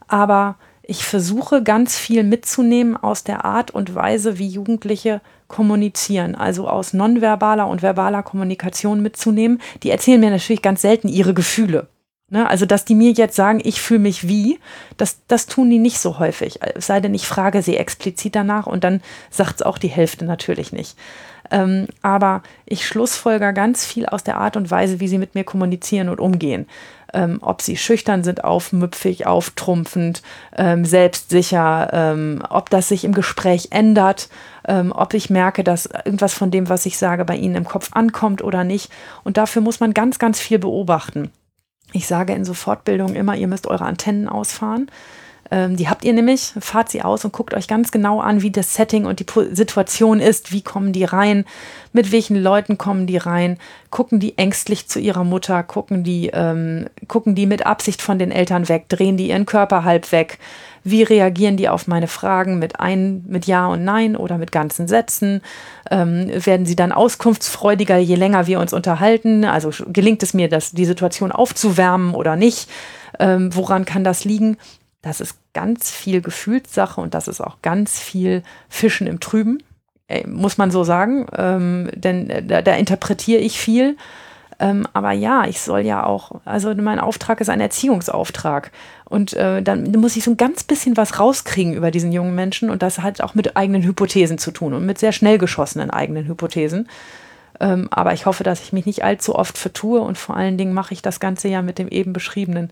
Aber 0.07 0.55
ich 0.91 1.05
versuche 1.05 1.63
ganz 1.63 1.97
viel 1.97 2.21
mitzunehmen 2.25 2.97
aus 2.97 3.23
der 3.23 3.45
Art 3.45 3.71
und 3.71 3.95
Weise, 3.95 4.37
wie 4.37 4.47
Jugendliche 4.49 5.21
kommunizieren, 5.47 6.35
also 6.35 6.67
aus 6.67 6.91
nonverbaler 6.91 7.65
und 7.65 7.81
verbaler 7.81 8.23
Kommunikation 8.23 9.01
mitzunehmen. 9.01 9.61
Die 9.83 9.89
erzählen 9.89 10.19
mir 10.19 10.31
natürlich 10.31 10.61
ganz 10.61 10.81
selten 10.81 11.07
ihre 11.07 11.33
Gefühle. 11.33 11.87
Ne? 12.27 12.45
Also, 12.45 12.65
dass 12.65 12.83
die 12.83 12.95
mir 12.95 13.11
jetzt 13.11 13.37
sagen, 13.37 13.61
ich 13.63 13.79
fühle 13.79 14.01
mich 14.01 14.27
wie, 14.27 14.59
das, 14.97 15.19
das 15.29 15.45
tun 15.45 15.69
die 15.69 15.79
nicht 15.79 15.97
so 15.97 16.19
häufig. 16.19 16.59
Es 16.75 16.87
sei 16.87 16.99
denn, 16.99 17.13
ich 17.13 17.25
frage 17.25 17.61
sie 17.61 17.77
explizit 17.77 18.35
danach 18.35 18.67
und 18.67 18.83
dann 18.83 18.99
sagt 19.29 19.55
es 19.55 19.61
auch 19.61 19.77
die 19.77 19.87
Hälfte 19.87 20.25
natürlich 20.25 20.73
nicht. 20.73 20.97
Ähm, 21.51 21.87
aber 22.01 22.43
ich 22.65 22.85
schlussfolger 22.85 23.53
ganz 23.53 23.85
viel 23.85 24.05
aus 24.05 24.23
der 24.23 24.37
Art 24.37 24.57
und 24.57 24.71
Weise, 24.71 24.99
wie 24.99 25.07
sie 25.07 25.17
mit 25.17 25.35
mir 25.35 25.43
kommunizieren 25.45 26.09
und 26.09 26.19
umgehen. 26.19 26.67
Ähm, 27.13 27.39
ob 27.41 27.61
sie 27.61 27.77
schüchtern 27.77 28.23
sind, 28.23 28.43
aufmüpfig, 28.43 29.27
auftrumpfend, 29.27 30.21
ähm, 30.55 30.85
selbstsicher, 30.85 31.89
ähm, 31.91 32.43
ob 32.49 32.69
das 32.69 32.87
sich 32.87 33.03
im 33.03 33.13
Gespräch 33.13 33.69
ändert, 33.71 34.29
ähm, 34.67 34.91
ob 34.95 35.13
ich 35.13 35.29
merke, 35.29 35.63
dass 35.63 35.89
irgendwas 36.05 36.33
von 36.33 36.51
dem, 36.51 36.69
was 36.69 36.85
ich 36.85 36.97
sage, 36.97 37.25
bei 37.25 37.35
ihnen 37.35 37.55
im 37.55 37.65
Kopf 37.65 37.89
ankommt 37.93 38.43
oder 38.43 38.63
nicht. 38.63 38.91
Und 39.23 39.37
dafür 39.37 39.61
muss 39.61 39.79
man 39.79 39.93
ganz, 39.93 40.19
ganz 40.19 40.39
viel 40.39 40.59
beobachten. 40.59 41.31
Ich 41.93 42.07
sage 42.07 42.33
in 42.33 42.45
so 42.45 42.53
Fortbildungen 42.53 43.15
immer, 43.15 43.35
ihr 43.35 43.47
müsst 43.47 43.67
eure 43.67 43.85
Antennen 43.85 44.29
ausfahren. 44.29 44.89
Ähm, 45.51 45.75
die 45.75 45.89
habt 45.89 46.05
ihr 46.05 46.13
nämlich, 46.13 46.53
fahrt 46.59 46.89
sie 46.89 47.01
aus 47.01 47.25
und 47.25 47.33
guckt 47.33 47.53
euch 47.53 47.67
ganz 47.67 47.91
genau 47.91 48.21
an, 48.21 48.41
wie 48.41 48.51
das 48.51 48.73
Setting 48.73 49.05
und 49.05 49.19
die 49.19 49.25
Situation 49.53 50.21
ist. 50.21 50.53
Wie 50.53 50.61
kommen 50.61 50.93
die 50.93 51.03
rein? 51.03 51.45
Mit 51.91 52.13
welchen 52.13 52.41
Leuten 52.41 52.77
kommen 52.77 53.05
die 53.05 53.17
rein? 53.17 53.57
Gucken 53.89 54.21
die 54.21 54.37
ängstlich 54.37 54.87
zu 54.87 54.99
ihrer 54.99 55.25
Mutter? 55.25 55.61
Gucken 55.63 56.05
die, 56.05 56.31
ähm, 56.33 56.87
gucken 57.09 57.35
die 57.35 57.45
mit 57.45 57.65
Absicht 57.65 58.01
von 58.01 58.17
den 58.17 58.31
Eltern 58.31 58.69
weg? 58.69 58.87
Drehen 58.87 59.17
die 59.17 59.27
ihren 59.27 59.45
Körper 59.45 59.83
halb 59.83 60.13
weg? 60.13 60.39
Wie 60.83 61.03
reagieren 61.03 61.57
die 61.57 61.69
auf 61.69 61.85
meine 61.85 62.07
Fragen 62.07 62.57
mit 62.57 62.79
ein, 62.79 63.23
mit 63.27 63.45
Ja 63.45 63.67
und 63.67 63.83
Nein 63.83 64.15
oder 64.15 64.37
mit 64.37 64.53
ganzen 64.53 64.87
Sätzen? 64.87 65.41
Ähm, 65.91 66.31
werden 66.33 66.65
sie 66.65 66.77
dann 66.77 66.93
auskunftsfreudiger, 66.93 67.97
je 67.97 68.15
länger 68.15 68.47
wir 68.47 68.59
uns 68.59 68.71
unterhalten? 68.71 69.43
Also 69.43 69.71
gelingt 69.91 70.23
es 70.23 70.33
mir, 70.33 70.47
das, 70.47 70.71
die 70.71 70.85
Situation 70.85 71.33
aufzuwärmen 71.33 72.15
oder 72.15 72.37
nicht? 72.37 72.69
Ähm, 73.19 73.53
woran 73.53 73.83
kann 73.83 74.05
das 74.05 74.23
liegen? 74.23 74.57
Das 75.01 75.19
ist 75.19 75.37
ganz 75.53 75.89
viel 75.89 76.21
Gefühlssache 76.21 77.01
und 77.01 77.13
das 77.13 77.27
ist 77.27 77.41
auch 77.41 77.57
ganz 77.61 77.99
viel 77.99 78.43
Fischen 78.69 79.07
im 79.07 79.19
Trüben, 79.19 79.63
äh, 80.07 80.27
muss 80.27 80.57
man 80.57 80.69
so 80.71 80.83
sagen. 80.83 81.25
Ähm, 81.35 81.89
denn 81.95 82.29
äh, 82.29 82.43
da, 82.43 82.61
da, 82.61 82.75
interpretiere 82.75 83.41
ich 83.41 83.59
viel. 83.59 83.97
Ähm, 84.59 84.87
aber 84.93 85.11
ja, 85.11 85.45
ich 85.45 85.59
soll 85.59 85.81
ja 85.81 86.05
auch, 86.05 86.41
also 86.45 86.75
mein 86.75 86.99
Auftrag 86.99 87.41
ist 87.41 87.49
ein 87.49 87.61
Erziehungsauftrag. 87.61 88.71
Und 89.05 89.33
äh, 89.33 89.63
dann 89.63 89.91
muss 89.93 90.15
ich 90.15 90.23
so 90.23 90.31
ein 90.31 90.37
ganz 90.37 90.63
bisschen 90.63 90.95
was 90.97 91.19
rauskriegen 91.19 91.73
über 91.73 91.89
diesen 91.89 92.11
jungen 92.11 92.35
Menschen. 92.35 92.69
Und 92.69 92.83
das 92.83 92.99
hat 92.99 93.21
auch 93.21 93.33
mit 93.33 93.57
eigenen 93.57 93.81
Hypothesen 93.81 94.37
zu 94.37 94.51
tun 94.51 94.73
und 94.73 94.85
mit 94.85 94.99
sehr 94.99 95.13
schnell 95.13 95.39
geschossenen 95.39 95.89
eigenen 95.89 96.27
Hypothesen. 96.27 96.87
Ähm, 97.59 97.87
aber 97.89 98.13
ich 98.13 98.27
hoffe, 98.27 98.43
dass 98.43 98.61
ich 98.61 98.71
mich 98.71 98.85
nicht 98.85 99.03
allzu 99.03 99.35
oft 99.35 99.57
vertue 99.57 100.01
und 100.01 100.17
vor 100.17 100.37
allen 100.37 100.57
Dingen 100.57 100.73
mache 100.73 100.93
ich 100.93 101.01
das 101.01 101.19
Ganze 101.19 101.47
ja 101.47 101.61
mit 101.61 101.79
dem 101.79 101.87
eben 101.87 102.13
beschriebenen 102.13 102.71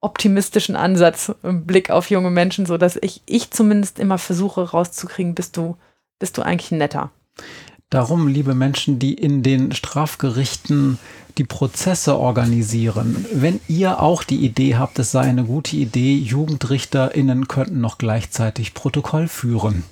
optimistischen 0.00 0.76
Ansatz 0.76 1.32
im 1.42 1.66
Blick 1.66 1.90
auf 1.90 2.10
junge 2.10 2.30
Menschen, 2.30 2.66
so 2.66 2.78
dass 2.78 2.96
ich, 3.00 3.22
ich 3.26 3.50
zumindest 3.50 3.98
immer 3.98 4.18
versuche 4.18 4.70
rauszukriegen, 4.70 5.34
bist 5.34 5.56
du, 5.56 5.76
bist 6.18 6.38
du 6.38 6.42
eigentlich 6.42 6.70
netter. 6.70 7.10
Darum, 7.90 8.28
liebe 8.28 8.54
Menschen, 8.54 8.98
die 8.98 9.14
in 9.14 9.42
den 9.42 9.72
Strafgerichten 9.72 10.98
die 11.38 11.44
Prozesse 11.44 12.16
organisieren, 12.16 13.26
wenn 13.32 13.60
ihr 13.66 14.00
auch 14.00 14.22
die 14.22 14.44
Idee 14.44 14.76
habt, 14.76 14.98
es 14.98 15.10
sei 15.10 15.22
eine 15.22 15.44
gute 15.44 15.76
Idee, 15.76 16.16
JugendrichterInnen 16.16 17.48
könnten 17.48 17.80
noch 17.80 17.98
gleichzeitig 17.98 18.74
Protokoll 18.74 19.26
führen. 19.28 19.84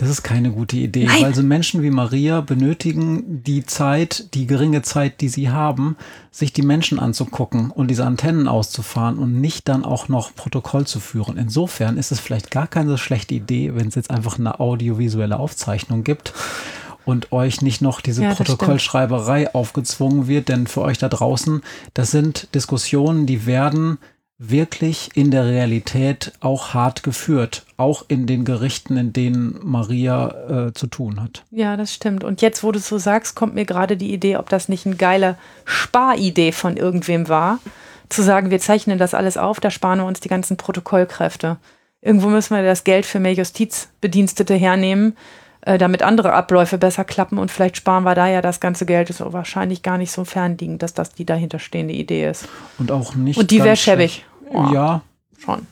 Das 0.00 0.08
ist 0.08 0.22
keine 0.22 0.50
gute 0.50 0.78
Idee, 0.78 1.04
Nein. 1.04 1.24
weil 1.24 1.34
so 1.34 1.42
Menschen 1.42 1.82
wie 1.82 1.90
Maria 1.90 2.40
benötigen 2.40 3.42
die 3.44 3.66
Zeit, 3.66 4.32
die 4.32 4.46
geringe 4.46 4.80
Zeit, 4.80 5.20
die 5.20 5.28
sie 5.28 5.50
haben, 5.50 5.98
sich 6.30 6.54
die 6.54 6.62
Menschen 6.62 6.98
anzugucken 6.98 7.70
und 7.70 7.88
diese 7.88 8.06
Antennen 8.06 8.48
auszufahren 8.48 9.18
und 9.18 9.42
nicht 9.42 9.68
dann 9.68 9.84
auch 9.84 10.08
noch 10.08 10.34
Protokoll 10.34 10.86
zu 10.86 11.00
führen. 11.00 11.36
Insofern 11.36 11.98
ist 11.98 12.12
es 12.12 12.18
vielleicht 12.18 12.50
gar 12.50 12.66
keine 12.66 12.88
so 12.88 12.96
schlechte 12.96 13.34
Idee, 13.34 13.74
wenn 13.74 13.88
es 13.88 13.94
jetzt 13.94 14.10
einfach 14.10 14.38
eine 14.38 14.58
audiovisuelle 14.58 15.38
Aufzeichnung 15.38 16.02
gibt 16.02 16.32
und 17.04 17.30
euch 17.30 17.60
nicht 17.60 17.82
noch 17.82 18.00
diese 18.00 18.22
ja, 18.22 18.34
Protokollschreiberei 18.34 19.54
aufgezwungen 19.54 20.26
wird, 20.26 20.48
denn 20.48 20.66
für 20.66 20.80
euch 20.80 20.96
da 20.96 21.10
draußen, 21.10 21.60
das 21.92 22.10
sind 22.10 22.54
Diskussionen, 22.54 23.26
die 23.26 23.44
werden 23.44 23.98
wirklich 24.42 25.10
in 25.14 25.30
der 25.30 25.44
Realität 25.44 26.32
auch 26.40 26.72
hart 26.72 27.02
geführt, 27.02 27.66
auch 27.76 28.06
in 28.08 28.26
den 28.26 28.46
Gerichten, 28.46 28.96
in 28.96 29.12
denen 29.12 29.60
Maria 29.62 30.68
äh, 30.68 30.72
zu 30.72 30.86
tun 30.86 31.20
hat. 31.20 31.44
Ja, 31.50 31.76
das 31.76 31.92
stimmt. 31.92 32.24
Und 32.24 32.40
jetzt, 32.40 32.64
wo 32.64 32.72
du 32.72 32.78
so 32.78 32.96
sagst, 32.96 33.36
kommt 33.36 33.54
mir 33.54 33.66
gerade 33.66 33.98
die 33.98 34.14
Idee, 34.14 34.38
ob 34.38 34.48
das 34.48 34.70
nicht 34.70 34.86
eine 34.86 34.96
geile 34.96 35.36
Sparidee 35.66 36.52
von 36.52 36.78
irgendwem 36.78 37.28
war, 37.28 37.58
zu 38.08 38.22
sagen, 38.22 38.50
wir 38.50 38.60
zeichnen 38.60 38.98
das 38.98 39.12
alles 39.12 39.36
auf, 39.36 39.60
da 39.60 39.70
sparen 39.70 39.98
wir 39.98 40.06
uns 40.06 40.20
die 40.20 40.30
ganzen 40.30 40.56
Protokollkräfte. 40.56 41.58
Irgendwo 42.00 42.28
müssen 42.28 42.56
wir 42.56 42.62
das 42.62 42.84
Geld 42.84 43.04
für 43.04 43.20
mehr 43.20 43.34
Justizbedienstete 43.34 44.54
hernehmen, 44.54 45.18
äh, 45.60 45.76
damit 45.76 46.02
andere 46.02 46.32
Abläufe 46.32 46.78
besser 46.78 47.04
klappen 47.04 47.36
und 47.36 47.50
vielleicht 47.50 47.76
sparen 47.76 48.04
wir 48.04 48.14
da 48.14 48.26
ja 48.26 48.40
das 48.40 48.58
ganze 48.58 48.86
Geld. 48.86 49.10
Ist 49.10 49.20
wahrscheinlich 49.20 49.82
gar 49.82 49.98
nicht 49.98 50.12
so 50.12 50.24
fernliegend, 50.24 50.82
dass 50.82 50.94
das 50.94 51.12
die 51.12 51.26
dahinterstehende 51.26 51.92
Idee 51.92 52.30
ist. 52.30 52.48
Und 52.78 52.90
auch 52.90 53.14
nicht. 53.14 53.38
Und 53.38 53.50
die 53.50 53.62
wäre 53.62 53.76
schäbig. 53.76 54.24
Oh, 54.50 54.68
ja. 54.72 55.02
Schon. 55.38 55.66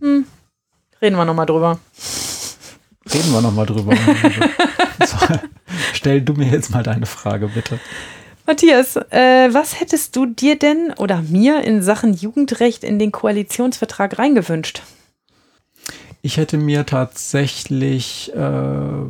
Hm. 0.00 0.26
Reden 1.00 1.16
wir 1.16 1.24
nochmal 1.24 1.46
drüber. 1.46 1.78
Reden 3.12 3.32
wir 3.32 3.40
nochmal 3.40 3.66
drüber. 3.66 3.94
so, 5.06 5.16
stell 5.92 6.22
du 6.22 6.34
mir 6.34 6.48
jetzt 6.48 6.70
mal 6.70 6.82
deine 6.82 7.06
Frage, 7.06 7.48
bitte. 7.48 7.78
Matthias, 8.46 8.96
äh, 8.96 9.52
was 9.52 9.78
hättest 9.78 10.16
du 10.16 10.26
dir 10.26 10.58
denn 10.58 10.92
oder 10.98 11.22
mir 11.22 11.62
in 11.62 11.82
Sachen 11.82 12.14
Jugendrecht 12.14 12.82
in 12.82 12.98
den 12.98 13.12
Koalitionsvertrag 13.12 14.18
reingewünscht? 14.18 14.82
Ich 16.22 16.36
hätte 16.36 16.56
mir 16.56 16.86
tatsächlich 16.86 18.32
äh, 18.34 19.08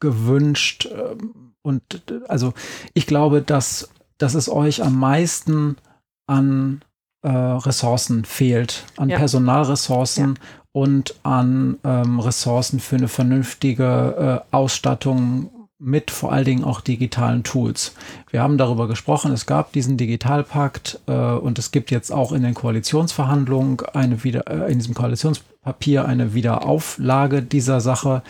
gewünscht, 0.00 0.86
äh, 0.86 1.16
und 1.62 1.82
also 2.28 2.52
ich 2.92 3.06
glaube, 3.06 3.42
dass, 3.42 3.88
dass 4.18 4.34
es 4.34 4.48
euch 4.50 4.82
am 4.82 4.98
meisten 4.98 5.76
an 6.26 6.82
äh, 7.22 7.28
Ressourcen 7.28 8.24
fehlt, 8.24 8.84
an 8.96 9.08
ja. 9.08 9.18
Personalressourcen 9.18 10.34
ja. 10.34 10.40
und 10.72 11.14
an 11.22 11.78
ähm, 11.84 12.20
Ressourcen 12.20 12.80
für 12.80 12.96
eine 12.96 13.08
vernünftige 13.08 14.42
äh, 14.52 14.54
Ausstattung 14.54 15.50
mit 15.78 16.10
vor 16.10 16.32
allen 16.32 16.44
Dingen 16.44 16.64
auch 16.64 16.80
digitalen 16.80 17.42
Tools. 17.42 17.94
Wir 18.30 18.42
haben 18.42 18.58
darüber 18.58 18.88
gesprochen, 18.88 19.32
es 19.32 19.44
gab 19.44 19.72
diesen 19.72 19.96
Digitalpakt 19.96 21.00
äh, 21.06 21.12
und 21.12 21.58
es 21.58 21.72
gibt 21.72 21.90
jetzt 21.90 22.10
auch 22.10 22.32
in 22.32 22.42
den 22.42 22.54
Koalitionsverhandlungen 22.54 23.80
eine 23.92 24.24
wieder, 24.24 24.46
äh, 24.48 24.72
in 24.72 24.78
diesem 24.78 24.94
Koalitionspapier 24.94 26.06
eine 26.06 26.32
Wiederauflage 26.32 27.42
dieser 27.42 27.80
Sache. 27.80 28.22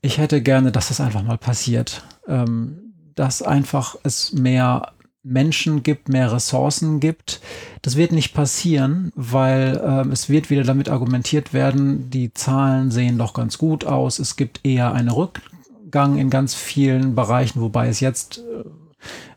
Ich 0.00 0.18
hätte 0.18 0.42
gerne, 0.42 0.70
dass 0.70 0.88
das 0.88 1.00
einfach 1.00 1.22
mal 1.22 1.38
passiert. 1.38 2.04
Ähm, 2.28 2.90
dass 3.14 3.42
einfach 3.42 3.96
es 4.02 4.32
mehr 4.32 4.92
Menschen 5.22 5.82
gibt, 5.82 6.08
mehr 6.08 6.32
Ressourcen 6.32 7.00
gibt. 7.00 7.40
Das 7.82 7.96
wird 7.96 8.12
nicht 8.12 8.32
passieren, 8.32 9.12
weil 9.14 9.76
äh, 9.76 10.08
es 10.12 10.28
wird 10.28 10.50
wieder 10.50 10.64
damit 10.64 10.88
argumentiert 10.88 11.52
werden, 11.52 12.10
die 12.10 12.32
Zahlen 12.32 12.90
sehen 12.90 13.18
doch 13.18 13.34
ganz 13.34 13.58
gut 13.58 13.84
aus. 13.84 14.18
Es 14.18 14.36
gibt 14.36 14.60
eher 14.64 14.92
einen 14.92 15.10
Rückgang 15.10 16.18
in 16.18 16.30
ganz 16.30 16.54
vielen 16.54 17.14
Bereichen, 17.14 17.60
wobei 17.60 17.88
es 17.88 18.00
jetzt 18.00 18.38
äh, 18.38 18.64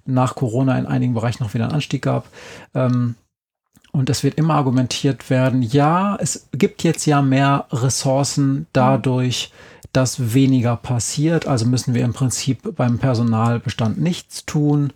nach 0.05 0.35
Corona 0.35 0.77
in 0.77 0.85
einigen 0.85 1.13
Bereichen 1.13 1.43
noch 1.43 1.53
wieder 1.53 1.65
einen 1.65 1.73
Anstieg 1.73 2.03
gab. 2.03 2.27
Ähm, 2.73 3.15
und 3.91 4.09
es 4.09 4.23
wird 4.23 4.35
immer 4.35 4.55
argumentiert 4.55 5.29
werden, 5.29 5.61
ja, 5.61 6.17
es 6.19 6.47
gibt 6.51 6.83
jetzt 6.83 7.05
ja 7.05 7.21
mehr 7.21 7.67
Ressourcen 7.71 8.65
dadurch, 8.73 9.51
dass 9.91 10.33
weniger 10.33 10.75
passiert. 10.75 11.45
Also 11.45 11.67
müssen 11.67 11.93
wir 11.93 12.03
im 12.03 12.13
Prinzip 12.13 12.75
beim 12.75 12.97
Personalbestand 12.97 13.99
nichts 14.01 14.45
tun. 14.45 14.91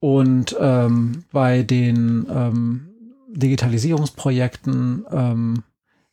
Und 0.00 0.56
ähm, 0.60 1.24
bei 1.32 1.62
den 1.62 2.26
ähm, 2.30 2.88
Digitalisierungsprojekten 3.28 5.04
ähm, 5.10 5.62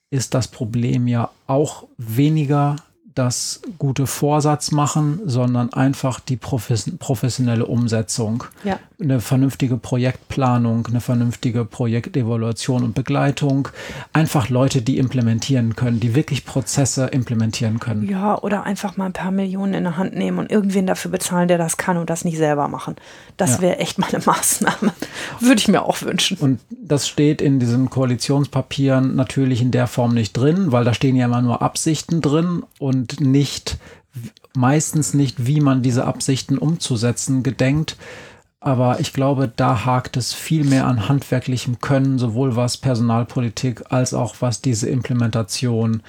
ist 0.09 0.33
das 0.33 0.47
Problem 0.47 1.07
ja 1.07 1.29
auch 1.47 1.87
weniger 1.97 2.77
das 3.15 3.61
gute 3.79 4.07
Vorsatz 4.07 4.71
machen, 4.71 5.21
sondern 5.25 5.71
einfach 5.73 6.19
die 6.19 6.35
professionelle 6.35 7.65
Umsetzung. 7.65 8.43
Ja. 8.65 8.77
Eine 9.01 9.21
vernünftige 9.21 9.77
Projektplanung, 9.77 10.85
eine 10.87 11.01
vernünftige 11.01 11.65
Projektevaluation 11.65 12.83
und 12.83 12.93
Begleitung. 12.93 13.69
Einfach 14.13 14.49
Leute, 14.49 14.81
die 14.81 14.97
implementieren 14.97 15.75
können, 15.75 15.99
die 16.01 16.13
wirklich 16.13 16.45
Prozesse 16.45 17.07
implementieren 17.07 17.79
können. 17.79 18.07
Ja, 18.07 18.37
oder 18.41 18.63
einfach 18.63 18.97
mal 18.97 19.05
ein 19.05 19.13
paar 19.13 19.31
Millionen 19.31 19.73
in 19.73 19.83
der 19.85 19.97
Hand 19.97 20.15
nehmen 20.15 20.37
und 20.37 20.51
irgendwen 20.51 20.85
dafür 20.85 21.11
bezahlen, 21.11 21.47
der 21.47 21.57
das 21.57 21.77
kann 21.77 21.97
und 21.97 22.09
das 22.09 22.25
nicht 22.25 22.37
selber 22.37 22.67
machen. 22.67 22.95
Das 23.37 23.55
ja. 23.55 23.61
wäre 23.61 23.79
echt 23.79 23.97
mal 23.97 24.07
eine 24.11 24.23
Maßnahme. 24.25 24.93
Würde 25.39 25.59
ich 25.59 25.67
mir 25.69 25.83
auch 25.83 26.01
wünschen. 26.01 26.37
Und 26.37 26.59
das 26.69 27.07
steht 27.07 27.41
in 27.41 27.59
diesen 27.59 27.89
Koalitionspapieren 27.89 29.15
natürlich 29.15 29.61
in 29.61 29.71
der 29.71 29.87
Form 29.87 30.13
nicht 30.13 30.33
drin, 30.33 30.73
weil 30.73 30.83
da 30.83 30.93
stehen 30.93 31.15
ja 31.15 31.25
immer 31.25 31.41
nur 31.41 31.61
Absichten 31.61 32.21
drin 32.21 32.63
und 32.79 33.04
und 33.05 33.21
nicht, 33.21 33.77
meistens 34.55 35.13
nicht, 35.13 35.45
wie 35.45 35.61
man 35.61 35.81
diese 35.81 36.05
Absichten 36.05 36.57
umzusetzen 36.57 37.43
gedenkt. 37.43 37.97
Aber 38.59 38.99
ich 38.99 39.13
glaube, 39.13 39.51
da 39.53 39.85
hakt 39.85 40.17
es 40.17 40.33
viel 40.33 40.63
mehr 40.63 40.87
an 40.87 41.07
handwerklichem 41.07 41.79
Können, 41.79 42.17
sowohl 42.17 42.55
was 42.55 42.77
Personalpolitik 42.77 43.91
als 43.91 44.13
auch 44.13 44.35
was 44.39 44.61
diese 44.61 44.89
Implementation 44.89 46.01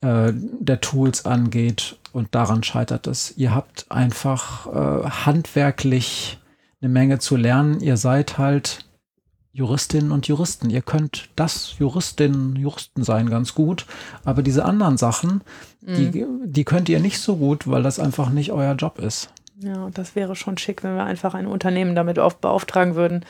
äh, 0.00 0.32
der 0.34 0.80
Tools 0.80 1.26
angeht. 1.26 1.98
Und 2.12 2.34
daran 2.34 2.64
scheitert 2.64 3.06
es. 3.06 3.34
Ihr 3.36 3.54
habt 3.54 3.86
einfach 3.88 4.66
äh, 4.66 5.08
handwerklich 5.10 6.40
eine 6.80 6.88
Menge 6.88 7.20
zu 7.20 7.36
lernen. 7.36 7.80
Ihr 7.80 7.96
seid 7.96 8.36
halt 8.36 8.84
Juristinnen 9.52 10.12
und 10.12 10.26
Juristen. 10.26 10.70
Ihr 10.70 10.82
könnt 10.82 11.28
das 11.36 11.76
Juristinnen, 11.78 12.56
Juristen 12.56 13.04
sein 13.04 13.28
ganz 13.28 13.54
gut, 13.54 13.86
aber 14.24 14.42
diese 14.42 14.64
anderen 14.64 14.96
Sachen, 14.96 15.42
mhm. 15.82 16.12
die, 16.12 16.26
die 16.44 16.64
könnt 16.64 16.88
ihr 16.88 17.00
nicht 17.00 17.18
so 17.18 17.36
gut, 17.36 17.68
weil 17.68 17.82
das 17.82 17.98
einfach 17.98 18.30
nicht 18.30 18.52
euer 18.52 18.74
Job 18.74 18.98
ist. 18.98 19.30
Ja, 19.58 19.90
das 19.92 20.16
wäre 20.16 20.34
schon 20.34 20.58
schick, 20.58 20.82
wenn 20.82 20.96
wir 20.96 21.04
einfach 21.04 21.34
ein 21.34 21.46
Unternehmen 21.46 21.94
damit 21.94 22.16
beauftragen 22.16 22.94
würden, 22.94 23.24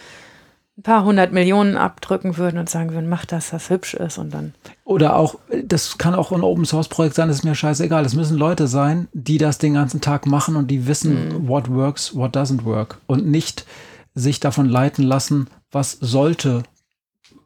ein 0.79 0.83
paar 0.83 1.05
hundert 1.05 1.33
Millionen 1.33 1.77
abdrücken 1.77 2.39
würden 2.39 2.59
und 2.59 2.71
sagen 2.71 2.93
würden, 2.93 3.09
mach 3.09 3.27
das, 3.27 3.51
das 3.51 3.69
hübsch 3.69 3.93
ist 3.93 4.17
und 4.17 4.33
dann. 4.33 4.55
Oder 4.85 5.17
auch, 5.17 5.35
das 5.65 5.99
kann 5.99 6.15
auch 6.15 6.33
ein 6.33 6.43
Open 6.43 6.65
Source 6.65 6.89
Projekt 6.89 7.15
sein, 7.15 7.29
das 7.29 7.39
ist 7.39 7.45
mir 7.45 7.55
scheißegal. 7.55 8.07
Es 8.07 8.15
müssen 8.15 8.39
Leute 8.39 8.67
sein, 8.67 9.09
die 9.13 9.37
das 9.37 9.59
den 9.59 9.75
ganzen 9.75 10.01
Tag 10.01 10.27
machen 10.27 10.57
und 10.57 10.71
die 10.71 10.87
wissen, 10.87 11.29
mhm. 11.29 11.49
what 11.49 11.71
works, 11.71 12.15
what 12.15 12.35
doesn't 12.35 12.65
work. 12.65 12.99
Und 13.07 13.27
nicht 13.27 13.67
sich 14.15 14.41
davon 14.41 14.67
leiten 14.67 15.05
lassen, 15.05 15.49
was 15.71 15.93
sollte, 15.93 16.63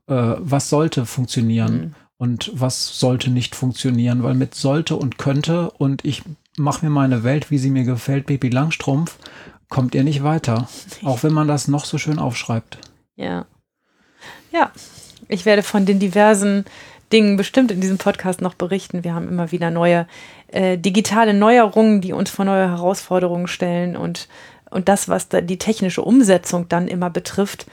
äh, 0.06 0.34
was 0.38 0.68
sollte 0.68 1.04
funktionieren 1.04 1.74
mhm. 1.74 1.94
Und 2.18 2.50
was 2.54 2.98
sollte 2.98 3.30
nicht 3.30 3.54
funktionieren, 3.54 4.22
weil 4.22 4.34
mit 4.34 4.54
sollte 4.54 4.96
und 4.96 5.18
könnte 5.18 5.70
und 5.70 6.04
ich 6.04 6.22
mache 6.56 6.84
mir 6.84 6.90
meine 6.90 7.22
Welt, 7.22 7.50
wie 7.50 7.58
sie 7.58 7.70
mir 7.70 7.84
gefällt, 7.84 8.26
Baby 8.26 8.48
Langstrumpf, 8.48 9.18
kommt 9.68 9.94
ihr 9.94 10.04
nicht 10.04 10.22
weiter. 10.22 10.68
Auch 11.04 11.22
wenn 11.22 11.32
man 11.32 11.48
das 11.48 11.68
noch 11.68 11.84
so 11.84 11.98
schön 11.98 12.18
aufschreibt. 12.18 12.78
Ja. 13.16 13.46
Ja. 14.52 14.70
Ich 15.28 15.44
werde 15.44 15.62
von 15.62 15.86
den 15.86 15.98
diversen 15.98 16.64
Dingen 17.12 17.36
bestimmt 17.36 17.70
in 17.70 17.80
diesem 17.80 17.98
Podcast 17.98 18.40
noch 18.40 18.54
berichten. 18.54 19.04
Wir 19.04 19.14
haben 19.14 19.28
immer 19.28 19.52
wieder 19.52 19.70
neue 19.70 20.06
äh, 20.48 20.78
digitale 20.78 21.34
Neuerungen, 21.34 22.00
die 22.00 22.12
uns 22.12 22.30
vor 22.30 22.44
neue 22.44 22.68
Herausforderungen 22.68 23.48
stellen 23.48 23.96
und, 23.96 24.28
und 24.70 24.88
das, 24.88 25.08
was 25.08 25.28
da 25.28 25.40
die 25.40 25.58
technische 25.58 26.02
Umsetzung 26.02 26.68
dann 26.68 26.88
immer 26.88 27.10
betrifft, 27.10 27.66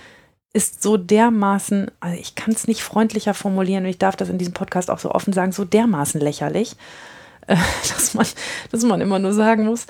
ist 0.53 0.83
so 0.83 0.97
dermaßen, 0.97 1.89
also 1.99 2.19
ich 2.19 2.35
kann 2.35 2.53
es 2.53 2.67
nicht 2.67 2.83
freundlicher 2.83 3.33
formulieren 3.33 3.83
und 3.83 3.89
ich 3.89 3.97
darf 3.97 4.15
das 4.15 4.29
in 4.29 4.37
diesem 4.37 4.53
Podcast 4.53 4.91
auch 4.91 4.99
so 4.99 5.11
offen 5.11 5.33
sagen, 5.33 5.51
so 5.51 5.65
dermaßen 5.65 6.21
lächerlich, 6.21 6.75
dass, 7.47 8.13
man, 8.13 8.25
dass 8.71 8.83
man 8.83 9.01
immer 9.01 9.19
nur 9.19 9.33
sagen 9.33 9.65
muss, 9.65 9.87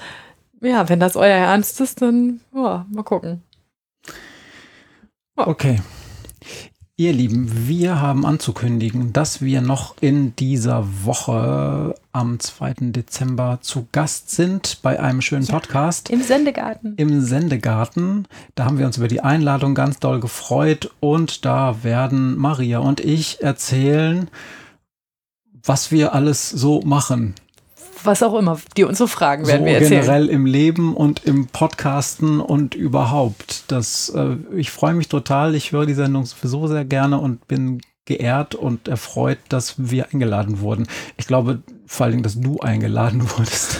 ja, 0.62 0.88
wenn 0.88 1.02
das 1.02 1.18
euer 1.18 1.36
Ernst 1.36 1.82
ist, 1.82 2.02
dann 2.02 2.40
ja, 2.56 2.86
mal 2.90 3.04
gucken. 3.04 3.44
Ja. 5.38 5.48
Okay. 5.48 5.82
Ihr 6.96 7.12
Lieben, 7.12 7.68
wir 7.68 8.02
haben 8.02 8.24
anzukündigen, 8.24 9.14
dass 9.14 9.42
wir 9.42 9.62
noch 9.62 9.96
in 10.00 10.36
dieser 10.36 10.86
Woche 11.04 11.96
am 12.12 12.40
2. 12.40 12.92
Dezember 12.92 13.58
zu 13.62 13.88
Gast 13.92 14.30
sind 14.30 14.78
bei 14.84 15.00
einem 15.00 15.22
schönen 15.22 15.46
ja, 15.46 15.56
Podcast. 15.56 16.12
Im 16.12 16.22
Sendegarten. 16.22 16.94
Im 16.98 17.22
Sendegarten. 17.22 18.28
Da 18.54 18.66
haben 18.66 18.78
wir 18.78 18.86
uns 18.86 18.98
über 18.98 19.08
die 19.08 19.22
Einladung 19.22 19.74
ganz 19.74 19.98
doll 19.98 20.20
gefreut 20.20 20.92
und 21.00 21.46
da 21.46 21.84
werden 21.84 22.38
Maria 22.38 22.78
und 22.78 23.00
ich 23.00 23.42
erzählen, 23.42 24.30
was 25.64 25.92
wir 25.92 26.14
alles 26.14 26.52
so 26.52 26.82
machen 26.82 27.34
was 28.06 28.24
auch 28.24 28.38
immer, 28.38 28.60
die 28.78 28.84
uns 28.84 28.98
so 28.98 29.08
fragen, 29.08 29.48
werden 29.48 29.62
so 29.62 29.66
wir 29.66 29.74
erzählen. 29.74 30.02
Generell 30.02 30.30
im 30.30 30.46
Leben 30.46 30.96
und 30.96 31.24
im 31.26 31.48
Podcasten 31.48 32.40
und 32.40 32.76
überhaupt. 32.76 33.66
Das, 33.68 34.10
äh, 34.10 34.36
ich 34.56 34.72
freue 34.72 34.94
mich 34.94 35.10
total. 35.10 35.56
Ich 35.56 35.72
höre 35.72 35.86
die 35.86 35.94
Sendung 35.94 36.26
sowieso 36.26 36.68
sehr 36.68 36.86
gerne 36.86 37.20
und 37.20 37.48
bin 37.48 37.82
geehrt 38.06 38.54
und 38.54 38.88
erfreut, 38.88 39.38
dass 39.50 39.76
wir 39.78 40.08
eingeladen 40.12 40.60
wurden. 40.60 40.88
Ich 41.18 41.26
glaube 41.26 41.64
vor 41.86 42.06
allen 42.06 42.14
Dingen, 42.14 42.24
dass 42.24 42.40
du 42.40 42.60
eingeladen 42.60 43.24
wurdest 43.38 43.80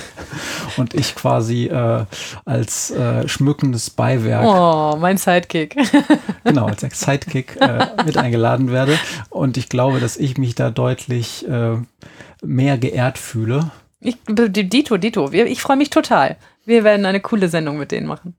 und 0.78 0.94
ich 0.94 1.16
quasi 1.16 1.66
äh, 1.66 2.06
als 2.46 2.92
äh, 2.92 3.28
schmückendes 3.28 3.90
Beiwerk. 3.90 4.46
Oh, 4.46 4.98
mein 4.98 5.18
Sidekick. 5.18 5.76
genau, 6.44 6.68
als 6.68 6.82
Sidekick 7.00 7.58
äh, 7.60 7.88
mit 8.06 8.18
eingeladen 8.18 8.72
werde. 8.72 8.98
Und 9.30 9.58
ich 9.58 9.68
glaube, 9.68 10.00
dass 10.00 10.16
ich 10.16 10.38
mich 10.38 10.56
da 10.56 10.70
deutlich 10.70 11.48
äh, 11.48 11.78
mehr 12.42 12.78
geehrt 12.78 13.18
fühle 13.18 13.72
ich, 14.04 14.18
Dito, 14.28 14.98
Dito. 14.98 15.32
Ich 15.32 15.62
freue 15.62 15.78
mich 15.78 15.90
total. 15.90 16.38
Wir 16.66 16.84
werden 16.84 17.06
eine 17.06 17.20
coole 17.20 17.50
Sendung 17.50 17.78
mit 17.78 17.92
denen 17.92 18.08
machen. 18.08 18.36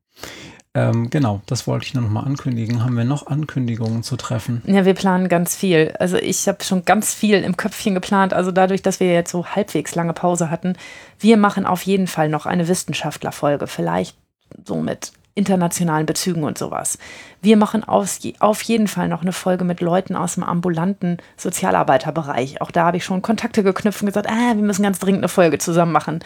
Ähm, 0.77 1.09
genau, 1.09 1.41
das 1.47 1.69
wollte 1.69 1.87
ich 1.87 1.95
nur 1.95 2.03
noch 2.03 2.11
mal 2.11 2.25
ankündigen. 2.25 2.83
Haben 2.83 2.97
wir 2.97 3.05
noch 3.05 3.29
Ankündigungen 3.29 4.03
zu 4.03 4.17
treffen? 4.17 4.61
Ja, 4.67 4.85
wir 4.85 4.95
planen 4.95 5.29
ganz 5.29 5.55
viel. 5.55 5.95
Also 6.01 6.17
ich 6.17 6.49
habe 6.49 6.65
schon 6.65 6.85
ganz 6.85 7.15
viel 7.15 7.43
im 7.45 7.57
Köpfchen 7.57 7.95
geplant. 7.95 8.35
Also 8.35 8.51
dadurch, 8.51 8.83
dass 8.83 8.99
wir 8.99 9.13
jetzt 9.13 9.31
so 9.31 9.47
halbwegs 9.47 9.95
lange 9.95 10.15
Pause 10.15 10.51
hatten, 10.51 10.77
wir 11.21 11.37
machen 11.37 11.65
auf 11.65 11.83
jeden 11.83 12.09
Fall 12.09 12.29
noch 12.29 12.47
eine 12.47 12.67
Wissenschaftlerfolge. 12.67 13.69
Vielleicht 13.69 14.17
so 14.67 14.77
mit 14.81 15.13
internationalen 15.35 16.07
Bezügen 16.07 16.45
und 16.45 16.59
sowas. 16.59 16.99
Wir 17.43 17.57
machen 17.57 17.83
auf, 17.85 18.19
auf 18.39 18.63
jeden 18.63 18.87
Fall 18.87 19.09
noch 19.09 19.23
eine 19.23 19.33
Folge 19.33 19.65
mit 19.65 19.81
Leuten 19.81 20.15
aus 20.15 20.35
dem 20.35 20.45
ambulanten 20.45 21.19
Sozialarbeiterbereich. 21.37 22.61
Auch 22.61 22.71
da 22.71 22.87
habe 22.87 22.99
ich 22.99 23.05
schon 23.05 23.23
Kontakte 23.23 23.63
geknüpft 23.63 24.03
und 24.03 24.07
gesagt, 24.07 24.29
ah, 24.29 24.55
wir 24.55 24.63
müssen 24.63 24.83
ganz 24.83 24.99
dringend 24.99 25.21
eine 25.21 25.29
Folge 25.29 25.59
zusammen 25.59 25.93
machen. 25.93 26.21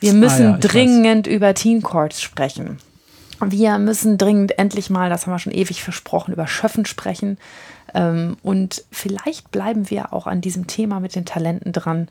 Wir 0.00 0.12
müssen 0.12 0.46
ah, 0.46 0.50
ja, 0.50 0.58
dringend 0.58 1.26
weiß. 1.26 1.32
über 1.34 1.54
Teen 1.54 1.82
Courts 1.82 2.20
sprechen. 2.20 2.78
Wir 3.40 3.78
müssen 3.78 4.18
dringend 4.18 4.58
endlich 4.58 4.90
mal, 4.90 5.10
das 5.10 5.26
haben 5.26 5.32
wir 5.32 5.38
schon 5.38 5.52
ewig 5.52 5.82
versprochen, 5.82 6.32
über 6.32 6.46
Schöffen 6.46 6.86
sprechen. 6.86 7.38
Ähm, 7.94 8.36
und 8.42 8.84
vielleicht 8.90 9.50
bleiben 9.50 9.90
wir 9.90 10.12
auch 10.12 10.26
an 10.26 10.40
diesem 10.40 10.66
Thema 10.66 11.00
mit 11.00 11.14
den 11.14 11.24
Talenten 11.24 11.72
dran. 11.72 12.08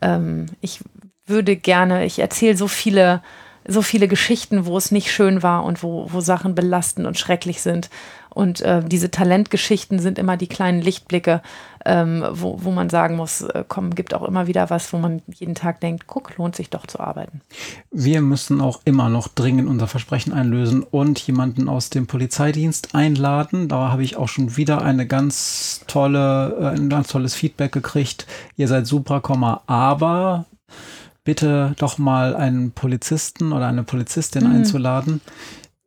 Ähm, 0.00 0.46
ich 0.60 0.80
würde 1.26 1.56
gerne, 1.56 2.04
ich 2.04 2.18
erzähle 2.18 2.56
so 2.56 2.68
viele 2.68 3.22
so 3.68 3.82
viele 3.82 4.08
Geschichten, 4.08 4.66
wo 4.66 4.76
es 4.76 4.90
nicht 4.90 5.12
schön 5.12 5.42
war 5.42 5.64
und 5.64 5.82
wo, 5.82 6.08
wo 6.12 6.20
Sachen 6.20 6.54
belastend 6.54 7.06
und 7.06 7.18
schrecklich 7.18 7.60
sind. 7.62 7.90
Und 8.36 8.60
äh, 8.60 8.84
diese 8.84 9.10
Talentgeschichten 9.10 9.98
sind 9.98 10.18
immer 10.18 10.36
die 10.36 10.46
kleinen 10.46 10.82
Lichtblicke, 10.82 11.40
ähm, 11.86 12.22
wo, 12.32 12.58
wo 12.62 12.70
man 12.70 12.90
sagen 12.90 13.16
muss, 13.16 13.40
äh, 13.40 13.64
komm, 13.66 13.94
gibt 13.94 14.12
auch 14.12 14.28
immer 14.28 14.46
wieder 14.46 14.68
was, 14.68 14.92
wo 14.92 14.98
man 14.98 15.22
jeden 15.32 15.54
Tag 15.54 15.80
denkt, 15.80 16.06
guck, 16.06 16.36
lohnt 16.36 16.54
sich 16.54 16.68
doch 16.68 16.86
zu 16.86 17.00
arbeiten. 17.00 17.40
Wir 17.90 18.20
müssen 18.20 18.60
auch 18.60 18.82
immer 18.84 19.08
noch 19.08 19.28
dringend 19.28 19.70
unser 19.70 19.86
Versprechen 19.86 20.34
einlösen 20.34 20.82
und 20.82 21.18
jemanden 21.20 21.70
aus 21.70 21.88
dem 21.88 22.06
Polizeidienst 22.06 22.94
einladen. 22.94 23.68
Da 23.68 23.90
habe 23.90 24.02
ich 24.02 24.16
auch 24.16 24.28
schon 24.28 24.58
wieder 24.58 24.82
eine 24.82 25.06
ganz 25.06 25.80
tolle, 25.86 26.58
äh, 26.60 26.66
ein 26.76 26.90
ganz 26.90 27.08
tolles 27.08 27.34
Feedback 27.34 27.72
gekriegt. 27.72 28.26
Ihr 28.58 28.68
seid 28.68 28.86
super, 28.86 29.22
aber 29.66 30.44
bitte 31.26 31.74
doch 31.76 31.98
mal 31.98 32.34
einen 32.34 32.70
Polizisten 32.70 33.52
oder 33.52 33.66
eine 33.66 33.82
Polizistin 33.82 34.44
mhm. 34.44 34.56
einzuladen. 34.56 35.20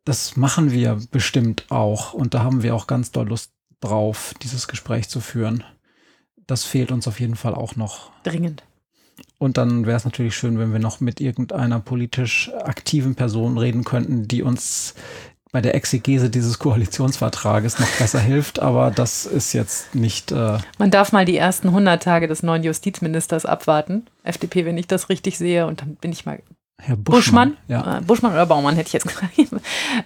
Das 0.04 0.36
machen 0.36 0.70
wir 0.70 1.00
bestimmt 1.10 1.64
auch 1.70 2.12
und 2.12 2.34
da 2.34 2.44
haben 2.44 2.62
wir 2.62 2.76
auch 2.76 2.86
ganz 2.86 3.10
doll 3.10 3.26
Lust 3.26 3.50
drauf, 3.80 4.34
dieses 4.42 4.68
Gespräch 4.68 5.08
zu 5.08 5.20
führen. 5.20 5.64
Das 6.46 6.64
fehlt 6.64 6.92
uns 6.92 7.08
auf 7.08 7.18
jeden 7.20 7.36
Fall 7.36 7.54
auch 7.54 7.74
noch. 7.74 8.10
Dringend. 8.22 8.62
Und 9.38 9.56
dann 9.56 9.86
wäre 9.86 9.96
es 9.96 10.04
natürlich 10.04 10.36
schön, 10.36 10.58
wenn 10.58 10.72
wir 10.72 10.78
noch 10.78 11.00
mit 11.00 11.20
irgendeiner 11.20 11.80
politisch 11.80 12.50
aktiven 12.62 13.14
Person 13.14 13.56
reden 13.56 13.84
könnten, 13.84 14.28
die 14.28 14.42
uns 14.42 14.94
bei 15.52 15.60
der 15.60 15.74
Exegese 15.74 16.30
dieses 16.30 16.58
Koalitionsvertrages 16.58 17.78
noch 17.80 17.88
besser 17.98 18.20
hilft, 18.20 18.60
aber 18.60 18.90
das 18.90 19.26
ist 19.26 19.52
jetzt 19.52 19.94
nicht. 19.94 20.30
Äh 20.32 20.58
Man 20.78 20.90
darf 20.90 21.12
mal 21.12 21.24
die 21.24 21.36
ersten 21.36 21.68
100 21.68 22.02
Tage 22.02 22.28
des 22.28 22.42
neuen 22.42 22.62
Justizministers 22.62 23.46
abwarten. 23.46 24.06
FDP, 24.22 24.64
wenn 24.64 24.78
ich 24.78 24.86
das 24.86 25.08
richtig 25.08 25.38
sehe, 25.38 25.66
und 25.66 25.80
dann 25.80 25.96
bin 25.96 26.12
ich 26.12 26.24
mal. 26.24 26.40
Herr 26.82 26.96
Buschmann. 26.96 27.50
Buschmann, 27.50 27.56
ja. 27.68 27.98
Äh, 27.98 28.00
Buschmann 28.00 28.32
oder 28.32 28.46
Baumann 28.46 28.74
hätte 28.74 28.86
ich 28.86 28.92
jetzt 28.94 29.08
gesagt. 29.08 29.32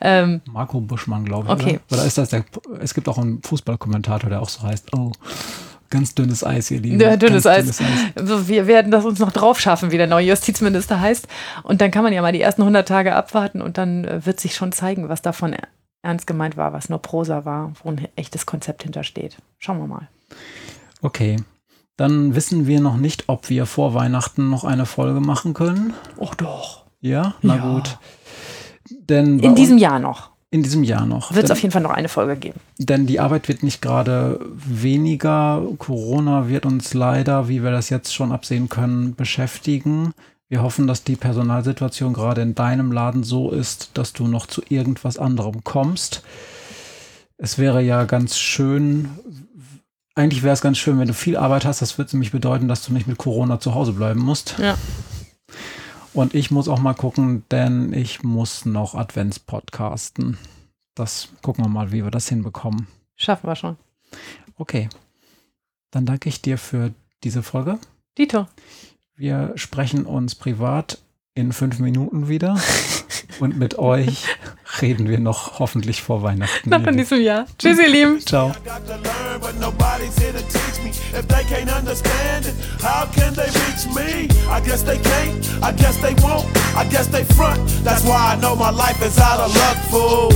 ähm, 0.01 0.41
Marco 0.51 0.81
Buschmann, 0.81 1.25
glaube 1.25 1.47
ich. 1.47 1.53
Okay. 1.53 1.81
Oder? 1.89 1.99
oder 1.99 2.07
ist 2.07 2.19
das 2.19 2.31
der. 2.31 2.45
Es 2.81 2.95
gibt 2.95 3.09
auch 3.09 3.19
einen 3.19 3.43
Fußballkommentator, 3.43 4.29
der 4.31 4.43
auch 4.43 4.49
so 4.49 4.63
heißt. 4.63 4.93
Oh. 4.97 5.13
Ganz 5.95 6.13
dünnes 6.13 6.43
Eis, 6.43 6.73
ihr 6.73 6.81
Lieben. 6.81 6.99
Ja, 6.99 7.17
dünnes 7.17 7.47
Eis. 7.47 7.61
dünnes 7.61 7.81
Eis. 7.81 8.49
Wir 8.49 8.67
werden 8.67 8.91
das 8.91 9.05
uns 9.05 9.21
noch 9.21 9.31
drauf 9.31 9.61
schaffen, 9.61 9.93
wie 9.93 9.97
der 9.97 10.09
neue 10.09 10.27
Justizminister 10.27 10.99
heißt. 10.99 11.29
Und 11.63 11.81
dann 11.81 11.93
kann 11.93 12.03
man 12.03 12.13
ja 12.13 12.21
mal 12.21 12.33
die 12.33 12.41
ersten 12.41 12.63
100 12.63 12.89
Tage 12.89 13.15
abwarten 13.15 13.63
und 13.63 13.79
dann 13.79 14.05
äh, 14.05 14.27
wird 14.27 14.41
sich 14.41 14.57
schon 14.57 14.73
zeigen, 14.73 15.09
was 15.09 15.23
davon 15.23 15.55
ernst 16.03 16.27
gemeint 16.27 16.57
war, 16.57 16.73
was 16.73 16.89
nur 16.89 16.99
Prosa 16.99 17.45
war, 17.45 17.75
wo 17.85 17.91
ein 17.91 18.09
echtes 18.17 18.45
Konzept 18.45 18.83
hintersteht. 18.83 19.37
Schauen 19.59 19.79
wir 19.79 19.87
mal. 19.87 20.09
Okay. 21.01 21.37
Dann 21.97 22.35
wissen 22.35 22.67
wir 22.67 22.81
noch 22.81 22.97
nicht, 22.97 23.29
ob 23.29 23.49
wir 23.49 23.65
vor 23.65 23.95
Weihnachten 23.95 24.51
noch 24.51 24.65
eine 24.65 24.87
Folge 24.87 25.21
machen 25.21 25.55
können. 25.55 25.95
Och 26.19 26.35
doch. 26.35 26.87
Ja, 27.01 27.35
na 27.41 27.55
ja. 27.55 27.73
gut. 27.73 27.99
Denn 28.91 29.39
in 29.39 29.55
diesem 29.55 29.79
Jahr 29.79 30.01
noch. 30.01 30.34
In 30.55 30.63
diesem 30.63 30.85
Jahr 30.85 31.05
noch. 31.05 31.35
Wird 31.35 31.47
es 31.47 31.51
auf 31.51 31.61
jeden 31.61 31.73
Fall 31.73 31.83
noch 31.83 31.91
eine 31.91 32.09
Folge 32.09 32.37
geben. 32.37 32.61
Denn 32.79 33.09
die 33.09 33.19
Arbeit 33.19 33.49
wird 33.49 33.65
nicht 33.65 33.83
gerade 33.83 34.39
weniger. 34.55 35.61
Corona 35.79 36.47
wird 36.47 36.65
uns 36.65 36.95
leider, 36.95 37.49
wie 37.49 37.65
wir 37.65 37.73
das 37.73 37.91
jetzt 37.91 38.15
schon 38.15 38.31
absehen 38.31 38.69
können, 38.69 39.17
beschäftigen. 39.17 40.15
Wir 40.49 40.63
hoffen, 40.63 40.87
dass 40.87 41.03
die 41.03 41.17
Personalsituation 41.17 42.13
gerade 42.13 42.43
in 42.43 42.55
deinem 42.55 42.93
Laden 42.93 43.25
so 43.25 43.51
ist, 43.51 43.91
dass 43.95 44.13
du 44.13 44.29
noch 44.29 44.47
zu 44.47 44.63
irgendwas 44.69 45.19
anderem 45.19 45.65
kommst. 45.65 46.23
Es 47.37 47.59
wäre 47.59 47.83
ja 47.83 48.05
ganz 48.05 48.39
schön, 48.39 49.09
eigentlich 50.15 50.45
wäre 50.45 50.55
es 50.55 50.61
ganz 50.61 50.79
schön, 50.79 51.01
wenn 51.01 51.09
du 51.09 51.15
viel 51.15 51.37
Arbeit 51.37 51.65
hast. 51.65 51.83
Das 51.83 51.99
würde 51.99 52.13
nämlich 52.13 52.31
bedeuten, 52.31 52.69
dass 52.69 52.87
du 52.87 52.93
nicht 52.93 53.09
mit 53.09 53.19
Corona 53.19 53.59
zu 53.59 53.75
Hause 53.75 53.93
bleiben 53.93 54.21
musst. 54.21 54.55
Ja. 54.59 54.77
Und 56.15 56.35
ich 56.35 56.53
muss 56.53 56.69
auch 56.69 56.79
mal 56.79 56.95
gucken, 56.95 57.45
denn 57.51 57.93
ich 57.93 58.23
muss 58.23 58.65
noch 58.65 58.95
Advents-Podcasten. 58.95 60.39
Das 60.95 61.29
gucken 61.43 61.65
wir 61.65 61.69
mal, 61.69 61.91
wie 61.91 62.05
wir 62.05 62.13
das 62.13 62.29
hinbekommen. 62.29 62.87
Schaffen 63.17 63.49
wir 63.49 63.57
schon. 63.57 63.77
Okay. 64.57 64.89
Dann 65.91 66.07
danke 66.07 66.29
ich 66.29 66.41
dir 66.41 66.57
für 66.57 66.95
diese 67.25 67.43
Folge. 67.43 67.79
Dito. 68.17 68.47
Wir 69.17 69.53
sprechen 69.57 70.07
uns 70.07 70.37
privat 70.37 71.04
in 71.37 71.53
fünf 71.53 71.81
Minuten 71.81 72.29
wieder. 72.29 72.57
Und 73.41 73.59
mit 73.59 73.77
euch 73.79 74.25
reden 74.81 75.09
wir 75.09 75.19
noch 75.19 75.59
hoffentlich 75.59 76.01
vor 76.03 76.23
Weihnachten. 76.23 76.71
Noch 76.71 76.87
in 76.87 76.97
diesem 76.97 77.21
Jahr. 77.21 77.47
Tschüss, 77.59 77.79
ihr 77.79 77.89
Lieben. 77.89 78.21
Ciao. 78.21 78.53
If 81.17 81.29
they 81.29 81.45
can't 81.45 81.71
understand 81.71 82.47
it, 82.47 82.55
how 82.83 83.07
can 83.07 83.35
they 83.35 83.47
reach 83.47 83.87
me? 83.95 84.29
I 84.51 84.61
guess 84.61 84.83
they 84.85 84.99
can't, 84.99 85.47
I 85.63 85.73
guess 85.73 85.97
they 86.01 86.13
won't, 86.23 86.47
I 86.77 86.85
guess 86.91 87.07
they 87.09 87.25
front. 87.35 87.61
That's 87.85 88.05
why 88.05 88.35
I 88.35 88.37
know 88.41 88.57
my 88.57 88.71
life 88.71 89.01
is 89.01 89.17
out 89.21 89.39
of 89.39 89.55
luck, 89.55 89.77
fool. 89.91 90.35